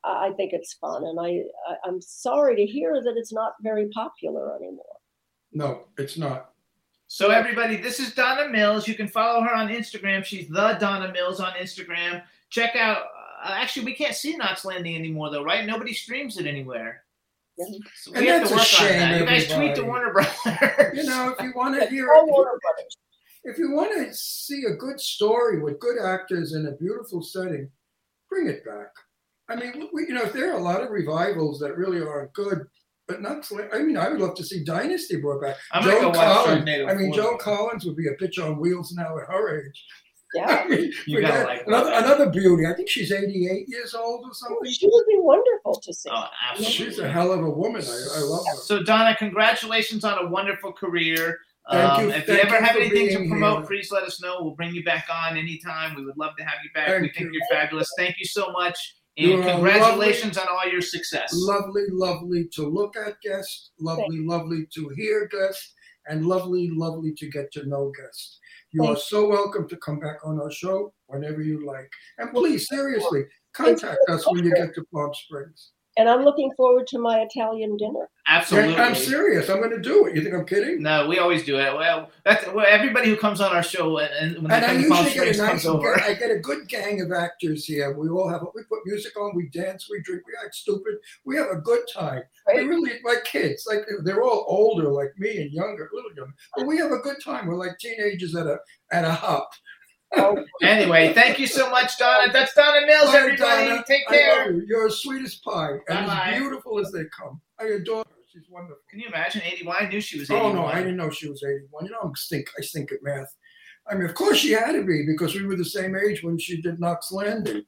I 0.04 0.28
I 0.30 0.34
think 0.34 0.54
it's 0.54 0.74
fun. 0.74 1.04
And 1.06 1.20
I, 1.20 1.44
I 1.72 1.76
I'm 1.86 2.02
sorry 2.02 2.56
to 2.56 2.66
hear 2.66 3.02
that 3.04 3.14
it's 3.18 3.34
not 3.34 3.54
very 3.62 3.90
popular 3.90 4.56
anymore. 4.56 4.86
No, 5.52 5.86
it's 5.98 6.18
not. 6.18 6.52
So 7.08 7.32
everybody, 7.32 7.76
this 7.76 8.00
is 8.00 8.14
Donna 8.14 8.50
Mills. 8.50 8.88
You 8.88 8.94
can 8.94 9.08
follow 9.08 9.42
her 9.42 9.54
on 9.56 9.70
Instagram. 9.70 10.24
She's 10.24 10.48
the 10.48 10.74
Donna 10.80 11.12
Mills 11.12 11.40
on 11.40 11.54
Instagram. 11.54 12.22
Check 12.52 12.76
out. 12.76 12.98
Uh, 13.44 13.54
actually, 13.54 13.86
we 13.86 13.96
can't 13.96 14.14
see 14.16 14.36
Knots 14.38 14.64
Landing 14.64 14.96
anymore, 14.96 15.32
though, 15.32 15.44
right? 15.44 15.66
Nobody 15.66 15.92
streams 15.94 16.38
it 16.38 16.46
anywhere. 16.46 17.04
Yeah. 17.58 17.66
So 17.96 18.12
And 18.14 18.22
we 18.22 18.28
have 18.28 18.42
that's 18.42 18.50
to 18.52 18.56
a 18.56 18.58
work 18.60 18.66
shame, 18.68 19.02
on 19.02 19.10
that. 19.10 19.20
You 19.22 19.26
guys 19.26 19.48
tweet 19.52 19.76
to 19.76 19.84
Warner 19.86 20.14
Brothers. 20.14 20.98
You 20.98 21.04
know, 21.06 21.34
if 21.38 21.44
you 21.44 21.52
want 21.56 21.80
to 21.82 21.88
hear, 21.90 22.14
All 22.14 22.28
Warner 22.28 22.60
Brothers. 22.62 22.98
if 23.44 23.58
you 23.58 23.72
want 23.72 23.92
to 23.96 24.14
see 24.14 24.66
a 24.66 24.74
good 24.76 25.00
story 25.00 25.60
with 25.64 25.80
good 25.80 25.98
actors 26.00 26.54
in 26.54 26.68
a 26.68 26.74
beautiful 26.74 27.24
setting, 27.24 27.72
bring 28.30 28.48
it 28.48 28.64
back. 28.64 28.90
I 29.50 29.56
mean, 29.56 29.90
we, 29.94 30.04
you 30.04 30.14
know, 30.14 30.26
there 30.26 30.52
are 30.54 30.58
a 30.60 30.62
lot 30.64 30.82
of 30.84 30.92
revivals 30.92 31.60
that 31.60 31.76
really 31.78 32.02
aren't 32.02 32.34
good, 32.34 32.66
but 33.08 33.22
not. 33.22 33.48
I 33.74 33.80
mean, 33.80 33.98
I 33.98 34.10
would 34.10 34.20
love 34.22 34.36
to 34.36 34.44
see 34.44 34.64
Dynasty 34.64 35.18
brought 35.18 35.42
back. 35.42 35.58
I'm 35.72 35.84
gonna 35.84 36.00
go 36.02 36.08
watch 36.10 36.46
Collins. 36.46 36.70
I 36.90 36.94
mean, 36.94 37.14
4. 37.14 37.16
Joan 37.16 37.38
Collins 37.40 37.86
would 37.86 37.96
be 37.96 38.08
a 38.08 38.16
bitch 38.16 38.44
on 38.44 38.60
wheels 38.60 38.94
now 38.94 39.18
at 39.18 39.26
her 39.28 39.60
age. 39.62 39.86
Yeah, 40.36 40.62
I 40.64 40.68
mean, 40.68 40.92
You 41.08 41.22
gotta 41.22 41.44
like 41.44 41.66
another, 41.66 41.92
another 41.92 42.30
beauty. 42.30 42.68
I 42.68 42.74
think 42.76 42.88
she's 42.88 43.12
88 43.12 43.68
years 43.68 43.96
old 43.96 44.26
or 44.26 44.34
something. 44.34 44.72
she 44.72 44.86
would 44.88 45.06
be 45.08 45.18
wonderful 45.18 45.76
to 45.82 45.92
see. 45.92 46.10
Oh, 46.14 46.26
absolutely. 46.52 46.72
She's 46.74 47.00
a 47.00 47.10
hell 47.10 47.32
of 47.32 47.44
a 47.44 47.50
woman. 47.50 47.82
I, 47.84 48.18
I 48.18 48.20
love 48.22 48.46
her. 48.52 48.58
So 48.58 48.84
Donna, 48.84 49.16
congratulations 49.16 50.04
on 50.04 50.24
a 50.24 50.30
wonderful 50.30 50.72
career. 50.72 51.40
Thank 51.72 51.92
Um, 51.94 52.04
you- 52.06 52.12
if 52.12 52.28
you 52.28 52.34
ever 52.36 52.58
you 52.58 52.64
have 52.64 52.76
anything 52.76 53.08
to 53.10 53.28
promote, 53.28 53.60
here. 53.62 53.68
please 53.68 53.92
let 53.92 54.04
us 54.04 54.22
know. 54.22 54.38
We'll 54.42 54.54
bring 54.56 54.74
you 54.76 54.84
back 54.84 55.08
on 55.12 55.36
anytime. 55.36 55.96
We 55.96 56.06
would 56.06 56.18
love 56.18 56.36
to 56.38 56.44
have 56.44 56.60
you 56.64 56.70
back. 56.76 56.90
Thank 56.90 57.02
we 57.02 57.10
think 57.10 57.34
you. 57.34 57.40
are 57.52 57.56
fabulous. 57.62 57.92
Thank 57.98 58.20
you 58.20 58.26
so 58.26 58.52
much. 58.52 58.98
You 59.20 59.34
And 59.34 59.44
are 59.44 59.52
congratulations 59.52 60.38
on 60.38 60.48
all 60.48 60.72
your 60.72 60.82
success. 60.82 61.34
Lovely, 61.34 61.84
lovely 61.92 62.48
to 62.54 62.66
look 62.66 62.96
at 62.96 63.20
guests. 63.22 63.72
Lovely, 63.78 64.20
lovely 64.26 64.66
to 64.74 64.90
hear 64.96 65.28
guests. 65.28 65.74
And 66.08 66.26
lovely, 66.26 66.70
lovely 66.72 67.14
to 67.16 67.30
get 67.30 67.52
to 67.54 67.68
know 67.68 67.92
guests. 68.00 68.40
You 68.72 68.86
are 68.86 68.96
so 68.96 69.28
welcome 69.28 69.68
to 69.68 69.78
come 69.78 70.00
back 70.00 70.20
on 70.24 70.40
our 70.40 70.50
show 70.50 70.94
whenever 71.08 71.42
you 71.42 71.68
like. 71.68 71.92
And 72.18 72.32
please, 72.32 72.70
seriously, 72.70 73.26
contact 73.52 74.00
us 74.08 74.26
when 74.32 74.46
you 74.46 74.54
get 74.56 74.74
to 74.76 74.86
Palm 74.94 75.14
Springs. 75.14 75.72
And 76.00 76.10
I'm 76.10 76.24
looking 76.24 76.52
forward 76.56 76.88
to 76.88 76.98
my 76.98 77.20
Italian 77.20 77.76
dinner. 77.76 78.08
Absolutely. 78.28 78.78
I'm 78.78 78.96
serious. 78.96 79.50
I'm 79.50 79.58
going 79.58 79.72
to 79.72 79.82
do 79.82 80.06
it. 80.06 80.16
You 80.16 80.22
think 80.22 80.34
I'm 80.36 80.46
kidding? 80.46 80.82
No, 80.84 81.08
we 81.08 81.18
always 81.20 81.44
do 81.44 81.60
it. 81.60 81.76
Well, 81.76 82.10
that's 82.24 82.46
well, 82.54 82.66
everybody 82.68 83.10
who 83.10 83.18
comes 83.18 83.42
on 83.42 83.54
our 83.56 83.64
show 83.64 83.98
and, 83.98 84.14
and 84.14 84.44
when 84.44 84.52
And 84.52 84.64
they 84.64 84.68
I 84.68 84.82
come 84.82 84.90
Palm 84.90 85.06
usually 85.06 85.26
get 85.26 85.36
a 85.36 85.40
comes 85.40 85.64
nice, 85.64 85.66
over. 85.66 86.00
I 86.02 86.14
get 86.14 86.32
a 86.32 86.40
good 86.40 86.68
gang 86.70 87.02
of 87.02 87.12
actors 87.12 87.66
here. 87.66 87.92
We 87.98 88.08
all 88.10 88.30
have, 88.30 88.42
we 88.56 88.64
put 88.64 88.80
music 88.86 89.20
on, 89.20 89.36
we 89.36 89.50
dance, 89.50 89.88
we 89.90 90.02
drink, 90.02 90.22
we 90.28 90.34
act 90.44 90.56
stupid. 90.56 90.96
We 91.26 91.36
have 91.38 91.48
a 91.52 91.58
good 91.58 91.82
time. 91.94 92.22
We 92.48 92.60
Right? 92.60 92.68
really 92.68 92.92
like 93.04 93.24
kids. 93.26 93.66
Like 93.68 93.80
they're 94.04 94.24
all 94.24 94.46
older, 94.48 94.90
like 94.90 95.14
me, 95.18 95.42
and 95.42 95.52
younger, 95.52 95.90
a 95.92 95.96
little 95.96 96.14
younger. 96.16 96.34
But 96.56 96.68
we 96.68 96.78
have 96.78 96.92
a 96.92 97.00
good 97.00 97.18
time. 97.24 97.48
We're 97.48 97.56
like 97.58 97.78
teenagers 97.80 98.36
at 98.36 98.48
a 98.48 98.58
at 98.92 99.06
a 99.06 99.12
hop. 99.12 99.50
Anyway, 100.62 101.14
thank 101.14 101.40
you 101.40 101.48
so 101.48 101.70
much, 101.70 101.98
Donna. 101.98 102.32
That's 102.32 102.54
Donna 102.54 102.86
Mills, 102.86 103.12
Bye, 103.12 103.18
everybody. 103.18 103.68
Donna. 103.70 103.84
Take 103.88 104.08
care. 104.08 104.52
you. 104.52 104.66
You're 104.68 104.88
a 104.88 104.92
sweetest 104.92 105.44
pie, 105.44 105.72
and 105.88 106.08
Bye-bye. 106.08 106.32
as 106.34 106.40
beautiful 106.40 106.80
as 106.80 106.92
they 106.92 107.04
come. 107.18 107.40
I 107.60 107.66
adore 107.66 108.00
her. 108.00 108.16
She's 108.32 108.44
wonderful. 108.50 108.78
Can 108.90 109.00
you 109.00 109.08
imagine 109.08 109.42
81? 109.44 109.76
I 109.80 109.90
knew 109.90 110.02
she 110.02 110.20
was 110.20 110.30
81. 110.30 110.52
Oh 110.52 110.54
no, 110.54 110.66
I 110.66 110.80
didn't 110.80 110.98
know 110.98 111.10
she 111.10 111.28
was 111.30 111.44
81. 111.44 111.86
You 111.86 111.92
know, 111.92 111.98
I'm 112.04 112.16
stink. 112.16 112.48
I 112.58 112.62
stink 112.62 112.92
at 112.92 113.00
math. 113.02 113.34
I 113.90 113.96
mean, 113.96 114.06
of 114.06 114.14
course 114.14 114.38
she 114.38 114.52
had 114.52 114.74
to 114.74 114.84
be 114.84 115.04
because 115.08 115.34
we 115.34 115.46
were 115.46 115.56
the 115.56 115.66
same 115.66 115.96
age 115.96 116.22
when 116.24 116.38
she 116.38 116.62
did 116.62 116.80
Knots 116.80 117.12
Landing. 117.12 117.64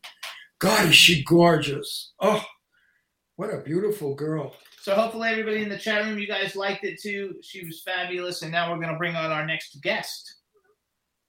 God, 0.59 0.89
is 0.89 0.95
she 0.95 1.23
gorgeous? 1.23 2.13
Oh, 2.19 2.45
what 3.37 3.51
a 3.51 3.57
beautiful 3.61 4.13
girl. 4.13 4.53
So 4.81 4.93
hopefully 4.93 5.29
everybody 5.29 5.63
in 5.63 5.69
the 5.69 5.77
chat 5.79 6.05
room, 6.05 6.19
you 6.19 6.27
guys 6.27 6.55
liked 6.55 6.83
it 6.83 7.01
too. 7.01 7.35
She 7.41 7.65
was 7.65 7.81
fabulous, 7.81 8.43
and 8.43 8.51
now 8.51 8.71
we're 8.71 8.79
gonna 8.81 8.97
bring 8.99 9.15
on 9.15 9.31
our 9.31 9.45
next 9.47 9.81
guest. 9.81 10.40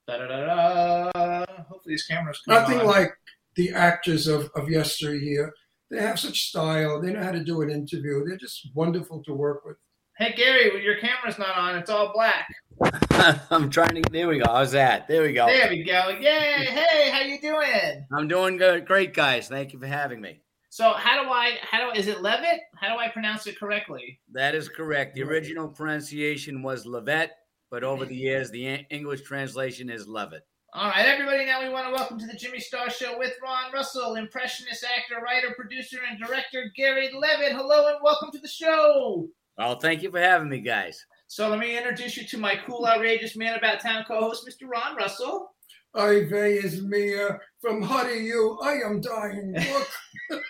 Da-da-da-da. 0.07 1.45
Hopefully 1.69 1.95
this 1.95 2.05
camera's 2.07 2.39
coming 2.45 2.61
Nothing 2.61 2.79
on. 2.81 2.87
like 2.87 3.13
the 3.55 3.71
actors 3.71 4.27
of, 4.27 4.49
of 4.55 4.69
yesteryear. 4.69 5.53
They 5.89 6.01
have 6.01 6.19
such 6.19 6.49
style. 6.49 7.01
They 7.01 7.13
know 7.13 7.23
how 7.23 7.31
to 7.31 7.43
do 7.43 7.61
an 7.61 7.69
interview. 7.69 8.23
They're 8.25 8.37
just 8.37 8.69
wonderful 8.73 9.23
to 9.23 9.33
work 9.33 9.63
with. 9.65 9.77
Hey 10.17 10.33
Gary, 10.35 10.83
your 10.83 10.97
camera's 10.99 11.39
not 11.39 11.57
on. 11.57 11.75
It's 11.75 11.89
all 11.89 12.11
black. 12.13 12.47
I'm 13.49 13.69
trying 13.69 13.95
to. 13.95 14.03
There 14.11 14.27
we 14.27 14.39
go. 14.39 14.45
How's 14.45 14.71
that? 14.73 15.07
There 15.07 15.23
we 15.23 15.33
go. 15.33 15.47
There 15.47 15.69
we 15.69 15.83
go. 15.83 16.09
Yay! 16.09 16.65
Hey, 16.65 17.09
how 17.09 17.21
you 17.21 17.39
doing? 17.41 18.05
I'm 18.15 18.27
doing 18.27 18.57
good. 18.57 18.85
Great, 18.85 19.13
guys. 19.15 19.47
Thank 19.47 19.73
you 19.73 19.79
for 19.79 19.87
having 19.87 20.21
me. 20.21 20.41
So 20.69 20.93
how 20.93 21.23
do 21.23 21.29
I? 21.29 21.57
How 21.61 21.91
do 21.91 21.99
is 21.99 22.07
it 22.07 22.21
Leavitt? 22.21 22.59
How 22.75 22.93
do 22.93 22.99
I 22.99 23.07
pronounce 23.09 23.47
it 23.47 23.59
correctly? 23.59 24.19
That 24.31 24.53
is 24.53 24.69
correct. 24.69 25.15
The 25.15 25.23
original 25.23 25.67
pronunciation 25.67 26.61
was 26.61 26.85
Levette, 26.85 27.29
but 27.73 27.83
over 27.83 28.05
the 28.05 28.15
years, 28.15 28.51
the 28.51 28.85
English 28.91 29.23
translation 29.23 29.89
is 29.89 30.07
Leavitt. 30.07 30.45
All 30.75 30.89
right, 30.89 31.07
everybody. 31.07 31.43
Now 31.43 31.63
we 31.63 31.69
want 31.69 31.87
to 31.87 31.91
welcome 31.91 32.19
to 32.19 32.27
the 32.27 32.37
Jimmy 32.37 32.59
Star 32.59 32.87
Show 32.91 33.17
with 33.17 33.33
Ron 33.41 33.73
Russell, 33.73 34.13
impressionist, 34.13 34.85
actor, 34.85 35.19
writer, 35.23 35.55
producer, 35.55 35.97
and 36.07 36.19
director 36.19 36.71
Gary 36.77 37.09
Leavitt. 37.11 37.53
Hello 37.53 37.87
and 37.87 37.97
welcome 38.03 38.29
to 38.31 38.37
the 38.37 38.47
show. 38.47 39.27
Well, 39.57 39.79
thank 39.79 40.03
you 40.03 40.11
for 40.11 40.19
having 40.19 40.49
me, 40.49 40.59
guys. 40.59 41.03
So 41.25 41.49
let 41.49 41.57
me 41.57 41.75
introduce 41.75 42.15
you 42.15 42.27
to 42.27 42.37
my 42.37 42.57
cool, 42.63 42.85
outrageous 42.85 43.35
man 43.35 43.57
about 43.57 43.79
town 43.79 44.03
co-host, 44.07 44.47
Mr. 44.47 44.69
Ron 44.69 44.95
Russell. 44.95 45.52
Ivy 45.95 46.57
is 46.57 46.81
Mia 46.81 47.39
from 47.61 47.81
Huddy 47.81 48.23
You. 48.23 48.57
I 48.63 48.73
am 48.85 48.99
dying. 48.99 49.53
Look, 49.53 49.87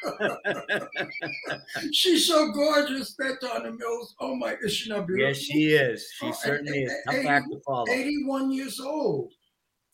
she's 1.92 2.28
so 2.28 2.52
gorgeous. 2.52 3.16
Donna 3.42 3.72
Mills. 3.72 4.16
Oh 4.20 4.36
my, 4.36 4.56
is 4.62 4.74
she 4.74 4.90
not 4.90 5.08
beautiful? 5.08 5.28
yes, 5.28 5.38
she 5.38 5.74
is. 5.74 6.08
She 6.18 6.28
Oh, 6.28 6.32
certainly 6.32 6.84
and- 6.84 6.92
is. 6.92 6.98
and- 7.08 7.24
Tough 7.24 7.32
act 7.32 7.46
to 7.52 7.60
follow. 7.66 7.86
81 7.90 8.52
years 8.52 8.80
old. 8.80 9.34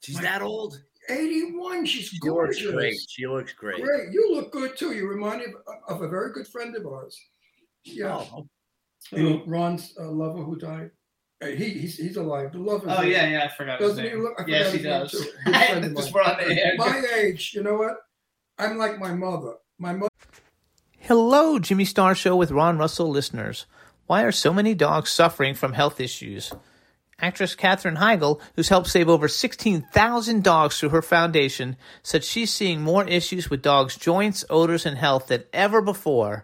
She's 0.03 0.19
that 0.19 0.41
old. 0.41 0.79
81. 1.09 1.85
She's 1.85 2.07
She 2.09 2.19
gorgeous. 2.19 2.61
looks 2.61 2.73
great. 2.75 2.95
She 3.09 3.27
looks 3.27 3.53
great. 3.53 3.83
Great. 3.83 4.11
You 4.11 4.33
look 4.35 4.51
good 4.51 4.77
too. 4.77 4.93
You 4.93 5.07
remind 5.07 5.39
me 5.39 5.45
of, 5.87 5.95
of 5.97 6.01
a 6.03 6.07
very 6.07 6.31
good 6.31 6.47
friend 6.47 6.75
of 6.75 6.85
ours. 6.85 7.19
Yeah. 7.83 8.23
Oh, 8.33 8.47
You 9.11 9.23
know, 9.23 9.43
Ron's 9.47 9.93
uh, 9.99 10.09
lover 10.09 10.43
who 10.43 10.55
died. 10.57 10.91
He 11.41 11.69
he's, 11.69 11.97
he's 11.97 12.17
alive. 12.17 12.51
The 12.51 12.59
lover. 12.59 12.87
Oh 12.89 13.01
yeah, 13.01 13.27
yeah, 13.29 13.45
I 13.45 13.55
forgot 13.55 13.79
Doesn't 13.79 14.03
he 14.03 14.09
name. 14.09 14.23
look? 14.23 14.33
I 14.39 14.43
yes, 14.47 14.73
he 14.73 14.79
does. 14.81 15.11
too. 15.11 15.19
Good 15.45 15.55
friend 15.55 15.85
of 15.85 15.95
Just 15.95 16.13
mine. 16.13 16.23
we're 16.25 16.31
on 16.31 16.37
the 16.49 16.65
air. 16.65 16.73
My 16.77 17.03
age. 17.17 17.53
You 17.55 17.63
know 17.63 17.75
what? 17.75 17.95
I'm 18.57 18.77
like 18.77 18.99
my 18.99 19.13
mother. 19.13 19.53
My 19.77 19.93
mother. 19.93 20.09
Hello, 20.99 21.57
Jimmy 21.59 21.85
Star 21.85 22.13
Show 22.13 22.35
with 22.35 22.51
Ron 22.51 22.77
Russell 22.77 23.09
listeners. 23.09 23.65
Why 24.05 24.23
are 24.23 24.31
so 24.33 24.51
many 24.53 24.73
dogs 24.75 25.09
suffering 25.11 25.53
from 25.53 25.73
health 25.73 25.99
issues? 26.01 26.51
Actress 27.21 27.55
Katherine 27.55 27.97
Heigl, 27.97 28.39
who's 28.55 28.69
helped 28.69 28.87
save 28.87 29.09
over 29.09 29.27
16,000 29.27 30.43
dogs 30.43 30.79
through 30.79 30.89
her 30.89 31.01
foundation, 31.01 31.75
said 32.03 32.23
she's 32.23 32.53
seeing 32.53 32.81
more 32.81 33.05
issues 33.07 33.49
with 33.49 33.61
dogs' 33.61 33.95
joints, 33.97 34.43
odors, 34.49 34.85
and 34.85 34.97
health 34.97 35.27
than 35.27 35.43
ever 35.53 35.81
before. 35.81 36.43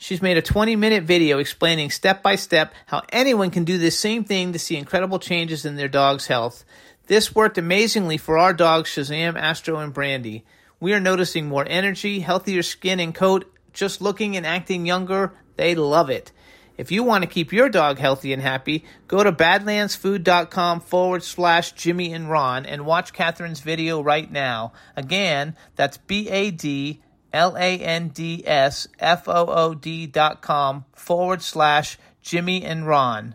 She's 0.00 0.22
made 0.22 0.38
a 0.38 0.42
20 0.42 0.76
minute 0.76 1.02
video 1.02 1.38
explaining 1.38 1.90
step 1.90 2.22
by 2.22 2.36
step 2.36 2.72
how 2.86 3.02
anyone 3.08 3.50
can 3.50 3.64
do 3.64 3.78
this 3.78 3.98
same 3.98 4.22
thing 4.22 4.52
to 4.52 4.58
see 4.58 4.76
incredible 4.76 5.18
changes 5.18 5.66
in 5.66 5.74
their 5.74 5.88
dog's 5.88 6.28
health. 6.28 6.64
This 7.08 7.34
worked 7.34 7.58
amazingly 7.58 8.16
for 8.16 8.38
our 8.38 8.54
dogs 8.54 8.90
Shazam, 8.90 9.36
Astro, 9.36 9.78
and 9.78 9.92
Brandy. 9.92 10.44
We 10.78 10.92
are 10.92 11.00
noticing 11.00 11.48
more 11.48 11.66
energy, 11.68 12.20
healthier 12.20 12.62
skin 12.62 13.00
and 13.00 13.12
coat, 13.12 13.52
just 13.72 14.00
looking 14.00 14.36
and 14.36 14.46
acting 14.46 14.86
younger. 14.86 15.32
They 15.56 15.74
love 15.74 16.10
it. 16.10 16.30
If 16.76 16.92
you 16.92 17.02
want 17.02 17.22
to 17.24 17.28
keep 17.28 17.52
your 17.52 17.68
dog 17.68 17.98
healthy 17.98 18.32
and 18.32 18.40
happy, 18.40 18.84
go 19.08 19.24
to 19.24 19.32
badlandsfood.com 19.32 20.78
forward 20.80 21.24
slash 21.24 21.72
Jimmy 21.72 22.12
and 22.12 22.30
Ron 22.30 22.64
and 22.66 22.86
watch 22.86 23.12
Catherine's 23.12 23.58
video 23.58 24.00
right 24.00 24.30
now. 24.30 24.72
Again, 24.94 25.56
that's 25.74 25.96
B 25.96 26.28
A 26.28 26.52
D 26.52 27.00
L 27.32 27.56
A 27.56 27.78
N 27.78 28.08
D 28.08 28.42
S 28.46 28.88
F 28.98 29.28
O 29.28 29.46
O 29.46 29.74
D 29.74 30.06
dot 30.06 30.40
com 30.40 30.84
forward 30.92 31.42
slash 31.42 31.98
Jimmy 32.22 32.64
and 32.64 32.86
Ron. 32.86 33.34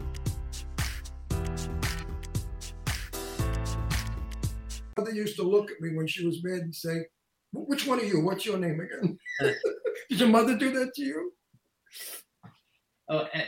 Mother 4.97 5.11
used 5.11 5.35
to 5.37 5.43
look 5.43 5.71
at 5.71 5.79
me 5.81 5.95
when 5.95 6.07
she 6.07 6.25
was 6.25 6.43
mad 6.43 6.59
and 6.61 6.75
say, 6.75 7.05
"Which 7.53 7.85
one 7.87 7.99
are 7.99 8.03
you? 8.03 8.21
What's 8.21 8.45
your 8.45 8.57
name 8.57 8.79
again?" 8.79 9.17
did 10.09 10.19
your 10.19 10.29
mother 10.29 10.57
do 10.57 10.71
that 10.71 10.93
to 10.95 11.01
you, 11.03 11.33
Oh, 13.09 13.27
and, 13.33 13.47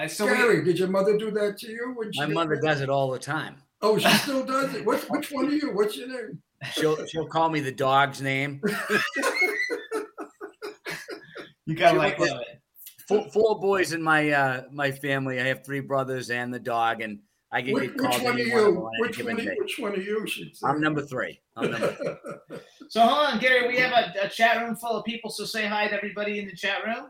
uh, 0.00 0.08
so 0.08 0.24
we, 0.26 0.62
Did 0.62 0.78
your 0.78 0.88
mother 0.88 1.18
do 1.18 1.30
that 1.32 1.58
to 1.58 1.70
you? 1.70 1.92
When 1.94 2.10
she 2.12 2.20
My 2.20 2.26
mother 2.26 2.54
mad? 2.54 2.62
does 2.62 2.80
it 2.80 2.88
all 2.88 3.10
the 3.10 3.18
time. 3.18 3.56
Oh, 3.82 3.98
she 3.98 4.08
still 4.18 4.44
does 4.46 4.74
it. 4.74 4.86
What, 4.86 5.04
which 5.10 5.30
one 5.30 5.48
are 5.48 5.52
you? 5.52 5.74
What's 5.74 5.96
your 5.96 6.08
name? 6.08 6.40
She'll 6.72 7.04
she'll 7.06 7.26
call 7.26 7.50
me 7.50 7.60
the 7.60 7.72
dog's 7.72 8.22
name. 8.22 8.62
you 11.66 11.74
gotta 11.74 11.98
like 11.98 12.16
that. 12.16 12.60
Four, 13.06 13.28
four 13.30 13.60
boys 13.60 13.92
in 13.92 14.02
my 14.02 14.30
uh, 14.30 14.62
my 14.72 14.90
family. 14.90 15.38
I 15.38 15.44
have 15.46 15.66
three 15.66 15.80
brothers 15.80 16.30
and 16.30 16.54
the 16.54 16.58
dog, 16.58 17.02
and 17.02 17.18
I 17.54 17.62
can 17.62 17.72
Which, 17.72 17.90
get 17.90 17.98
called 17.98 18.14
which 18.14 18.22
one 18.24 18.34
are 18.36 18.40
any 18.40 18.50
one 18.52 18.58
of 18.58 18.64
them 18.66 18.74
you? 18.74 18.80
on 18.84 18.90
any 18.94 19.00
Which 19.00 19.16
given 19.16 19.36
one? 19.36 19.44
day. 19.46 19.54
Which 19.58 19.78
one 19.78 19.92
are 19.92 19.96
you? 20.00 20.26
Should 20.26 20.56
say. 20.56 20.66
I'm 20.66 20.80
number 20.80 21.02
three. 21.02 21.40
I'm 21.56 21.70
number 21.70 21.92
three. 21.92 22.58
So 22.90 23.00
hold 23.00 23.34
on, 23.34 23.38
Gary. 23.40 23.66
We 23.68 23.76
have 23.78 23.92
a, 23.92 24.26
a 24.26 24.28
chat 24.28 24.60
room 24.62 24.76
full 24.76 24.90
of 24.96 25.04
people, 25.04 25.30
so 25.30 25.44
say 25.44 25.66
hi 25.66 25.88
to 25.88 25.94
everybody 25.94 26.38
in 26.38 26.46
the 26.46 26.54
chat 26.54 26.84
room. 26.84 27.06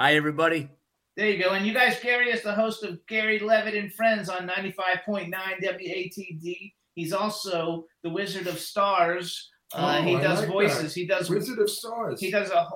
Hi, 0.00 0.16
everybody. 0.16 0.68
There 1.16 1.28
you 1.28 1.40
go. 1.42 1.50
And 1.50 1.64
you 1.64 1.72
guys, 1.72 2.00
Gary 2.00 2.30
is 2.30 2.42
the 2.42 2.52
host 2.52 2.82
of 2.82 2.98
Gary 3.06 3.38
Leavitt 3.38 3.74
and 3.74 3.92
Friends 3.94 4.28
on 4.28 4.48
95.9 4.48 5.30
WATD. 5.62 6.72
He's 6.94 7.12
also 7.12 7.84
the 8.02 8.10
Wizard 8.10 8.46
of 8.48 8.58
Stars. 8.58 9.50
Uh, 9.72 9.98
Oh, 10.00 10.02
he 10.02 10.16
I 10.16 10.22
does 10.22 10.40
like 10.40 10.48
voices. 10.48 10.94
that. 10.94 11.00
He 11.00 11.06
does 11.06 11.30
Wizard 11.30 11.58
of 11.58 11.70
Stars. 11.70 12.20
he 12.20 12.30
does 12.30 12.50
a, 12.50 12.66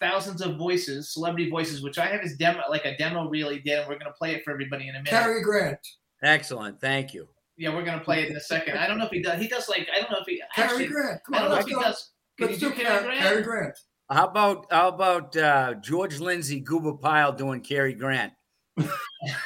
thousands 0.00 0.40
of 0.42 0.56
voices, 0.56 1.12
celebrity 1.12 1.48
voices, 1.50 1.82
which 1.82 1.98
I 1.98 2.06
have 2.06 2.20
his 2.22 2.36
demo, 2.36 2.60
like 2.70 2.84
a 2.84 2.96
demo 2.96 3.28
reel 3.28 3.48
he 3.50 3.58
did, 3.60 3.80
and 3.80 3.88
we're 3.88 3.98
gonna 3.98 4.12
play 4.18 4.34
it 4.34 4.44
for 4.44 4.50
everybody 4.52 4.88
in 4.88 4.94
a 4.96 4.98
minute. 4.98 5.08
Cary 5.10 5.42
Grant. 5.42 5.78
Excellent. 6.22 6.80
Thank 6.80 7.12
you. 7.14 7.28
Yeah, 7.56 7.74
we're 7.74 7.84
gonna 7.84 8.02
play 8.02 8.22
it 8.22 8.30
in 8.30 8.36
a 8.36 8.40
second. 8.40 8.78
I 8.78 8.86
don't 8.86 8.98
know 8.98 9.04
if 9.06 9.10
he 9.10 9.22
does. 9.22 9.40
He 9.40 9.48
does 9.48 9.68
like 9.68 9.88
I 9.94 10.00
don't 10.00 10.10
know 10.10 10.18
if 10.20 10.26
he 10.26 10.42
Cary 10.54 10.68
actually. 10.68 10.86
Grant. 10.86 11.20
Come 11.26 11.34
I 11.34 11.38
on, 11.38 11.42
don't 11.44 11.50
know 11.50 11.56
if 11.56 11.58
let's 11.60 11.68
he 11.68 11.74
go. 11.74 11.82
does. 11.82 12.10
Can 12.38 12.46
Let's 12.48 12.62
you 12.62 12.68
do 12.70 12.74
do 12.76 12.82
Cary 12.82 12.88
Cary 12.98 13.04
Grant? 13.04 13.20
Cary 13.20 13.42
Grant. 13.42 13.78
How 14.10 14.26
about 14.26 14.66
how 14.70 14.88
about 14.88 15.36
uh, 15.36 15.74
George 15.74 16.18
Lindsay, 16.20 16.60
Goober 16.60 16.94
Pyle 16.94 17.32
doing 17.32 17.60
Cary 17.60 17.94
Grant? 17.94 18.32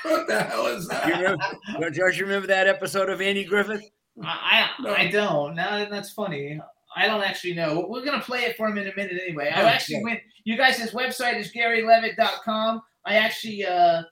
What 0.03 0.27
the 0.27 0.41
hell 0.43 0.67
is 0.69 0.89
that? 0.89 1.07
You 1.07 1.15
remember, 1.15 1.91
George, 1.91 2.17
you 2.19 2.25
remember 2.25 2.47
that 2.49 2.67
episode 2.67 3.11
of 3.11 3.21
Andy 3.21 3.45
Griffith? 3.45 3.83
I 4.25 4.69
I, 4.79 4.83
No. 4.83 4.95
I 4.95 5.11
don't. 5.11 5.55
Now 5.55 5.85
that's 5.91 6.13
funny. 6.13 6.59
I 6.97 7.07
don't 7.07 7.23
actually 7.23 7.53
know. 7.55 7.87
We're 7.89 8.05
gonna 8.05 8.23
play 8.23 8.45
it 8.45 8.57
for 8.57 8.69
him 8.69 8.79
in 8.79 8.87
a 8.89 8.95
minute 8.97 9.21
anyway. 9.23 9.49
I 9.55 9.61
Okay. 9.61 9.69
actually 9.69 10.05
went. 10.05 10.21
You 10.45 10.57
guys, 10.57 10.79
his 10.79 10.93
website 10.93 11.39
is 11.39 11.53
GaryLeavitt.com. 11.53 12.83
I 13.05 13.17
actually 13.17 13.65
uh 13.67 14.03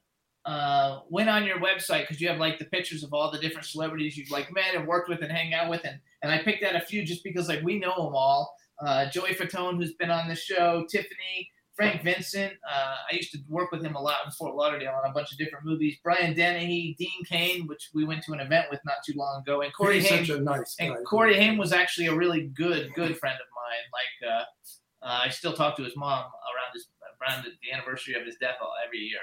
uh 0.46 1.00
went 1.08 1.28
on 1.30 1.44
your 1.44 1.58
website 1.58 2.02
because 2.02 2.20
you 2.20 2.28
have 2.28 2.38
like 2.38 2.58
the 2.58 2.66
pictures 2.66 3.02
of 3.02 3.14
all 3.14 3.30
the 3.30 3.38
different 3.38 3.66
celebrities 3.66 4.16
you've 4.16 4.30
like 4.30 4.52
met 4.52 4.74
and 4.74 4.86
worked 4.86 5.08
with 5.08 5.22
and 5.22 5.32
hang 5.32 5.54
out 5.54 5.70
with, 5.70 5.82
and 5.84 5.98
and 6.22 6.30
I 6.32 6.38
picked 6.38 6.64
out 6.64 6.76
a 6.76 6.80
few 6.80 7.04
just 7.04 7.24
because 7.24 7.48
like 7.48 7.62
we 7.62 7.78
know 7.78 7.94
them 7.96 8.14
all. 8.14 8.54
Uh, 8.84 9.08
Joey 9.08 9.34
Fatone, 9.34 9.76
who's 9.76 9.94
been 9.94 10.10
on 10.10 10.28
the 10.28 10.34
show, 10.34 10.84
Tiffany, 10.90 11.48
Frank 11.74 12.02
Vincent. 12.02 12.52
Uh, 12.68 12.94
I 13.10 13.14
used 13.14 13.32
to 13.32 13.38
work 13.48 13.70
with 13.72 13.84
him 13.84 13.94
a 13.94 14.00
lot 14.00 14.18
in 14.24 14.32
Fort 14.32 14.54
Lauderdale 14.54 14.94
on 15.02 15.08
a 15.10 15.12
bunch 15.12 15.32
of 15.32 15.38
different 15.38 15.64
movies. 15.64 15.96
Brian 16.02 16.34
Dennehy, 16.34 16.94
Dean 16.98 17.24
Cain, 17.24 17.66
which 17.66 17.90
we 17.94 18.04
went 18.04 18.22
to 18.24 18.32
an 18.32 18.40
event 18.40 18.66
with 18.70 18.80
not 18.84 18.96
too 19.06 19.14
long 19.16 19.40
ago, 19.42 19.62
and 19.62 19.72
Corey 19.72 20.00
He's 20.00 20.08
Haim. 20.08 20.24
such 20.24 20.36
a 20.36 20.40
nice 20.40 20.76
guy. 20.76 20.86
And 20.86 21.06
Corey 21.06 21.36
Haim 21.36 21.56
was 21.56 21.72
actually 21.72 22.06
a 22.06 22.14
really 22.14 22.48
good, 22.48 22.92
good 22.94 23.16
friend 23.18 23.36
of 23.36 23.48
mine. 23.54 23.84
Like, 23.92 24.32
uh, 24.32 25.06
uh, 25.06 25.20
I 25.24 25.28
still 25.30 25.52
talk 25.52 25.76
to 25.76 25.82
his 25.82 25.96
mom 25.96 26.20
around 26.20 26.72
his 26.72 26.86
around 27.20 27.44
the 27.44 27.72
anniversary 27.72 28.14
of 28.14 28.24
his 28.26 28.36
death 28.40 28.56
every 28.84 28.98
year. 28.98 29.20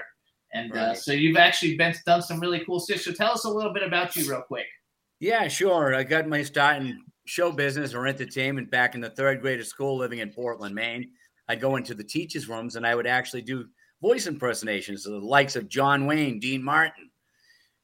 And 0.54 0.76
uh, 0.76 0.94
so 0.94 1.12
you've 1.12 1.36
actually 1.36 1.76
been 1.76 1.94
done 2.04 2.22
some 2.22 2.38
really 2.38 2.64
cool 2.64 2.78
stuff. 2.78 3.00
So 3.00 3.12
tell 3.12 3.32
us 3.32 3.44
a 3.44 3.50
little 3.50 3.72
bit 3.72 3.82
about 3.82 4.14
you, 4.16 4.28
real 4.30 4.42
quick. 4.42 4.66
Yeah, 5.18 5.48
sure. 5.48 5.94
I 5.94 6.02
got 6.02 6.28
my 6.28 6.42
start 6.42 6.78
in 6.78 7.00
show 7.24 7.52
business 7.52 7.94
or 7.94 8.06
entertainment 8.06 8.70
back 8.70 8.94
in 8.94 9.00
the 9.00 9.10
third 9.10 9.40
grade 9.40 9.60
of 9.60 9.66
school 9.66 9.96
living 9.96 10.18
in 10.18 10.30
Portland, 10.30 10.74
Maine. 10.74 11.10
I'd 11.48 11.60
go 11.60 11.76
into 11.76 11.94
the 11.94 12.04
teachers' 12.04 12.48
rooms 12.48 12.76
and 12.76 12.86
I 12.86 12.94
would 12.94 13.06
actually 13.06 13.42
do 13.42 13.66
voice 14.00 14.26
impersonations 14.26 15.06
of 15.06 15.12
the 15.12 15.26
likes 15.26 15.56
of 15.56 15.68
John 15.68 16.06
Wayne, 16.06 16.40
Dean 16.40 16.62
Martin, 16.62 17.10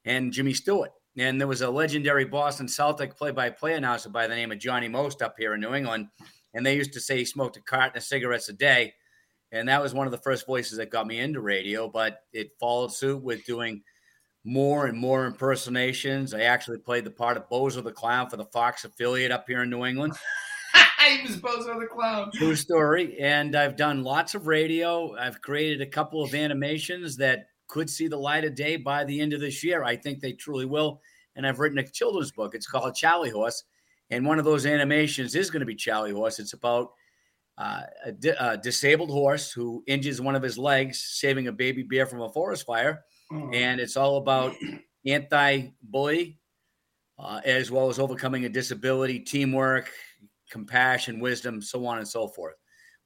and 0.04 0.32
Jimmy 0.32 0.52
Stewart. 0.52 0.90
And 1.16 1.40
there 1.40 1.48
was 1.48 1.62
a 1.62 1.70
legendary 1.70 2.24
Boston 2.24 2.68
Celtic 2.68 3.16
play 3.16 3.30
by 3.30 3.50
play 3.50 3.74
announcer 3.74 4.08
by 4.08 4.26
the 4.26 4.34
name 4.34 4.52
of 4.52 4.58
Johnny 4.58 4.88
Most 4.88 5.22
up 5.22 5.34
here 5.38 5.54
in 5.54 5.60
New 5.60 5.74
England. 5.74 6.08
And 6.54 6.64
they 6.64 6.76
used 6.76 6.92
to 6.92 7.00
say 7.00 7.18
he 7.18 7.24
smoked 7.24 7.56
a 7.56 7.62
carton 7.62 7.96
of 7.96 8.04
cigarettes 8.04 8.48
a 8.48 8.52
day. 8.52 8.94
And 9.52 9.68
that 9.68 9.82
was 9.82 9.94
one 9.94 10.06
of 10.06 10.10
the 10.10 10.18
first 10.18 10.46
voices 10.46 10.78
that 10.78 10.90
got 10.90 11.06
me 11.06 11.18
into 11.18 11.40
radio, 11.40 11.88
but 11.88 12.20
it 12.32 12.50
followed 12.60 12.92
suit 12.92 13.22
with 13.22 13.44
doing 13.44 13.82
more 14.44 14.86
and 14.86 14.98
more 14.98 15.26
impersonations. 15.26 16.34
I 16.34 16.42
actually 16.42 16.78
played 16.78 17.04
the 17.04 17.10
part 17.10 17.36
of 17.36 17.48
Bozo 17.48 17.82
the 17.82 17.92
Clown 17.92 18.28
for 18.28 18.36
the 18.36 18.44
Fox 18.46 18.84
affiliate 18.84 19.30
up 19.30 19.44
here 19.46 19.62
in 19.62 19.70
New 19.70 19.84
England. 19.84 20.14
he 21.08 21.22
was 21.22 21.36
Bozo 21.36 21.78
the 21.80 21.86
Clown. 21.86 22.30
True 22.32 22.56
story. 22.56 23.18
And 23.20 23.56
I've 23.56 23.76
done 23.76 24.02
lots 24.02 24.34
of 24.34 24.46
radio. 24.46 25.16
I've 25.16 25.40
created 25.40 25.80
a 25.80 25.86
couple 25.86 26.22
of 26.22 26.34
animations 26.34 27.16
that 27.16 27.46
could 27.68 27.90
see 27.90 28.08
the 28.08 28.16
light 28.16 28.44
of 28.44 28.54
day 28.54 28.76
by 28.76 29.04
the 29.04 29.20
end 29.20 29.32
of 29.32 29.40
this 29.40 29.62
year. 29.62 29.84
I 29.84 29.96
think 29.96 30.20
they 30.20 30.32
truly 30.32 30.64
will. 30.64 31.00
And 31.36 31.46
I've 31.46 31.58
written 31.58 31.78
a 31.78 31.86
children's 31.86 32.32
book. 32.32 32.54
It's 32.54 32.66
called 32.66 32.94
Charlie 32.94 33.30
Horse. 33.30 33.64
And 34.10 34.26
one 34.26 34.38
of 34.38 34.44
those 34.44 34.66
animations 34.66 35.34
is 35.34 35.50
going 35.50 35.60
to 35.60 35.66
be 35.66 35.74
Charlie 35.74 36.12
Horse. 36.12 36.38
It's 36.38 36.54
about 36.54 36.92
uh, 37.58 37.82
a, 38.04 38.12
di- 38.12 38.36
a 38.38 38.56
disabled 38.56 39.10
horse 39.10 39.50
who 39.50 39.82
injures 39.88 40.20
one 40.20 40.36
of 40.36 40.42
his 40.42 40.56
legs, 40.56 40.98
saving 40.98 41.48
a 41.48 41.52
baby 41.52 41.82
bear 41.82 42.06
from 42.06 42.22
a 42.22 42.32
forest 42.32 42.64
fire. 42.64 43.04
Oh. 43.32 43.50
And 43.52 43.80
it's 43.80 43.96
all 43.96 44.16
about 44.18 44.54
anti 45.06 45.70
bully, 45.82 46.38
uh, 47.18 47.40
as 47.44 47.70
well 47.70 47.88
as 47.88 47.98
overcoming 47.98 48.44
a 48.44 48.48
disability, 48.48 49.18
teamwork, 49.18 49.90
compassion, 50.50 51.18
wisdom, 51.18 51.60
so 51.60 51.84
on 51.84 51.98
and 51.98 52.06
so 52.06 52.28
forth. 52.28 52.54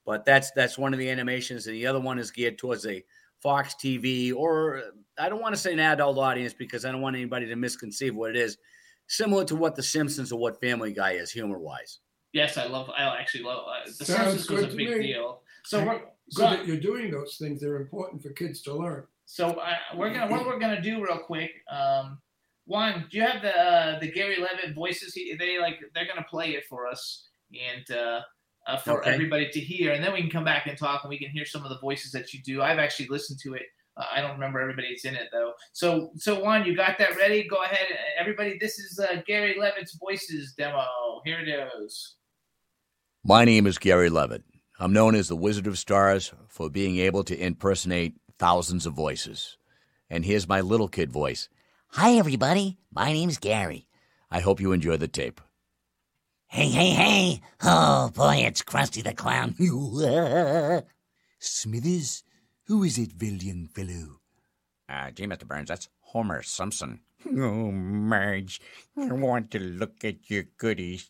But 0.05 0.27
that's 0.27 0.51
that's 0.51 0.77
one 0.77 0.93
of 0.93 0.99
the 0.99 1.09
animations, 1.09 1.66
and 1.66 1.74
the 1.74 1.87
other 1.87 2.01
one 2.01 2.19
is 2.19 2.31
geared 2.31 2.59
towards 2.59 2.87
a 2.87 3.03
Fox 3.41 3.74
TV, 3.74 4.35
or 4.35 4.83
I 5.19 5.29
don't 5.29 5.41
want 5.41 5.55
to 5.55 5.61
say 5.61 5.73
an 5.73 5.81
adult 5.81 6.19
audience 6.19 6.53
because 6.53 6.85
I 6.85 6.93
don't 6.93 7.01
want 7.01 7.16
anybody 7.16 7.47
to 7.47 7.57
misconceive 7.57 8.15
what 8.15 8.31
it 8.31 8.37
is. 8.37 8.59
Similar 9.07 9.45
to 9.47 9.57
what 9.57 9.77
The 9.77 9.83
Simpsons 9.83 10.31
or 10.31 10.39
what 10.39 10.61
Family 10.61 10.93
Guy 10.93 11.12
is, 11.12 11.31
humor 11.31 11.59
wise. 11.59 12.01
Yes, 12.32 12.56
I 12.56 12.66
love. 12.66 12.90
I 12.96 13.02
actually 13.18 13.44
love. 13.44 13.64
Uh, 13.68 13.84
the 13.98 14.04
Sounds 14.04 14.09
Simpsons 14.44 14.50
was 14.50 14.60
good 14.60 14.64
a 14.68 14.70
to 14.70 14.76
big 14.76 14.88
me. 14.98 15.06
deal. 15.09 15.42
So 15.64 15.84
we're 15.84 15.98
Good 15.98 16.04
so, 16.30 16.42
that 16.50 16.66
you're 16.66 16.76
doing 16.78 17.10
those 17.10 17.36
things. 17.36 17.60
They're 17.60 17.76
important 17.76 18.22
for 18.22 18.30
kids 18.30 18.62
to 18.62 18.72
learn. 18.74 19.04
so 19.26 19.50
uh, 19.50 19.74
we're 19.96 20.12
gonna 20.14 20.30
what 20.32 20.46
we're 20.46 20.59
gonna 20.59 20.80
do 20.80 21.04
real 21.04 21.18
quick. 21.18 21.50
Um, 21.70 22.18
one, 22.64 23.06
do 23.10 23.18
you 23.18 23.24
have 23.24 23.42
the 23.42 23.54
uh, 23.54 23.98
the 24.00 24.10
Gary 24.10 24.36
Leavitt 24.36 24.74
voices? 24.74 25.12
He, 25.14 25.34
they 25.38 25.59
like 25.59 25.78
they're 25.94 26.06
gonna 26.06 26.26
play 26.30 26.50
it 26.52 26.64
for 26.70 26.86
us 26.86 27.28
and 27.52 27.90
uh, 27.96 28.20
uh, 28.66 28.76
for 28.78 29.00
Okay. 29.00 29.10
everybody 29.12 29.50
to 29.50 29.60
hear, 29.60 29.92
and 29.92 30.02
then 30.02 30.12
we 30.12 30.20
can 30.22 30.30
come 30.30 30.44
back 30.44 30.66
and 30.66 30.78
talk, 30.78 31.02
and 31.04 31.10
we 31.10 31.18
can 31.18 31.28
hear 31.30 31.44
some 31.44 31.64
of 31.64 31.68
the 31.70 31.78
voices 31.80 32.12
that 32.12 32.32
you 32.32 32.40
do. 32.42 32.62
I've 32.62 32.78
actually 32.78 33.09
listened 33.09 33.40
to 33.42 33.54
it. 33.54 33.64
Uh, 33.96 34.04
I 34.14 34.22
don't 34.22 34.32
remember 34.32 34.59
everybody 34.60 34.88
that's 34.90 35.04
in 35.04 35.14
it 35.16 35.28
though. 35.32 35.52
So 35.74 36.12
so 36.16 36.40
Juan, 36.42 36.64
you 36.64 36.74
got 36.74 36.96
that 36.98 37.14
ready? 37.16 37.46
Go 37.46 37.62
ahead, 37.62 37.88
everybody. 38.18 38.56
This 38.59 38.78
is 38.78 38.98
uh, 38.98 39.20
Gary 39.26 39.56
Leavitt's 39.60 39.96
voices 39.96 40.54
demo. 40.56 40.86
Here 41.26 41.40
it 41.40 41.48
is. 41.82 42.14
My 43.24 43.44
name 43.44 43.69
is 43.69 43.78
Gary 43.78 44.11
Leavitt. 44.11 44.43
I'm 44.81 44.93
known 44.93 45.15
as 45.15 45.28
the 45.28 45.36
Wizard 45.36 45.69
of 45.69 45.78
Stars 45.78 46.32
for 46.49 46.69
being 46.69 46.99
able 46.99 47.23
to 47.23 47.39
impersonate 47.39 48.16
thousands 48.36 48.85
of 48.85 48.94
voices. 48.94 49.57
And 50.11 50.24
here's 50.24 50.49
my 50.49 50.61
little 50.61 50.89
kid 50.89 51.12
voice. 51.12 51.49
Hi, 51.90 52.15
everybody. 52.15 52.78
My 52.93 53.12
name's 53.12 53.39
Gary. 53.39 53.86
I 54.28 54.40
hope 54.40 54.61
you 54.61 54.73
enjoy 54.73 54.97
the 54.97 55.07
tape. 55.07 55.40
Hey, 56.49 56.69
hey, 56.69 56.90
hey. 56.90 57.40
Oh, 57.62 58.11
boy, 58.12 58.39
it's 58.39 58.62
Krusty 58.62 59.05
the 59.05 59.15
Clown. 59.15 59.55
Smithers, 61.39 62.24
who 62.66 62.82
is 62.82 62.99
it, 62.99 63.12
villain 63.12 63.69
fellow? 63.73 64.19
Uh, 64.89 65.12
gee, 65.12 65.28
Mr. 65.28 65.47
Burns, 65.47 65.69
that's 65.69 65.89
Homer 66.01 66.43
Simpson. 66.43 66.99
Oh, 67.24 67.70
Marge, 67.70 68.61
I 68.97 69.12
want 69.12 69.53
to 69.53 69.61
look 69.61 70.05
at 70.05 70.28
your 70.28 70.43
goodies. 70.59 71.09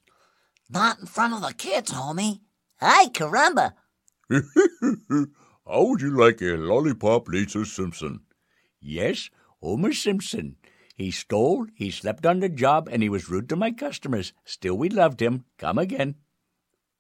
Not 0.72 1.00
in 1.00 1.06
front 1.06 1.34
of 1.34 1.42
the 1.42 1.52
kids, 1.52 1.92
homie. 1.92 2.40
Hi, 2.80 3.06
caramba. 3.08 3.74
How 4.30 5.84
would 5.84 6.00
you 6.00 6.16
like 6.16 6.40
a 6.40 6.56
lollipop, 6.56 7.28
Lisa 7.28 7.66
Simpson? 7.66 8.20
Yes, 8.80 9.28
Homer 9.60 9.92
Simpson. 9.92 10.56
He 10.96 11.10
stole, 11.10 11.66
he 11.74 11.90
slept 11.90 12.24
on 12.24 12.40
the 12.40 12.48
job, 12.48 12.88
and 12.90 13.02
he 13.02 13.10
was 13.10 13.28
rude 13.28 13.50
to 13.50 13.56
my 13.56 13.70
customers. 13.70 14.32
Still, 14.44 14.76
we 14.78 14.88
loved 14.88 15.20
him. 15.20 15.44
Come 15.58 15.76
again. 15.76 16.14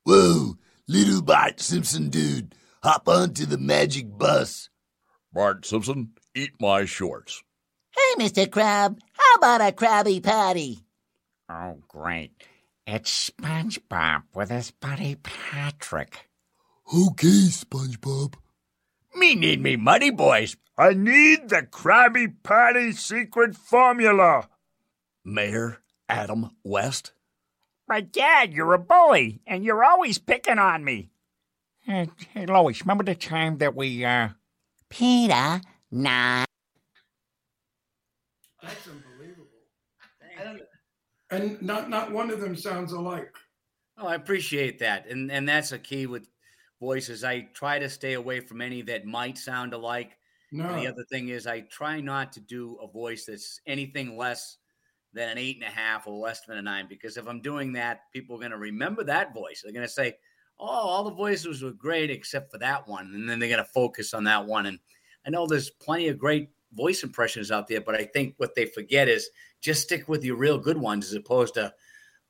Whoa, 0.04 0.56
little 0.86 1.22
Bart 1.22 1.58
Simpson 1.60 2.10
dude, 2.10 2.54
hop 2.82 3.08
onto 3.08 3.46
the 3.46 3.58
magic 3.58 4.18
bus. 4.18 4.68
Bart 5.32 5.64
Simpson, 5.64 6.10
eat 6.34 6.52
my 6.60 6.84
shorts. 6.84 7.42
Hey, 7.90 8.22
Mr. 8.22 8.50
Crab, 8.50 8.98
how 9.12 9.34
about 9.36 9.60
a 9.62 9.72
Krabby 9.72 10.22
Patty? 10.22 10.80
Oh, 11.48 11.78
great. 11.88 12.32
It's 12.86 13.30
SpongeBob 13.30 14.24
with 14.34 14.50
his 14.50 14.72
buddy 14.72 15.14
Patrick. 15.14 16.28
Okay, 16.92 17.48
SpongeBob. 17.48 18.34
Me 19.14 19.34
need 19.34 19.62
me 19.62 19.76
money, 19.76 20.10
boys. 20.10 20.56
I 20.76 20.94
need 20.94 21.48
the 21.48 21.62
Krabby 21.62 22.34
Patty 22.42 22.92
secret 22.92 23.54
formula. 23.54 24.48
Mayor 25.24 25.78
Adam 26.08 26.50
West. 26.64 27.12
But, 27.86 28.10
Dad, 28.10 28.52
you're 28.52 28.74
a 28.74 28.78
bully, 28.78 29.42
and 29.46 29.64
you're 29.64 29.84
always 29.84 30.18
picking 30.18 30.58
on 30.58 30.82
me. 30.82 31.10
Hey, 31.80 32.08
hey, 32.32 32.46
Lois, 32.46 32.80
remember 32.80 33.04
the 33.04 33.14
time 33.14 33.58
that 33.58 33.76
we, 33.76 34.04
uh... 34.04 34.30
Peter, 34.88 35.60
nah. 35.90 36.44
That's 38.62 38.86
unbelievable. 38.86 39.46
I 40.38 40.44
don't. 40.44 40.62
And 41.32 41.60
not 41.62 41.88
not 41.88 42.12
one 42.12 42.30
of 42.30 42.40
them 42.40 42.54
sounds 42.54 42.92
alike. 42.92 43.34
Oh, 43.96 44.06
I 44.06 44.16
appreciate 44.16 44.78
that, 44.80 45.06
and 45.08 45.32
and 45.32 45.48
that's 45.48 45.72
a 45.72 45.78
key 45.78 46.06
with 46.06 46.28
voices. 46.78 47.24
I 47.24 47.48
try 47.54 47.78
to 47.78 47.88
stay 47.88 48.12
away 48.14 48.40
from 48.40 48.60
any 48.60 48.82
that 48.82 49.06
might 49.06 49.38
sound 49.38 49.72
alike. 49.72 50.18
No. 50.52 50.68
And 50.68 50.82
the 50.82 50.86
other 50.86 51.04
thing 51.10 51.30
is, 51.30 51.46
I 51.46 51.60
try 51.60 52.00
not 52.00 52.32
to 52.34 52.40
do 52.40 52.76
a 52.82 52.86
voice 52.86 53.24
that's 53.24 53.60
anything 53.66 54.18
less 54.18 54.58
than 55.14 55.30
an 55.30 55.38
eight 55.38 55.56
and 55.56 55.64
a 55.64 55.74
half 55.74 56.06
or 56.06 56.18
less 56.18 56.42
than 56.42 56.58
a 56.58 56.62
nine 56.62 56.86
because 56.86 57.16
if 57.16 57.26
I'm 57.26 57.40
doing 57.40 57.72
that, 57.72 58.00
people 58.12 58.36
are 58.36 58.40
going 58.40 58.50
to 58.50 58.58
remember 58.58 59.02
that 59.04 59.32
voice. 59.32 59.62
They're 59.62 59.72
going 59.72 59.86
to 59.86 59.92
say, 59.92 60.18
"Oh, 60.60 60.66
all 60.66 61.04
the 61.04 61.14
voices 61.14 61.62
were 61.62 61.72
great 61.72 62.10
except 62.10 62.50
for 62.50 62.58
that 62.58 62.86
one," 62.86 63.12
and 63.14 63.26
then 63.26 63.38
they're 63.38 63.48
going 63.48 63.64
to 63.64 63.72
focus 63.72 64.12
on 64.12 64.24
that 64.24 64.44
one. 64.44 64.66
And 64.66 64.78
I 65.26 65.30
know 65.30 65.46
there's 65.46 65.70
plenty 65.70 66.08
of 66.08 66.18
great 66.18 66.50
voice 66.74 67.02
impressions 67.02 67.50
out 67.50 67.68
there, 67.68 67.80
but 67.80 67.94
I 67.94 68.04
think 68.04 68.34
what 68.38 68.54
they 68.54 68.66
forget 68.66 69.08
is 69.08 69.30
just 69.60 69.82
stick 69.82 70.08
with 70.08 70.24
your 70.24 70.36
real 70.36 70.58
good 70.58 70.78
ones 70.78 71.06
as 71.06 71.14
opposed 71.14 71.54
to 71.54 71.72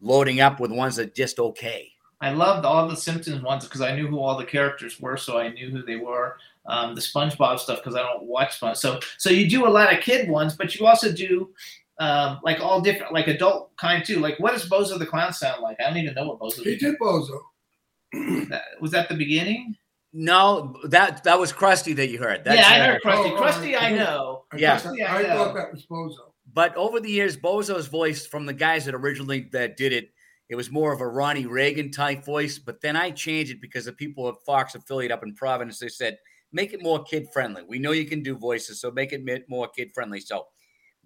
loading 0.01 0.40
up 0.40 0.60
with 0.60 0.70
ones 0.70 0.97
that 0.97 1.14
just 1.14 1.39
okay. 1.39 1.93
I 2.20 2.32
loved 2.32 2.64
all 2.64 2.86
the 2.89 2.97
Simpsons 2.97 3.43
ones 3.43 3.64
because 3.64 3.81
I 3.81 3.97
knew 3.97 4.06
who 4.06 4.20
all 4.20 4.39
the 4.39 4.44
characters 4.44 5.01
were, 5.01 5.16
so 5.16 5.39
I 5.39 5.48
knew 5.48 5.70
who 5.70 5.82
they 5.82 5.97
were. 5.97 6.36
Um, 6.66 6.94
the 6.94 7.01
SpongeBob 7.01 7.59
stuff 7.59 7.78
because 7.78 7.97
I 7.97 8.02
don't 8.02 8.23
watch 8.23 8.56
Sponge. 8.56 8.77
So, 8.77 9.01
so 9.19 9.31
you 9.31 9.51
do 9.51 9.66
a 9.66 9.69
lot 9.69 9.93
of 9.93 10.01
kid 10.01 10.28
ones, 10.28 10.55
but 10.55 10.77
you 10.77 10.86
also 10.86 11.10
do 11.10 11.51
um, 11.98 12.39
like 12.44 12.60
all 12.60 12.81
different, 12.81 13.12
like 13.12 13.27
adult 13.27 13.77
kind 13.77 14.05
too. 14.05 14.20
Like, 14.20 14.39
what 14.39 14.52
does 14.52 14.69
Bozo 14.69 14.98
the 14.98 15.06
Clown 15.06 15.32
sound 15.32 15.62
like? 15.62 15.77
I 15.81 15.89
don't 15.89 15.97
even 15.97 16.14
know 16.14 16.28
what 16.28 16.39
Bozo. 16.39 16.62
He 16.62 16.77
did 16.77 16.97
Bozo. 17.01 17.40
That, 18.48 18.62
was 18.81 18.93
that 18.93 19.09
the 19.09 19.16
beginning? 19.16 19.74
No, 20.13 20.77
that 20.85 21.25
that 21.25 21.39
was 21.39 21.53
Krusty 21.53 21.97
that 21.97 22.09
you 22.09 22.19
heard. 22.19 22.45
That's, 22.45 22.59
yeah, 22.59 22.69
I 22.69 22.87
heard 22.87 23.03
Krusty. 23.03 23.33
oh, 23.33 23.41
Krusty, 23.43 23.77
I 23.79 23.89
I- 23.89 23.93
know. 23.97 24.45
Yeah. 24.57 24.79
Krusty, 24.79 25.07
I, 25.09 25.19
I 25.19 25.23
know. 25.23 25.29
thought 25.45 25.55
that 25.55 25.73
was 25.73 25.87
Bozo. 25.87 26.17
But 26.53 26.77
over 26.77 27.01
the 27.01 27.11
years, 27.11 27.37
Bozo's 27.37 27.87
voice 27.87 28.27
from 28.27 28.45
the 28.45 28.53
guys 28.53 28.85
that 28.85 28.95
originally 28.95 29.49
that 29.53 29.79
did 29.79 29.93
it, 29.93 30.11
it 30.51 30.57
was 30.57 30.71
more 30.71 30.93
of 30.93 31.01
a 31.01 31.09
Ronnie 31.09 31.47
Reagan 31.47 31.91
type 31.91 32.25
voice. 32.27 32.59
But 32.59 32.83
then 32.83 32.95
I 32.95 33.11
changed 33.11 33.53
it 33.53 33.61
because 33.63 33.87
the 33.87 33.93
people 33.95 34.29
at 34.29 34.35
Fox 34.45 34.75
affiliate 34.75 35.13
up 35.13 35.23
in 35.23 35.35
Providence, 35.35 35.79
they 35.79 35.89
said, 35.89 36.19
make 36.53 36.75
it 36.75 36.83
more 36.83 37.03
kid 37.05 37.27
friendly. 37.33 37.63
We 37.67 37.79
know 37.79 37.93
you 37.93 38.05
can 38.05 38.23
do 38.23 38.37
voices, 38.37 38.83
so 38.83 38.91
make 38.91 39.13
it 39.15 39.23
more 39.49 39.69
kid 39.69 39.93
friendly. 39.95 40.21
So 40.21 40.47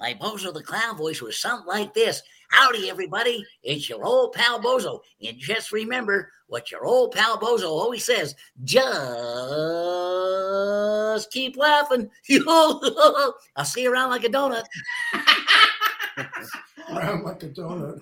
My 0.00 0.14
Bozo 0.14 0.52
the 0.52 0.64
Clown 0.64 0.96
voice 0.96 1.22
was 1.22 1.38
something 1.40 1.68
like 1.68 1.94
this. 1.94 2.22
Howdy, 2.48 2.88
everybody. 2.90 3.44
It's 3.62 3.88
your 3.88 4.04
old 4.04 4.32
pal 4.32 4.60
Bozo. 4.60 5.00
And 5.26 5.38
just 5.38 5.72
remember 5.72 6.30
what 6.48 6.70
your 6.70 6.84
old 6.84 7.12
pal 7.12 7.38
Bozo 7.38 7.68
always 7.68 8.04
says 8.04 8.34
just 8.64 8.86
keep 11.30 11.56
laughing. 11.56 12.10
I'll 12.48 13.34
see 13.64 13.82
you 13.82 13.92
around 13.92 14.10
like 14.10 14.24
a 14.24 14.28
donut. 14.28 14.64
around 16.92 17.24
like 17.24 17.42
a 17.42 17.48
donut. 17.48 17.98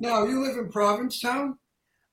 now, 0.00 0.24
you 0.24 0.42
live 0.42 0.56
in 0.58 0.70
Provincetown? 0.70 1.58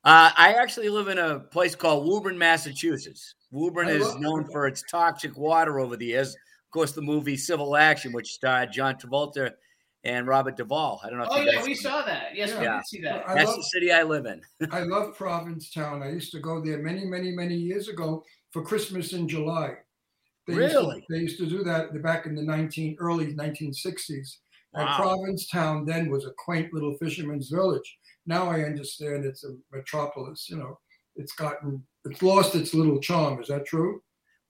uh, 0.06 0.32
I 0.36 0.54
actually 0.60 0.90
live 0.90 1.08
in 1.08 1.18
a 1.18 1.40
place 1.40 1.76
called 1.76 2.08
Woburn, 2.08 2.38
Massachusetts. 2.38 3.36
Woburn 3.52 3.90
is 3.90 4.02
love- 4.04 4.20
known 4.20 4.46
for 4.52 4.68
its 4.68 4.84
toxic 4.90 5.38
water 5.38 5.80
over 5.80 5.96
the 5.98 6.06
years. 6.08 6.30
Of 6.34 6.72
course, 6.72 6.92
the 6.94 7.02
movie 7.02 7.38
Civil 7.38 7.76
Action, 7.76 8.12
which 8.14 8.34
starred 8.34 8.72
John 8.72 8.96
Travolta 8.96 9.52
and 10.04 10.28
Robert 10.28 10.58
Duvall. 10.58 11.00
I 11.04 11.10
don't 11.10 11.18
know 11.18 11.24
if 11.26 11.30
Oh 11.32 11.40
you 11.42 11.46
yeah, 11.50 11.58
guys 11.58 11.66
we 11.66 11.76
saw 11.76 12.02
that. 12.04 12.36
Yes, 12.36 12.54
we 12.58 12.66
did 12.66 12.86
see 12.88 13.02
that. 13.02 13.28
I 13.28 13.36
That's 13.36 13.48
love, 13.48 13.58
the 13.58 13.64
city 13.64 13.92
I 13.92 14.04
live 14.04 14.26
in. 14.26 14.42
I 14.72 14.84
love 14.84 15.16
Provincetown. 15.16 16.04
I 16.04 16.12
used 16.12 16.32
to 16.34 16.40
go 16.40 16.60
there 16.62 16.80
many, 16.80 17.06
many, 17.06 17.32
many 17.32 17.56
years 17.56 17.88
ago 17.88 18.24
for 18.52 18.62
Christmas 18.64 19.14
in 19.14 19.28
July. 19.28 19.76
They 20.48 20.56
Used 20.56 20.76
Really? 20.76 21.02
to, 21.02 21.06
they 21.10 21.20
used 21.20 21.38
to 21.40 21.46
do 21.46 21.64
that 21.64 22.02
back 22.04 22.26
in 22.26 22.36
the 22.36 22.42
19 22.44 22.98
early 23.00 23.34
1960s. 23.34 24.38
And 24.76 24.86
Wow. 24.86 24.98
Provincetown 24.98 25.86
then 25.86 26.10
was 26.10 26.26
a 26.26 26.32
quaint 26.38 26.74
little 26.74 26.98
fisherman's 26.98 27.50
village. 27.50 27.98
Now 28.26 28.50
I 28.50 28.64
understand 28.64 29.24
it's 29.26 29.44
a 29.44 29.56
metropolis. 29.72 30.48
You 30.50 30.58
know, 30.58 30.80
it's 31.16 31.34
gotten 31.34 31.86
it's 32.06 32.22
lost 32.22 32.56
its 32.56 32.74
little 32.74 33.00
charm. 33.00 33.40
Is 33.42 33.48
that 33.48 33.66
true? 33.66 34.02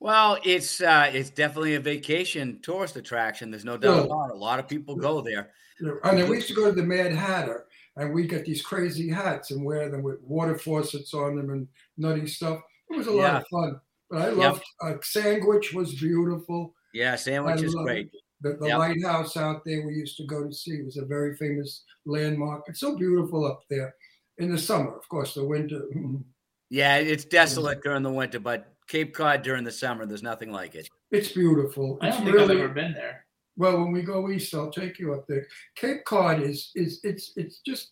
Well, 0.03 0.37
it's 0.43 0.81
uh, 0.81 1.09
it's 1.13 1.29
definitely 1.29 1.75
a 1.75 1.79
vacation 1.79 2.59
tourist 2.61 2.97
attraction. 2.97 3.49
There's 3.49 3.63
no 3.63 3.77
doubt 3.77 4.03
about 4.05 4.31
it. 4.31 4.35
A 4.35 4.37
lot 4.37 4.59
of 4.59 4.67
people 4.67 4.97
go 4.97 5.21
there. 5.21 5.53
And 5.79 6.19
then 6.19 6.29
we 6.29 6.35
used 6.35 6.49
to 6.49 6.53
go 6.53 6.65
to 6.65 6.73
the 6.73 6.83
Mad 6.83 7.13
Hatter, 7.13 7.67
and 7.95 8.13
we 8.13 8.27
get 8.27 8.43
these 8.43 8.61
crazy 8.61 9.09
hats 9.09 9.51
and 9.51 9.63
wear 9.63 9.89
them 9.89 10.03
with 10.03 10.19
water 10.21 10.57
faucets 10.57 11.13
on 11.13 11.37
them 11.37 11.51
and 11.51 11.69
nutty 11.95 12.27
stuff. 12.27 12.59
It 12.91 12.97
was 12.97 13.07
a 13.07 13.11
lot 13.11 13.17
Yeah. 13.21 13.37
of 13.37 13.47
fun. 13.47 13.81
But 14.09 14.21
I 14.23 14.27
Yep. 14.27 14.37
loved 14.37 14.63
uh, 14.81 14.93
Sandwich 15.03 15.73
was 15.73 15.93
beautiful. 15.95 16.75
Yeah, 16.93 17.15
sandwich 17.15 17.61
is 17.61 17.73
love 17.73 17.85
great. 17.85 18.11
The, 18.41 18.57
the 18.59 18.67
Yep. 18.67 18.79
lighthouse 18.79 19.37
out 19.37 19.63
there 19.63 19.87
we 19.87 19.93
used 19.93 20.17
to 20.17 20.25
go 20.25 20.43
to 20.43 20.51
see 20.51 20.71
it 20.71 20.85
was 20.85 20.97
a 20.97 21.05
very 21.05 21.37
famous 21.37 21.85
landmark. 22.05 22.63
It's 22.67 22.81
so 22.81 22.97
beautiful 22.97 23.45
up 23.45 23.61
there 23.69 23.95
in 24.37 24.51
the 24.51 24.57
summer. 24.59 24.97
Of 24.97 25.07
course, 25.07 25.33
the 25.33 25.45
winter. 25.45 25.81
Yeah, 26.69 26.97
it's 26.97 27.23
desolate 27.23 27.83
during 27.83 28.01
the 28.03 28.11
winter, 28.11 28.39
but 28.39 28.72
Cape 28.93 29.11
Cod 29.15 29.41
during 29.41 29.63
the 29.63 29.71
summer, 29.71 30.05
there's 30.05 30.21
nothing 30.21 30.51
like 30.51 30.75
it. 30.75 30.87
It's 31.09 31.31
beautiful. 31.31 31.97
I 31.99 32.09
It's 32.09 32.17
don't 32.17 32.25
think 32.27 32.37
really 32.37 32.57
I've 32.57 32.65
ever 32.65 32.73
been 32.75 32.93
there. 32.93 33.25
well. 33.57 33.79
When 33.79 33.91
we 33.91 34.03
go 34.03 34.29
east, 34.29 34.53
I'll 34.53 34.69
take 34.69 34.99
you 34.99 35.15
up 35.15 35.25
there. 35.27 35.47
Cape 35.75 36.05
Cod 36.05 36.43
is 36.43 36.69
is 36.75 36.99
it's 37.03 37.33
it's 37.35 37.61
just 37.65 37.89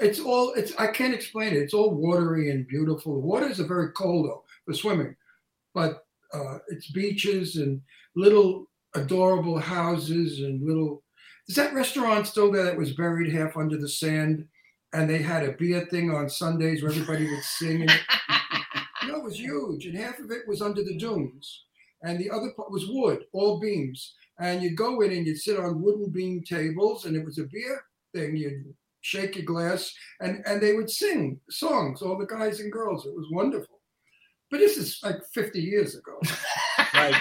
it's 0.00 0.18
all 0.18 0.52
it's 0.54 0.74
I 0.80 0.88
can't 0.88 1.14
explain 1.14 1.52
it. 1.54 1.58
It's 1.62 1.74
all 1.74 1.94
watery 1.94 2.50
and 2.50 2.66
beautiful. 2.66 3.14
The 3.14 3.20
waters 3.20 3.60
are 3.60 3.68
very 3.68 3.92
cold 3.92 4.26
though 4.26 4.42
for 4.66 4.74
swimming, 4.74 5.14
but 5.74 6.04
uh, 6.34 6.58
it's 6.70 6.90
beaches 6.90 7.54
and 7.54 7.80
little 8.16 8.66
adorable 8.96 9.60
houses 9.60 10.40
and 10.40 10.66
little. 10.66 11.04
Is 11.46 11.54
that 11.54 11.72
restaurant 11.72 12.26
still 12.26 12.50
there 12.50 12.64
that 12.64 12.76
was 12.76 12.94
buried 12.94 13.32
half 13.32 13.56
under 13.56 13.76
the 13.76 13.88
sand? 13.88 14.48
And 14.92 15.08
they 15.08 15.18
had 15.22 15.44
a 15.44 15.52
beer 15.52 15.86
thing 15.88 16.10
on 16.12 16.28
Sundays 16.28 16.82
where 16.82 16.90
everybody 16.90 17.30
would 17.30 17.44
sing. 17.44 17.82
And 17.82 18.00
you 19.02 19.12
know, 19.12 19.18
it 19.18 19.24
was 19.24 19.38
huge, 19.38 19.86
and 19.86 19.96
half 19.96 20.18
of 20.18 20.30
it 20.30 20.46
was 20.46 20.62
under 20.62 20.82
the 20.82 20.96
dunes, 20.96 21.64
and 22.02 22.18
the 22.18 22.30
other 22.30 22.50
part 22.56 22.70
was 22.70 22.88
wood, 22.88 23.24
all 23.32 23.60
beams. 23.60 24.14
And 24.38 24.62
you'd 24.62 24.76
go 24.76 25.02
in 25.02 25.12
and 25.12 25.26
you'd 25.26 25.40
sit 25.40 25.58
on 25.58 25.82
wooden 25.82 26.10
beam 26.10 26.42
tables, 26.42 27.04
and 27.04 27.16
it 27.16 27.24
was 27.24 27.38
a 27.38 27.44
beer 27.44 27.82
thing. 28.14 28.36
You'd 28.36 28.74
shake 29.02 29.36
your 29.36 29.44
glass, 29.44 29.92
and 30.20 30.42
and 30.46 30.60
they 30.60 30.72
would 30.72 30.90
sing 30.90 31.40
songs, 31.50 32.02
all 32.02 32.18
the 32.18 32.26
guys 32.26 32.60
and 32.60 32.72
girls. 32.72 33.06
It 33.06 33.14
was 33.14 33.28
wonderful. 33.30 33.80
But 34.50 34.58
this 34.58 34.76
is 34.76 35.00
like 35.02 35.24
50 35.32 35.60
years 35.60 35.94
ago. 35.94 36.18
Right. 36.94 37.14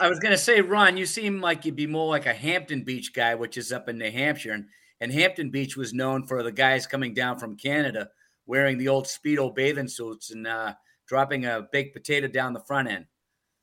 I 0.00 0.08
was 0.08 0.18
gonna 0.18 0.36
say, 0.36 0.60
Ron, 0.60 0.98
you 0.98 1.06
seem 1.06 1.40
like 1.40 1.64
you'd 1.64 1.76
be 1.76 1.86
more 1.86 2.10
like 2.10 2.26
a 2.26 2.34
Hampton 2.34 2.82
Beach 2.82 3.14
guy, 3.14 3.34
which 3.34 3.56
is 3.56 3.72
up 3.72 3.88
in 3.88 3.96
New 3.96 4.10
Hampshire, 4.10 4.52
and, 4.52 4.66
and 5.00 5.10
Hampton 5.10 5.50
Beach 5.50 5.78
was 5.78 5.94
known 5.94 6.26
for 6.26 6.42
the 6.42 6.52
guys 6.52 6.86
coming 6.86 7.14
down 7.14 7.38
from 7.38 7.56
Canada 7.56 8.10
wearing 8.46 8.78
the 8.78 8.88
old 8.88 9.06
speedo 9.06 9.54
bathing 9.54 9.88
suits 9.88 10.30
and 10.30 10.46
uh, 10.46 10.74
dropping 11.06 11.44
a 11.44 11.66
baked 11.72 11.94
potato 11.94 12.28
down 12.28 12.52
the 12.52 12.60
front 12.60 12.88
end. 12.88 13.06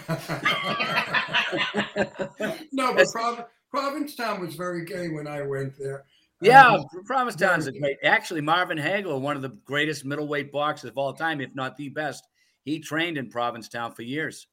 no, 2.73 2.95
but 2.95 3.07
Prov- 3.13 3.45
Provincetown 3.71 4.41
was 4.41 4.55
very 4.55 4.85
gay 4.85 5.09
when 5.09 5.27
I 5.27 5.43
went 5.43 5.79
there. 5.79 6.05
Yeah, 6.41 6.75
Um, 6.75 6.85
Provincetown's 7.07 7.67
a 7.67 7.73
great. 7.73 7.97
Actually, 8.03 8.41
Marvin 8.41 8.79
Hagler, 8.79 9.21
one 9.21 9.37
of 9.37 9.43
the 9.43 9.57
greatest 9.65 10.05
middleweight 10.05 10.53
boxers 10.53 10.91
of 10.91 10.99
all 10.99 11.13
time, 11.13 11.41
if 11.41 11.55
not 11.55 11.77
the 11.77 11.89
best, 11.89 12.27
he 12.65 12.81
trained 12.81 13.17
in 13.19 13.31
Provincetown 13.31 13.93
for 13.95 14.03
years. 14.03 14.47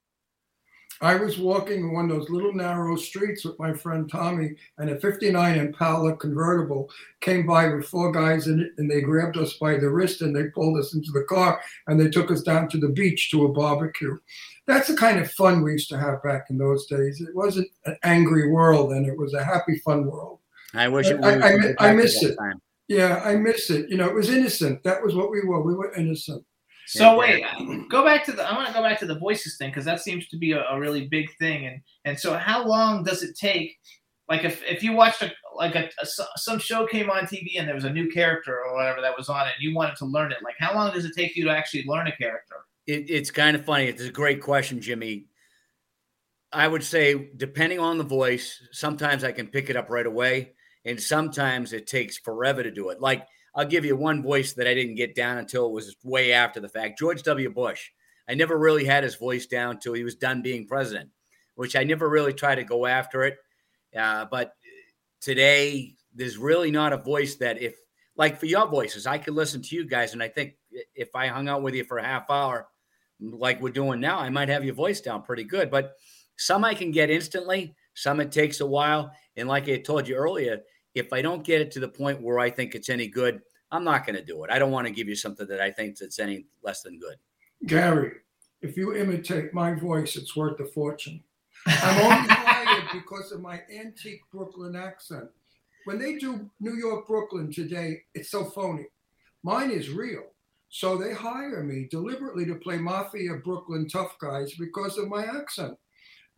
I 1.00 1.16
was 1.16 1.40
walking 1.40 1.94
one 1.94 2.12
of 2.12 2.18
those 2.18 2.30
little 2.30 2.54
narrow 2.54 2.96
streets 2.96 3.46
with 3.46 3.58
my 3.58 3.74
friend 3.74 4.10
Tommy, 4.10 4.56
and 4.78 4.90
a 4.90 5.00
59 5.00 5.58
Impala 5.58 6.16
convertible 6.18 6.90
came 7.22 7.46
by 7.46 7.74
with 7.74 7.88
four 7.88 8.12
guys 8.12 8.48
in 8.48 8.60
it, 8.60 8.72
and 8.78 8.90
they 8.90 9.02
grabbed 9.02 9.38
us 9.38 9.54
by 9.54 9.78
the 9.78 9.90
wrist 9.90 10.22
and 10.22 10.36
they 10.36 10.46
pulled 10.46 10.80
us 10.80 10.94
into 10.94 11.12
the 11.12 11.24
car 11.24 11.62
and 11.88 12.00
they 12.00 12.10
took 12.10 12.30
us 12.30 12.42
down 12.42 12.70
to 12.70 12.78
the 12.78 12.90
beach 12.90 13.32
to 13.32 13.46
a 13.46 13.54
barbecue. 13.54 14.18
That's 14.68 14.88
the 14.88 14.96
kind 14.96 15.20
of 15.20 15.32
fun 15.32 15.64
we 15.64 15.74
used 15.74 15.90
to 15.90 15.98
have 15.98 16.22
back 16.24 16.48
in 16.50 16.58
those 16.58 16.86
days. 16.86 17.20
It 17.20 17.36
wasn't 17.36 17.70
an 17.86 17.98
angry 18.04 18.52
world, 18.52 18.94
and 18.94 19.06
it 19.08 19.18
was 19.18 19.34
a 19.34 19.44
happy, 19.44 19.80
fun 19.80 20.06
world. 20.06 20.40
I 20.74 20.88
wish 20.88 21.10
it 21.10 21.24
I, 21.24 21.36
was. 21.36 21.44
I, 21.44 21.56
mi- 21.56 21.76
I 21.80 21.94
miss 21.94 22.24
it. 22.24 22.38
time. 22.38 22.62
Yeah, 22.88 23.22
I 23.24 23.36
miss 23.36 23.70
it. 23.70 23.90
You 23.90 23.98
know, 23.98 24.08
it 24.08 24.14
was 24.14 24.30
innocent. 24.30 24.84
That 24.84 25.04
was 25.04 25.16
what 25.16 25.32
we 25.32 25.42
were. 25.42 25.62
We 25.62 25.74
were 25.74 25.94
innocent. 25.94 26.46
So 26.94 27.18
wait, 27.18 27.46
go 27.90 28.04
back 28.04 28.26
to 28.26 28.34
the. 28.34 28.44
I 28.44 28.54
want 28.54 28.68
to 28.68 28.74
go 28.74 28.82
back 28.82 29.00
to 29.00 29.06
the 29.06 29.18
voices 29.18 29.56
thing 29.56 29.70
because 29.70 29.86
that 29.86 30.02
seems 30.02 30.28
to 30.28 30.38
be 30.38 30.52
a, 30.52 30.66
a 30.66 30.78
really 30.78 31.08
big 31.08 31.34
thing. 31.38 31.66
And 31.66 31.82
and 32.04 32.20
so, 32.20 32.38
how 32.38 32.66
long 32.68 33.06
does 33.06 33.24
it 33.24 33.38
take? 33.38 33.78
Like 34.28 34.44
if 34.44 34.62
if 34.64 34.84
you 34.84 34.92
watched 34.92 35.22
a 35.22 35.32
like 35.56 35.76
a, 35.76 35.90
a 36.02 36.06
some 36.36 36.60
show 36.60 36.86
came 36.86 37.10
on 37.10 37.24
TV 37.24 37.54
and 37.58 37.66
there 37.66 37.76
was 37.76 37.86
a 37.86 37.90
new 37.90 38.10
character 38.10 38.60
or 38.62 38.76
whatever 38.76 39.00
that 39.00 39.18
was 39.18 39.30
on 39.30 39.48
it, 39.48 39.54
and 39.56 39.62
you 39.64 39.74
wanted 39.74 39.96
to 39.98 40.06
learn 40.06 40.34
it. 40.34 40.40
Like 40.44 40.56
how 40.60 40.76
long 40.76 40.94
does 40.94 41.06
it 41.06 41.14
take 41.16 41.38
you 41.38 41.46
to 41.46 41.52
actually 41.52 41.86
learn 41.88 42.08
a 42.08 42.16
character? 42.18 42.58
It, 42.88 43.10
it's 43.10 43.32
kind 43.32 43.56
of 43.56 43.64
funny. 43.64 43.86
It's 43.86 44.04
a 44.04 44.12
great 44.12 44.42
question, 44.42 44.82
Jimmy. 44.82 45.28
I 46.52 46.68
would 46.68 46.84
say, 46.84 47.30
depending 47.38 47.80
on 47.80 48.00
the 48.00 48.04
voice, 48.04 48.62
sometimes 48.74 49.24
I 49.24 49.32
can 49.32 49.48
pick 49.48 49.70
it 49.70 49.78
up 49.78 49.90
right 49.90 50.06
away, 50.06 50.52
and 50.84 51.02
sometimes 51.02 51.72
it 51.72 51.88
takes 51.88 52.18
forever 52.18 52.64
to 52.64 52.72
do 52.72 52.90
it. 52.90 53.00
Like, 53.00 53.26
I'll 53.53 53.65
give 53.65 53.86
you 53.86 53.95
one 53.95 54.23
voice 54.23 54.53
that 54.53 54.68
I 54.68 54.73
didn't 54.73 54.95
get 54.95 55.15
down 55.15 55.38
until 55.38 55.65
it 55.65 55.73
was 55.73 55.95
way 56.03 56.34
after 56.34 56.60
the 56.60 56.69
fact 56.69 56.99
George 56.99 57.23
W. 57.23 57.49
Bush. 57.49 57.90
I 58.30 58.34
never 58.34 58.57
really 58.57 58.86
had 58.86 59.03
his 59.03 59.15
voice 59.15 59.45
down 59.45 59.80
till 59.80 59.94
he 59.94 60.03
was 60.03 60.15
done 60.15 60.41
being 60.41 60.68
president, 60.68 61.10
which 61.56 61.76
I 61.76 61.84
never 61.84 62.07
really 62.07 62.34
tried 62.34 62.56
to 62.56 62.64
go 62.64 62.86
after 62.86 63.23
it. 63.23 63.38
Uh, 63.98 64.26
but 64.32 64.53
today, 65.19 65.95
there's 66.15 66.38
really 66.38 66.72
not 66.72 66.94
a 66.94 66.98
voice 66.98 67.36
that, 67.36 67.61
if, 67.61 67.76
like 68.15 68.40
for 68.40 68.45
your 68.45 68.68
voices, 68.68 69.06
I 69.06 69.18
could 69.18 69.34
listen 69.34 69.61
to 69.61 69.76
you 69.76 69.86
guys, 69.86 70.14
and 70.14 70.23
I 70.23 70.30
think 70.30 70.53
if 70.95 71.15
I 71.15 71.28
hung 71.28 71.49
out 71.49 71.61
with 71.61 71.73
you 71.73 71.84
for 71.84 71.98
a 71.98 72.06
half 72.06 72.30
hour, 72.30 72.68
like 73.19 73.61
we're 73.61 73.69
doing 73.69 73.99
now, 73.99 74.19
I 74.19 74.30
might 74.30 74.49
have 74.49 74.64
your 74.64 74.76
voice 74.76 75.02
down 75.02 75.23
pretty 75.23 75.44
good. 75.44 75.69
But 75.69 75.94
some 76.38 76.64
I 76.64 76.73
can 76.73 76.91
get 76.91 77.10
instantly, 77.10 77.76
some 77.94 78.19
it 78.19 78.32
takes 78.32 78.61
a 78.61 78.65
while. 78.65 79.11
And 79.36 79.48
like 79.48 79.68
I 79.69 79.78
told 79.78 80.07
you 80.07 80.15
earlier, 80.15 80.61
if 80.96 81.14
I 81.14 81.22
don't 81.22 81.44
get 81.44 81.62
it 81.62 81.72
to 81.72 81.80
the 81.80 81.88
point 81.88 82.22
where 82.22 82.40
I 82.40 82.50
think 82.50 82.76
it's 82.76 82.90
any 82.90 83.08
good, 83.08 83.42
I'm 83.72 83.84
not 83.84 84.06
going 84.06 84.18
to 84.18 84.24
do 84.24 84.44
it. 84.44 84.52
I 84.52 84.60
don't 84.60 84.72
want 84.72 84.88
to 84.88 84.94
give 84.94 85.08
you 85.08 85.16
something 85.16 85.48
that 85.48 85.62
I 85.62 85.72
think 85.72 85.98
that's 85.98 86.20
any 86.20 86.46
less 86.64 86.82
than 86.82 87.00
good. 87.00 87.16
Gary, 87.66 88.12
if 88.62 88.76
you 88.76 88.96
imitate 88.96 89.54
my 89.54 89.74
voice, 89.74 90.16
it's 90.16 90.36
worth 90.36 90.60
a 90.60 90.66
fortune. 90.66 91.24
I'm 91.66 92.02
only 92.02 92.28
hired 92.30 92.90
because 92.94 93.32
of 93.32 93.42
my 93.42 93.62
antique 93.74 94.22
Brooklyn 94.32 94.76
accent. 94.76 95.30
When 95.86 96.00
they 96.00 96.18
do 96.18 96.50
New 96.60 96.76
York, 96.76 97.08
Brooklyn 97.08 97.52
today, 97.52 98.02
it's 98.14 98.30
so 98.30 98.46
phony. 98.46 98.86
Mine 99.44 99.72
is 99.72 99.90
real. 99.90 100.24
So 100.70 100.98
they 100.98 101.14
hire 101.14 101.64
me 101.64 101.88
deliberately 101.90 102.46
to 102.46 102.56
play 102.56 102.78
mafia 102.78 103.36
Brooklyn 103.44 103.88
tough 103.90 104.18
guys 104.20 104.54
because 104.56 104.98
of 104.98 105.10
my 105.10 105.26
accent. 105.26 105.78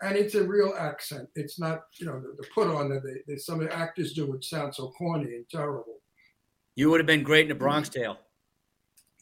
And 0.04 0.18
it's 0.18 0.36
a 0.36 0.44
real 0.44 0.74
accent. 0.78 1.30
It's 1.36 1.58
not, 1.58 1.84
you 2.00 2.06
know, 2.06 2.20
the, 2.20 2.36
the 2.38 2.46
put 2.54 2.68
on 2.68 2.90
that 2.90 3.04
they, 3.04 3.34
that 3.34 3.40
some 3.42 3.62
of 3.62 3.68
the 3.70 3.76
actors 3.76 4.12
do, 4.14 4.30
which 4.30 4.50
sounds 4.50 4.76
so 4.78 4.90
corny 4.98 5.36
and 5.36 5.50
terrible. 5.50 6.00
You 6.76 6.90
would 6.90 7.00
have 7.00 7.08
been 7.08 7.24
great 7.24 7.46
in 7.46 7.52
a 7.52 7.56
Bronx 7.56 7.88
Tale. 7.88 8.18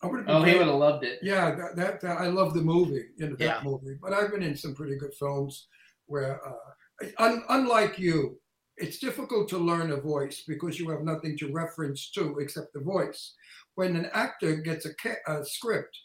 I 0.02 0.08
would've 0.08 0.26
Oh, 0.28 0.41
he 0.41 0.58
would 0.58 0.66
have 0.68 0.76
loved 0.76 1.03
it. 1.06 1.20
Yeah, 1.22 1.53
that, 1.53 1.76
that, 1.76 2.02
that 2.02 2.18
I 2.20 2.28
love 2.28 2.56
the 2.56 2.62
movie, 2.62 3.06
you 3.18 3.30
know, 3.30 3.36
that 3.36 3.45
Yeah. 3.45 3.62
movie. 3.64 3.95
But 4.02 4.14
I've 4.14 4.32
been 4.32 4.41
in 4.41 4.56
some 4.58 4.74
pretty 4.74 4.95
good 4.98 5.14
films 5.14 5.68
where, 6.08 6.40
uh, 6.48 7.06
un, 7.20 7.44
unlike 7.49 7.99
you, 7.99 8.40
it's 8.78 8.98
difficult 8.98 9.48
to 9.49 9.60
learn 9.60 9.91
a 9.91 9.98
voice 9.98 10.44
because 10.48 10.80
you 10.80 10.90
have 10.90 11.03
nothing 11.03 11.38
to 11.38 11.52
reference 11.53 12.10
to 12.12 12.40
except 12.40 12.74
the 12.74 12.80
voice. 12.80 13.36
When 13.76 13.95
an 13.95 14.10
actor 14.14 14.56
gets 14.56 14.86
a, 14.88 14.95
ca- 14.95 15.22
a 15.28 15.45
script, 15.45 15.95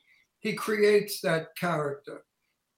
he 0.41 0.53
creates 0.53 1.21
that 1.23 1.57
character, 1.59 2.23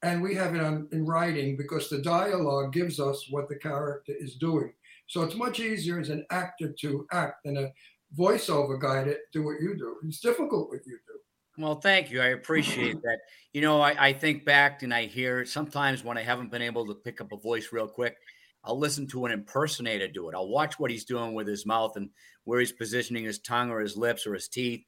and 0.03 0.23
we 0.23 0.35
have 0.35 0.55
it 0.55 0.61
on, 0.61 0.89
in 0.93 1.05
writing 1.05 1.57
because 1.57 1.89
the 1.89 1.99
dialogue 1.99 2.73
gives 2.73 3.01
us 3.01 3.27
what 3.31 3.49
the 3.49 3.57
character 3.57 4.13
is 4.19 4.37
doing. 4.37 4.73
So 5.09 5.23
it's 5.23 5.35
much 5.35 5.61
easier 5.61 5.99
as 5.99 6.11
an 6.11 6.25
actor 6.31 6.73
to 6.81 7.07
act 7.13 7.45
than 7.45 7.57
a 7.57 7.73
voiceover 8.17 8.81
guy 8.81 9.05
to 9.05 9.17
do 9.33 9.45
what 9.45 9.61
you 9.61 9.77
do. 9.77 9.97
It's 10.07 10.21
difficult 10.21 10.69
what 10.69 10.81
you 10.87 10.99
do. 11.07 11.63
Well, 11.63 11.81
thank 11.81 12.11
you. 12.11 12.21
I 12.21 12.29
appreciate 12.29 13.01
that. 13.03 13.19
You 13.53 13.63
know, 13.63 13.81
I, 13.81 14.09
I 14.09 14.13
think 14.13 14.45
back 14.45 14.83
and 14.83 14.95
I 14.95 15.07
hear 15.07 15.45
sometimes 15.45 16.05
when 16.05 16.17
I 16.17 16.23
haven't 16.23 16.51
been 16.51 16.63
able 16.63 16.87
to 16.87 16.95
pick 16.95 17.21
up 17.21 17.33
a 17.33 17.37
voice 17.37 17.73
real 17.73 17.89
quick, 17.89 18.17
I'll 18.65 18.79
listen 18.79 19.07
to 19.09 19.25
an 19.25 19.33
impersonator 19.33 20.09
do 20.09 20.29
it. 20.29 20.35
I'll 20.35 20.49
watch 20.49 20.79
what 20.79 20.91
he's 20.91 21.05
doing 21.05 21.35
with 21.35 21.49
his 21.49 21.67
mouth 21.67 21.97
and 21.97 22.11
where 22.45 22.61
he's 22.61 22.73
positioning 22.73 23.25
his 23.25 23.39
tongue 23.39 23.71
or 23.71 23.81
his 23.81 23.97
lips 23.97 24.27
or 24.27 24.35
his 24.35 24.49
teeth. 24.49 24.85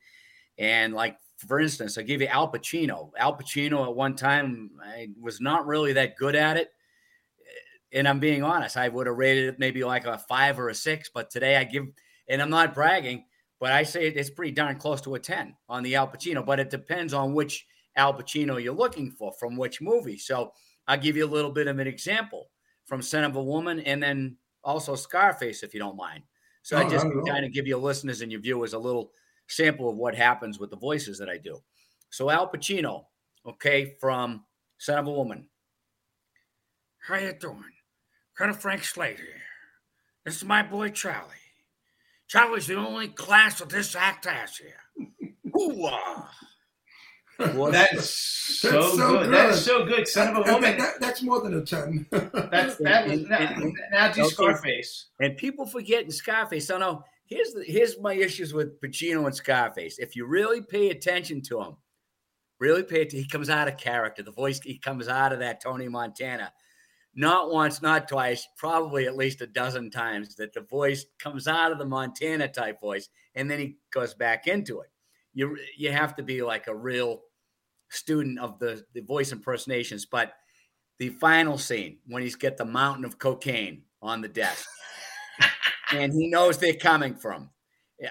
And 0.59 0.93
like, 0.95 1.17
for 1.47 1.61
instance, 1.61 1.97
I'll 1.97 2.05
give 2.05 2.21
you 2.21 2.27
Al 2.27 2.53
Pacino. 2.53 3.11
Al 3.19 3.37
Pacino 3.37 3.87
at 3.87 3.95
one 3.95 4.15
time, 4.15 4.71
I 4.83 5.09
was 5.21 5.41
not 5.41 5.67
really 5.67 5.95
that 5.95 6.17
good 6.17 6.37
at 6.37 6.57
it. 6.57 6.71
And 7.93 8.07
I'm 8.07 8.21
being 8.21 8.43
honest, 8.43 8.77
I 8.77 8.89
would 8.89 9.07
have 9.07 9.17
rated 9.17 9.49
it 9.49 9.59
maybe 9.59 9.83
like 9.83 10.07
a 10.07 10.19
five 10.19 10.59
or 10.59 10.69
a 10.69 10.75
six, 10.75 11.11
but 11.13 11.31
today 11.31 11.57
I 11.57 11.65
give, 11.65 11.87
and 12.29 12.41
I'm 12.41 12.51
not 12.51 12.75
bragging, 12.75 13.25
but 13.59 13.73
I 13.73 13.83
say 13.83 14.07
it's 14.07 14.31
pretty 14.31 14.53
darn 14.53 14.77
close 14.77 15.01
to 15.03 15.15
a 15.15 15.19
10 15.19 15.57
on 15.69 15.83
the 15.83 15.97
Al 15.97 16.07
Pacino, 16.07 16.45
but 16.45 16.61
it 16.61 16.71
depends 16.71 17.13
on 17.13 17.35
which 17.35 17.67
Al 17.97 18.15
Pacino 18.15 18.63
you're 18.63 18.75
looking 18.75 19.11
for 19.11 19.33
from 19.33 19.57
which 19.57 19.81
movie. 19.81 20.19
So 20.19 20.53
I'll 20.87 20.99
give 20.99 21.17
you 21.17 21.25
a 21.25 21.27
little 21.27 21.51
bit 21.51 21.67
of 21.67 21.79
an 21.79 21.87
example 21.87 22.51
from 22.87 23.03
Scent 23.03 23.27
of 23.27 23.37
a 23.37 23.43
Woman 23.43 23.81
and 23.81 24.03
then 24.03 24.37
also 24.63 24.95
Scarface, 24.95 25.63
if 25.63 25.75
you 25.75 25.81
don't 25.81 25.97
mind. 25.97 26.23
So 26.63 26.77
I 26.77 26.89
just 26.89 27.07
not 27.07 27.13
at 27.13 27.19
all. 27.19 27.27
kind 27.27 27.45
of 27.47 27.53
give 27.53 27.67
your 27.67 27.81
listeners 27.81 28.21
and 28.21 28.31
your 28.31 28.41
viewers 28.41 28.75
a 28.75 28.79
little 28.79 29.13
sample 29.51 29.89
of 29.91 29.97
what 29.97 30.15
happens 30.15 30.59
with 30.59 30.71
the 30.71 30.77
voices 30.77 31.19
that 31.19 31.29
I 31.29 31.37
do. 31.39 31.61
So 32.11 32.31
Al 32.31 32.51
Pacino, 32.51 33.05
okay, 33.47 33.95
from 34.01 34.45
Scent 34.79 34.99
of 35.01 35.07
a 35.07 35.13
Woman. 35.13 35.47
How 37.07 37.17
you 37.17 37.33
doing? 37.33 37.65
Colonel 38.37 38.55
Frank 38.55 38.85
Slater 38.85 39.17
here. 39.23 39.35
This 40.25 40.37
is 40.37 40.45
my 40.45 40.63
boy 40.63 40.91
Charlie. 40.91 41.35
Charlie's 42.29 42.67
the 42.67 42.77
only 42.77 43.09
class 43.09 43.59
that 43.59 43.69
this 43.71 43.95
act 43.97 44.25
has 44.27 44.57
here. 44.57 45.09
Hoo-ah. 45.53 46.31
That's 47.39 48.11
so, 48.11 48.71
That's 48.71 48.97
so 48.97 49.09
good. 49.19 49.31
That 49.33 49.51
is 49.51 49.65
so 49.65 49.85
good. 49.87 50.07
Son 50.07 50.29
of 50.29 50.43
a 50.43 50.45
That- 50.45 50.55
woman. 50.55 50.77
that- 50.77 50.79
that- 50.79 51.01
that's 51.01 51.23
more 51.23 51.41
than 51.41 51.55
a 51.55 51.65
10. 51.65 52.07
That's 52.11 52.77
that 52.77 53.09
was 53.09 53.23
now, 53.29 53.57
now 53.91 54.13
do 54.13 54.25
Scarface. 54.27 55.07
And 55.21 55.37
people 55.39 55.65
forget 55.67 56.05
in 56.05 56.11
Scarface. 56.11 56.67
So 56.67 56.77
no, 56.79 57.03
here's 57.31 57.53
the, 57.53 57.65
here's 57.65 57.99
my 57.99 58.13
issues 58.13 58.53
with 58.53 58.81
Pacino 58.81 59.25
and 59.25 59.35
Scarface. 59.35 59.99
If 59.99 60.17
you 60.17 60.27
really 60.27 60.61
pay 60.61 60.91
attention 60.91 61.41
to 61.43 61.63
him, 61.63 61.77
really 62.59 62.83
pay 62.83 63.03
attention, 63.03 63.21
he 63.21 63.29
comes 63.29 63.49
out 63.49 63.69
of 63.69 63.79
character. 63.79 64.23
The 64.23 64.33
voice 64.33 64.61
he 64.61 64.77
comes 64.77 65.09
out 65.09 65.33
of 65.33 65.39
that 65.39 65.63
Tony 65.63 65.89
Montana. 65.89 66.53
Not 67.15 67.51
once, 67.51 67.83
not 67.83 68.09
twice, 68.09 68.47
probably 68.57 69.07
at 69.07 69.17
least 69.17 69.41
a 69.41 69.47
dozen 69.47 69.91
times 69.91 70.37
that 70.37 70.53
the 70.53 70.61
voice 70.61 71.07
comes 71.19 71.49
out 71.49 71.73
of 71.73 71.79
the 71.79 71.85
Montana 71.85 72.47
type 72.47 72.81
voice 72.81 73.09
and 73.35 73.51
then 73.51 73.59
he 73.59 73.79
goes 73.93 74.15
back 74.15 74.47
into 74.47 74.81
it. 74.81 74.91
You 75.33 75.57
you 75.77 75.93
have 75.93 76.15
to 76.17 76.23
be 76.23 76.43
like 76.43 76.67
a 76.67 76.75
real 76.75 77.23
student 77.89 78.39
of 78.39 78.59
the, 78.59 78.85
the 78.95 79.01
voice 79.01 79.33
impersonations. 79.33 80.07
But 80.07 80.33
the 80.99 81.09
final 81.09 81.59
scene 81.59 81.99
when 82.07 82.23
he's 82.23 82.37
got 82.37 82.57
the 82.57 82.65
mountain 82.65 83.05
of 83.05 83.19
cocaine 83.19 83.83
on 84.03 84.21
the 84.21 84.29
desk 84.29 84.69
and 85.93 86.13
he 86.13 86.29
knows 86.29 86.59
they're 86.59 86.75
coming 86.75 87.15
from. 87.15 87.51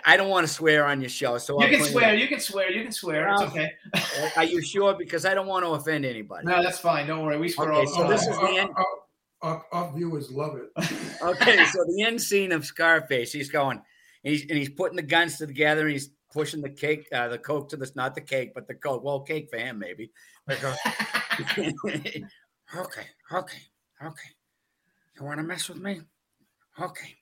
I 0.06 0.18
don't 0.18 0.30
want 0.30 0.46
to 0.46 0.54
swear 0.54 0.86
on 0.86 1.02
your 1.02 1.10
show, 1.10 1.40
so 1.40 1.60
You 1.60 1.66
I'll 1.68 1.74
can 1.74 1.84
swear. 1.86 2.14
You 2.14 2.28
can 2.28 2.40
swear. 2.40 2.72
You 2.72 2.84
can 2.84 2.92
swear. 2.92 3.28
It's 3.32 3.42
Oh. 3.42 3.46
okay. 3.48 3.72
Are 4.38 4.44
you 4.44 4.62
sure? 4.62 4.94
Because 4.94 5.26
I 5.26 5.34
don't 5.34 5.48
want 5.48 5.66
to 5.66 5.72
offend 5.72 6.06
anybody. 6.06 6.46
No, 6.46 6.62
that's 6.62 6.78
fine. 6.80 7.08
Don't 7.08 7.26
worry. 7.26 7.38
We 7.40 7.50
swear 7.50 7.74
Okay, 7.74 7.80
all 7.80 7.86
the 7.86 7.92
so 7.92 8.08
this 8.08 8.26
time. 8.26 8.34
is 8.34 8.40
the 8.56 8.62
end. 8.62 8.70
Our, 8.76 8.86
our, 9.42 9.66
our 9.72 9.94
viewers 9.96 10.32
love 10.32 10.58
it. 10.58 10.70
Okay, 11.22 11.66
so 11.66 11.84
the 11.86 12.04
end 12.06 12.22
scene 12.22 12.52
of 12.54 12.66
Scarface, 12.66 13.32
he's 13.34 13.50
going, 13.50 13.78
and 14.24 14.32
he's 14.34 14.44
and 14.44 14.52
he's 14.58 14.70
putting 14.70 14.96
the 14.96 15.02
guns 15.02 15.38
together, 15.38 15.82
and 15.82 15.92
he's 15.92 16.12
pushing 16.32 16.62
the 16.62 16.70
cake, 16.70 17.08
uh, 17.12 17.28
the 17.28 17.38
coke 17.40 17.68
to 17.70 17.76
this, 17.76 17.94
not 17.96 18.14
the 18.16 18.22
cake, 18.22 18.52
but 18.56 18.68
the 18.68 18.76
coke. 18.76 19.04
Well, 19.04 19.20
cake 19.22 19.50
for 19.50 19.58
him 19.58 19.80
maybe. 19.80 20.12
Okay, 22.78 23.08
okay, 23.34 23.58
okay. 24.04 24.30
You 25.20 25.26
want 25.26 25.40
to 25.40 25.44
mess 25.44 25.68
with 25.70 25.80
me? 25.80 26.02
Okay. 26.80 27.16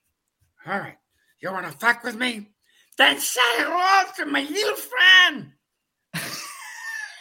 All 0.65 0.79
right. 0.79 0.97
You 1.41 1.51
want 1.51 1.65
to 1.71 1.77
fuck 1.77 2.03
with 2.03 2.15
me? 2.15 2.47
Then 2.97 3.19
say 3.19 3.39
hello 3.57 4.11
to 4.17 4.25
my 4.25 4.41
little 4.41 4.75
friend. 4.75 5.51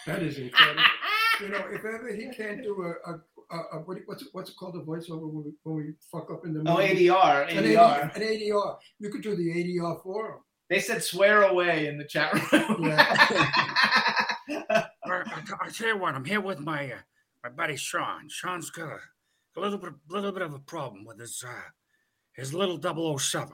That 0.06 0.22
is 0.22 0.38
incredible. 0.38 0.82
you 1.40 1.48
know, 1.48 1.64
if 1.70 1.84
ever 1.84 2.08
he 2.14 2.28
can't 2.34 2.62
do 2.62 2.80
a, 2.82 3.10
a, 3.10 3.20
a, 3.50 3.58
a 3.72 3.78
what, 3.80 3.98
what's 4.06 4.22
it, 4.22 4.28
what's 4.32 4.50
it 4.50 4.56
called, 4.56 4.76
a 4.76 4.80
voiceover 4.80 5.30
when 5.30 5.44
we, 5.44 5.52
when 5.64 5.76
we 5.76 5.92
fuck 6.10 6.30
up 6.30 6.44
in 6.46 6.54
the 6.54 6.60
Oh, 6.70 6.76
movie? 6.78 7.06
ADR, 7.08 7.48
An 7.50 7.64
ADR. 7.64 8.14
An 8.16 8.22
ADR. 8.22 8.76
You 9.00 9.10
could 9.10 9.22
do 9.22 9.36
the 9.36 9.48
ADR 9.50 10.02
for 10.02 10.26
him. 10.28 10.38
They 10.70 10.80
said 10.80 11.02
swear 11.02 11.42
away 11.42 11.86
in 11.88 11.98
the 11.98 12.04
chat 12.04 12.32
room. 12.32 12.42
I, 12.98 14.86
I 15.60 15.68
tell 15.72 15.88
you 15.88 15.98
what, 15.98 16.14
I'm 16.14 16.24
here 16.24 16.40
with 16.40 16.58
my 16.58 16.86
uh, 16.92 16.96
my 17.44 17.50
buddy 17.50 17.76
Sean. 17.76 18.28
Sean's 18.28 18.70
got 18.70 18.88
a, 18.88 18.98
a 19.56 19.60
little 19.60 19.78
bit 19.78 19.92
little 20.08 20.32
bit 20.32 20.42
of 20.42 20.54
a 20.54 20.58
problem 20.58 21.04
with 21.04 21.20
his 21.20 21.44
his 22.36 22.54
little 22.54 22.80
007. 23.18 23.50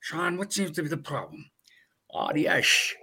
Sean, 0.00 0.36
what 0.36 0.52
seems 0.52 0.72
to 0.72 0.82
be 0.82 0.88
the 0.88 0.96
problem? 0.96 1.50
Oh, 2.12 2.30
yes. 2.34 2.94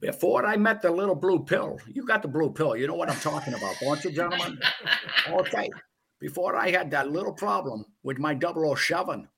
Before 0.00 0.44
I 0.44 0.56
met 0.56 0.82
the 0.82 0.90
little 0.90 1.14
blue 1.14 1.44
pill, 1.44 1.78
you 1.86 2.04
got 2.04 2.22
the 2.22 2.28
blue 2.28 2.52
pill. 2.52 2.76
You 2.76 2.88
know 2.88 2.94
what 2.94 3.08
I'm 3.08 3.20
talking 3.20 3.54
about, 3.54 3.76
don't 3.80 4.02
you, 4.04 4.10
gentlemen? 4.10 4.58
Okay. 5.28 5.70
Before 6.18 6.56
I 6.56 6.70
had 6.70 6.90
that 6.90 7.10
little 7.10 7.32
problem 7.32 7.84
with 8.02 8.18
my 8.18 8.36
007, 8.36 9.28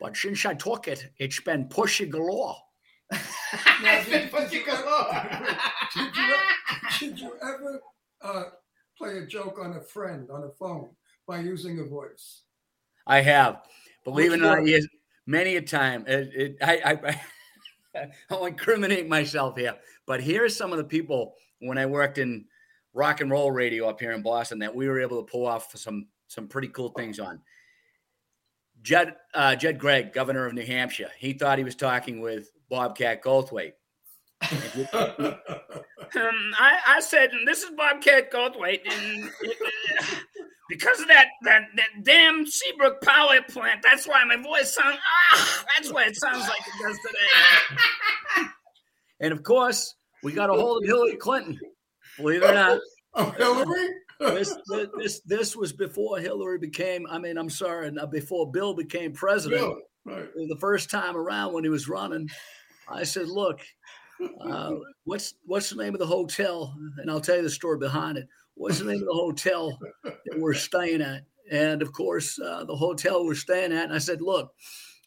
but 0.00 0.16
since 0.16 0.44
I 0.46 0.54
took 0.54 0.88
it, 0.88 1.10
it's 1.18 1.40
been 1.40 1.68
pushing 1.68 2.10
galore. 2.10 2.56
Now, 3.82 4.02
did, 4.04 4.30
did, 4.32 4.52
you, 4.52 4.62
ever, 4.68 5.58
did, 5.94 6.16
you, 6.16 6.34
did 6.98 7.20
you 7.20 7.32
ever 7.42 7.82
uh, 8.22 8.44
play 8.96 9.18
a 9.18 9.26
joke 9.26 9.58
on 9.60 9.76
a 9.76 9.80
friend 9.80 10.28
on 10.30 10.44
a 10.44 10.50
phone 10.50 10.90
by 11.26 11.40
using 11.40 11.78
a 11.80 11.84
voice? 11.84 12.42
I 13.06 13.20
have, 13.20 13.62
believe 14.04 14.32
it 14.32 14.36
or 14.36 14.42
not, 14.42 14.58
one? 14.58 14.66
yes, 14.66 14.86
many 15.26 15.56
a 15.56 15.62
time. 15.62 16.04
It, 16.06 16.30
it, 16.34 16.56
I, 16.62 17.20
I, 17.94 18.06
I'll 18.30 18.46
incriminate 18.46 19.08
myself 19.08 19.56
here, 19.56 19.74
but 20.06 20.20
here's 20.20 20.56
some 20.56 20.72
of 20.72 20.78
the 20.78 20.84
people 20.84 21.34
when 21.60 21.78
I 21.78 21.86
worked 21.86 22.18
in 22.18 22.44
rock 22.92 23.20
and 23.20 23.30
roll 23.30 23.50
radio 23.50 23.88
up 23.88 24.00
here 24.00 24.12
in 24.12 24.22
Boston 24.22 24.58
that 24.60 24.74
we 24.74 24.88
were 24.88 25.00
able 25.00 25.22
to 25.22 25.30
pull 25.30 25.46
off 25.46 25.76
some 25.76 26.06
some 26.28 26.48
pretty 26.48 26.68
cool 26.68 26.90
things 26.90 27.18
on. 27.18 27.40
Judd 28.82 29.14
uh, 29.34 29.56
Judd 29.56 29.78
Gregg, 29.78 30.12
governor 30.12 30.46
of 30.46 30.54
New 30.54 30.66
Hampshire, 30.66 31.10
he 31.18 31.32
thought 31.32 31.58
he 31.58 31.64
was 31.64 31.74
talking 31.74 32.20
with 32.20 32.50
Bobcat 32.68 33.22
Goldthwait. 33.22 33.72
Um, 36.16 36.54
I, 36.58 36.78
I 36.86 37.00
said, 37.00 37.30
this 37.44 37.64
is 37.64 37.70
Bobcat 37.70 38.30
Goldthwait, 38.30 38.80
and 38.86 39.24
uh, 39.24 40.04
because 40.68 41.00
of 41.00 41.08
that, 41.08 41.28
that 41.42 41.62
that 41.76 41.88
damn 42.02 42.46
Seabrook 42.46 43.02
power 43.02 43.40
plant, 43.48 43.80
that's 43.82 44.06
why 44.06 44.24
my 44.24 44.36
voice 44.36 44.74
sounds. 44.74 44.98
Ah, 45.32 45.64
that's 45.76 45.92
why 45.92 46.04
it 46.04 46.16
sounds 46.16 46.48
like 46.48 46.60
it 46.60 46.82
does 46.82 46.98
today. 47.06 48.48
And 49.20 49.32
of 49.32 49.42
course, 49.42 49.94
we 50.22 50.32
got 50.32 50.50
a 50.50 50.54
hold 50.54 50.82
of 50.82 50.88
Hillary 50.88 51.16
Clinton. 51.16 51.58
Believe 52.18 52.42
it 52.42 52.50
or 52.50 52.54
not. 52.54 52.80
Oh, 53.16 53.30
Hillary? 53.30 53.90
this, 54.18 54.56
this 54.98 55.20
this 55.20 55.54
was 55.54 55.72
before 55.72 56.18
Hillary 56.18 56.58
became. 56.58 57.06
I 57.08 57.20
mean, 57.20 57.38
I'm 57.38 57.48
sorry, 57.48 57.92
before 58.10 58.50
Bill 58.50 58.74
became 58.74 59.12
president. 59.12 59.60
Bill. 59.60 59.78
Right. 60.04 60.28
The 60.34 60.56
first 60.60 60.90
time 60.90 61.16
around 61.16 61.52
when 61.52 61.62
he 61.62 61.70
was 61.70 61.88
running, 61.88 62.28
I 62.88 63.04
said, 63.04 63.28
"Look, 63.28 63.60
uh, 64.40 64.72
what's 65.04 65.34
what's 65.46 65.70
the 65.70 65.80
name 65.80 65.94
of 65.94 66.00
the 66.00 66.06
hotel?" 66.06 66.74
And 66.98 67.08
I'll 67.08 67.20
tell 67.20 67.36
you 67.36 67.42
the 67.42 67.50
story 67.50 67.78
behind 67.78 68.18
it. 68.18 68.26
What's 68.54 68.78
the 68.78 68.84
name 68.84 69.00
of 69.00 69.06
the 69.06 69.12
hotel 69.12 69.78
that 70.04 70.38
we're 70.38 70.54
staying 70.54 71.02
at? 71.02 71.22
And 71.50 71.82
of 71.82 71.92
course, 71.92 72.38
uh, 72.38 72.64
the 72.64 72.76
hotel 72.76 73.24
we're 73.24 73.34
staying 73.34 73.72
at. 73.72 73.84
And 73.84 73.92
I 73.92 73.98
said, 73.98 74.22
"Look, 74.22 74.52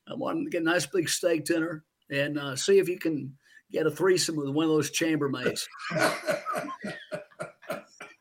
I 0.07 0.13
want 0.15 0.43
to 0.43 0.49
get 0.49 0.61
a 0.61 0.65
nice 0.65 0.85
big 0.85 1.09
steak 1.09 1.45
dinner 1.45 1.83
and 2.09 2.37
uh, 2.37 2.55
see 2.55 2.79
if 2.79 2.87
you 2.89 2.99
can 2.99 3.37
get 3.71 3.87
a 3.87 3.91
threesome 3.91 4.35
with 4.35 4.49
one 4.49 4.65
of 4.65 4.71
those 4.71 4.91
chambermaids." 4.91 5.67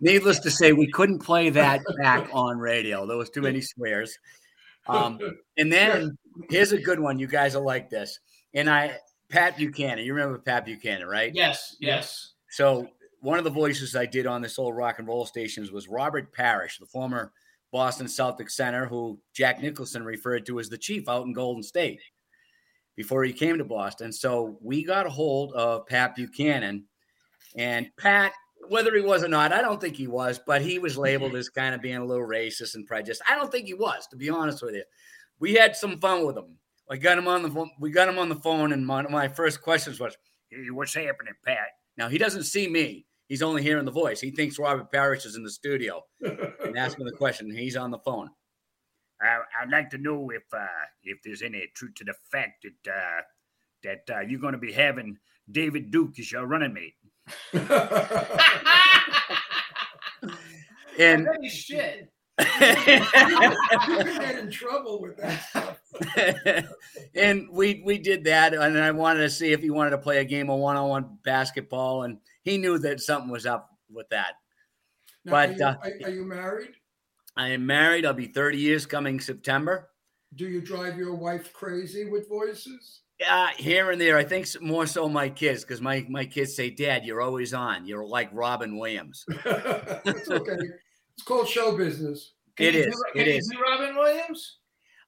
Needless 0.00 0.40
to 0.40 0.50
say, 0.50 0.72
we 0.72 0.90
couldn't 0.90 1.20
play 1.20 1.48
that 1.50 1.80
back 2.02 2.28
on 2.32 2.58
radio. 2.58 3.06
There 3.06 3.16
was 3.16 3.30
too 3.30 3.40
many 3.40 3.62
swears. 3.62 4.18
Um, 4.86 5.18
and 5.56 5.72
then 5.72 6.18
here's 6.50 6.72
a 6.72 6.80
good 6.80 7.00
one. 7.00 7.18
You 7.18 7.26
guys 7.26 7.54
will 7.54 7.64
like 7.64 7.88
this. 7.88 8.20
And 8.54 8.68
I, 8.68 8.98
Pat 9.28 9.56
Buchanan. 9.56 10.04
You 10.04 10.14
remember 10.14 10.38
Pat 10.38 10.64
Buchanan, 10.64 11.06
right? 11.06 11.32
Yes, 11.34 11.76
yes. 11.80 12.32
So 12.50 12.88
one 13.20 13.38
of 13.38 13.44
the 13.44 13.50
voices 13.50 13.96
I 13.96 14.06
did 14.06 14.26
on 14.26 14.42
this 14.42 14.58
old 14.58 14.76
rock 14.76 14.98
and 14.98 15.08
roll 15.08 15.26
stations 15.26 15.72
was 15.72 15.88
Robert 15.88 16.32
Parrish, 16.32 16.78
the 16.78 16.86
former 16.86 17.32
Boston 17.72 18.06
Celtics 18.06 18.52
center, 18.52 18.86
who 18.86 19.18
Jack 19.34 19.60
Nicholson 19.60 20.04
referred 20.04 20.46
to 20.46 20.60
as 20.60 20.68
the 20.68 20.78
chief 20.78 21.08
out 21.08 21.26
in 21.26 21.32
Golden 21.32 21.62
State 21.62 22.00
before 22.96 23.24
he 23.24 23.32
came 23.32 23.58
to 23.58 23.64
Boston. 23.64 24.12
So 24.12 24.58
we 24.62 24.84
got 24.84 25.06
a 25.06 25.10
hold 25.10 25.52
of 25.52 25.86
Pat 25.86 26.14
Buchanan, 26.14 26.84
and 27.56 27.88
Pat, 27.96 28.32
whether 28.68 28.94
he 28.94 29.02
was 29.02 29.22
or 29.22 29.28
not, 29.28 29.52
I 29.52 29.60
don't 29.60 29.80
think 29.80 29.96
he 29.96 30.06
was, 30.06 30.40
but 30.46 30.62
he 30.62 30.78
was 30.78 30.98
labeled 30.98 31.34
as 31.36 31.48
kind 31.48 31.74
of 31.74 31.82
being 31.82 31.96
a 31.96 32.04
little 32.04 32.26
racist 32.26 32.74
and 32.74 32.86
prejudiced. 32.86 33.22
I 33.28 33.34
don't 33.34 33.50
think 33.50 33.66
he 33.66 33.74
was, 33.74 34.06
to 34.08 34.16
be 34.16 34.30
honest 34.30 34.62
with 34.62 34.74
you. 34.74 34.84
We 35.38 35.54
had 35.54 35.76
some 35.76 35.98
fun 36.00 36.24
with 36.26 36.36
him. 36.36 36.56
I 36.88 36.96
got 36.96 37.18
him 37.18 37.28
on 37.28 37.42
the 37.42 37.50
phone. 37.50 37.70
We 37.80 37.90
got 37.90 38.08
him 38.08 38.18
on 38.18 38.28
the 38.28 38.36
phone, 38.36 38.72
and 38.72 38.90
of 38.90 39.10
my 39.10 39.28
first 39.28 39.60
questions 39.60 39.98
was, 39.98 40.16
Hey, 40.48 40.70
what's 40.70 40.94
happening, 40.94 41.34
Pat? 41.44 41.68
Now 41.96 42.08
he 42.08 42.18
doesn't 42.18 42.44
see 42.44 42.68
me. 42.68 43.06
He's 43.28 43.42
only 43.42 43.62
hearing 43.62 43.84
the 43.84 43.90
voice. 43.90 44.20
He 44.20 44.30
thinks 44.30 44.58
Robert 44.58 44.92
Parrish 44.92 45.26
is 45.26 45.36
in 45.36 45.42
the 45.42 45.50
studio 45.50 46.02
and 46.20 46.76
asking 46.78 47.06
the 47.06 47.12
question. 47.12 47.50
He's 47.50 47.76
on 47.76 47.90
the 47.90 47.98
phone. 47.98 48.30
I, 49.20 49.38
I'd 49.60 49.70
like 49.70 49.90
to 49.90 49.98
know 49.98 50.30
if 50.30 50.42
uh, 50.52 50.66
if 51.02 51.18
there's 51.24 51.42
any 51.42 51.66
truth 51.74 51.94
to 51.96 52.04
the 52.04 52.14
fact 52.30 52.64
that 52.64 52.92
uh, 52.92 53.22
that 53.82 54.14
uh, 54.14 54.20
you're 54.20 54.40
going 54.40 54.52
to 54.52 54.58
be 54.58 54.72
having 54.72 55.18
David 55.50 55.90
Duke 55.90 56.18
as 56.18 56.30
your 56.30 56.46
running 56.46 56.74
mate. 56.74 56.94
And 60.98 61.26
Holy 61.26 61.48
shit. 61.48 62.10
you 62.38 62.44
can 62.46 64.20
get 64.20 64.38
in 64.38 64.50
trouble 64.50 65.00
with 65.00 65.16
that 65.18 65.44
stuff. 65.48 65.80
and 67.14 67.48
we 67.50 67.82
we 67.84 67.98
did 67.98 68.24
that, 68.24 68.54
and 68.54 68.78
I 68.78 68.90
wanted 68.90 69.20
to 69.20 69.30
see 69.30 69.52
if 69.52 69.60
he 69.60 69.70
wanted 69.70 69.90
to 69.90 69.98
play 69.98 70.18
a 70.18 70.24
game 70.24 70.50
of 70.50 70.58
one 70.58 70.76
on 70.76 70.88
one 70.88 71.18
basketball, 71.24 72.02
and 72.02 72.18
he 72.42 72.58
knew 72.58 72.78
that 72.78 73.00
something 73.00 73.30
was 73.30 73.46
up 73.46 73.70
with 73.90 74.08
that. 74.10 74.34
Now, 75.24 75.32
But, 75.32 75.50
are, 75.50 75.52
you, 75.52 75.64
uh, 75.64 75.76
are, 76.04 76.10
you 76.10 76.24
married? 76.24 76.70
I 77.36 77.48
am 77.50 77.66
married. 77.66 78.06
I'll 78.06 78.14
be 78.14 78.26
30 78.26 78.58
years 78.58 78.86
coming 78.86 79.20
September. 79.20 79.90
Do 80.34 80.46
you 80.46 80.60
drive 80.60 80.96
your 80.96 81.14
wife 81.14 81.52
crazy 81.52 82.04
with 82.08 82.28
voices? 82.28 83.02
Uh, 83.28 83.48
here 83.56 83.90
and 83.90 84.00
there, 84.00 84.16
I 84.18 84.24
think 84.24 84.46
more 84.60 84.86
so 84.86 85.08
my 85.08 85.28
kids, 85.28 85.62
because 85.62 85.80
my, 85.80 86.04
my 86.08 86.24
kids 86.26 86.54
say, 86.54 86.70
Dad, 86.70 87.04
you're 87.04 87.22
always 87.22 87.54
on. 87.54 87.86
You're 87.86 88.06
like 88.06 88.28
Robin 88.32 88.76
Williams. 88.76 89.24
it's 89.44 90.30
okay. 90.30 90.56
It's 91.14 91.22
called 91.24 91.48
show 91.48 91.76
business. 91.76 92.34
Can 92.56 92.66
It 92.66 92.74
is. 92.74 92.86
do- 93.14 93.20
It 93.20 93.28
is. 93.28 93.50
Robin 93.62 93.96
Williams? 93.96 94.58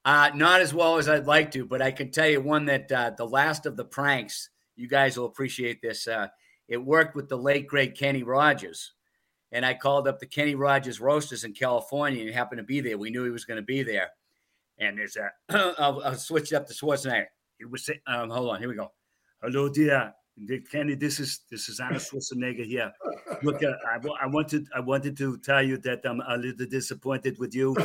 Uh, 0.09 0.31
not 0.35 0.63
as 0.63 0.73
well 0.73 0.97
as 0.97 1.07
I'd 1.07 1.27
like 1.27 1.51
to, 1.51 1.67
but 1.67 1.83
I 1.83 1.91
can 1.91 2.11
tell 2.11 2.27
you 2.27 2.41
one 2.41 2.65
that 2.65 2.91
uh, 2.91 3.11
the 3.11 3.27
last 3.27 3.67
of 3.67 3.77
the 3.77 3.85
pranks, 3.85 4.49
you 4.75 4.89
guys 4.89 5.19
will 5.19 5.27
appreciate 5.27 5.83
this. 5.83 6.09
Uh, 6.09 6.29
it 6.67 6.79
worked 6.79 7.15
with 7.15 7.29
the 7.29 7.37
late, 7.37 7.67
great 7.67 7.95
Kenny 7.95 8.23
Rogers. 8.23 8.95
And 9.53 9.67
I 9.67 9.75
called 9.75 10.09
up 10.09 10.19
the 10.19 10.25
Kenny 10.25 10.55
Rogers 10.55 10.99
Roasters 10.99 11.45
in 11.45 11.53
California 11.53 12.21
and 12.21 12.29
he 12.31 12.35
happened 12.35 12.57
to 12.57 12.65
be 12.65 12.81
there. 12.81 12.97
We 12.97 13.11
knew 13.11 13.23
he 13.25 13.31
was 13.31 13.45
going 13.45 13.59
to 13.59 13.63
be 13.63 13.83
there. 13.83 14.09
And 14.79 14.97
there's 14.97 15.19
a 15.19 15.31
I'll, 15.79 16.01
I'll 16.03 16.15
switch 16.15 16.53
it 16.53 16.57
up 16.57 16.67
to 16.69 16.73
Schwarzenegger. 16.73 17.27
it 17.61 17.71
was 17.71 17.91
Um, 18.07 18.31
hold 18.31 18.49
on. 18.49 18.61
Here 18.61 18.69
we 18.71 18.77
go. 18.77 18.91
Hello, 19.43 19.69
dear. 19.69 20.15
Dick 20.45 20.71
Kenny, 20.71 20.95
this 20.95 21.21
is 21.21 21.41
this 21.51 21.69
is 21.69 21.81
Arnold 21.81 22.03
Schwarzenegger 22.03 22.65
here. 22.65 22.93
Look, 23.43 23.63
uh, 23.63 23.73
I, 23.87 23.99
I 24.23 24.27
wanted 24.27 24.67
I 24.75 24.81
wanted 24.81 25.17
to 25.19 25.39
tell 25.39 25.63
you 25.63 25.79
that 25.79 26.01
I'm 26.05 26.21
a 26.29 26.37
little 26.37 26.67
disappointed 26.67 27.39
with 27.39 27.55
you. 27.55 27.77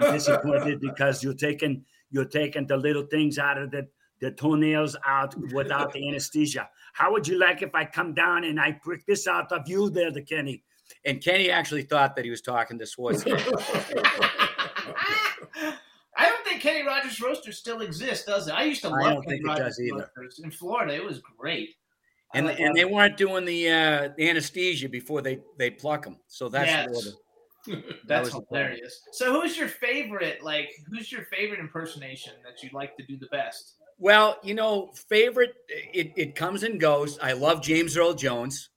I'm 0.00 0.14
disappointed 0.14 0.80
because 0.80 1.22
you're 1.22 1.34
taking 1.34 1.84
you're 2.10 2.24
taking 2.24 2.66
the 2.66 2.76
little 2.76 3.06
things 3.06 3.38
out 3.38 3.58
of 3.58 3.70
the 3.70 3.88
the 4.20 4.30
toenails 4.30 4.96
out 5.06 5.34
without 5.52 5.92
the 5.92 6.08
anesthesia. 6.08 6.68
How 6.92 7.12
would 7.12 7.26
you 7.26 7.38
like 7.38 7.62
if 7.62 7.74
I 7.74 7.86
come 7.86 8.14
down 8.14 8.44
and 8.44 8.60
I 8.60 8.72
prick 8.72 9.06
this 9.06 9.26
out 9.26 9.50
of 9.52 9.68
you 9.68 9.90
there, 9.90 10.10
the 10.10 10.22
Kenny? 10.22 10.62
And 11.04 11.22
Kenny 11.22 11.50
actually 11.50 11.82
thought 11.82 12.16
that 12.16 12.24
he 12.24 12.30
was 12.30 12.42
talking 12.42 12.78
to 12.78 12.84
Schwarzenegger. 12.84 13.46
I 16.16 16.28
don't 16.28 16.44
think 16.44 16.60
Kenny 16.60 16.86
Rogers 16.86 17.20
Roasters 17.20 17.56
still 17.56 17.80
exists, 17.80 18.26
does 18.26 18.48
it? 18.48 18.52
I 18.52 18.64
used 18.64 18.82
to 18.82 18.90
love 18.90 18.98
I 19.00 19.04
love 19.04 19.14
don't 19.14 19.22
Kenny 19.24 19.36
think 19.36 19.46
it 19.46 19.48
Rogers 19.48 19.66
does 19.66 19.80
either. 19.80 20.10
Roasters 20.16 20.44
in 20.44 20.50
Florida. 20.50 20.94
It 20.94 21.04
was 21.04 21.22
great. 21.38 21.70
I 22.34 22.38
and 22.38 22.46
like 22.46 22.58
and 22.60 22.68
that. 22.68 22.74
they 22.74 22.84
weren't 22.84 23.16
doing 23.16 23.44
the 23.44 23.68
uh, 23.70 24.08
anesthesia 24.18 24.88
before 24.88 25.20
they 25.22 25.40
they 25.58 25.70
pluck 25.70 26.04
them. 26.04 26.18
So 26.28 26.48
that's 26.48 26.68
Yes. 26.70 26.88
where 26.90 27.02
the- 27.76 27.94
That's 28.06 28.32
was 28.34 28.44
hilarious. 28.48 29.00
So, 29.12 29.38
who's 29.40 29.56
your 29.58 29.68
favorite? 29.68 30.42
Like, 30.42 30.70
who's 30.90 31.12
your 31.12 31.24
favorite 31.26 31.60
impersonation 31.60 32.32
that 32.44 32.62
you 32.62 32.70
like 32.72 32.96
to 32.96 33.02
do 33.06 33.18
the 33.18 33.26
best? 33.26 33.74
Well, 33.98 34.38
you 34.42 34.54
know, 34.54 34.92
favorite 35.08 35.52
it, 35.68 36.12
it 36.16 36.34
comes 36.34 36.62
and 36.62 36.80
goes. 36.80 37.18
I 37.18 37.32
love 37.32 37.60
James 37.62 37.96
Earl 37.98 38.14
Jones. 38.14 38.70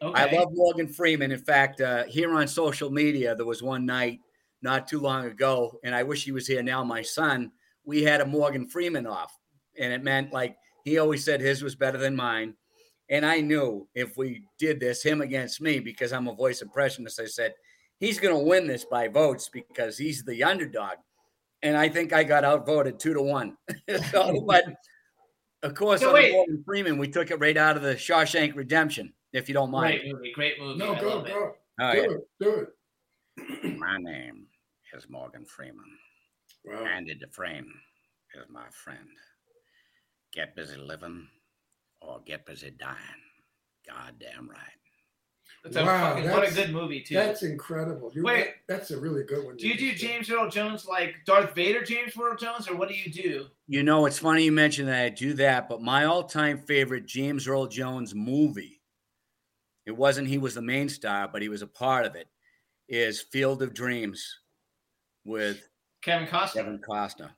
Okay. 0.00 0.20
I 0.22 0.30
love 0.36 0.48
Morgan 0.52 0.86
Freeman. 0.86 1.32
In 1.32 1.40
fact, 1.40 1.80
uh, 1.80 2.04
here 2.04 2.32
on 2.32 2.46
social 2.46 2.88
media, 2.90 3.34
there 3.34 3.44
was 3.46 3.60
one 3.62 3.84
night 3.84 4.20
not 4.62 4.86
too 4.86 5.00
long 5.00 5.24
ago, 5.24 5.80
and 5.82 5.92
I 5.94 6.04
wish 6.04 6.24
he 6.24 6.30
was 6.30 6.46
here 6.46 6.62
now. 6.62 6.84
My 6.84 7.02
son, 7.02 7.50
we 7.84 8.04
had 8.04 8.20
a 8.20 8.26
Morgan 8.26 8.68
Freeman 8.68 9.06
off, 9.08 9.36
and 9.76 9.92
it 9.92 10.04
meant 10.04 10.32
like 10.32 10.56
he 10.84 10.98
always 10.98 11.24
said 11.24 11.40
his 11.40 11.64
was 11.64 11.74
better 11.74 11.98
than 11.98 12.14
mine. 12.14 12.54
And 13.10 13.24
I 13.24 13.40
knew 13.40 13.88
if 13.94 14.16
we 14.16 14.42
did 14.58 14.80
this, 14.80 15.02
him 15.02 15.22
against 15.22 15.60
me, 15.60 15.80
because 15.80 16.12
I'm 16.12 16.28
a 16.28 16.34
voice 16.34 16.60
impressionist, 16.60 17.20
I 17.20 17.24
said, 17.24 17.54
he's 17.98 18.20
going 18.20 18.34
to 18.34 18.44
win 18.44 18.66
this 18.66 18.84
by 18.84 19.08
votes 19.08 19.48
because 19.48 19.96
he's 19.96 20.22
the 20.24 20.44
underdog. 20.44 20.96
And 21.62 21.76
I 21.76 21.88
think 21.88 22.12
I 22.12 22.22
got 22.22 22.44
outvoted 22.44 23.00
two 23.00 23.14
to 23.14 23.22
one. 23.22 23.56
so, 24.10 24.44
but 24.46 24.64
of 25.62 25.74
course, 25.74 26.00
So 26.00 26.08
on 26.08 26.14
wait. 26.14 26.32
Morgan 26.32 26.62
Freeman, 26.64 26.98
we 26.98 27.08
took 27.08 27.30
it 27.30 27.40
right 27.40 27.56
out 27.56 27.76
of 27.76 27.82
the 27.82 27.94
Shawshank 27.94 28.54
Redemption, 28.54 29.12
if 29.32 29.48
you 29.48 29.54
don't 29.54 29.70
mind. 29.70 30.00
Great 30.00 30.12
movie. 30.12 30.32
Great 30.32 30.60
movie. 30.60 30.78
No, 30.78 30.94
I 30.94 31.00
go, 31.00 31.08
love 31.08 31.26
it. 31.26 31.32
go. 31.32 31.52
Oh, 31.80 31.92
do 31.92 31.98
yeah. 31.98 32.04
it. 32.04 32.20
Do 32.40 32.66
it. 33.64 33.78
My 33.78 33.96
name 33.98 34.46
is 34.94 35.08
Morgan 35.08 35.44
Freeman. 35.46 35.84
Wow. 36.64 36.84
Andy 36.84 37.14
Dufresne 37.14 37.72
is 38.36 38.44
my 38.50 38.66
friend. 38.70 39.08
Get 40.32 40.54
busy 40.54 40.76
living 40.76 41.26
or 42.00 42.20
get 42.24 42.46
busy 42.46 42.70
dying. 42.70 42.96
Goddamn 43.86 44.48
right. 44.48 44.58
That's 45.64 45.76
a 45.76 45.84
Wow, 45.84 46.14
fucking, 46.14 46.30
what 46.30 46.48
a 46.48 46.54
good 46.54 46.70
movie 46.72 47.00
too. 47.00 47.14
That's 47.14 47.42
incredible. 47.42 48.12
You, 48.14 48.22
Wait. 48.22 48.48
that's 48.68 48.90
a 48.92 48.98
really 48.98 49.24
good 49.24 49.44
one. 49.44 49.56
do 49.56 49.66
you 49.66 49.76
do 49.76 49.90
just. 49.90 50.02
James 50.02 50.30
Earl 50.30 50.48
Jones 50.48 50.86
like 50.86 51.16
Darth 51.26 51.54
Vader, 51.54 51.82
James 51.82 52.12
Earl 52.16 52.36
Jones, 52.36 52.68
or 52.68 52.76
what 52.76 52.88
do 52.88 52.94
you 52.94 53.10
do? 53.10 53.46
You 53.66 53.82
know, 53.82 54.06
it's 54.06 54.18
funny 54.18 54.44
you 54.44 54.52
mentioned 54.52 54.88
that 54.88 55.02
I 55.04 55.08
do 55.08 55.32
that, 55.34 55.68
but 55.68 55.82
my 55.82 56.04
all-time 56.04 56.58
favorite 56.58 57.06
James 57.06 57.48
Earl 57.48 57.66
Jones 57.66 58.14
movie, 58.14 58.80
it 59.84 59.96
wasn't 59.96 60.28
he 60.28 60.38
was 60.38 60.54
the 60.54 60.62
main 60.62 60.88
star, 60.88 61.28
but 61.28 61.42
he 61.42 61.48
was 61.48 61.62
a 61.62 61.66
part 61.66 62.06
of 62.06 62.14
it, 62.14 62.28
is 62.88 63.20
Field 63.20 63.60
of 63.60 63.74
Dreams 63.74 64.38
with 65.24 65.68
Kevin 66.02 66.28
Costner. 66.28 66.52
Kevin 66.54 66.80
Costner. 66.88 67.30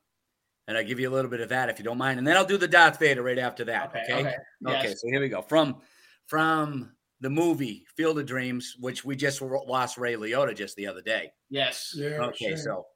And 0.71 0.79
I'll 0.79 0.85
give 0.85 1.01
you 1.01 1.11
a 1.11 1.13
little 1.13 1.29
bit 1.33 1.41
of 1.41 1.49
that 1.49 1.69
if 1.69 1.81
you 1.81 1.85
don't 1.85 1.99
mind. 1.99 2.19
And 2.21 2.25
then 2.27 2.37
I'll 2.37 2.45
do 2.45 2.57
the 2.57 2.69
Darth 2.69 3.01
Vader 3.01 3.25
right 3.25 3.41
after 3.41 3.65
that. 3.65 3.89
Okay, 3.89 4.03
Okay. 4.03 4.21
okay, 4.21 4.79
Okay, 4.79 4.95
so 4.95 5.09
here 5.09 5.21
we 5.21 5.29
go. 5.29 5.43
From 5.43 5.81
from 6.27 6.93
the 7.21 7.29
movie 7.29 7.85
Field 7.97 8.21
of 8.21 8.27
Dreams, 8.27 8.77
which 8.79 9.05
we 9.05 9.17
just 9.17 9.43
lost 9.43 9.99
Ray 9.99 10.15
Liotta 10.15 10.55
just 10.57 10.77
the 10.77 10.87
other 10.87 11.03
day. 11.03 11.33
Yes. 11.49 11.93
Yeah. 11.97 12.21
Okay, 12.27 12.51
shame. 12.51 12.57
so 12.57 12.87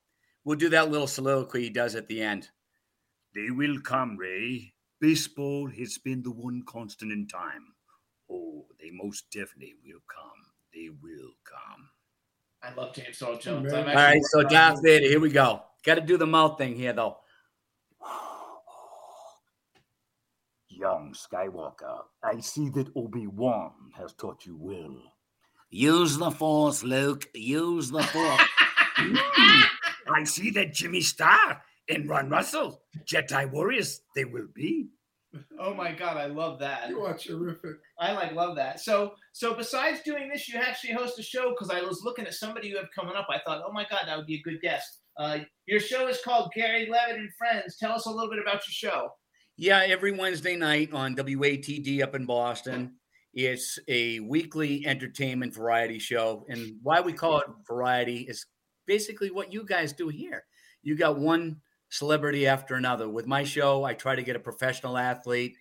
we'll 0.44 0.56
do 0.56 0.68
that 0.68 0.88
little 0.88 1.08
soliloquy 1.08 1.62
he 1.64 1.70
does 1.70 1.96
at 1.96 2.06
the 2.06 2.22
end. 2.22 2.48
They 3.34 3.50
will 3.50 3.80
come, 3.80 4.16
Ray. 4.16 4.72
Baseball 5.00 5.68
has 5.76 5.98
been 5.98 6.22
the 6.22 6.30
one 6.30 6.62
constant 6.66 7.10
in 7.10 7.26
time. 7.26 7.74
Oh, 8.30 8.66
they 8.80 8.90
most 8.92 9.24
definitely 9.32 9.74
will 9.84 10.00
come. 10.08 10.30
They 10.72 10.90
will 11.02 11.32
come. 11.42 11.88
I 12.62 12.72
love 12.72 12.94
James 12.94 13.20
Earl 13.20 13.36
Jones. 13.38 13.72
I'm 13.72 13.88
All 13.88 13.94
right, 13.96 14.22
so 14.22 14.38
working 14.38 14.56
on 14.56 14.74
Darth 14.74 14.82
Vader, 14.84 15.08
here 15.08 15.18
we 15.18 15.30
go. 15.30 15.64
Got 15.84 15.96
to 15.96 16.00
do 16.02 16.16
the 16.16 16.24
mouth 16.26 16.56
thing 16.56 16.76
here, 16.76 16.92
though. 16.92 17.18
Young 20.78 21.14
Skywalker, 21.14 22.02
I 22.22 22.40
see 22.40 22.68
that 22.70 22.88
Obi-Wan 22.96 23.72
has 23.96 24.12
taught 24.12 24.44
you 24.46 24.56
well. 24.58 24.96
Use 25.70 26.18
the 26.18 26.30
force, 26.30 26.82
Luke. 26.84 27.28
Use 27.34 27.90
the 27.90 28.02
force. 28.02 28.42
Mm, 28.96 29.62
I 30.14 30.24
see 30.24 30.50
that 30.50 30.72
Jimmy 30.72 31.00
Star 31.00 31.62
And 31.88 32.08
Ron 32.08 32.30
Russell, 32.30 32.80
Jedi 33.04 33.50
Warriors, 33.50 34.00
they 34.14 34.24
will 34.24 34.48
be. 34.54 34.88
Oh 35.58 35.74
my 35.74 35.92
god, 35.92 36.16
I 36.16 36.26
love 36.26 36.58
that. 36.60 36.88
You 36.88 37.02
are 37.02 37.16
terrific. 37.16 37.76
I 37.98 38.12
like 38.12 38.32
love 38.32 38.56
that. 38.56 38.80
So 38.80 39.14
so 39.32 39.54
besides 39.54 40.00
doing 40.04 40.28
this, 40.28 40.48
you 40.48 40.58
actually 40.58 40.94
host 40.94 41.18
a 41.18 41.22
show 41.22 41.50
because 41.50 41.70
I 41.70 41.82
was 41.82 42.02
looking 42.04 42.26
at 42.26 42.34
somebody 42.34 42.68
you 42.68 42.76
have 42.76 42.86
coming 42.94 43.16
up. 43.16 43.26
I 43.28 43.40
thought, 43.44 43.62
oh 43.66 43.72
my 43.72 43.84
god, 43.90 44.02
that 44.06 44.16
would 44.16 44.26
be 44.26 44.36
a 44.36 44.42
good 44.42 44.60
guest. 44.62 45.00
Uh, 45.16 45.38
your 45.66 45.80
show 45.80 46.08
is 46.08 46.20
called 46.24 46.52
Gary 46.54 46.88
Leavitt 46.90 47.16
and 47.16 47.30
Friends. 47.36 47.76
Tell 47.78 47.92
us 47.92 48.06
a 48.06 48.10
little 48.10 48.30
bit 48.30 48.40
about 48.40 48.62
your 48.66 48.90
show. 48.92 49.10
Yeah, 49.56 49.84
every 49.86 50.10
Wednesday 50.10 50.56
night 50.56 50.92
on 50.92 51.14
WATD 51.14 52.02
up 52.02 52.16
in 52.16 52.26
Boston. 52.26 52.94
It's 53.34 53.78
a 53.86 54.18
weekly 54.18 54.84
entertainment 54.84 55.54
variety 55.54 56.00
show. 56.00 56.44
And 56.48 56.76
why 56.82 57.00
we 57.00 57.12
call 57.12 57.38
it 57.38 57.46
variety 57.66 58.22
is 58.22 58.46
basically 58.86 59.30
what 59.30 59.52
you 59.52 59.64
guys 59.64 59.92
do 59.92 60.08
here. 60.08 60.44
You 60.82 60.96
got 60.96 61.20
one 61.20 61.60
celebrity 61.88 62.48
after 62.48 62.74
another. 62.74 63.08
With 63.08 63.28
my 63.28 63.44
show, 63.44 63.84
I 63.84 63.94
try 63.94 64.16
to 64.16 64.24
get 64.24 64.34
a 64.34 64.40
professional 64.40 64.98
athlete, 64.98 65.56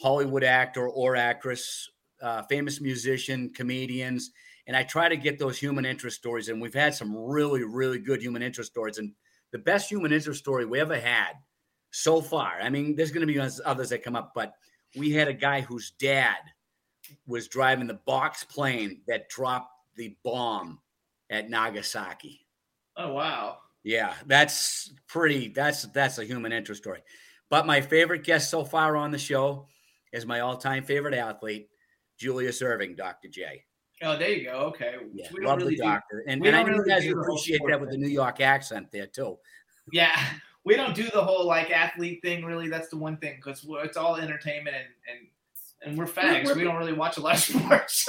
Hollywood 0.00 0.44
actor 0.44 0.88
or 0.88 1.16
actress, 1.16 1.90
uh, 2.22 2.42
famous 2.44 2.80
musician, 2.80 3.52
comedians, 3.52 4.30
and 4.68 4.76
I 4.76 4.84
try 4.84 5.08
to 5.08 5.16
get 5.16 5.40
those 5.40 5.58
human 5.58 5.84
interest 5.84 6.18
stories. 6.18 6.48
And 6.48 6.62
we've 6.62 6.72
had 6.72 6.94
some 6.94 7.16
really, 7.16 7.64
really 7.64 7.98
good 7.98 8.22
human 8.22 8.42
interest 8.42 8.70
stories. 8.70 8.98
And 8.98 9.12
the 9.50 9.58
best 9.58 9.90
human 9.90 10.12
interest 10.12 10.38
story 10.38 10.66
we 10.66 10.78
ever 10.78 10.98
had 10.98 11.32
so 11.94 12.20
far. 12.20 12.54
I 12.60 12.68
mean, 12.70 12.96
there's 12.96 13.12
going 13.12 13.26
to 13.26 13.32
be 13.32 13.38
others 13.64 13.88
that 13.90 14.02
come 14.02 14.16
up, 14.16 14.32
but 14.34 14.52
we 14.96 15.12
had 15.12 15.28
a 15.28 15.32
guy 15.32 15.60
whose 15.60 15.92
dad 15.92 16.36
was 17.26 17.48
driving 17.48 17.86
the 17.86 18.00
box 18.06 18.42
plane 18.44 19.02
that 19.06 19.28
dropped 19.28 19.70
the 19.96 20.16
bomb 20.24 20.80
at 21.30 21.48
Nagasaki. 21.50 22.46
Oh 22.96 23.12
wow. 23.12 23.58
Yeah, 23.84 24.14
that's 24.26 24.92
pretty 25.08 25.48
that's 25.48 25.82
that's 25.92 26.18
a 26.18 26.24
human 26.24 26.52
interest 26.52 26.82
story. 26.82 27.02
But 27.50 27.66
my 27.66 27.80
favorite 27.80 28.24
guest 28.24 28.50
so 28.50 28.64
far 28.64 28.96
on 28.96 29.10
the 29.10 29.18
show 29.18 29.68
is 30.12 30.24
my 30.26 30.40
all-time 30.40 30.84
favorite 30.84 31.14
athlete, 31.14 31.68
Julius 32.18 32.62
Erving, 32.62 32.96
Dr. 32.96 33.28
J. 33.28 33.64
Oh, 34.02 34.16
there 34.16 34.30
you 34.30 34.44
go. 34.46 34.52
Okay. 34.72 34.96
Yeah, 35.12 35.28
We 35.32 35.44
don't 35.44 35.58
really 35.58 35.72
the 35.76 35.82
do- 35.82 35.82
doctor. 35.82 36.24
and 36.26 36.44
and 36.46 36.56
I 36.56 36.62
know 36.62 36.70
really 36.70 36.90
you 36.90 36.94
guys 36.94 37.02
do 37.02 37.10
the 37.10 37.14
whole 37.16 37.24
appreciate 37.36 37.60
that 37.68 37.80
with 37.80 37.90
the 37.90 37.98
New 37.98 38.08
York 38.08 38.40
accent 38.40 38.90
there 38.90 39.06
too. 39.06 39.36
Yeah, 39.92 40.18
we 40.64 40.76
don't 40.76 40.94
do 40.94 41.04
the 41.10 41.22
whole 41.22 41.46
like 41.46 41.70
athlete 41.70 42.20
thing. 42.22 42.44
Really, 42.44 42.68
that's 42.68 42.88
the 42.88 42.96
one 42.96 43.16
thing 43.18 43.36
because 43.36 43.64
it's 43.84 43.96
all 43.96 44.16
entertainment 44.16 44.76
and 44.76 44.86
and 45.10 45.28
and 45.90 45.98
we're 45.98 46.06
fags. 46.06 46.54
We 46.56 46.64
don't 46.64 46.76
really 46.76 46.92
watch 46.94 47.16
a 47.18 47.20
lot 47.20 47.34
of 47.34 47.40
sports. 47.42 48.08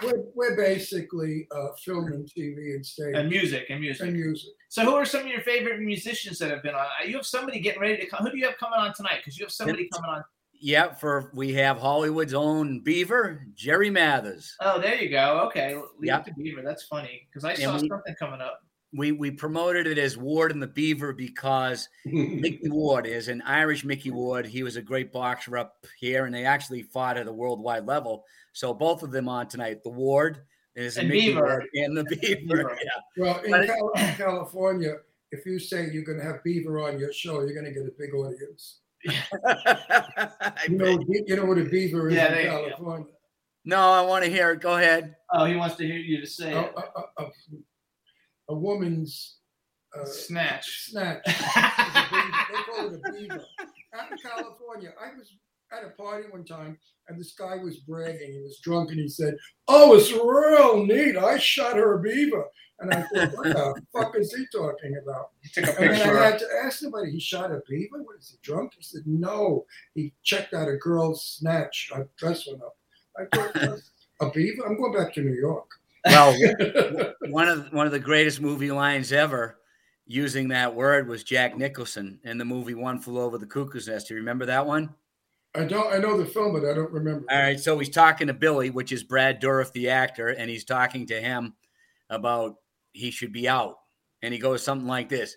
We're, 0.00 0.22
we're 0.36 0.56
basically 0.56 1.48
uh, 1.50 1.72
film 1.84 2.06
and 2.12 2.24
TV 2.24 2.76
and 2.76 2.86
stage. 2.86 3.16
and 3.16 3.28
music 3.28 3.66
and 3.68 3.80
music 3.80 4.06
And 4.06 4.16
music. 4.16 4.50
So, 4.68 4.84
who 4.84 4.94
are 4.94 5.04
some 5.04 5.22
of 5.22 5.26
your 5.26 5.40
favorite 5.40 5.80
musicians 5.80 6.38
that 6.38 6.50
have 6.52 6.62
been 6.62 6.76
on? 6.76 6.82
Uh, 6.82 7.04
You 7.04 7.16
have 7.16 7.26
somebody 7.26 7.58
getting 7.58 7.80
ready 7.80 7.96
to 7.96 8.06
come. 8.06 8.24
Who 8.24 8.30
do 8.30 8.38
you 8.38 8.46
have 8.46 8.56
coming 8.58 8.78
on 8.78 8.94
tonight? 8.94 9.16
Because 9.18 9.36
you 9.36 9.44
have 9.44 9.50
somebody 9.50 9.88
coming 9.92 10.08
on. 10.08 10.22
Yeah, 10.60 10.92
for 10.92 11.32
we 11.34 11.52
have 11.54 11.78
Hollywood's 11.78 12.32
own 12.34 12.80
Beaver, 12.80 13.44
Jerry 13.54 13.90
Mathers. 13.90 14.54
Oh, 14.60 14.80
there 14.80 14.94
you 14.94 15.08
go. 15.08 15.40
Okay, 15.46 15.74
leave 15.74 15.82
Yep. 16.02 16.20
it 16.20 16.30
to 16.30 16.34
Beaver. 16.36 16.62
That's 16.64 16.84
funny 16.84 17.26
because 17.28 17.44
I 17.44 17.50
And 17.54 17.62
saw 17.62 17.80
we- 17.80 17.88
something 17.88 18.14
coming 18.20 18.40
up. 18.40 18.60
We 18.96 19.12
we 19.12 19.30
promoted 19.30 19.86
it 19.86 19.98
as 19.98 20.16
Ward 20.16 20.50
and 20.50 20.62
the 20.62 20.66
Beaver 20.66 21.12
because 21.12 21.88
Micky 22.06 22.68
Ward 22.70 23.06
is 23.06 23.28
an 23.28 23.42
Irish 23.42 23.84
Micky 23.84 24.10
Ward. 24.10 24.46
He 24.46 24.62
was 24.62 24.76
a 24.76 24.82
great 24.82 25.12
boxer 25.12 25.58
up 25.58 25.84
here, 25.98 26.24
and 26.24 26.34
they 26.34 26.44
actually 26.46 26.82
fought 26.82 27.16
at 27.18 27.26
a 27.28 27.32
worldwide 27.32 27.86
level. 27.86 28.24
So 28.54 28.72
both 28.72 29.02
of 29.02 29.10
them 29.10 29.28
on 29.28 29.46
tonight. 29.48 29.82
The 29.84 29.90
Ward 29.90 30.40
is 30.74 30.96
a 30.96 31.00
And 31.00 31.08
Micky 31.10 31.26
Beaver. 31.28 31.40
Ward 31.42 31.64
and 31.74 31.96
the 31.96 32.04
Beaver. 32.04 32.78
Yeah. 32.82 32.88
Well, 33.24 33.40
in 33.44 33.54
it- 33.54 33.66
Cal- 33.66 33.92
California, 34.16 34.94
if 35.32 35.44
you 35.44 35.58
say 35.58 35.90
you're 35.92 36.02
going 36.04 36.18
to 36.18 36.24
have 36.24 36.42
Beaver 36.42 36.80
on 36.80 36.98
your 36.98 37.12
show, 37.12 37.40
you're 37.40 37.52
going 37.52 37.66
to 37.66 37.72
get 37.72 37.82
a 37.86 37.92
big 37.98 38.14
audience. 38.14 38.78
you, 39.04 40.76
know, 40.76 40.98
you 41.26 41.36
know 41.36 41.44
what 41.44 41.58
a 41.58 41.64
beaver 41.64 42.08
is 42.08 42.16
Yeah, 42.16 42.26
in 42.28 42.32
there 42.32 42.42
you 42.42 42.48
go. 42.50 42.68
California. 42.70 43.06
No, 43.64 43.78
I 43.92 44.00
want 44.02 44.24
to 44.24 44.30
hear 44.30 44.50
it. 44.52 44.60
Go 44.60 44.76
ahead. 44.76 45.14
Oh, 45.32 45.44
he 45.44 45.54
wants 45.54 45.76
to 45.76 45.84
hear 45.86 45.96
you 45.98 46.20
to 46.20 46.26
say 46.26 46.52
A, 46.52 46.60
it. 46.62 46.72
a, 46.76 46.80
a, 46.80 47.24
a, 47.26 47.30
a 48.48 48.54
woman's 48.54 49.36
uh, 49.98 50.04
Snatch. 50.04 50.90
Snatch. 50.90 51.24
They 51.26 52.62
call 52.72 52.86
it 52.94 53.00
a 53.06 53.12
beaver. 53.12 53.44
Out 53.94 54.10
in 54.12 54.18
California, 54.18 54.90
I 55.00 55.16
was 55.18 55.32
at 55.72 55.84
a 55.84 55.90
party 55.90 56.28
one 56.30 56.44
time, 56.44 56.78
and 57.08 57.18
this 57.20 57.32
guy 57.32 57.56
was 57.56 57.78
bragging. 57.78 58.32
He 58.32 58.40
was 58.40 58.58
drunk, 58.62 58.90
and 58.90 58.98
he 58.98 59.08
said, 59.08 59.36
"Oh, 59.66 59.94
it's 59.96 60.12
real 60.12 60.84
neat. 60.86 61.16
I 61.16 61.38
shot 61.38 61.76
her 61.76 61.98
a 61.98 62.02
beaver." 62.02 62.44
And 62.80 62.92
I 62.94 63.02
thought, 63.02 63.32
"What 63.36 63.44
the 63.44 63.82
fuck 63.92 64.16
is 64.16 64.32
he 64.34 64.46
talking 64.54 64.94
about?" 65.02 65.30
He 65.42 65.48
took 65.60 65.64
a 65.64 65.68
And 65.80 65.90
picture. 65.90 66.04
then 66.14 66.16
I 66.16 66.30
had 66.30 66.38
to 66.38 66.46
ask 66.64 66.78
somebody, 66.78 67.10
he 67.10 67.20
shot 67.20 67.50
a 67.50 67.60
beaver? 67.68 68.02
What 68.02 68.18
is 68.18 68.30
he 68.30 68.38
drunk? 68.42 68.72
He 68.76 68.82
said, 68.82 69.02
no. 69.06 69.66
He 69.94 70.12
checked 70.22 70.54
out 70.54 70.68
a 70.68 70.76
girl's 70.76 71.24
snatch. 71.24 71.90
I 71.94 72.02
dress 72.16 72.46
went 72.46 72.62
up. 72.62 72.76
I 73.18 73.24
thought, 73.36 73.78
a 74.20 74.30
beaver? 74.30 74.64
I'm 74.66 74.76
going 74.78 74.92
back 74.94 75.12
to 75.14 75.20
New 75.22 75.34
York. 75.38 75.68
Well, 76.04 76.36
one 77.28 77.48
of 77.48 77.72
one 77.72 77.86
of 77.86 77.92
the 77.92 77.98
greatest 77.98 78.40
movie 78.40 78.70
lines 78.70 79.12
ever 79.12 79.58
using 80.06 80.48
that 80.48 80.74
word 80.74 81.08
was 81.08 81.22
Jack 81.22 81.56
Nicholson 81.56 82.18
in 82.24 82.38
the 82.38 82.44
movie 82.44 82.74
One 82.74 82.98
Flew 82.98 83.20
Over 83.20 83.38
the 83.38 83.46
Cuckoo's 83.46 83.88
Nest. 83.88 84.08
Do 84.08 84.14
you 84.14 84.20
remember 84.20 84.46
that 84.46 84.66
one? 84.66 84.94
I 85.54 85.64
don't. 85.64 85.92
I 85.92 85.98
know 85.98 86.16
the 86.16 86.26
film, 86.26 86.52
but 86.52 86.68
I 86.68 86.74
don't 86.74 86.90
remember. 86.90 87.26
All 87.30 87.38
right, 87.38 87.58
so 87.58 87.78
he's 87.78 87.88
talking 87.88 88.26
to 88.26 88.34
Billy, 88.34 88.70
which 88.70 88.92
is 88.92 89.02
Brad 89.02 89.40
Dourif, 89.40 89.72
the 89.72 89.90
actor, 89.90 90.28
and 90.28 90.50
he's 90.50 90.64
talking 90.64 91.06
to 91.06 91.20
him 91.20 91.54
about 92.10 92.56
he 92.92 93.10
should 93.10 93.32
be 93.32 93.48
out. 93.48 93.76
And 94.22 94.34
he 94.34 94.40
goes 94.40 94.62
something 94.62 94.88
like 94.88 95.08
this 95.08 95.36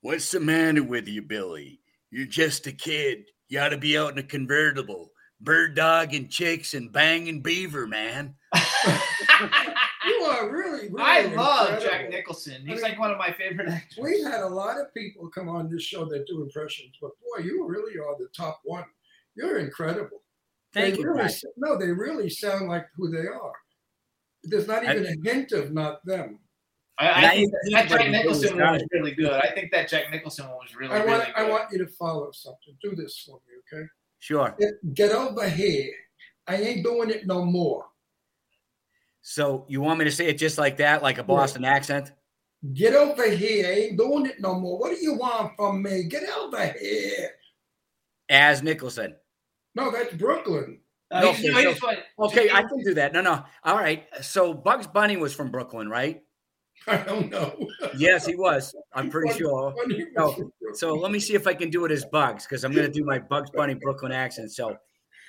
What's 0.00 0.30
the 0.30 0.40
matter 0.40 0.82
with 0.82 1.08
you, 1.08 1.22
Billy? 1.22 1.80
You're 2.10 2.26
just 2.26 2.66
a 2.66 2.72
kid. 2.72 3.24
You 3.48 3.60
ought 3.60 3.70
to 3.70 3.78
be 3.78 3.98
out 3.98 4.12
in 4.12 4.18
a 4.18 4.22
convertible, 4.22 5.10
bird 5.40 5.74
dogging 5.74 6.28
chicks 6.28 6.74
and 6.74 6.92
banging 6.92 7.42
beaver, 7.42 7.86
man. 7.86 8.34
You 10.26 10.32
are 10.32 10.50
really, 10.50 10.88
really 10.88 11.02
I 11.02 11.22
love 11.34 11.70
incredible. 11.70 11.90
Jack 11.90 12.10
Nicholson. 12.10 12.66
He's 12.66 12.82
like 12.82 12.98
one 12.98 13.10
of 13.10 13.18
my 13.18 13.32
favorite 13.32 13.68
actors. 13.68 13.98
We've 14.02 14.24
had 14.24 14.40
a 14.40 14.48
lot 14.48 14.78
of 14.78 14.92
people 14.94 15.28
come 15.28 15.48
on 15.48 15.70
this 15.70 15.82
show 15.82 16.04
that 16.06 16.26
do 16.26 16.42
impressions, 16.42 16.92
but 17.00 17.10
boy, 17.20 17.44
you 17.44 17.66
really 17.66 17.98
are 17.98 18.16
the 18.18 18.28
top 18.36 18.60
one. 18.64 18.84
You're 19.34 19.58
incredible. 19.58 20.22
Thank 20.72 20.96
they 20.96 21.00
you, 21.00 21.10
Really, 21.10 21.30
no, 21.56 21.78
they 21.78 21.90
really 21.90 22.28
sound 22.28 22.68
like 22.68 22.86
who 22.96 23.10
they 23.10 23.26
are. 23.26 23.52
There's 24.44 24.66
not 24.66 24.84
even 24.84 25.06
a 25.06 25.28
hint 25.28 25.52
of 25.52 25.72
not 25.72 26.04
them. 26.04 26.38
I, 26.98 27.08
I 27.08 27.20
Now 27.20 27.30
think 27.30 27.52
that, 27.52 27.60
think 27.62 27.74
that 27.74 27.86
about 27.86 27.98
Jack 27.98 28.10
Nicholson 28.10 28.48
Billy 28.56 28.62
one 28.62 28.72
was 28.72 28.84
really 28.92 29.10
good. 29.12 29.32
I 29.32 29.50
think 29.54 29.72
that 29.72 29.88
Jack 29.88 30.10
Nicholson 30.10 30.46
one 30.46 30.56
was 30.56 30.74
really, 30.74 30.94
I 30.94 30.98
want, 30.98 31.08
really 31.08 31.24
good. 31.26 31.34
I 31.36 31.50
want 31.50 31.72
you 31.72 31.78
to 31.78 31.86
follow 31.88 32.30
something. 32.32 32.76
Do 32.82 32.94
this 32.94 33.18
for 33.18 33.38
me, 33.46 33.78
okay? 33.78 33.86
Sure. 34.18 34.54
Get- 34.58 34.94
Get 34.94 35.12
over 35.12 35.48
here. 35.48 35.92
I 36.46 36.56
ain't 36.56 36.84
doing 36.84 37.10
it 37.10 37.26
no 37.26 37.44
more. 37.44 37.84
So 39.28 39.64
you 39.68 39.80
want 39.80 39.98
me 39.98 40.04
to 40.04 40.12
say 40.12 40.28
it 40.28 40.38
just 40.38 40.56
like 40.56 40.76
that, 40.76 41.02
like 41.02 41.18
a 41.18 41.24
Boston 41.24 41.64
accent? 41.64 42.12
Get 42.74 42.94
over 42.94 43.28
here. 43.28 43.66
I 43.66 43.70
ain't 43.72 43.98
doing 43.98 44.26
it 44.26 44.40
no 44.40 44.54
more. 44.54 44.78
What 44.78 44.94
do 44.94 45.02
you 45.02 45.14
want 45.14 45.50
from 45.56 45.82
me? 45.82 46.04
Get 46.04 46.22
over 46.38 46.64
here. 46.78 47.30
As 48.30 48.62
Nicholson. 48.62 49.16
No, 49.74 49.90
that's 49.90 50.14
Brooklyn. 50.14 50.78
Uh, 51.10 51.22
No, 51.22 51.32
he's- 51.32 51.52
no, 51.64 51.74
so- 51.74 51.96
Okay, 52.26 52.50
I 52.52 52.62
can 52.62 52.84
do 52.84 52.94
that. 52.94 53.12
No, 53.12 53.20
no. 53.20 53.42
All 53.64 53.74
right. 53.76 54.04
So 54.22 54.54
Bugs 54.54 54.86
Bunny 54.86 55.16
was 55.16 55.34
from 55.34 55.50
Brooklyn, 55.50 55.88
right? 55.90 56.22
I 56.86 56.98
don't 56.98 57.28
know. 57.28 57.68
Yes, 57.96 58.26
he 58.26 58.36
was. 58.36 58.72
I'm 58.94 59.10
pretty 59.10 59.30
Bugs 59.30 59.38
sure. 59.40 59.74
No, 60.16 60.52
so 60.74 60.94
let 60.94 61.10
me 61.10 61.18
see 61.18 61.34
if 61.34 61.48
I 61.48 61.54
can 61.54 61.70
do 61.70 61.84
it 61.84 61.90
as 61.90 62.04
Bugs, 62.04 62.44
because 62.44 62.62
I'm 62.62 62.72
going 62.72 62.86
to 62.86 62.92
do 62.92 63.04
my 63.04 63.18
Bugs 63.18 63.50
Bunny 63.50 63.74
Brooklyn 63.74 64.12
accent. 64.12 64.52
So 64.52 64.76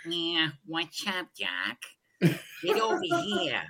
Yeah, 0.06 0.50
what's 0.68 1.04
up, 1.08 1.30
Doc? 1.36 1.78
Get 2.62 2.80
over 2.80 3.00
here. 3.42 3.64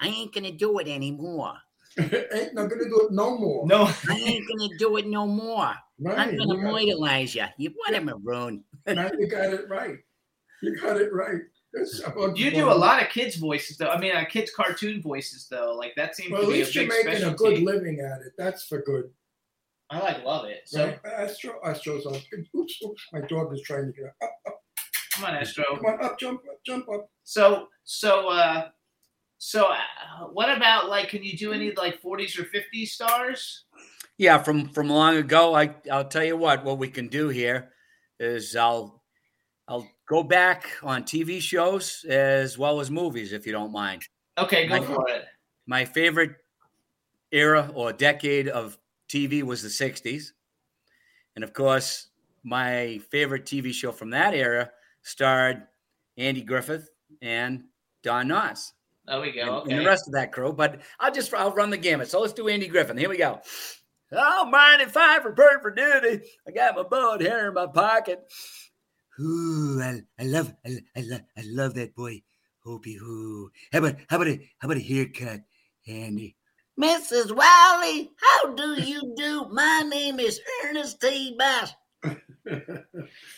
I 0.00 0.08
ain't 0.08 0.34
gonna 0.34 0.52
do 0.52 0.78
it 0.78 0.88
anymore. 0.88 1.54
ain't 1.98 2.54
not 2.54 2.68
gonna 2.70 2.84
do 2.88 3.06
it 3.08 3.12
no 3.12 3.38
more. 3.38 3.66
No. 3.66 3.84
I 4.08 4.14
ain't 4.14 4.48
gonna 4.48 4.68
do 4.78 4.96
it 4.96 5.06
no 5.06 5.26
more. 5.26 5.72
Right, 6.00 6.18
I'm 6.18 6.36
gonna 6.36 6.54
you 6.56 6.62
got- 6.62 6.70
mortalize 6.70 7.34
you. 7.34 7.44
You 7.58 7.70
what 7.76 7.94
a 7.94 8.00
maroon. 8.00 8.64
Now 8.86 9.10
you 9.18 9.26
got 9.28 9.52
it 9.54 9.68
right. 9.68 9.98
You 10.62 10.76
got 10.80 11.00
it 11.00 11.12
right. 11.12 11.42
That's 11.72 12.00
You 12.36 12.50
do 12.50 12.70
a 12.70 12.74
lot 12.74 13.02
of 13.02 13.08
kids' 13.08 13.36
voices, 13.36 13.76
though. 13.76 13.88
I 13.88 13.98
mean, 13.98 14.14
uh, 14.14 14.24
kids' 14.24 14.52
cartoon 14.54 15.02
voices, 15.02 15.48
though. 15.50 15.74
Like 15.74 15.92
that 15.96 16.14
seems 16.16 16.30
Well, 16.30 16.42
to 16.42 16.46
at 16.46 16.52
be 16.52 16.60
a 16.60 16.64
least 16.64 16.74
you're 16.74 16.88
big 16.88 17.06
making 17.06 17.24
a 17.24 17.34
good 17.34 17.62
living 17.62 18.00
at 18.00 18.20
it. 18.20 18.32
That's 18.38 18.64
for 18.64 18.80
good. 18.82 19.10
I 19.90 19.98
like 20.00 20.24
love 20.24 20.46
it. 20.46 20.62
So 20.66 20.86
Right? 20.86 20.98
Astro, 21.04 21.60
Astro's 21.64 22.06
on. 22.06 22.14
Oops, 22.56 22.82
oops. 22.84 23.02
My 23.12 23.20
dog 23.22 23.52
is 23.52 23.62
trying 23.62 23.86
to 23.86 23.92
get 23.92 24.06
up. 24.22 24.30
up. 24.46 24.62
come 25.14 25.24
on, 25.26 25.34
Astro. 25.34 25.64
Come 25.76 25.86
on, 25.86 26.04
up, 26.04 26.18
jump 26.18 26.40
up, 26.50 26.58
jump 26.64 26.88
up. 26.88 27.08
So 27.24 27.68
so 27.84 28.28
uh 28.30 28.68
so 29.44 29.66
uh, 29.66 30.24
what 30.32 30.48
about 30.56 30.88
like 30.88 31.10
can 31.10 31.22
you 31.22 31.36
do 31.36 31.52
any 31.52 31.70
like 31.72 32.00
40s 32.00 32.38
or 32.38 32.44
50s 32.44 32.88
stars? 32.88 33.64
yeah, 34.16 34.38
from 34.38 34.68
from 34.70 34.88
long 34.88 35.16
ago, 35.16 35.54
I 35.54 35.74
I'll 35.92 36.08
tell 36.08 36.24
you 36.24 36.36
what. 36.36 36.64
What 36.64 36.78
we 36.78 36.88
can 36.88 37.08
do 37.08 37.28
here 37.28 37.72
is 38.18 38.56
I'll 38.56 39.02
I'll 39.68 39.86
go 40.08 40.22
back 40.22 40.70
on 40.82 41.02
TV 41.04 41.42
shows 41.42 42.06
as 42.08 42.56
well 42.56 42.80
as 42.80 42.90
movies, 42.90 43.32
if 43.34 43.44
you 43.44 43.52
don't 43.52 43.72
mind. 43.72 44.02
Okay, 44.38 44.66
go 44.66 44.80
My- 44.80 44.86
for 44.86 45.08
it. 45.10 45.26
My 45.66 45.84
favorite 45.84 46.36
era 47.32 47.70
or 47.74 47.92
decade 47.92 48.48
of 48.48 48.78
TV 49.08 49.42
was 49.42 49.62
the 49.62 49.68
60s. 49.68 50.32
And 51.34 51.44
of 51.44 51.52
course, 51.52 52.08
my 52.44 53.00
favorite 53.10 53.44
TV 53.44 53.72
show 53.74 53.92
from 53.92 54.10
that 54.10 54.34
era 54.34 54.70
starred 55.02 55.66
Andy 56.16 56.42
Griffith 56.42 56.88
and 57.20 57.64
Don 58.02 58.28
Knotts. 58.28 58.72
There 59.06 59.20
we 59.20 59.32
go. 59.32 59.40
and 59.42 59.50
Okay. 59.50 59.78
the 59.78 59.84
rest 59.84 60.06
of 60.08 60.14
that 60.14 60.32
crew. 60.32 60.52
But 60.52 60.80
I'll 60.98 61.12
just 61.12 61.32
I'll 61.34 61.52
run 61.52 61.70
the 61.70 61.76
gamut. 61.76 62.08
So 62.08 62.20
let's 62.20 62.32
do 62.32 62.48
Andy 62.48 62.68
Griffith. 62.68 62.96
Here 62.98 63.08
we 63.08 63.18
go. 63.18 63.40
Oh, 64.12 64.44
mind 64.46 64.80
if 64.82 64.96
I 64.96 65.16
report 65.16 65.60
for 65.62 65.70
duty? 65.70 66.24
I 66.46 66.50
got 66.52 66.76
my 66.76 66.84
bald 66.84 67.20
hair 67.20 67.48
in 67.48 67.54
my 67.54 67.66
pocket. 67.66 68.20
Ooh, 69.20 69.80
I, 69.82 70.00
I 70.18 70.24
love 70.24 70.54
I, 70.66 70.78
I 70.96 71.00
love 71.02 71.20
I 71.36 71.42
love 71.46 71.74
that 71.74 71.94
boy. 71.94 72.22
Hoopy 72.66 72.96
hoo. 72.98 73.50
How 73.72 73.80
about 73.80 73.96
how 74.08 74.16
about 74.16 74.28
a 74.28 74.36
how 74.58 74.68
about 74.68 74.78
a 74.78 74.80
haircut, 74.80 75.40
Andy? 75.86 76.36
Mrs. 76.80 77.30
Wiley, 77.30 78.10
how 78.16 78.52
do 78.54 78.82
you 78.82 79.14
do? 79.16 79.46
My 79.52 79.84
name 79.88 80.18
is 80.18 80.40
Ernest 80.64 81.00
T. 81.00 81.36
Bass. 81.38 81.72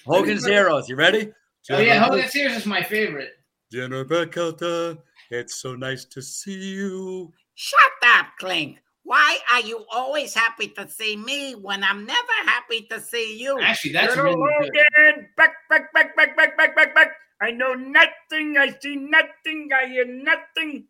Hogan's 0.07 0.47
Heroes. 0.47 0.89
You 0.89 0.97
ready? 0.97 1.33
Oh 1.71 1.79
yeah, 1.79 1.99
Hogan's 2.05 2.33
Heroes 2.33 2.57
is 2.59 2.67
my 2.67 2.83
favorite. 2.83 3.31
General 3.73 4.05
Burkhalter, 4.05 4.99
it's 5.31 5.57
so 5.57 5.75
nice 5.75 6.05
to 6.07 6.23
see 6.23 6.75
you. 6.75 7.33
Shut 7.55 7.81
up, 8.05 8.27
Klink. 8.39 8.83
Why 9.03 9.39
are 9.53 9.61
you 9.61 9.85
always 9.93 10.35
happy 10.35 10.69
to 10.69 10.89
see 10.89 11.17
me 11.17 11.55
when 11.55 11.85
I'm 11.85 12.05
never 12.05 12.37
happy 12.45 12.89
to 12.91 13.01
see 13.01 13.41
you? 13.41 13.57
Actually, 13.61 13.93
that's 13.93 14.17
Little 14.17 14.37
really 14.37 14.71
good. 14.71 14.83
Logan, 14.99 15.29
back, 15.37 15.53
back, 15.71 15.93
back, 15.93 16.17
back, 16.17 16.37
back, 16.37 16.57
back, 16.57 16.75
back, 16.75 16.95
back. 16.95 17.13
I 17.41 17.53
know 17.53 17.75
nothing. 17.75 18.57
I 18.59 18.75
see 18.83 18.97
nothing. 18.97 19.69
I 19.73 19.87
hear 19.87 20.07
nothing. 20.07 20.87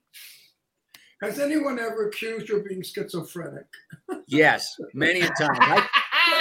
Has 1.23 1.39
anyone 1.39 1.79
ever 1.79 2.09
accused 2.09 2.49
you 2.49 2.59
of 2.59 2.65
being 2.67 2.83
schizophrenic? 2.83 3.67
Yes, 4.29 4.75
many 4.93 5.21
a 5.21 5.29
time. 5.29 5.57
I, 5.61 5.87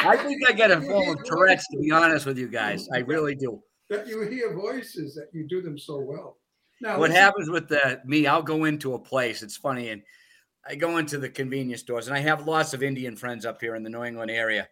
I 0.05 0.17
think 0.17 0.41
I 0.49 0.53
get 0.53 0.71
a 0.71 0.81
form 0.81 1.09
of 1.09 1.23
Tourette's, 1.23 1.67
to 1.67 1.77
be 1.77 1.91
honest 1.91 2.25
with 2.25 2.37
you 2.37 2.47
guys. 2.47 2.87
I 2.91 2.99
really 2.99 3.35
do. 3.35 3.61
That 3.91 4.07
you 4.07 4.21
hear 4.23 4.55
voices 4.55 5.13
that 5.15 5.27
you 5.33 5.47
do 5.47 5.61
them 5.61 5.77
so 5.77 5.99
well. 5.99 6.37
Now, 6.81 6.99
what 6.99 7.11
happens 7.11 7.49
with 7.49 7.67
the 7.69 8.01
me 8.05 8.27
i'll 8.27 8.43
go 8.43 8.65
into 8.65 8.93
a 8.95 8.99
place 8.99 9.41
it's 9.43 9.55
funny 9.57 9.89
and 9.89 10.01
i 10.67 10.75
go 10.75 10.97
into 10.97 11.17
the 11.17 11.29
convenience 11.29 11.81
stores 11.81 12.07
and 12.07 12.15
i 12.15 12.19
have 12.19 12.47
lots 12.47 12.73
of 12.73 12.83
indian 12.83 13.15
friends 13.15 13.45
up 13.45 13.61
here 13.61 13.75
in 13.75 13.83
the 13.83 13.89
new 13.89 14.03
england 14.03 14.29
area 14.29 14.67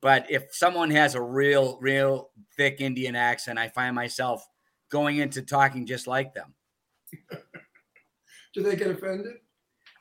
but 0.00 0.28
if 0.30 0.52
someone 0.54 0.90
has 0.90 1.14
a 1.14 1.20
real 1.22 1.78
real 1.80 2.30
thick 2.56 2.80
indian 2.80 3.14
accent 3.14 3.58
i 3.58 3.68
find 3.68 3.94
myself 3.94 4.46
going 4.90 5.18
into 5.18 5.42
talking 5.42 5.86
just 5.86 6.06
like 6.06 6.34
them. 6.34 6.54
Do 8.54 8.62
they 8.62 8.76
get 8.76 8.90
offended? 8.90 9.34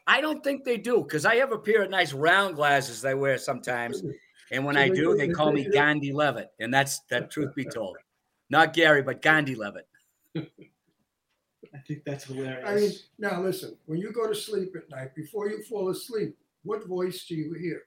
i 0.08 0.20
don't 0.22 0.44
think 0.44 0.64
they 0.66 0.78
do 0.78 1.02
because 1.04 1.24
i 1.26 1.36
have 1.36 1.52
a 1.52 1.58
pair 1.58 1.84
of 1.84 1.90
nice 1.90 2.14
round 2.14 2.56
glasses 2.56 3.06
i 3.06 3.14
wear 3.14 3.38
sometimes 3.38 4.04
and 4.52 4.66
when 4.66 4.76
So 4.76 4.82
i 4.82 4.90
they- 4.90 4.96
do 4.96 5.16
they 5.16 5.28
they- 5.28 5.34
call 5.34 5.52
me 5.52 5.70
gandhi 5.70 6.12
leavitt 6.12 6.50
and 6.60 6.74
that's 6.74 7.00
that 7.10 7.30
truth 7.32 7.54
be 7.56 7.64
told. 7.66 7.96
Not 8.50 8.74
gary 8.74 9.02
but 9.02 9.22
gandhi 9.22 9.56
leavitt 9.56 9.88
I 11.74 11.80
think 11.88 12.04
that's 12.06 12.26
hilarious. 12.26 12.64
I 12.68 12.76
mean, 12.76 12.91
now 13.18 13.41
listen, 13.41 13.76
when 13.86 14.00
you 14.00 14.12
go 14.12 14.28
to 14.28 14.36
sleep 14.36 14.76
at 14.76 14.90
night, 14.90 15.16
before 15.16 15.50
you 15.50 15.64
fall 15.64 15.90
asleep, 15.90 16.38
what 16.64 16.88
voice 16.88 17.26
do 17.26 17.36
you 17.36 17.54
hear? 17.54 17.84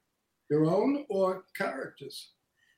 Your 0.50 0.66
own 0.66 1.04
or 1.08 1.44
characters? 1.56 2.30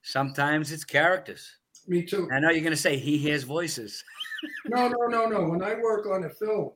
sometimes 0.03 0.71
it's 0.71 0.85
characters 0.85 1.57
Me 1.89 2.03
too. 2.03 2.29
i 2.33 2.39
know 2.39 2.51
you're 2.51 2.63
going 2.63 2.71
to 2.71 2.77
say 2.77 2.97
he 2.97 3.19
hears 3.19 3.43
voices 3.43 4.05
No, 4.67 4.89
no, 4.89 5.07
no, 5.07 5.27
no. 5.27 5.49
When 5.49 5.63
I 5.63 5.75
work 5.75 6.07
on 6.07 6.25
a 6.25 6.31
film, 6.31 6.71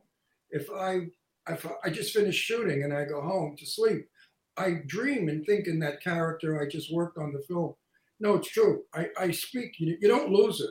if 0.51 0.69
I 0.71 1.07
if 1.49 1.67
I 1.85 1.91
just 1.91 2.15
finish 2.15 2.35
shooting 2.37 2.85
and 2.85 2.93
I 2.93 3.05
go 3.05 3.21
home 3.21 3.57
to 3.59 3.67
sleep, 3.67 4.09
I 4.57 4.83
dream 4.87 5.29
and 5.29 5.45
think 5.45 5.67
in 5.67 5.79
that 5.81 6.03
character 6.03 6.61
I 6.61 6.69
just 6.69 6.93
worked 6.93 7.19
on 7.19 7.33
the 7.33 7.43
film. 7.43 7.75
No, 8.21 8.35
it's 8.35 8.49
true. 8.51 8.83
I, 8.95 9.09
I 9.19 9.31
speak. 9.31 9.75
You, 9.79 9.97
you 10.01 10.09
don't 10.09 10.33
lose 10.33 10.61
it. 10.61 10.71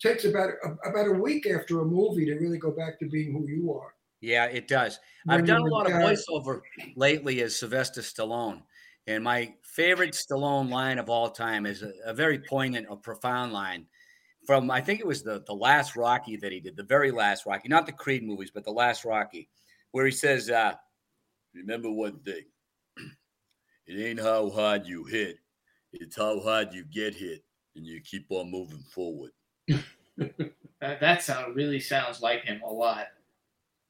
Takes 0.00 0.24
about 0.24 0.50
a, 0.64 0.88
about 0.88 1.08
a 1.08 1.12
week 1.12 1.46
after 1.46 1.80
a 1.80 1.84
movie 1.84 2.26
to 2.26 2.34
really 2.34 2.58
go 2.58 2.70
back 2.70 2.98
to 3.00 3.08
being 3.08 3.32
who 3.32 3.48
you 3.48 3.72
are. 3.72 3.94
Yeah, 4.20 4.46
it 4.46 4.68
does. 4.68 4.98
I've 5.28 5.46
done 5.46 5.62
a 5.62 5.70
lot 5.70 5.86
of 5.86 5.92
voiceover 5.92 6.60
lately 6.96 7.40
as 7.42 7.56
Sylvester 7.56 8.00
Stallone. 8.00 8.62
And 9.06 9.24
my 9.24 9.54
favorite 9.62 10.12
Stallone 10.12 10.70
line 10.70 10.98
of 10.98 11.08
all 11.08 11.30
time 11.30 11.66
is 11.66 11.82
a, 11.82 11.92
a 12.04 12.12
very 12.12 12.38
poignant 12.38 12.86
or 12.90 12.96
profound 12.96 13.52
line 13.52 13.86
from, 14.46 14.70
I 14.70 14.80
think 14.80 15.00
it 15.00 15.06
was 15.06 15.22
the, 15.22 15.42
the 15.46 15.54
last 15.54 15.96
Rocky 15.96 16.36
that 16.36 16.52
he 16.52 16.60
did, 16.60 16.76
the 16.76 16.82
very 16.82 17.10
last 17.10 17.46
Rocky, 17.46 17.68
not 17.68 17.86
the 17.86 17.92
Creed 17.92 18.22
movies, 18.22 18.50
but 18.52 18.64
the 18.64 18.70
last 18.70 19.04
Rocky, 19.04 19.48
where 19.92 20.04
he 20.04 20.12
says, 20.12 20.50
uh, 20.50 20.74
Remember 21.54 21.90
one 21.90 22.18
thing 22.20 22.44
it 23.86 23.98
ain't 23.98 24.20
how 24.20 24.50
hard 24.50 24.86
you 24.86 25.04
hit, 25.04 25.38
it's 25.92 26.16
how 26.16 26.40
hard 26.40 26.74
you 26.74 26.84
get 26.84 27.14
hit, 27.14 27.42
and 27.74 27.86
you 27.86 28.00
keep 28.02 28.26
on 28.30 28.50
moving 28.50 28.84
forward. 28.94 29.30
That, 30.80 31.00
that 31.00 31.22
sound 31.22 31.56
really 31.56 31.80
sounds 31.80 32.22
like 32.22 32.44
him 32.44 32.60
a 32.62 32.72
lot. 32.72 33.06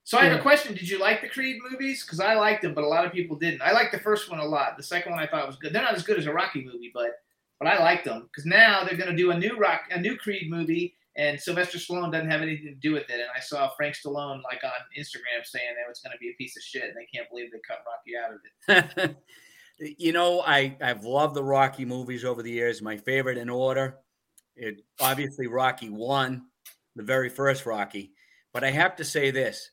So 0.05 0.17
I 0.17 0.25
have 0.25 0.39
a 0.39 0.43
question. 0.43 0.75
Did 0.75 0.89
you 0.89 0.99
like 0.99 1.21
the 1.21 1.29
Creed 1.29 1.59
movies? 1.71 2.03
Because 2.03 2.19
I 2.19 2.35
liked 2.35 2.63
them, 2.63 2.73
but 2.73 2.85
a 2.85 2.89
lot 2.89 3.05
of 3.05 3.13
people 3.13 3.37
didn't. 3.37 3.61
I 3.61 3.73
liked 3.73 3.93
the 3.93 3.99
first 3.99 4.31
one 4.31 4.39
a 4.39 4.45
lot. 4.45 4.79
The 4.79 4.83
second 4.83 5.13
one 5.13 5.21
I 5.21 5.27
thought 5.27 5.47
was 5.47 5.57
good. 5.57 5.75
They're 5.75 5.83
not 5.83 5.95
as 5.95 6.03
good 6.03 6.19
as 6.19 6.25
a 6.25 6.33
Rocky 6.33 6.65
movie, 6.65 6.91
but 6.95 7.21
but 7.59 7.69
I 7.69 7.79
liked 7.79 8.07
them 8.07 8.23
because 8.23 8.47
now 8.47 8.85
they're 8.85 8.97
going 8.97 9.11
to 9.11 9.17
do 9.17 9.33
a 9.33 9.39
new 9.39 9.59
rock, 9.59 9.83
a 9.91 10.01
new 10.01 10.17
Creed 10.17 10.51
movie, 10.51 10.95
and 11.17 11.39
Sylvester 11.39 11.77
Stallone 11.77 12.11
doesn't 12.11 12.31
have 12.31 12.41
anything 12.41 12.69
to 12.69 12.75
do 12.77 12.93
with 12.93 13.11
it. 13.11 13.21
And 13.21 13.29
I 13.37 13.41
saw 13.41 13.69
Frank 13.77 13.97
Stallone 13.97 14.43
like 14.45 14.65
on 14.65 14.71
Instagram 14.99 15.45
saying 15.45 15.75
that 15.77 15.91
it's 15.91 16.01
going 16.01 16.13
to 16.13 16.19
be 16.19 16.31
a 16.31 16.35
piece 16.39 16.57
of 16.57 16.63
shit, 16.63 16.85
and 16.85 16.97
they 16.97 17.07
can't 17.13 17.29
believe 17.29 17.51
they 17.53 17.59
cut 17.69 17.85
Rocky 17.85 18.17
out 18.17 18.95
of 18.97 19.07
it. 19.07 19.17
you 19.99 20.13
know, 20.13 20.41
I 20.41 20.75
I've 20.81 21.05
loved 21.05 21.35
the 21.35 21.45
Rocky 21.45 21.85
movies 21.85 22.25
over 22.25 22.43
the 22.43 22.51
years. 22.51 22.81
My 22.81 22.97
favorite 22.97 23.37
in 23.37 23.51
order, 23.51 23.99
it 24.59 24.83
obviously 25.01 25.47
Rocky 25.47 25.91
won 25.91 26.47
the 26.97 27.03
very 27.03 27.29
first 27.29 27.67
Rocky. 27.67 28.13
But 28.53 28.65
I 28.65 28.71
have 28.71 28.97
to 28.97 29.05
say 29.05 29.31
this: 29.31 29.71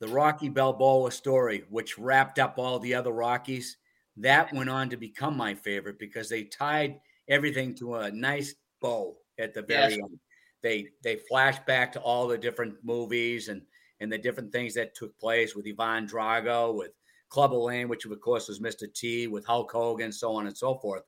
the 0.00 0.08
Rocky 0.08 0.48
Balboa 0.48 1.10
story, 1.10 1.64
which 1.70 1.98
wrapped 1.98 2.38
up 2.38 2.58
all 2.58 2.78
the 2.78 2.94
other 2.94 3.12
Rockies, 3.12 3.76
that 4.18 4.52
went 4.52 4.70
on 4.70 4.90
to 4.90 4.96
become 4.96 5.36
my 5.36 5.54
favorite 5.54 5.98
because 5.98 6.28
they 6.28 6.44
tied 6.44 7.00
everything 7.28 7.74
to 7.76 7.94
a 7.96 8.10
nice 8.10 8.54
bow 8.80 9.16
at 9.38 9.54
the 9.54 9.62
very 9.62 9.92
Yes. 9.92 10.00
end. 10.02 10.20
They 10.62 10.88
they 11.02 11.16
flash 11.16 11.58
back 11.66 11.92
to 11.92 12.00
all 12.00 12.28
the 12.28 12.38
different 12.38 12.76
movies 12.84 13.48
and 13.48 13.62
and 14.00 14.12
the 14.12 14.18
different 14.18 14.52
things 14.52 14.74
that 14.74 14.94
took 14.94 15.16
place 15.18 15.54
with 15.54 15.66
Ivan 15.66 16.06
Drago, 16.08 16.74
with 16.74 16.92
Clubber 17.28 17.56
Lang, 17.56 17.88
which 17.88 18.04
of 18.04 18.20
course 18.20 18.48
was 18.48 18.60
Mr. 18.60 18.92
T, 18.92 19.26
with 19.28 19.46
Hulk 19.46 19.70
Hogan, 19.72 20.12
so 20.12 20.34
on 20.34 20.46
and 20.46 20.56
so 20.56 20.74
forth. 20.76 21.04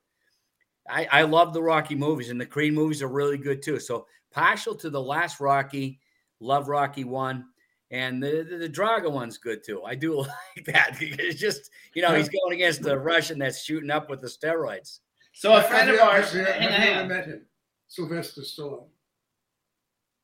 I, 0.89 1.07
I 1.11 1.21
love 1.23 1.53
the 1.53 1.63
Rocky 1.63 1.95
movies, 1.95 2.29
and 2.29 2.39
the 2.39 2.45
Creed 2.45 2.73
movies 2.73 3.01
are 3.01 3.07
really 3.07 3.37
good 3.37 3.61
too. 3.61 3.79
So 3.79 4.07
partial 4.31 4.75
to 4.75 4.89
the 4.89 5.01
last 5.01 5.39
Rocky, 5.39 5.99
love 6.39 6.67
Rocky 6.67 7.03
one, 7.03 7.45
and 7.91 8.21
the 8.21 8.45
the, 8.49 8.57
the 8.57 8.69
Drago 8.69 9.11
one's 9.11 9.37
good 9.37 9.63
too. 9.63 9.83
I 9.83 9.95
do 9.95 10.17
like 10.55 10.65
that. 10.65 10.97
It's 10.99 11.39
just 11.39 11.71
you 11.93 12.01
know 12.01 12.13
he's 12.13 12.29
going 12.29 12.53
against 12.53 12.81
the 12.81 12.97
Russian 12.97 13.39
that's 13.39 13.63
shooting 13.63 13.91
up 13.91 14.09
with 14.09 14.21
the 14.21 14.27
steroids. 14.27 14.99
So 15.33 15.53
a 15.53 15.61
friend 15.63 15.89
of 15.89 15.99
ours, 15.99 16.31
Have 16.31 16.35
you, 16.35 16.45
have 16.45 16.61
you 16.61 16.69
hang 16.69 16.89
ever 16.93 17.01
on. 17.01 17.07
met 17.09 17.25
him, 17.25 17.45
Sylvester 17.87 18.41
Stallone? 18.41 18.87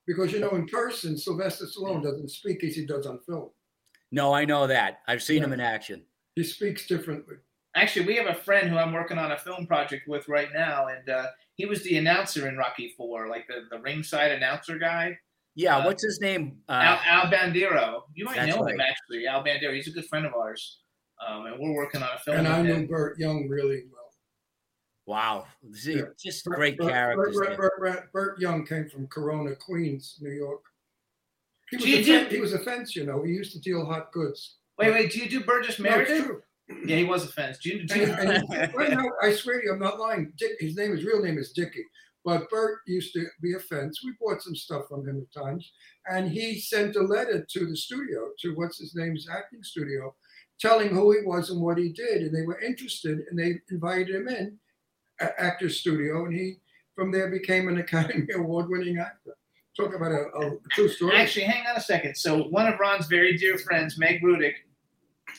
Because 0.08 0.32
you 0.32 0.40
know, 0.40 0.52
in 0.52 0.68
person, 0.68 1.18
Sylvester 1.18 1.66
Stallone 1.66 2.02
doesn't 2.02 2.30
speak 2.30 2.64
as 2.64 2.76
he 2.76 2.86
does 2.86 3.06
on 3.06 3.20
film. 3.20 3.50
No, 4.12 4.34
I 4.34 4.46
know 4.46 4.68
that. 4.68 5.00
I've 5.08 5.24
seen 5.24 5.44
him 5.44 5.54
in 5.54 5.60
action. 5.60 6.04
He 6.36 6.44
speaks 6.44 6.88
differently. 6.88 7.36
Actually, 7.76 8.06
we 8.06 8.16
have 8.16 8.28
a 8.28 8.34
friend 8.36 8.70
who 8.70 8.78
I'm 8.78 8.92
working 8.92 9.18
on 9.18 9.32
a 9.32 9.38
film 9.38 9.66
project 9.66 10.08
with 10.08 10.28
right 10.28 10.50
now, 10.54 10.88
and 10.88 11.08
uh, 11.10 11.28
he 11.56 11.66
was 11.66 11.84
the 11.84 11.98
announcer 11.98 12.48
in 12.50 12.58
Rocky 12.58 12.94
Four, 12.98 13.28
like 13.30 13.48
the, 13.48 13.62
the 13.70 13.82
ringside 13.82 14.32
announcer 14.32 14.78
guy. 14.78 15.18
Yeah, 15.56 15.78
Uh, 15.78 15.86
what's 15.86 16.04
his 16.04 16.20
name? 16.22 16.58
Uh, 16.68 16.74
Al, 16.74 17.00
Al 17.06 17.32
Bandero. 17.32 18.02
You 18.14 18.26
might 18.26 18.36
That's 18.36 18.56
know 18.56 18.66
him 18.66 18.80
actually, 18.82 19.26
Al 19.28 19.44
Bandero. 19.44 19.74
He's 19.74 19.88
a 19.88 19.92
good 19.92 20.06
friend 20.08 20.26
of 20.26 20.34
ours, 20.34 20.80
um, 21.26 21.46
and 21.46 21.56
we're 21.60 21.74
working 21.74 22.02
on 22.04 22.10
a 22.14 22.20
film. 22.20 22.38
And 22.40 22.48
I 22.48 22.62
know 22.62 22.74
him. 22.76 22.88
Burt 22.88 23.18
Young 23.18 23.48
really 23.48 23.84
well. 23.92 24.02
wow, 25.06 25.46
See, 25.74 25.96
Yeah. 25.96 26.02
just 26.22 26.44
Burt- 26.46 26.56
great 26.58 26.78
Burt- 26.78 26.92
characters. 26.92 27.38
Burt, 28.14 28.40
Young 28.40 28.66
came 28.66 28.90
from 28.90 29.08
Corona, 29.08 29.56
Queens, 29.56 30.18
New 30.22 30.32
York. 30.32 30.62
He 31.70 31.78
was, 31.78 31.86
a, 31.86 32.04
do- 32.04 32.20
fen- 32.20 32.30
he 32.32 32.40
was 32.42 32.54
a 32.54 32.60
fence, 32.60 32.96
you 32.98 33.06
know. 33.06 33.24
He 33.24 33.32
used 33.32 33.54
to 33.54 33.60
deal 33.60 33.86
hot 33.86 34.12
goods. 34.12 34.58
Wait, 34.78 34.92
wait. 34.92 35.12
Do 35.12 35.20
you 35.20 35.30
do 35.30 35.42
Burgess 35.42 35.80
No, 35.80 35.90
Meredith? 35.90 36.26
true. 36.26 36.42
Yeah, 36.86 36.98
he 36.98 37.04
was 37.04 37.26
a 37.26 37.28
fence. 37.28 37.58
Do 37.64 37.70
you, 37.70 37.86
do 37.88 38.00
you, 38.00 38.06
And, 38.06 38.46
and 38.52 38.74
right 38.74 38.92
now, 38.92 39.06
I 39.22 39.32
swear 39.34 39.60
to 39.60 39.66
you, 39.66 39.74
I'm 39.74 39.80
not 39.80 40.00
lying. 40.00 40.34
Dick, 40.38 40.54
his 40.60 40.76
name, 40.76 40.92
his 40.92 41.06
real 41.06 41.22
name 41.24 41.38
is 41.38 41.52
Dickie. 41.52 41.86
But 42.24 42.50
Bert 42.50 42.80
used 42.86 43.14
to 43.14 43.26
be 43.42 43.54
a 43.56 43.60
fence. 43.60 44.02
We 44.04 44.14
bought 44.22 44.44
some 44.44 44.56
stuff 44.56 44.84
from 44.88 45.08
him 45.08 45.26
at 45.26 45.42
times, 45.42 45.72
and 46.08 46.30
he 46.30 46.60
sent 46.60 46.96
a 46.96 47.02
letter 47.02 47.46
to 47.50 47.66
the 47.66 47.76
studio, 47.76 48.30
to 48.42 48.52
what's 48.54 48.78
his 48.80 48.94
name's 48.96 49.28
acting 49.28 49.64
studio, 49.64 50.14
telling 50.60 50.90
who 50.90 51.12
he 51.14 51.26
was 51.26 51.50
and 51.50 51.60
what 51.62 51.80
he 51.80 51.90
did, 51.90 52.22
and 52.22 52.36
they 52.36 52.44
were 52.46 52.60
interested, 52.62 53.22
and 53.30 53.40
they 53.40 53.56
invited 53.72 54.10
him 54.10 54.28
in, 54.28 54.60
a- 55.20 55.42
Actors 55.42 55.80
Studio, 55.80 56.26
and 56.26 56.36
he 56.36 56.58
from 56.96 57.12
there 57.12 57.30
became 57.32 57.68
an 57.68 57.78
Academy 57.86 58.28
Award-winning 58.36 59.00
actor. 59.00 59.36
Talk 59.76 59.96
about 59.96 60.12
a, 60.12 60.26
a 60.38 60.58
true 60.72 60.90
story. 60.90 61.16
Actually, 61.16 61.46
hang 61.46 61.66
on 61.66 61.78
a 61.78 61.82
second. 61.82 62.16
So 62.16 62.44
one 62.44 62.68
of 62.68 62.80
Ron's 62.80 63.08
very 63.08 63.38
dear 63.38 63.58
friends, 63.58 63.98
Meg 63.98 64.22
Rudick, 64.22 64.54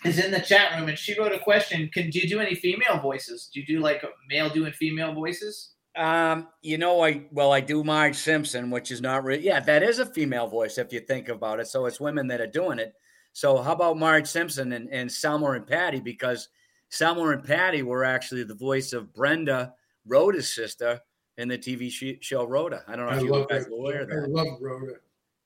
is 0.05 0.19
in 0.19 0.31
the 0.31 0.41
chat 0.41 0.79
room, 0.79 0.89
and 0.89 0.99
she 0.99 1.19
wrote 1.19 1.33
a 1.33 1.39
question. 1.39 1.89
Can 1.93 2.11
do 2.11 2.19
you 2.19 2.29
do 2.29 2.41
any 2.41 2.55
female 2.55 2.99
voices? 3.01 3.49
Do 3.53 3.61
you 3.61 3.67
do 3.67 3.81
like 3.81 4.05
male 4.29 4.49
doing 4.49 4.73
female 4.73 5.13
voices? 5.13 5.71
Um, 5.95 6.49
you 6.63 6.79
know, 6.79 7.05
I 7.05 7.25
well, 7.33 7.53
I 7.53 7.61
do 7.61 7.85
Marge 7.85 8.17
Simpson, 8.17 8.71
which 8.71 8.91
is 8.91 9.01
not 9.01 9.25
really. 9.25 9.45
Yeah, 9.45 9.61
that 9.61 9.83
is 9.83 9.99
a 9.99 10.07
female 10.07 10.47
voice 10.47 10.79
if 10.79 10.93
you 10.93 11.01
think 11.01 11.29
about 11.29 11.61
it. 11.61 11.67
So 11.69 11.87
it's 11.87 12.01
women 12.01 12.29
that 12.29 12.41
are 12.41 12.47
doing 12.47 12.79
it. 12.79 12.95
So 13.33 13.59
how 13.63 13.73
about 13.73 13.99
Marge 13.99 14.27
Simpson 14.27 14.73
and, 14.73 14.91
and 14.91 15.11
Selma 15.11 15.53
and 15.53 15.67
Patty? 15.67 16.01
Because 16.01 16.49
Selma 16.89 17.29
and 17.31 17.45
Patty 17.45 17.83
were 17.83 18.05
actually 18.05 18.45
the 18.45 18.55
voice 18.55 18.93
of 18.93 19.13
Brenda, 19.15 19.75
Rhoda's 20.07 20.55
sister, 20.55 21.01
in 21.39 21.49
the 21.49 21.59
TV 21.59 21.91
show 22.21 22.45
Rhoda. 22.45 22.85
I 22.87 22.97
don't 22.97 23.07
know 23.07 23.13
I 23.13 23.17
if 23.17 23.23
you 23.23 23.33
love 23.33 23.49
guys 23.49 23.65
that. 23.67 23.73
aware 23.73 24.03
of 24.03 24.11
I 24.11 24.27
love 24.27 24.59
Rhoda. 24.61 24.93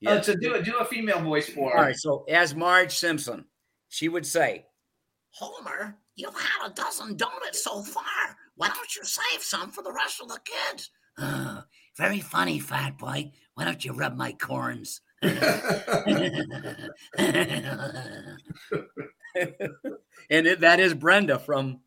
Oh, 0.06 0.20
so 0.20 0.34
do 0.34 0.54
a 0.54 0.62
do 0.62 0.76
a 0.78 0.84
female 0.84 1.20
voice 1.20 1.48
for 1.48 1.70
her. 1.70 1.78
All 1.78 1.84
right. 1.84 1.96
So 1.96 2.24
as 2.28 2.54
Marge 2.54 2.96
Simpson, 2.96 3.44
she 3.88 4.08
would 4.08 4.26
say, 4.26 4.66
Homer, 5.30 5.96
you've 6.14 6.34
had 6.34 6.70
a 6.70 6.74
dozen 6.74 7.16
donuts 7.16 7.62
so 7.64 7.82
far. 7.82 8.02
Why 8.56 8.68
don't 8.68 8.96
you 8.96 9.04
save 9.04 9.42
some 9.42 9.70
for 9.70 9.82
the 9.82 9.92
rest 9.92 10.20
of 10.20 10.28
the 10.28 10.40
kids? 10.44 10.90
"Ah, 11.18 11.64
very 11.96 12.20
funny, 12.20 12.58
fat 12.58 12.98
boy. 12.98 13.32
Why 13.54 13.64
don't 13.64 13.84
you 13.84 13.92
rub 13.92 14.16
my 14.16 14.32
corns? 14.32 15.00
and 15.22 15.36
it, 20.46 20.60
that 20.60 20.80
is 20.80 20.94
Brenda 20.94 21.38
from 21.38 21.80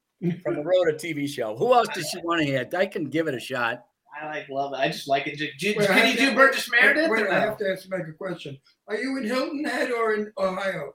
from 0.44 0.56
the 0.56 0.64
Rhoda 0.64 0.94
TV 0.94 1.28
show. 1.28 1.56
Who 1.58 1.74
else 1.74 1.88
does 1.94 2.10
she 2.10 2.20
want 2.24 2.40
to 2.42 2.46
hear? 2.46 2.68
I 2.78 2.86
can 2.86 3.06
give 3.06 3.28
it 3.28 3.34
a 3.36 3.40
shot. 3.40 3.86
I 4.22 4.26
like 4.26 4.50
love 4.50 4.74
it. 4.74 4.78
I 4.78 4.88
just 4.90 5.08
like 5.08 5.28
it. 5.28 5.38
Do- 5.38 5.48
do- 5.60 5.76
Wait, 5.78 5.90
I 5.90 6.00
can 6.02 6.08
you 6.10 6.16
to- 6.16 6.30
do 6.32 6.36
Burgess 6.36 6.70
wait, 6.72 6.82
Meredith? 6.82 7.10
Wait, 7.10 7.22
or 7.24 7.32
I 7.32 7.40
have 7.40 7.58
to 7.60 7.70
ask 7.72 7.88
Meg 7.90 8.10
a 8.10 8.14
question. 8.14 8.58
Are 8.88 8.98
you 8.98 9.16
in 9.18 9.24
Hilton 9.24 9.64
Head 9.64 9.92
or 9.92 10.14
in 10.16 10.32
Ohio? 10.38 10.94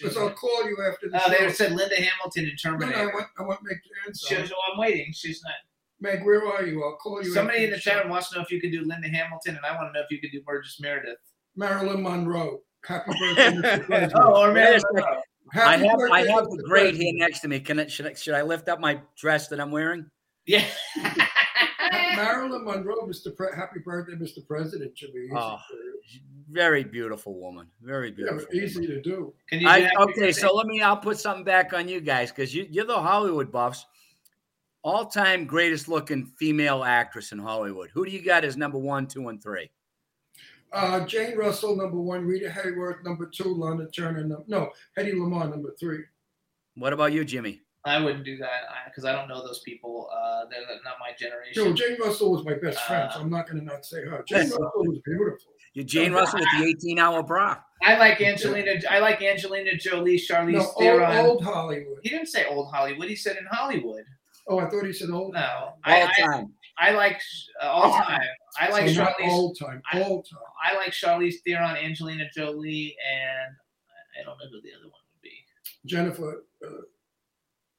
Because 0.00 0.16
I'll 0.16 0.30
call 0.30 0.64
you 0.68 0.76
after 0.90 1.08
the 1.08 1.20
Oh, 1.24 1.30
they 1.30 1.52
said 1.52 1.72
Linda 1.72 1.96
Hamilton 1.96 2.44
in 2.44 2.56
No, 2.64 2.86
no, 2.86 2.92
I 2.96 3.06
want, 3.06 3.26
I 3.38 3.42
want 3.42 3.60
Meg 3.62 3.76
to 3.82 4.08
answer. 4.08 4.26
She- 4.42 4.46
so 4.46 4.54
oh, 4.56 4.72
I'm 4.72 4.78
waiting. 4.78 5.12
She's 5.12 5.42
not. 5.42 5.54
Meg, 6.00 6.24
where 6.24 6.46
are 6.46 6.64
you? 6.66 6.84
I'll 6.84 6.96
call 6.96 7.22
you. 7.22 7.32
Somebody 7.32 7.58
after 7.58 7.64
in 7.66 7.70
the 7.72 7.78
show. 7.80 7.90
chat 7.92 8.02
room 8.02 8.10
wants 8.10 8.28
to 8.30 8.36
know 8.36 8.42
if 8.42 8.50
you 8.50 8.60
could 8.60 8.70
do 8.70 8.82
Linda 8.84 9.08
Hamilton, 9.08 9.56
and 9.56 9.64
I 9.64 9.74
want 9.74 9.88
to 9.88 9.98
know 9.98 10.04
if 10.04 10.10
you 10.10 10.20
could 10.20 10.30
do 10.30 10.42
Burgess 10.42 10.78
Meredith. 10.80 11.16
Marilyn 11.56 12.02
Monroe. 12.02 12.60
Happy 12.84 13.10
birthday, 13.36 14.08
Oh, 14.14 14.42
or 14.44 14.52
Marilyn 14.52 14.80
second. 14.80 14.94
Monroe. 14.94 15.22
I 15.54 15.76
have 15.78 16.00
I 16.12 16.20
have 16.30 16.44
the 16.50 16.62
grade 16.66 16.94
President. 16.96 17.02
here 17.02 17.12
next 17.18 17.40
to 17.40 17.48
me. 17.48 17.60
Can 17.60 17.78
I 17.80 17.86
should 17.86 18.06
I 18.06 18.14
should 18.14 18.34
I 18.34 18.42
lift 18.42 18.68
up 18.68 18.78
my 18.80 19.00
dress 19.16 19.48
that 19.48 19.58
I'm 19.60 19.70
wearing? 19.70 20.06
Yeah. 20.46 20.64
Marilyn 22.16 22.64
Monroe, 22.64 23.06
Mr. 23.06 23.34
Pre- 23.34 23.54
Happy 23.56 23.80
birthday, 23.84 24.14
Mr. 24.14 24.46
President. 24.46 24.96
Should 24.98 25.12
be 25.12 25.20
easy, 25.20 25.32
Oh, 25.36 25.58
for 25.68 25.74
you. 25.76 25.95
Very 26.50 26.84
beautiful 26.84 27.38
woman. 27.38 27.66
Very 27.82 28.08
Yeah, 28.10 28.14
beautiful. 28.14 28.54
easy 28.54 28.86
to 28.86 29.00
do. 29.00 29.34
Can 29.48 29.60
you 29.60 29.68
I, 29.68 29.80
Happy 29.80 29.96
okay, 29.98 30.32
so 30.32 30.54
let 30.54 30.66
me. 30.66 30.80
I'll 30.80 30.96
put 30.96 31.18
something 31.18 31.44
back 31.44 31.72
on 31.72 31.88
you 31.88 32.00
guys 32.00 32.30
because 32.30 32.54
you, 32.54 32.66
you're 32.70 32.86
the 32.86 33.00
Hollywood 33.00 33.50
buffs. 33.50 33.86
All-time 34.82 35.46
greatest 35.46 35.88
looking 35.88 36.24
female 36.24 36.84
actress 36.84 37.32
in 37.32 37.38
Hollywood. 37.38 37.90
Who 37.92 38.04
do 38.04 38.12
you 38.12 38.22
got 38.24 38.44
as 38.44 38.56
number 38.56 38.78
one, 38.78 39.08
two, 39.08 39.28
and 39.28 39.42
three? 39.42 39.68
Uh, 40.72 41.04
Jane 41.06 41.36
Russell, 41.36 41.74
number 41.76 42.00
one. 42.00 42.24
Rita 42.24 42.48
Hayworth, 42.48 43.02
number 43.04 43.26
two. 43.26 43.52
Lana 43.54 43.88
Turner, 43.88 44.22
num- 44.22 44.44
no. 44.46 44.70
Hedy 44.96 45.14
Lamarr, 45.14 45.50
number 45.50 45.74
three. 45.78 46.04
What 46.76 46.92
about 46.92 47.12
you, 47.12 47.24
Jimmy? 47.24 47.62
I 47.84 48.00
wouldn't 48.00 48.24
do 48.24 48.36
that 48.38 48.50
because 48.86 49.04
I 49.04 49.12
don't 49.12 49.28
know 49.28 49.46
those 49.46 49.60
people. 49.60 50.08
Uh, 50.12 50.44
they're 50.50 50.60
not 50.84 50.96
my 51.00 51.12
generation. 51.18 51.64
No, 51.64 51.72
Jane 51.72 51.96
Russell 52.00 52.32
was 52.32 52.44
my 52.44 52.54
best 52.54 52.80
friend, 52.80 53.10
so 53.12 53.20
I'm 53.20 53.30
not 53.30 53.48
going 53.48 53.60
to 53.60 53.64
not 53.64 53.84
say 53.86 54.04
her. 54.04 54.24
Jane 54.26 54.50
Russell 54.50 54.72
was 54.76 54.98
beautiful. 55.04 55.52
You 55.76 55.84
Jane 55.84 56.12
Russell 56.12 56.40
with 56.40 56.48
the 56.58 56.74
18-hour 56.94 57.22
bra. 57.24 57.58
I 57.82 57.98
like 57.98 58.18
Angelina. 58.22 58.80
I 58.90 58.98
like 58.98 59.20
Angelina 59.20 59.76
Jolie, 59.76 60.16
Charlize 60.18 60.52
No, 60.52 60.60
old, 60.60 60.74
Theron. 60.78 61.16
old 61.26 61.44
Hollywood. 61.44 61.98
He 62.02 62.08
didn't 62.08 62.28
say 62.28 62.46
old 62.46 62.72
Hollywood. 62.72 63.08
He 63.10 63.14
said 63.14 63.36
in 63.36 63.44
Hollywood. 63.50 64.04
Oh, 64.48 64.58
I 64.58 64.70
thought 64.70 64.86
he 64.86 64.92
said 64.94 65.10
old. 65.10 65.34
No, 65.34 65.74
I, 65.84 66.00
All 66.00 66.08
I, 66.08 66.12
time. 66.22 66.52
I 66.78 66.90
like 66.92 67.20
uh, 67.62 67.66
all 67.66 67.92
time. 67.92 68.20
I 68.58 68.70
like 68.70 68.88
So 68.88 69.02
not 69.04 69.18
Charlize. 69.18 69.28
old 69.28 69.58
time. 69.58 69.82
I- 69.92 70.02
Old 70.02 70.26
time. 70.30 70.40
I 70.64 70.74
like 70.76 70.92
Charlize 70.92 71.34
Theron, 71.44 71.76
Angelina 71.76 72.24
Jolie, 72.34 72.96
and 73.12 73.54
I 74.18 74.24
don't 74.24 74.38
know 74.38 74.46
who 74.50 74.62
the 74.62 74.70
other 74.74 74.84
one 74.84 74.92
would 75.12 75.22
be. 75.22 75.32
Jennifer. 75.84 76.44
Uh, 76.66 76.70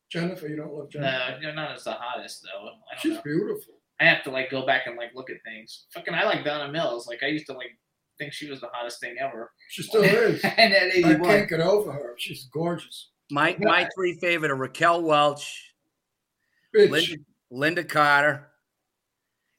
Jennifer, 0.09 0.47
you 0.47 0.55
don't 0.55 0.71
love 0.73 0.89
Jennifer. 0.91 1.11
No, 1.31 1.37
you're 1.41 1.53
not 1.55 1.71
as 1.75 1.83
the 1.83 1.93
hottest 1.93 2.43
though. 2.43 2.67
I 2.67 2.69
don't 2.69 2.79
She's 3.01 3.13
know. 3.15 3.21
beautiful. 3.23 3.73
I 3.99 4.05
have 4.05 4.23
to 4.25 4.29
like 4.29 4.51
go 4.51 4.65
back 4.65 4.83
and 4.85 4.95
like 4.97 5.15
look 5.15 5.29
at 5.31 5.37
things. 5.43 5.85
Fucking, 5.93 6.13
I 6.13 6.23
like 6.25 6.45
Donna 6.45 6.71
Mills. 6.71 7.07
Like 7.07 7.23
I 7.23 7.27
used 7.27 7.47
to 7.47 7.53
like 7.53 7.71
think 8.17 8.33
she 8.33 8.49
was 8.49 8.61
the 8.61 8.69
hottest 8.73 8.99
thing 8.99 9.15
ever. 9.19 9.51
She 9.69 9.83
still 9.83 10.03
is. 10.03 10.41
and 10.57 10.73
at 10.73 11.05
I 11.05 11.15
can't 11.15 11.49
get 11.49 11.59
over 11.59 11.91
her. 11.91 12.15
She's 12.17 12.45
gorgeous. 12.51 13.09
My 13.29 13.55
my 13.59 13.87
three 13.95 14.13
favorite 14.13 14.51
are 14.51 14.55
Raquel 14.55 15.01
Welch, 15.03 15.73
Linda, 16.73 17.17
Lynda 17.51 17.87
Carter, 17.87 18.47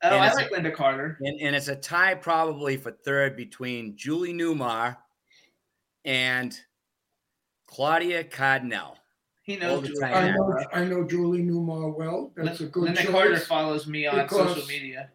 Oh, 0.02 0.10
And 0.10 0.14
I 0.22 0.26
it's 0.28 0.36
like 0.36 0.50
a- 0.50 0.54
Lynda 0.54 0.72
Carter. 0.74 1.18
and, 1.20 1.40
and 1.40 1.56
it's 1.56 1.68
a 1.68 1.74
tie 1.76 2.14
probably 2.14 2.76
for 2.76 2.92
third 2.92 3.36
between 3.36 3.96
Julie 3.96 4.32
Newmar 4.32 4.96
and 6.04 6.56
Claudia 7.66 8.24
Cardinale. 8.24 8.96
He 9.42 9.56
knows 9.56 9.86
Julie. 9.88 10.04
I 10.04 10.30
know, 10.30 10.64
I 10.72 10.84
know 10.84 11.04
Julie 11.04 11.42
Newmar 11.42 11.96
well. 11.96 12.32
That's 12.36 12.60
a 12.60 12.66
good 12.66 12.84
Linda 12.84 13.02
choice. 13.02 13.10
Carter 13.10 13.38
follows 13.40 13.86
me 13.86 14.06
on 14.06 14.28
social 14.28 14.64
media. 14.66 15.10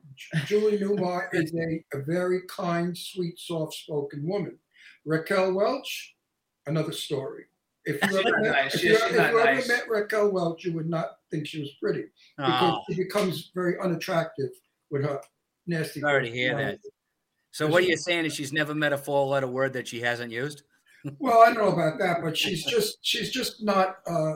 Julie 0.45 0.77
Newmar 0.77 1.27
is 1.33 1.53
a, 1.53 1.83
a 1.97 2.01
very 2.03 2.41
kind, 2.47 2.97
sweet, 2.97 3.39
soft-spoken 3.39 4.27
woman. 4.27 4.57
Raquel 5.05 5.53
Welch, 5.53 6.15
another 6.67 6.91
story. 6.91 7.45
If 7.85 8.01
you 8.09 8.19
ever, 8.19 8.41
met, 8.41 8.51
nice. 8.53 8.75
if 8.75 8.83
you, 8.83 8.93
if 8.93 9.11
you 9.11 9.19
ever 9.19 9.43
nice. 9.43 9.67
met 9.67 9.89
Raquel 9.89 10.31
Welch, 10.31 10.63
you 10.63 10.73
would 10.73 10.89
not 10.89 11.17
think 11.29 11.45
she 11.45 11.59
was 11.59 11.71
pretty 11.81 12.05
because 12.37 12.75
Oh, 12.77 12.81
she 12.89 12.95
becomes 12.95 13.51
very 13.53 13.75
unattractive 13.81 14.51
with 14.89 15.03
her 15.03 15.19
nasty. 15.67 15.99
sorry 15.99 16.29
to 16.29 16.33
hear 16.33 16.55
that. 16.55 16.79
So 17.51 17.67
what 17.67 17.83
are 17.83 17.87
you 17.87 17.97
saying? 17.97 18.25
Is 18.25 18.33
she's 18.33 18.53
never 18.53 18.73
met 18.73 18.93
a 18.93 18.97
four-letter 18.97 19.47
word 19.47 19.73
that 19.73 19.87
she 19.87 19.99
hasn't 19.99 20.31
used? 20.31 20.63
Well, 21.19 21.41
I 21.41 21.47
don't 21.47 21.57
know 21.57 21.73
about 21.73 21.99
that, 21.99 22.21
but 22.23 22.37
she's 22.37 22.63
just 22.63 22.99
she's 23.01 23.29
just 23.29 23.61
not. 23.61 23.97
Uh, 24.07 24.35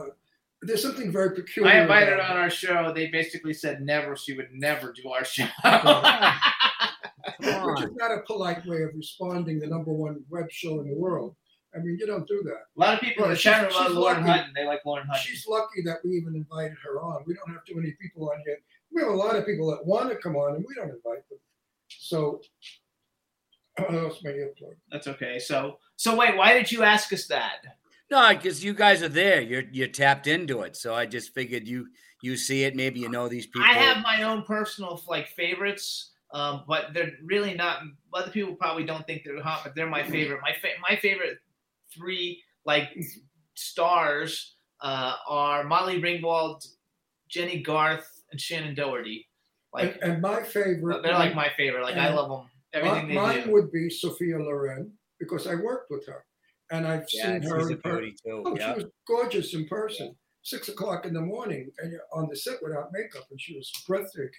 there's 0.62 0.82
something 0.82 1.12
very 1.12 1.34
peculiar. 1.34 1.72
I 1.72 1.80
invited 1.82 2.14
her 2.14 2.22
on 2.22 2.36
our 2.36 2.50
show. 2.50 2.92
They 2.92 3.06
basically 3.06 3.54
said 3.54 3.80
never. 3.80 4.16
She 4.16 4.34
would 4.34 4.48
never 4.52 4.92
do 4.92 5.08
our 5.10 5.24
show. 5.24 5.46
Which 7.40 7.84
is 7.84 7.96
not 7.96 8.10
a 8.10 8.22
polite 8.26 8.66
way 8.66 8.82
of 8.82 8.90
responding. 8.94 9.60
The 9.60 9.68
number 9.68 9.92
one 9.92 10.24
web 10.30 10.50
show 10.50 10.80
in 10.80 10.88
the 10.88 10.96
world. 10.96 11.36
I 11.74 11.78
mean, 11.78 11.96
you 12.00 12.06
don't 12.06 12.26
do 12.26 12.42
that. 12.44 12.62
A 12.76 12.80
lot 12.80 12.94
of 12.94 13.00
people 13.00 13.24
in 13.24 13.30
the 13.30 13.36
chat 13.36 13.62
room 13.62 13.72
love 13.74 13.92
Lauren 13.92 14.20
lucky. 14.20 14.30
Hutton. 14.30 14.52
They 14.56 14.64
like 14.64 14.80
Lauren 14.86 15.06
Hutton. 15.06 15.22
She's 15.22 15.46
lucky 15.46 15.82
that 15.84 15.98
we 16.04 16.12
even 16.12 16.34
invited 16.34 16.76
her 16.82 17.00
on. 17.00 17.22
We 17.26 17.34
don't 17.34 17.50
have 17.50 17.64
too 17.64 17.76
many 17.76 17.94
people 18.00 18.30
on 18.30 18.42
here. 18.44 18.58
We 18.92 19.02
have 19.02 19.10
a 19.10 19.16
lot 19.16 19.36
of 19.36 19.44
people 19.44 19.70
that 19.70 19.84
want 19.84 20.10
to 20.10 20.16
come 20.16 20.34
on, 20.34 20.56
and 20.56 20.64
we 20.66 20.74
don't 20.74 20.88
invite 20.88 21.28
them. 21.28 21.38
So, 21.88 22.40
oh, 23.78 23.84
I 23.84 23.92
lost 23.92 24.24
my 24.24 24.30
earplug. 24.30 24.74
That's 24.90 25.06
okay. 25.08 25.38
So, 25.38 25.78
so 25.96 26.16
wait. 26.16 26.36
Why 26.36 26.54
did 26.54 26.72
you 26.72 26.82
ask 26.82 27.12
us 27.12 27.26
that? 27.26 27.58
No, 28.10 28.28
because 28.30 28.64
you 28.64 28.72
guys 28.72 29.02
are 29.02 29.08
there. 29.08 29.40
You're 29.40 29.64
you're 29.70 29.88
tapped 29.88 30.26
into 30.26 30.62
it. 30.62 30.76
So 30.76 30.94
I 30.94 31.06
just 31.06 31.34
figured 31.34 31.66
you 31.66 31.88
you 32.22 32.36
see 32.36 32.64
it. 32.64 32.74
Maybe 32.74 33.00
you 33.00 33.08
know 33.08 33.28
these 33.28 33.46
people. 33.46 33.68
I 33.68 33.74
have 33.74 34.02
my 34.02 34.22
own 34.22 34.42
personal 34.42 35.00
like 35.08 35.28
favorites, 35.28 36.12
um, 36.32 36.64
but 36.66 36.94
they're 36.94 37.12
really 37.24 37.54
not. 37.54 37.82
Other 38.14 38.30
people 38.30 38.54
probably 38.54 38.84
don't 38.84 39.06
think 39.06 39.22
they're 39.24 39.42
hot, 39.42 39.60
but 39.64 39.74
they're 39.74 39.88
my 39.88 40.02
favorite. 40.02 40.40
My 40.42 40.54
fa- 40.54 40.80
my 40.88 40.96
favorite 40.96 41.38
three 41.94 42.42
like 42.64 42.88
stars 43.54 44.56
uh, 44.80 45.14
are 45.28 45.64
Molly 45.64 46.00
Ringwald, 46.00 46.66
Jennie 47.28 47.62
Garth, 47.62 48.22
and 48.30 48.40
Shannen 48.40 48.74
Doherty. 48.74 49.26
Like 49.72 49.98
and, 50.02 50.12
and 50.14 50.22
my 50.22 50.42
favorite. 50.42 51.02
they're 51.02 51.12
like 51.12 51.34
my 51.34 51.50
favorite. 51.56 51.82
Like 51.82 51.96
I 51.96 52.12
love 52.12 52.30
them. 52.30 52.48
Everything 52.72 53.08
mi- 53.08 53.14
they 53.14 53.20
mine 53.20 53.44
do. 53.44 53.52
would 53.52 53.70
be 53.70 53.90
Sophia 53.90 54.38
Loren 54.38 54.92
because 55.18 55.46
I 55.46 55.54
worked 55.54 55.90
with 55.90 56.06
her, 56.06 56.24
and 56.70 56.86
I've 56.86 57.06
Yeah, 57.12 57.40
seen 57.40 57.42
her 57.50 57.60
she's 57.60 57.70
a 57.70 57.72
in 57.74 57.80
per- 57.80 58.00
too. 58.02 58.42
Oh, 58.46 58.56
yeah. 58.56 58.74
she 58.74 58.82
was 58.82 58.90
gorgeous 59.06 59.54
in 59.54 59.66
person. 59.66 60.14
Six 60.42 60.68
o'clock 60.68 61.04
in 61.04 61.12
the 61.12 61.20
morning, 61.20 61.70
and 61.78 61.92
you're 61.92 62.00
on 62.12 62.28
the 62.28 62.36
set 62.36 62.62
without 62.62 62.90
makeup, 62.92 63.26
and 63.30 63.40
she 63.40 63.54
was 63.56 63.70
breathtaking. 63.86 64.30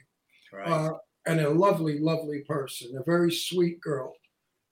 Right. 0.52 0.68
Uh, 0.68 0.94
and 1.28 1.40
a 1.42 1.50
lovely, 1.50 2.00
lovely 2.00 2.40
person, 2.48 2.98
a 2.98 3.04
very 3.04 3.32
sweet 3.32 3.80
girl. 3.82 4.14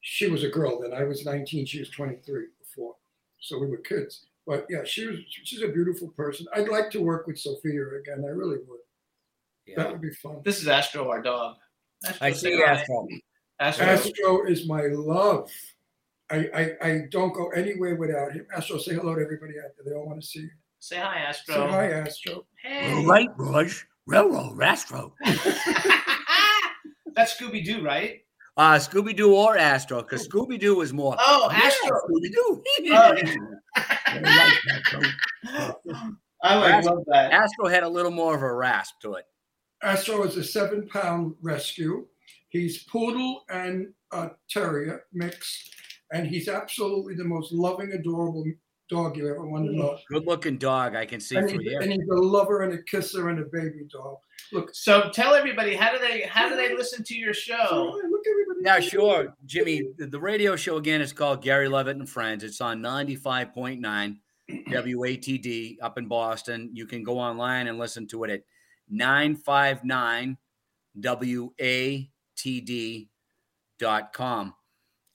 She 0.01 0.27
was 0.29 0.43
a 0.43 0.49
girl 0.49 0.79
then. 0.81 0.93
I 0.93 1.03
was 1.03 1.25
19. 1.25 1.65
She 1.65 1.79
was 1.79 1.89
23 1.89 2.45
before, 2.59 2.95
so 3.39 3.59
we 3.59 3.67
were 3.67 3.77
kids. 3.77 4.25
But 4.47 4.65
yeah, 4.69 4.83
she 4.85 5.05
was. 5.05 5.19
She's 5.29 5.61
a 5.61 5.67
beautiful 5.67 6.07
person. 6.09 6.47
I'd 6.55 6.69
like 6.69 6.89
to 6.91 7.01
work 7.01 7.27
with 7.27 7.37
Sophia 7.37 7.81
again. 8.01 8.23
I 8.25 8.29
really 8.29 8.57
would. 8.67 8.79
Yeah. 9.67 9.75
That 9.77 9.91
would 9.91 10.01
be 10.01 10.11
fun. 10.11 10.37
This 10.45 10.61
is 10.61 10.67
Astro, 10.69 11.09
our 11.11 11.21
dog. 11.21 11.57
I 12.21 12.31
see. 12.31 12.63
Astro. 12.63 13.07
Astro. 13.59 13.85
Astro 13.85 14.45
is 14.47 14.67
my 14.67 14.83
love. 14.83 15.51
I, 16.29 16.49
I 16.53 16.71
I 16.81 17.01
don't 17.11 17.33
go 17.33 17.49
anywhere 17.49 17.95
without 17.95 18.33
him. 18.33 18.45
Astro, 18.55 18.77
say 18.77 18.93
hello 18.95 19.15
to 19.15 19.21
everybody 19.21 19.53
out 19.63 19.71
there. 19.77 19.85
They 19.85 19.97
all 19.97 20.07
want 20.07 20.21
to 20.21 20.27
see 20.27 20.39
you. 20.41 20.49
Say 20.79 20.97
hi, 20.97 21.19
Astro. 21.19 21.55
Say 21.55 21.67
hi, 21.71 21.91
Astro. 21.91 22.45
Hey. 22.63 22.93
All 22.93 23.05
right, 23.05 23.29
Raj. 23.37 23.87
Railroad 24.05 24.61
Astro. 24.61 25.13
That's 27.15 27.35
Scooby 27.37 27.63
Doo, 27.63 27.83
right? 27.83 28.21
Uh, 28.55 28.75
Scooby 28.75 29.15
Doo 29.15 29.35
or 29.35 29.57
Astro, 29.57 30.01
because 30.01 30.27
Scooby 30.27 30.59
Doo 30.59 30.81
is 30.81 30.93
more. 30.93 31.15
Oh, 31.19 31.49
Yeah, 31.51 31.57
Astro. 31.57 31.99
Scooby 32.09 32.31
Doo. 32.33 32.63
Oh, 32.91 33.13
I 36.43 36.55
like 36.55 36.73
Astro, 36.73 36.93
love 36.95 37.03
that. 37.07 37.33
Astro 37.33 37.67
had 37.67 37.83
a 37.83 37.89
little 37.89 38.11
more 38.11 38.35
of 38.35 38.43
a 38.43 38.53
rasp 38.53 38.95
to 39.01 39.15
it. 39.15 39.25
Astro 39.83 40.23
is 40.23 40.37
a 40.37 40.43
seven 40.43 40.87
pound 40.87 41.35
rescue. 41.41 42.07
He's 42.49 42.83
poodle 42.83 43.43
and 43.49 43.93
uh, 44.11 44.29
terrier 44.49 45.03
mix, 45.11 45.69
and 46.11 46.27
he's 46.27 46.47
absolutely 46.47 47.15
the 47.15 47.23
most 47.23 47.51
loving, 47.51 47.91
adorable 47.91 48.45
dog 48.89 49.17
you 49.17 49.29
ever 49.29 49.45
want 49.45 49.65
to 49.65 49.71
mm. 49.71 49.77
know. 49.77 49.97
Good 50.09 50.25
looking 50.25 50.57
dog. 50.57 50.95
I 50.95 51.05
can 51.05 51.19
see 51.19 51.35
And, 51.35 51.49
through 51.49 51.59
he- 51.59 51.69
here. 51.69 51.81
and 51.81 51.91
he's 51.91 52.07
a 52.09 52.15
lover 52.15 52.61
and 52.63 52.73
a 52.73 52.83
kisser 52.83 53.29
and 53.29 53.39
a 53.39 53.45
baby 53.51 53.85
dog. 53.91 54.17
Look, 54.53 54.73
So 54.73 55.09
tell 55.13 55.33
everybody 55.33 55.75
how 55.75 55.91
do 55.91 55.99
they 55.99 56.21
how 56.21 56.47
do 56.47 56.55
they 56.55 56.73
listen 56.73 57.03
to 57.03 57.15
your 57.15 57.33
show? 57.33 57.99
Yeah, 58.61 58.79
sure, 58.79 59.35
Jimmy. 59.45 59.83
The, 59.97 60.07
the 60.07 60.19
radio 60.19 60.55
show 60.55 60.77
again 60.77 61.01
is 61.01 61.11
called 61.11 61.41
Gary 61.41 61.67
Leavitt 61.67 61.97
and 61.97 62.09
Friends. 62.09 62.43
It's 62.45 62.61
on 62.61 62.81
ninety 62.81 63.15
five 63.15 63.53
point 63.53 63.81
nine 63.81 64.19
WATD 64.49 65.77
up 65.81 65.97
in 65.97 66.07
Boston. 66.07 66.69
You 66.73 66.85
can 66.87 67.03
go 67.03 67.19
online 67.19 67.67
and 67.67 67.77
listen 67.77 68.07
to 68.07 68.23
it 68.23 68.29
at 68.31 68.43
nine 68.89 69.35
five 69.35 69.83
nine 69.83 70.37
WATD 70.97 72.07
dot 73.79 74.13
com. 74.13 74.53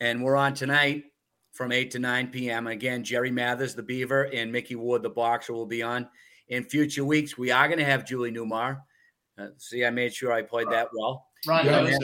And 0.02 0.20
we're 0.20 0.34
on 0.34 0.52
tonight 0.52 1.04
from 1.52 1.70
8 1.70 1.92
to 1.92 2.00
9 2.00 2.26
p.m. 2.32 2.66
Again, 2.66 3.04
Jerry 3.04 3.30
Mathers, 3.30 3.76
the 3.76 3.84
Beaver, 3.84 4.24
and 4.24 4.50
Micky 4.50 4.74
Ward, 4.74 5.04
the 5.04 5.08
Boxer, 5.08 5.52
will 5.52 5.64
be 5.64 5.80
on. 5.80 6.08
In 6.48 6.64
future 6.64 7.04
weeks, 7.04 7.38
we 7.38 7.52
are 7.52 7.68
going 7.68 7.78
to 7.78 7.84
have 7.84 8.04
Julie 8.04 8.32
Newmar. 8.32 8.80
Uh, 9.38 9.46
see, 9.58 9.84
I 9.84 9.90
made 9.90 10.12
sure 10.12 10.32
I 10.32 10.42
played 10.42 10.68
that 10.70 10.88
well. 10.92 11.28
Ron 11.46 11.66
Yeah. 11.66 11.96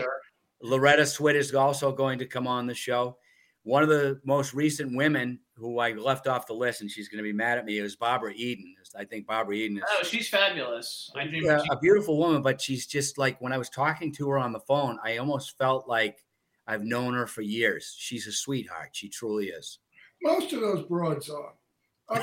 Loretta 0.63 1.03
Swit 1.03 1.35
is 1.35 1.53
also 1.57 1.91
going 1.91 2.21
to 2.21 2.25
come 2.25 2.47
on 2.47 2.69
the 2.69 2.75
show. 2.75 3.19
One 3.65 3.83
of 3.83 3.89
the 3.89 4.21
most 4.25 4.55
recent 4.55 4.97
women 4.97 5.41
who 5.57 5.81
I 5.81 5.91
left 5.91 6.29
off 6.29 6.47
the 6.47 6.55
list, 6.55 6.83
and 6.83 6.89
she's 6.89 7.09
going 7.09 7.19
to 7.19 7.25
be 7.25 7.33
mad 7.33 7.59
at 7.59 7.65
me, 7.65 7.79
is 7.81 7.97
Barbara 7.97 8.33
Eden. 8.37 8.77
I 8.97 9.07
think 9.07 9.27
Barbara 9.27 9.57
Eden 9.57 9.79
is 9.79 9.85
Oh, 9.89 10.05
she's 10.05 10.29
fabulous. 10.29 11.11
I 11.17 11.27
dream 11.27 11.47
yeah, 11.47 11.57
of 11.57 11.67
a 11.73 11.79
beautiful 11.81 12.17
woman, 12.17 12.43
but 12.43 12.61
she's 12.61 12.87
just 12.87 13.19
like 13.19 13.41
when 13.41 13.53
I 13.53 13.59
was 13.59 13.69
talking 13.69 14.13
to 14.13 14.29
her 14.29 14.39
on 14.39 14.53
the 14.53 14.61
phone, 14.61 15.01
I 15.03 15.17
almost 15.17 15.59
felt 15.59 15.89
like 15.89 16.25
I've 16.69 16.85
known 16.85 17.15
her 17.15 17.27
for 17.27 17.43
years. 17.43 17.95
She's 17.99 18.27
a 18.29 18.33
sweetheart. 18.33 18.91
She 18.93 19.09
truly 19.09 19.49
is. 19.49 19.79
most 20.23 20.53
of 20.53 20.61
those 20.61 20.85
broads 20.87 21.29
are. 21.31 21.53
Uh, 22.11 22.21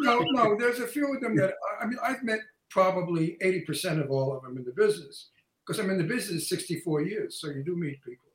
no, 0.00 0.20
no, 0.30 0.56
there's 0.58 0.80
a 0.80 0.86
few 0.86 1.12
of 1.14 1.20
them 1.20 1.36
that 1.36 1.54
I 1.80 1.86
mean, 1.86 1.98
I've 2.02 2.22
met 2.22 2.40
probably 2.70 3.36
80% 3.42 4.02
of 4.02 4.10
all 4.10 4.36
of 4.36 4.42
them 4.42 4.56
in 4.56 4.64
the 4.64 4.72
business 4.72 5.30
because 5.64 5.80
I'm 5.82 5.90
in 5.90 5.98
the 5.98 6.04
business 6.04 6.48
64 6.48 7.02
years, 7.02 7.40
so 7.40 7.48
you 7.48 7.62
do 7.64 7.74
meet 7.76 8.02
people. 8.04 8.28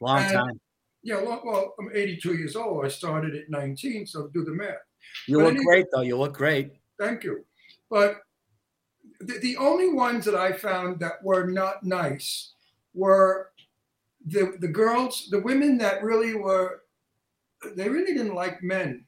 Long 0.00 0.18
And- 0.18 0.32
time. 0.32 0.60
Yeah, 1.06 1.20
well, 1.20 1.42
well, 1.44 1.74
I'm 1.78 1.90
82 1.94 2.34
years 2.34 2.56
old. 2.56 2.82
I 2.84 2.88
started 2.88 3.34
at 3.34 3.50
19, 3.50 4.06
so 4.06 4.28
do 4.28 4.42
the 4.42 4.52
math. 4.52 4.76
You 5.28 5.36
But 5.36 5.42
look 5.44 5.50
anyway- 5.56 5.64
great, 5.66 5.86
though. 5.92 6.00
You 6.00 6.16
look 6.16 6.32
great. 6.32 6.72
Thank 6.98 7.24
you. 7.24 7.44
But 7.90 8.22
the, 9.20 9.38
the 9.40 9.56
only 9.58 9.92
ones 9.92 10.24
that 10.24 10.34
I 10.34 10.52
found 10.52 11.00
that 11.00 11.22
were 11.22 11.46
not 11.46 11.84
nice 11.84 12.54
were 12.94 13.50
the 14.24 14.56
the 14.60 14.68
girls, 14.68 15.28
the 15.30 15.40
women 15.40 15.78
that 15.78 16.02
really 16.02 16.34
were 16.34 16.82
they 17.76 17.88
really 17.88 18.14
didn't 18.14 18.34
like 18.34 18.62
men. 18.62 19.04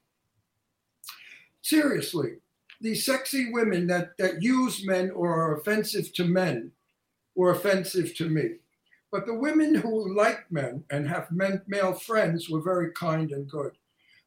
Seriously, 1.63 2.37
these 2.81 3.05
sexy 3.05 3.53
women 3.53 3.87
that 3.87 4.17
that 4.19 4.43
use 4.43 4.87
men 4.87 5.11
or 5.11 5.33
are 5.33 5.59
offensive 5.59 6.13
to 6.15 6.25
men 6.25 6.73
were 7.35 7.51
offensive 7.51 8.15
to 8.17 8.29
me. 8.29 8.57
But 9.13 9.27
the 9.27 9.35
women 9.35 9.75
who 9.75 10.15
like 10.15 10.51
men 10.51 10.85
and 10.91 11.09
have 11.09 11.31
men, 11.31 11.63
male 11.67 11.95
friends 11.95 12.51
were 12.51 12.61
very 12.61 12.93
kind 12.93 13.31
and 13.31 13.49
good. 13.49 13.73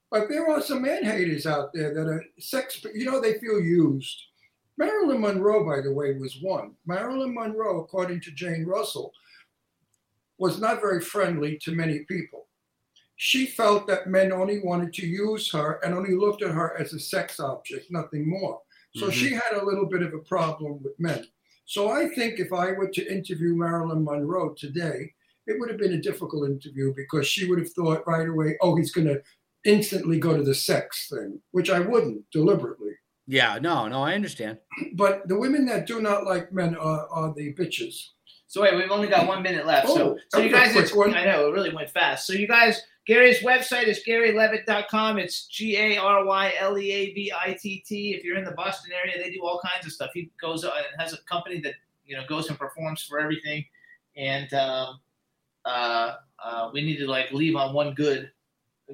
But 0.09 0.29
there 0.29 0.49
are 0.49 0.61
some 0.61 0.81
man 0.81 1.03
haters 1.03 1.45
out 1.45 1.73
there 1.73 1.93
that 1.93 2.07
are 2.07 2.25
sex, 2.39 2.83
you 2.95 3.05
know, 3.05 3.21
they 3.21 3.37
feel 3.37 3.59
used. 3.59 4.23
Marilyn 4.77 5.21
Monroe, 5.21 5.65
by 5.65 5.81
the 5.81 5.91
way, 5.91 6.13
was 6.13 6.41
one. 6.41 6.73
Marilyn 6.85 7.35
Monroe, 7.35 7.81
according 7.81 8.21
to 8.21 8.31
Jane 8.31 8.65
Russell, 8.65 9.11
was 10.39 10.59
not 10.59 10.81
very 10.81 11.01
friendly 11.01 11.57
to 11.63 11.75
many 11.75 11.99
people. 12.05 12.47
She 13.17 13.45
felt 13.45 13.85
that 13.87 14.07
men 14.07 14.31
only 14.31 14.59
wanted 14.59 14.93
to 14.93 15.05
use 15.05 15.51
her 15.51 15.79
and 15.83 15.93
only 15.93 16.15
looked 16.15 16.41
at 16.41 16.51
her 16.51 16.77
as 16.79 16.93
a 16.93 16.99
sex 16.99 17.39
object, 17.39 17.91
nothing 17.91 18.27
more. 18.27 18.61
So 18.95 19.07
Mhm. 19.07 19.11
she 19.11 19.29
had 19.33 19.53
a 19.61 19.65
little 19.65 19.85
bit 19.85 20.01
of 20.01 20.13
a 20.13 20.19
problem 20.19 20.81
with 20.81 20.97
men. 20.99 21.27
So 21.65 21.89
I 21.89 22.07
think 22.15 22.39
if 22.39 22.51
I 22.53 22.71
were 22.71 22.87
to 22.89 23.13
interview 23.13 23.55
Marilyn 23.55 24.03
Monroe 24.03 24.53
today, 24.53 25.13
it 25.45 25.59
would 25.59 25.69
have 25.69 25.77
been 25.77 25.93
a 25.93 26.01
difficult 26.01 26.49
interview 26.49 26.93
because 26.95 27.27
she 27.27 27.45
would 27.47 27.59
have 27.59 27.71
thought 27.73 28.07
right 28.07 28.27
away, 28.27 28.57
oh, 28.61 28.75
he's 28.75 28.91
going 28.91 29.07
to 29.07 29.21
instantly 29.65 30.19
go 30.19 30.37
to 30.37 30.43
the 30.43 30.55
sex 30.55 31.09
thing, 31.09 31.41
which 31.51 31.69
I 31.69 31.79
wouldn't 31.81 32.29
deliberately. 32.31 32.93
Yeah, 33.27 33.59
no, 33.61 33.87
no, 33.87 34.01
I 34.01 34.15
understand. 34.15 34.57
But 34.93 35.27
the 35.27 35.37
women 35.37 35.65
that 35.65 35.85
do 35.85 36.01
not 36.01 36.23
like 36.23 36.51
men 36.51 36.75
are, 36.75 37.07
are 37.09 37.33
the 37.35 37.53
bitches. 37.53 38.13
So 38.49 38.63
wait, 38.63 38.75
we've 38.75 38.89
only 38.89 39.07
got 39.07 39.27
one 39.27 39.43
minute 39.43 39.67
left. 39.67 39.85
Oh, 39.89 39.95
so, 39.95 40.17
so 40.29 40.39
you 40.39 40.51
guys, 40.51 40.75
it's, 40.75 40.91
one. 40.91 41.13
I 41.13 41.23
know 41.23 41.47
it 41.47 41.53
really 41.53 41.71
went 41.71 41.91
fast. 41.91 42.25
So 42.25 42.33
you 42.33 42.47
guys, 42.47 42.81
Gary's 43.05 43.43
website 43.43 43.85
is 43.85 44.01
GaryLeavitt.com. 44.07 45.19
It's 45.19 45.45
G 45.45 45.77
A 45.77 45.97
R 45.97 46.25
Y 46.25 46.53
L 46.59 46.75
E 46.79 46.91
A 46.91 47.13
V 47.13 47.31
I 47.45 47.53
T 47.53 47.83
T. 47.87 48.15
If 48.15 48.23
you're 48.23 48.39
in 48.39 48.43
the 48.43 48.53
Boston 48.53 48.91
area, 49.03 49.23
they 49.23 49.29
do 49.29 49.45
all 49.45 49.61
kinds 49.63 49.85
of 49.85 49.91
stuff. 49.91 50.09
He 50.15 50.31
goes 50.41 50.65
uh, 50.65 50.71
and 50.75 50.99
has 50.99 51.13
a 51.13 51.17
company 51.29 51.59
that 51.61 51.75
you 52.07 52.17
know 52.17 52.23
goes 52.27 52.49
and 52.49 52.57
performs 52.57 53.03
for 53.03 53.19
everything. 53.19 53.63
And 54.17 54.51
um, 54.55 54.99
uh, 55.65 56.15
uh, 56.43 56.71
we 56.73 56.81
need 56.81 56.97
to 56.97 57.07
like 57.07 57.31
leave 57.31 57.55
on 57.55 57.75
one 57.75 57.93
good, 57.93 58.31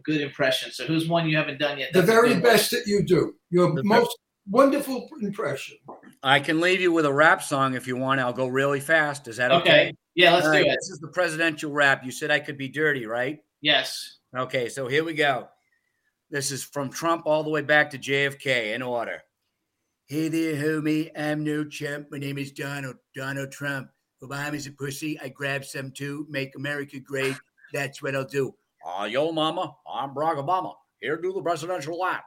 good 0.04 0.20
impression. 0.20 0.74
So 0.74 0.86
who's 0.86 1.08
one 1.08 1.30
you 1.30 1.38
haven't 1.38 1.60
done 1.60 1.78
yet? 1.78 1.94
The 1.94 2.02
That's 2.02 2.10
a 2.10 2.14
very 2.14 2.28
good 2.34 2.44
one. 2.44 2.52
best 2.52 2.72
that 2.72 2.88
you 2.88 3.04
do. 3.04 3.36
Your 3.52 3.72
most 3.84 4.18
wonderful 4.50 5.08
impression. 5.22 5.78
I 6.24 6.40
can 6.40 6.60
leave 6.60 6.82
you 6.82 6.92
with 6.92 7.06
a 7.06 7.14
rap 7.14 7.44
song 7.44 7.76
if 7.76 7.88
you 7.88 7.98
want. 7.98 8.20
I'll 8.20 8.34
go 8.34 8.48
really 8.48 8.80
fast. 8.80 9.28
Is 9.28 9.38
that 9.38 9.52
okay? 9.52 9.62
Okay. 9.62 9.96
Yeah, 10.16 10.34
let's 10.34 10.46
All 10.46 10.54
do 10.54 10.60
right, 10.60 10.68
it. 10.68 10.78
This 10.80 10.90
is 10.90 11.00
the 11.00 11.10
presidential 11.10 11.72
rap. 11.72 12.04
You 12.06 12.12
said 12.12 12.32
I 12.32 12.40
could 12.40 12.58
be 12.58 12.70
dirty, 12.70 13.06
right? 13.06 13.40
Yes. 13.62 14.18
Okay, 14.36 14.70
so 14.70 14.88
here 14.88 15.04
we 15.04 15.14
go. 15.14 15.50
This 16.30 16.52
is 16.52 16.64
from 16.64 16.90
Trump 16.90 17.24
all 17.26 17.44
the 17.44 17.50
way 17.50 17.62
back 17.62 17.90
to 17.92 17.98
JFK 17.98 18.74
in 18.74 18.82
order. 18.82 19.22
Hey 20.08 20.30
there, 20.30 20.56
homie. 20.56 21.10
I'm 21.18 21.44
no 21.44 21.66
chump. 21.66 22.08
My 22.12 22.18
name 22.18 22.38
is 22.38 22.52
Donald, 22.52 22.96
Donald 23.16 23.52
Trump. 23.52 23.90
Obama's 24.24 24.68
a 24.68 24.72
pussy. 24.72 25.20
I 25.20 25.30
grab 25.30 25.66
some 25.66 25.92
too. 25.92 26.26
Make 26.30 26.56
America 26.56 27.00
great. 27.00 27.36
That's 27.74 28.02
what 28.02 28.16
I'll 28.16 28.26
do. 28.26 28.54
Uh, 28.86 29.06
yo, 29.06 29.32
mama. 29.32 29.76
I'm 29.92 30.14
Barack 30.14 30.38
Obama. 30.38 30.74
Here 31.06 31.18
do 31.18 31.32
the 31.32 31.42
presidential 31.44 32.00
lap. 32.00 32.26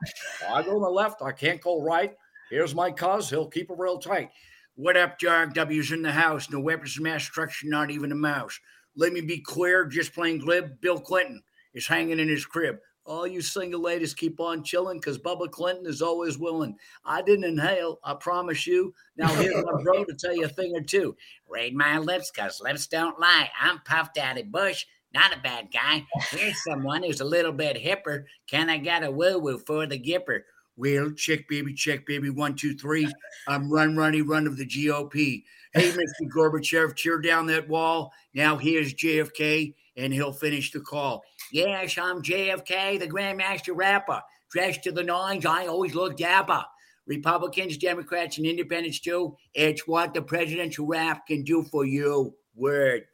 I 0.49 0.63
go 0.63 0.75
to 0.75 0.79
the 0.79 0.89
left. 0.89 1.21
I 1.21 1.33
can't 1.33 1.61
go 1.61 1.83
right. 1.83 2.15
Here's 2.49 2.77
my 2.77 2.93
cuz. 2.93 3.29
He'll 3.29 3.49
keep 3.49 3.73
it 3.73 3.77
real 3.77 3.99
tight. 3.99 4.31
What 4.77 4.97
up, 4.97 5.19
John? 5.19 5.53
W's 5.53 5.91
in 5.91 6.03
the 6.03 6.13
house. 6.13 6.49
No 6.49 6.61
weapons 6.61 6.97
of 6.97 7.03
mass 7.03 7.23
destruction, 7.23 7.71
not 7.71 7.91
even 7.91 8.13
a 8.13 8.15
mouse. 8.15 8.61
Let 8.95 9.13
me 9.13 9.21
be 9.21 9.41
clear, 9.41 9.85
just 9.85 10.15
plain 10.15 10.39
glib. 10.39 10.81
Bill 10.81 11.01
Clinton 11.01 11.43
is 11.75 11.89
hanging 11.89 12.21
in 12.21 12.29
his 12.29 12.47
crib. 12.47 12.77
All 13.05 13.27
you 13.27 13.41
single 13.41 13.81
ladies 13.81 14.15
keep 14.15 14.39
on 14.39 14.63
chilling 14.63 14.99
because 14.99 15.19
Bubba 15.19 15.51
Clinton 15.51 15.87
is 15.87 16.01
always 16.01 16.39
willing. 16.39 16.77
I 17.05 17.23
didn't 17.23 17.47
inhale, 17.47 17.99
I 18.05 18.15
promise 18.15 18.65
you. 18.65 18.95
Now 19.17 19.35
here's 19.35 19.65
my 19.65 19.83
bro 19.83 20.05
to 20.05 20.15
tell 20.15 20.37
you 20.37 20.45
a 20.45 20.49
thing 20.49 20.77
or 20.77 20.83
two. 20.83 21.17
Read 21.49 21.75
my 21.75 21.99
lips, 21.99 22.31
cause 22.31 22.61
lips 22.61 22.87
don't 22.87 23.19
lie. 23.19 23.51
I'm 23.61 23.81
Puff 23.81 24.15
Daddy 24.15 24.45
Bush, 24.45 24.87
not 25.15 25.37
a 25.37 25.41
bad 25.41 25.69
guy. 25.73 26.05
Here's 26.31 26.63
someone 26.65 27.03
who's 27.03 27.21
a 27.21 27.25
little 27.25 27.53
bit 27.53 27.77
hipper. 27.77 28.25
Can 28.49 28.69
I 28.69 28.79
get 28.79 29.05
a 29.05 29.11
woo 29.11 29.39
woo 29.39 29.59
for 29.59 29.87
the 29.87 29.99
gipper? 29.99 30.41
Well, 30.77 31.11
check, 31.11 31.49
baby, 31.49 31.75
check, 31.75 32.07
baby. 32.07 32.31
One, 32.31 32.55
two, 32.55 32.75
three. 32.75 33.13
I'm 33.49 33.71
run, 33.71 33.97
runny, 33.97 34.23
run 34.23 34.47
of 34.47 34.57
the 34.57 34.67
GOP. 34.67 35.43
Hey, 35.75 35.91
Mr. 35.91 36.29
Gorbachev, 36.35 36.97
tear 36.97 37.21
down 37.21 37.47
that 37.47 37.69
wall. 37.69 38.13
Now 38.33 38.57
here's 38.57 38.95
JFK, 38.95 39.75
and 39.97 40.13
he'll 40.13 40.33
finish 40.33 40.71
the 40.71 40.81
call. 40.81 41.25
Yes, 41.53 41.99
I'm 41.99 42.23
JFK, 42.23 43.01
the 43.01 43.09
Grandmaster 43.09 43.75
Rapper. 43.75 44.23
Dressed 44.53 44.85
to 44.85 44.93
the 44.93 45.03
nines, 45.03 45.45
I 45.45 45.67
always 45.67 45.95
look 45.95 46.17
dapper. 46.17 46.65
Republicans, 47.07 47.77
Democrats, 47.77 48.39
and 48.39 48.47
independents 48.47 49.01
too. 49.01 49.37
It's 49.55 49.89
what 49.89 50.15
the 50.15 50.23
presidential 50.23 50.87
rap 50.87 51.27
can 51.27 51.43
do 51.43 51.65
for 51.65 51.85
you. 51.85 52.35
Word. 52.55 53.08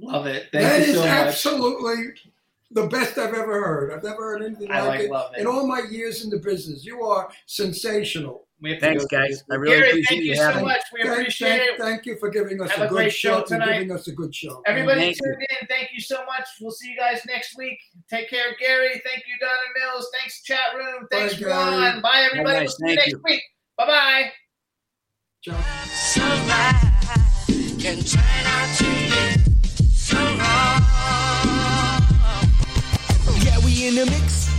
Love 0.00 0.26
it. 0.26 0.48
Thank 0.52 0.64
That 0.64 0.86
you 0.86 0.94
so 0.94 1.00
much. 1.00 1.08
absolutely 1.08 2.12
the 2.70 2.86
best 2.86 3.18
I've 3.18 3.34
ever 3.34 3.64
heard. 3.64 3.92
I've 3.92 4.02
never 4.04 4.22
heard 4.22 4.42
anything 4.42 4.70
I 4.70 4.80
like, 4.80 4.88
like 4.88 5.00
it 5.00 5.10
love 5.10 5.34
it. 5.34 5.40
in 5.40 5.46
all 5.46 5.66
my 5.66 5.82
years 5.90 6.22
in 6.24 6.30
the 6.30 6.38
business. 6.38 6.84
You 6.84 7.02
are 7.02 7.28
sensational. 7.46 8.44
We 8.60 8.72
have 8.72 8.80
Thanks, 8.80 9.04
guys. 9.06 9.44
I 9.50 9.54
really 9.54 9.76
Gary, 9.76 9.88
appreciate 9.90 10.08
thank 10.08 10.22
you 10.24 10.30
you 10.30 10.36
so 10.36 10.42
having 10.42 10.62
me. 10.62 10.68
much. 10.68 10.80
We 10.92 11.02
Thank- 11.02 11.12
appreciate 11.12 11.48
thank, 11.58 11.62
it. 11.70 11.78
Thank 11.80 12.06
you 12.06 12.16
for 12.18 12.28
giving 12.28 12.60
us 12.60 12.70
Have 12.72 12.80
a 12.80 12.84
a 12.84 12.88
good 12.88 12.94
great 12.96 13.12
show 13.12 13.38
show 13.38 13.44
tonight. 13.44 13.68
and 13.68 13.74
giving 13.88 13.92
us 13.96 14.08
a 14.08 14.12
good 14.12 14.34
show. 14.34 14.62
Everybody 14.66 15.00
Thank 15.00 15.16
you. 15.20 15.26
tuned 15.32 15.46
in. 15.60 15.66
Thank 15.68 15.90
you 15.94 16.00
so 16.00 16.24
much. 16.26 16.44
We'll 16.60 16.72
see 16.72 16.90
you 16.90 16.96
guys 16.96 17.22
next 17.26 17.56
week. 17.56 17.78
Take 18.10 18.28
care, 18.28 18.56
Gary. 18.60 19.00
Thank 19.06 19.22
you, 19.28 19.36
Donna 19.40 19.52
Mills. 19.92 20.08
Thanks, 20.18 20.42
chat 20.42 20.74
room. 20.76 21.06
Thanks, 21.10 21.34
Bye, 21.34 21.40
Gary. 21.40 21.52
Ron. 21.52 22.02
Bye, 22.02 22.26
everybody. 22.30 22.56
Bye, 22.56 22.60
we'll 22.62 22.68
see 22.70 22.88
you 22.90 22.94
next 22.96 23.08
you. 23.12 23.20
week. 23.24 23.42
Bye 23.76 23.86
bye. 23.86 24.32
can 27.78 29.07
in 33.88 33.94
the 33.94 34.04
mix. 34.04 34.47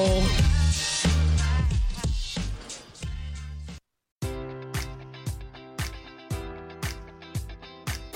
Bowl. 0.00 0.59